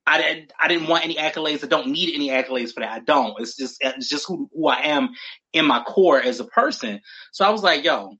I 0.06 0.18
didn't 0.18 0.52
I 0.58 0.68
didn't 0.68 0.88
want 0.88 1.04
any 1.04 1.16
accolades. 1.16 1.62
I 1.62 1.66
don't 1.66 1.88
need 1.88 2.14
any 2.14 2.30
accolades 2.30 2.72
for 2.72 2.80
that. 2.80 2.90
I 2.90 3.00
don't. 3.00 3.38
It's 3.38 3.56
just 3.56 3.76
it's 3.80 4.08
just 4.08 4.26
who, 4.26 4.48
who 4.54 4.66
I 4.68 4.80
am 4.86 5.10
in 5.52 5.66
my 5.66 5.82
core 5.82 6.20
as 6.20 6.40
a 6.40 6.44
person. 6.44 7.00
So 7.32 7.44
I 7.44 7.50
was 7.50 7.62
like, 7.62 7.84
yo, 7.84 8.14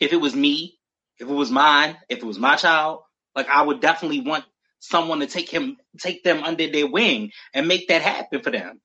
if 0.00 0.12
it 0.12 0.20
was 0.20 0.36
me, 0.36 0.78
if 1.18 1.28
it 1.28 1.32
was 1.32 1.50
mine, 1.50 1.96
if 2.08 2.18
it 2.18 2.24
was 2.24 2.38
my 2.38 2.56
child, 2.56 3.00
like 3.34 3.48
I 3.48 3.62
would 3.62 3.80
definitely 3.80 4.20
want 4.20 4.44
someone 4.78 5.20
to 5.20 5.26
take 5.26 5.48
him 5.48 5.76
take 5.98 6.22
them 6.22 6.42
under 6.42 6.70
their 6.70 6.86
wing 6.86 7.30
and 7.54 7.68
make 7.68 7.88
that 7.88 8.02
happen 8.02 8.42
for 8.42 8.50
them. 8.50 8.80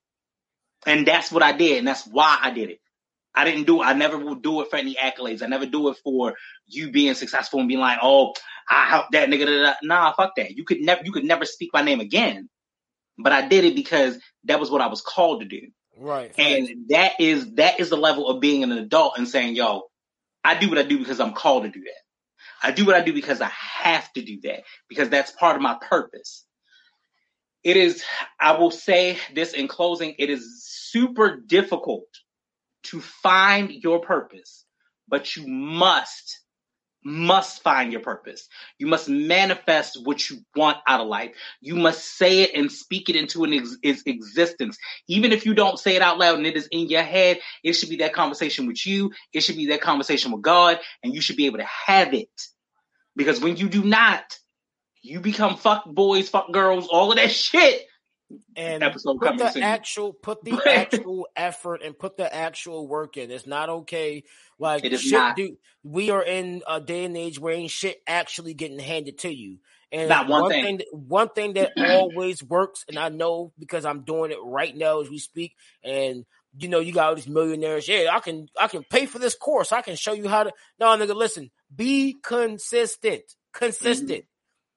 And 0.85 1.05
that's 1.05 1.31
what 1.31 1.43
I 1.43 1.51
did, 1.51 1.79
and 1.79 1.87
that's 1.87 2.07
why 2.07 2.39
I 2.41 2.51
did 2.51 2.69
it. 2.69 2.79
I 3.35 3.45
didn't 3.45 3.65
do 3.65 3.81
I 3.81 3.93
never 3.93 4.17
will 4.17 4.35
do 4.35 4.61
it 4.61 4.69
for 4.69 4.77
any 4.77 4.95
accolades. 4.95 5.43
I 5.43 5.47
never 5.47 5.65
do 5.65 5.89
it 5.89 5.97
for 6.03 6.35
you 6.67 6.91
being 6.91 7.13
successful 7.13 7.59
and 7.59 7.67
being 7.67 7.79
like, 7.79 7.99
oh, 8.01 8.33
I 8.69 8.87
helped 8.89 9.11
that 9.11 9.29
nigga. 9.29 9.45
Da, 9.45 9.61
da. 9.61 9.73
Nah, 9.83 10.13
fuck 10.13 10.35
that. 10.37 10.51
You 10.51 10.63
could 10.63 10.81
never 10.81 11.01
you 11.03 11.11
could 11.11 11.25
never 11.25 11.45
speak 11.45 11.69
my 11.73 11.81
name 11.81 11.99
again. 11.99 12.49
But 13.17 13.33
I 13.33 13.47
did 13.47 13.65
it 13.65 13.75
because 13.75 14.17
that 14.45 14.59
was 14.59 14.71
what 14.71 14.81
I 14.81 14.87
was 14.87 15.01
called 15.01 15.41
to 15.41 15.47
do. 15.47 15.67
Right. 15.97 16.33
And 16.37 16.69
that 16.89 17.19
is 17.19 17.53
that 17.55 17.79
is 17.79 17.89
the 17.89 17.97
level 17.97 18.29
of 18.29 18.39
being 18.39 18.63
an 18.63 18.71
adult 18.71 19.17
and 19.17 19.27
saying, 19.27 19.55
yo, 19.55 19.83
I 20.43 20.57
do 20.57 20.69
what 20.69 20.77
I 20.77 20.83
do 20.83 20.97
because 20.97 21.19
I'm 21.19 21.33
called 21.33 21.63
to 21.63 21.69
do 21.69 21.81
that. 21.81 22.08
I 22.61 22.71
do 22.71 22.85
what 22.85 22.95
I 22.95 23.01
do 23.01 23.13
because 23.13 23.41
I 23.41 23.51
have 23.81 24.11
to 24.13 24.21
do 24.21 24.39
that 24.43 24.63
because 24.87 25.09
that's 25.09 25.31
part 25.31 25.55
of 25.55 25.61
my 25.61 25.77
purpose. 25.81 26.45
It 27.63 27.77
is, 27.77 28.03
I 28.39 28.53
will 28.53 28.71
say 28.71 29.17
this 29.33 29.53
in 29.53 29.67
closing, 29.67 30.15
it 30.17 30.29
is 30.29 30.63
super 30.65 31.37
difficult 31.37 32.07
to 32.83 33.01
find 33.01 33.71
your 33.71 33.99
purpose, 33.99 34.65
but 35.07 35.35
you 35.35 35.45
must 35.47 36.39
must 37.03 37.63
find 37.63 37.91
your 37.91 38.01
purpose. 38.01 38.47
You 38.77 38.87
must 38.87 39.07
manifest 39.07 39.99
what 40.03 40.29
you 40.29 40.39
want 40.55 40.77
out 40.87 40.99
of 40.99 41.07
life. 41.07 41.31
You 41.61 41.75
must 41.75 42.17
say 42.17 42.41
it 42.41 42.51
and 42.55 42.71
speak 42.71 43.09
it 43.09 43.15
into 43.15 43.43
an 43.43 43.53
ex- 43.53 43.77
its 43.83 44.03
existence. 44.05 44.77
Even 45.07 45.31
if 45.31 45.45
you 45.45 45.53
don't 45.53 45.79
say 45.79 45.95
it 45.95 46.01
out 46.01 46.19
loud 46.19 46.37
and 46.37 46.47
it 46.47 46.57
is 46.57 46.67
in 46.71 46.87
your 46.89 47.03
head, 47.03 47.39
it 47.63 47.73
should 47.73 47.89
be 47.89 47.97
that 47.97 48.13
conversation 48.13 48.67
with 48.67 48.85
you. 48.85 49.11
It 49.33 49.41
should 49.41 49.55
be 49.55 49.67
that 49.67 49.81
conversation 49.81 50.31
with 50.31 50.41
God, 50.41 50.79
and 51.03 51.13
you 51.13 51.21
should 51.21 51.37
be 51.37 51.45
able 51.45 51.59
to 51.59 51.67
have 51.87 52.13
it. 52.13 52.29
Because 53.15 53.39
when 53.39 53.57
you 53.57 53.69
do 53.69 53.83
not, 53.83 54.37
you 55.01 55.19
become 55.19 55.55
fuck 55.55 55.85
boys, 55.85 56.29
fuck 56.29 56.51
girls, 56.51 56.87
all 56.87 57.11
of 57.11 57.17
that 57.17 57.31
shit. 57.31 57.85
And 58.55 58.83
Episode 58.83 59.19
put 59.19 59.37
the 59.37 59.49
soon. 59.51 59.63
actual 59.63 60.13
put 60.13 60.43
the 60.43 60.59
actual 60.67 61.27
effort 61.35 61.81
and 61.83 61.97
put 61.97 62.17
the 62.17 62.33
actual 62.33 62.87
work 62.87 63.17
in. 63.17 63.31
It's 63.31 63.47
not 63.47 63.69
okay. 63.69 64.23
Like 64.59 64.83
It 64.85 64.93
is 64.93 65.11
not. 65.11 65.35
dude. 65.35 65.57
We 65.83 66.09
are 66.11 66.23
in 66.23 66.61
a 66.67 66.79
day 66.81 67.05
and 67.05 67.15
age 67.17 67.39
where 67.39 67.53
ain't 67.53 67.71
shit 67.71 68.01
actually 68.05 68.53
getting 68.53 68.79
handed 68.79 69.19
to 69.19 69.33
you. 69.33 69.57
And 69.91 70.09
Not 70.09 70.27
one 70.27 70.49
thing. 70.51 70.77
that- 70.77 70.93
one 70.93 71.29
thing 71.29 71.53
that 71.53 71.71
always 71.77 72.43
works, 72.43 72.85
and 72.87 72.99
I 72.99 73.09
know 73.09 73.51
because 73.57 73.85
I'm 73.85 74.01
doing 74.01 74.29
it 74.31 74.37
right 74.43 74.75
now 74.75 75.01
as 75.01 75.09
we 75.09 75.17
speak. 75.17 75.55
And 75.83 76.25
you 76.57 76.67
know, 76.67 76.79
you 76.79 76.91
got 76.93 77.09
all 77.09 77.15
these 77.15 77.27
millionaires. 77.27 77.87
Yeah, 77.87 78.09
I 78.11 78.19
can 78.19 78.47
I 78.59 78.67
can 78.67 78.83
pay 78.83 79.05
for 79.07 79.17
this 79.19 79.35
course. 79.35 79.71
I 79.71 79.81
can 79.81 79.95
show 79.95 80.13
you 80.13 80.27
how 80.27 80.43
to. 80.43 80.51
No, 80.79 80.87
nigga, 80.97 81.15
listen. 81.15 81.49
Be 81.75 82.17
consistent. 82.23 83.23
Consistent. 83.53 84.25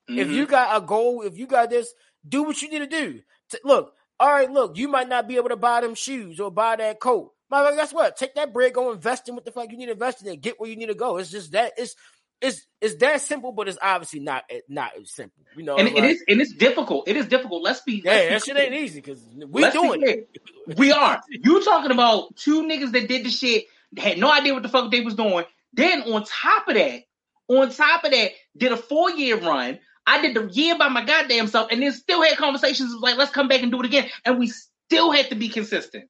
If 0.08 0.28
Mhm. 0.28 0.34
you 0.34 0.46
got 0.46 0.76
a 0.82 0.84
goal, 0.84 1.22
if 1.22 1.36
you 1.38 1.46
got 1.46 1.70
this, 1.70 1.92
do 2.28 2.42
what 2.42 2.60
you 2.62 2.68
need 2.70 2.80
to 2.80 2.86
do. 2.86 3.20
Look, 3.64 3.94
all 4.18 4.30
right, 4.30 4.50
look, 4.50 4.76
you 4.76 4.88
might 4.88 5.08
not 5.08 5.28
be 5.28 5.36
able 5.36 5.48
to 5.48 5.56
buy 5.56 5.80
them 5.80 5.94
shoes 5.94 6.40
or 6.40 6.50
buy 6.50 6.76
that 6.76 7.00
coat. 7.00 7.32
My 7.50 7.70
guess 7.76 7.92
what? 7.92 8.16
Take 8.16 8.34
that 8.36 8.52
bread, 8.52 8.72
go 8.72 8.92
invest 8.92 9.28
in 9.28 9.34
what 9.34 9.44
the 9.44 9.52
fuck 9.52 9.70
you 9.70 9.76
need 9.76 9.86
to 9.86 9.92
invest 9.92 10.22
in, 10.22 10.28
and 10.28 10.40
get 10.40 10.58
where 10.58 10.70
you 10.70 10.76
need 10.76 10.86
to 10.86 10.94
go. 10.94 11.18
It's 11.18 11.30
just 11.30 11.52
that 11.52 11.72
it's 11.76 11.96
it's 12.40 12.66
it's 12.80 12.96
that 12.96 13.20
simple, 13.20 13.52
but 13.52 13.68
it's 13.68 13.78
obviously 13.80 14.20
not 14.20 14.44
not 14.68 14.92
as 15.00 15.10
simple. 15.10 15.44
You 15.56 15.62
know, 15.62 15.76
and 15.76 15.88
it 15.88 15.94
like- 15.94 16.04
is 16.04 16.24
and 16.28 16.40
it's 16.40 16.52
difficult. 16.52 17.08
It 17.08 17.16
is 17.16 17.26
difficult. 17.26 17.62
Let's 17.62 17.82
be 17.82 18.02
yeah, 18.04 18.10
let's 18.10 18.22
be 18.22 18.28
that 18.30 18.44
shit 18.44 18.54
clear. 18.56 18.64
ain't 18.66 18.74
easy 18.74 19.00
because 19.00 19.22
we 19.48 19.62
Let's 19.62 19.74
doing 19.74 20.02
it. 20.02 20.38
We 20.76 20.92
are. 20.92 21.20
You 21.28 21.64
talking 21.64 21.90
about 21.92 22.34
two 22.36 22.62
niggas 22.62 22.92
that 22.92 23.08
did 23.08 23.24
the 23.24 23.30
shit, 23.30 23.66
had 23.96 24.18
no 24.18 24.30
idea 24.32 24.54
what 24.54 24.62
the 24.62 24.68
fuck 24.68 24.90
they 24.90 25.00
was 25.00 25.14
doing. 25.14 25.44
Then 25.72 26.02
on 26.02 26.24
top 26.24 26.68
of 26.68 26.74
that, 26.74 27.02
on 27.48 27.70
top 27.70 28.04
of 28.04 28.10
that, 28.10 28.30
did 28.56 28.72
a 28.72 28.76
four 28.76 29.10
year 29.10 29.38
run. 29.38 29.78
I 30.06 30.20
did 30.22 30.34
the 30.34 30.48
year 30.52 30.76
by 30.78 30.88
my 30.88 31.04
goddamn 31.04 31.46
self, 31.46 31.68
and 31.70 31.82
then 31.82 31.92
still 31.92 32.22
had 32.22 32.36
conversations 32.36 32.92
like, 33.00 33.16
let's 33.16 33.30
come 33.30 33.48
back 33.48 33.62
and 33.62 33.70
do 33.70 33.80
it 33.80 33.86
again. 33.86 34.08
And 34.24 34.38
we 34.38 34.48
still 34.48 35.12
had 35.12 35.28
to 35.30 35.34
be 35.36 35.48
consistent 35.48 36.08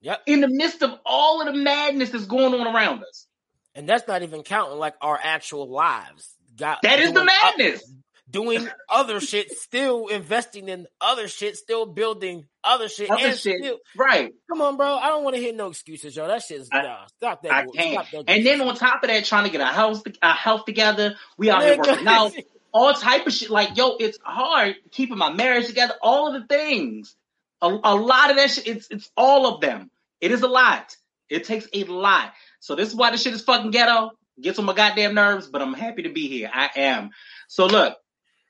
Yep, 0.00 0.22
in 0.26 0.40
the 0.40 0.48
midst 0.48 0.82
of 0.82 0.98
all 1.06 1.40
of 1.40 1.46
the 1.54 1.58
madness 1.60 2.10
that's 2.10 2.26
going 2.26 2.52
on 2.60 2.66
around 2.74 3.02
us. 3.04 3.26
and 3.74 3.88
that's 3.88 4.06
not 4.08 4.22
even 4.22 4.42
counting 4.42 4.78
like 4.78 4.94
our 5.00 5.18
actual 5.22 5.68
lives. 5.70 6.34
Got 6.56 6.82
That 6.82 6.98
is 7.00 7.12
the 7.12 7.24
madness. 7.24 7.82
doing 8.30 8.68
other 8.88 9.18
shit, 9.20 9.50
still 9.52 10.06
investing 10.08 10.68
in 10.68 10.86
other 11.00 11.26
shit, 11.28 11.56
still 11.56 11.86
building 11.86 12.44
other 12.62 12.88
shit, 12.88 13.10
Other 13.10 13.28
and 13.28 13.38
shit. 13.38 13.58
still 13.60 13.78
Right. 13.96 14.32
Come 14.50 14.60
on, 14.60 14.76
bro. 14.76 14.94
I 14.96 15.08
don't 15.08 15.24
want 15.24 15.36
to 15.36 15.42
hear 15.42 15.52
no 15.54 15.68
excuses, 15.68 16.14
yo. 16.14 16.28
That 16.28 16.42
shit's 16.42 16.68
I- 16.70 16.82
nah. 16.82 17.06
Stop 17.06 17.42
that. 17.42 17.52
I 17.52 17.64
can't. 17.74 17.92
Stop 17.94 18.10
that 18.12 18.24
And 18.30 18.44
then 18.46 18.60
on 18.60 18.74
top 18.76 19.02
of 19.02 19.08
that, 19.08 19.24
trying 19.24 19.44
to 19.44 19.50
get 19.50 19.60
our 19.62 19.72
house, 19.72 20.02
our 20.22 20.34
health 20.34 20.64
together. 20.66 21.16
We 21.38 21.50
out 21.50 21.62
here 21.62 21.78
working 21.78 22.06
out. 22.06 22.32
all 22.74 22.92
type 22.92 23.26
of 23.26 23.32
shit. 23.32 23.48
Like, 23.48 23.76
yo, 23.76 23.96
it's 23.98 24.18
hard 24.22 24.74
keeping 24.90 25.16
my 25.16 25.32
marriage 25.32 25.68
together. 25.68 25.94
All 26.02 26.34
of 26.34 26.42
the 26.42 26.46
things, 26.46 27.14
a, 27.62 27.68
a 27.68 27.94
lot 27.94 28.30
of 28.30 28.36
that 28.36 28.50
shit. 28.50 28.66
It's 28.66 28.88
it's 28.90 29.10
all 29.16 29.46
of 29.46 29.60
them. 29.60 29.90
It 30.20 30.32
is 30.32 30.42
a 30.42 30.48
lot. 30.48 30.94
It 31.30 31.44
takes 31.44 31.68
a 31.72 31.84
lot. 31.84 32.32
So 32.60 32.74
this 32.74 32.88
is 32.88 32.94
why 32.94 33.12
this 33.12 33.22
shit 33.22 33.32
is 33.32 33.42
fucking 33.42 33.70
ghetto. 33.70 34.10
Gets 34.40 34.58
on 34.58 34.64
my 34.64 34.74
goddamn 34.74 35.14
nerves, 35.14 35.46
but 35.46 35.62
I'm 35.62 35.74
happy 35.74 36.02
to 36.02 36.08
be 36.12 36.28
here. 36.28 36.50
I 36.52 36.68
am. 36.74 37.10
So 37.46 37.66
look, 37.66 37.96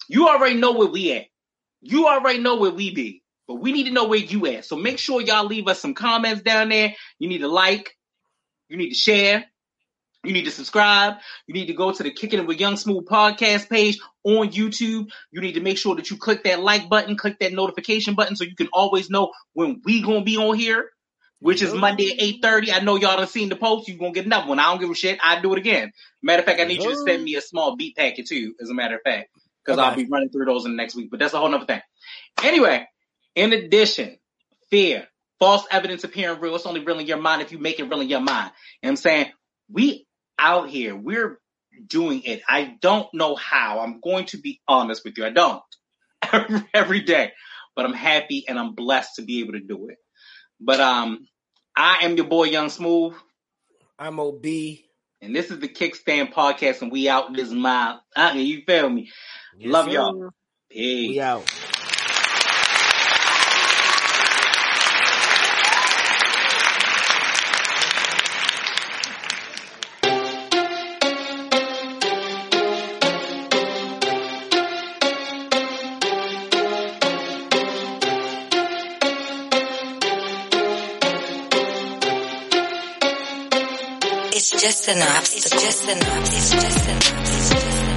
you 0.08 0.28
already 0.28 0.56
know 0.56 0.72
where 0.72 0.88
we 0.88 1.12
at. 1.12 1.26
You 1.82 2.08
already 2.08 2.38
know 2.38 2.56
where 2.56 2.70
we 2.70 2.94
be, 2.94 3.22
but 3.46 3.56
we 3.56 3.72
need 3.72 3.84
to 3.84 3.92
know 3.92 4.08
where 4.08 4.18
you 4.18 4.46
at. 4.46 4.64
So 4.64 4.76
make 4.76 4.98
sure 4.98 5.20
y'all 5.20 5.44
leave 5.44 5.68
us 5.68 5.80
some 5.80 5.92
comments 5.92 6.40
down 6.40 6.70
there. 6.70 6.94
You 7.18 7.28
need 7.28 7.38
to 7.38 7.48
like. 7.48 7.94
You 8.70 8.78
need 8.78 8.88
to 8.90 8.94
share. 8.94 9.44
You 10.24 10.32
need 10.32 10.44
to 10.44 10.50
subscribe. 10.50 11.14
You 11.46 11.54
need 11.54 11.66
to 11.66 11.74
go 11.74 11.92
to 11.92 12.02
the 12.02 12.10
Kicking 12.10 12.38
It 12.38 12.46
with 12.46 12.60
Young 12.60 12.76
Smooth 12.76 13.06
podcast 13.06 13.68
page 13.68 13.98
on 14.24 14.50
YouTube. 14.50 15.08
You 15.30 15.40
need 15.40 15.54
to 15.54 15.60
make 15.60 15.78
sure 15.78 15.96
that 15.96 16.10
you 16.10 16.16
click 16.16 16.44
that 16.44 16.60
like 16.60 16.88
button, 16.88 17.16
click 17.16 17.38
that 17.40 17.52
notification 17.52 18.14
button 18.14 18.36
so 18.36 18.44
you 18.44 18.56
can 18.56 18.68
always 18.72 19.10
know 19.10 19.32
when 19.52 19.82
we 19.84 20.02
gonna 20.02 20.22
be 20.22 20.36
on 20.36 20.56
here, 20.56 20.90
which 21.40 21.62
is 21.62 21.74
Monday 21.74 22.12
at 22.12 22.18
8.30. 22.42 22.72
I 22.72 22.80
know 22.80 22.96
y'all 22.96 23.16
done 23.16 23.26
seen 23.26 23.48
the 23.48 23.56
post. 23.56 23.88
you 23.88 23.98
gonna 23.98 24.12
get 24.12 24.26
another 24.26 24.48
one. 24.48 24.58
I 24.58 24.64
don't 24.64 24.80
give 24.80 24.90
a 24.90 24.94
shit. 24.94 25.18
I 25.22 25.40
do 25.40 25.52
it 25.52 25.58
again. 25.58 25.92
Matter 26.22 26.40
of 26.40 26.46
fact, 26.46 26.60
I 26.60 26.64
need 26.64 26.82
you 26.82 26.90
to 26.90 26.96
send 26.96 27.22
me 27.22 27.36
a 27.36 27.40
small 27.40 27.76
beat 27.76 27.96
packet 27.96 28.26
too, 28.26 28.54
as 28.60 28.70
a 28.70 28.74
matter 28.74 28.96
of 28.96 29.02
fact, 29.02 29.28
because 29.64 29.78
I'll 29.78 29.94
be 29.94 30.06
running 30.06 30.30
through 30.30 30.46
those 30.46 30.64
in 30.64 30.72
the 30.72 30.76
next 30.76 30.94
week. 30.94 31.10
But 31.10 31.20
that's 31.20 31.34
a 31.34 31.38
whole 31.38 31.50
nother 31.50 31.66
thing. 31.66 31.82
Anyway, 32.42 32.86
in 33.34 33.52
addition, 33.52 34.18
fear, 34.70 35.06
false 35.38 35.66
evidence 35.70 36.04
appearing 36.04 36.40
real. 36.40 36.56
It's 36.56 36.66
only 36.66 36.80
real 36.80 36.98
in 36.98 37.06
your 37.06 37.20
mind 37.20 37.42
if 37.42 37.52
you 37.52 37.58
make 37.58 37.78
it 37.78 37.84
real 37.84 38.00
in 38.00 38.08
your 38.08 38.20
mind. 38.20 38.50
You 38.82 38.86
know 38.86 38.88
what 38.88 38.90
I'm 38.90 38.96
saying? 38.96 39.26
We 39.70 40.06
out 40.38 40.68
here, 40.68 40.94
we're 40.96 41.38
doing 41.86 42.22
it. 42.24 42.42
I 42.48 42.76
don't 42.80 43.12
know 43.14 43.34
how. 43.36 43.80
I'm 43.80 44.00
going 44.00 44.26
to 44.26 44.38
be 44.38 44.60
honest 44.68 45.04
with 45.04 45.18
you. 45.18 45.26
I 45.26 45.30
don't 45.30 45.62
every 46.74 47.00
day, 47.00 47.32
but 47.74 47.84
I'm 47.84 47.92
happy 47.94 48.44
and 48.48 48.58
I'm 48.58 48.74
blessed 48.74 49.16
to 49.16 49.22
be 49.22 49.40
able 49.40 49.52
to 49.52 49.60
do 49.60 49.88
it. 49.88 49.98
But 50.60 50.80
um, 50.80 51.26
I 51.76 51.98
am 52.02 52.16
your 52.16 52.26
boy 52.26 52.44
Young 52.44 52.70
Smooth, 52.70 53.14
I'm 53.98 54.20
OB. 54.20 54.44
and 55.20 55.34
this 55.34 55.50
is 55.50 55.58
the 55.58 55.68
Kickstand 55.68 56.32
Podcast, 56.32 56.82
and 56.82 56.92
we 56.92 57.08
out 57.08 57.34
this 57.34 57.50
mile. 57.50 58.02
Uh, 58.14 58.32
you 58.34 58.62
feel 58.66 58.88
me? 58.88 59.10
Yes, 59.56 59.72
Love 59.72 59.88
y'all. 59.88 60.30
Peace. 60.70 61.10
We 61.10 61.20
out. 61.20 61.48
Just 84.64 84.88
an 84.88 85.02
obstacle. 85.02 85.58
It's 85.58 85.62
just 85.62 85.88
an 85.90 85.98
obstacle. 86.00 87.93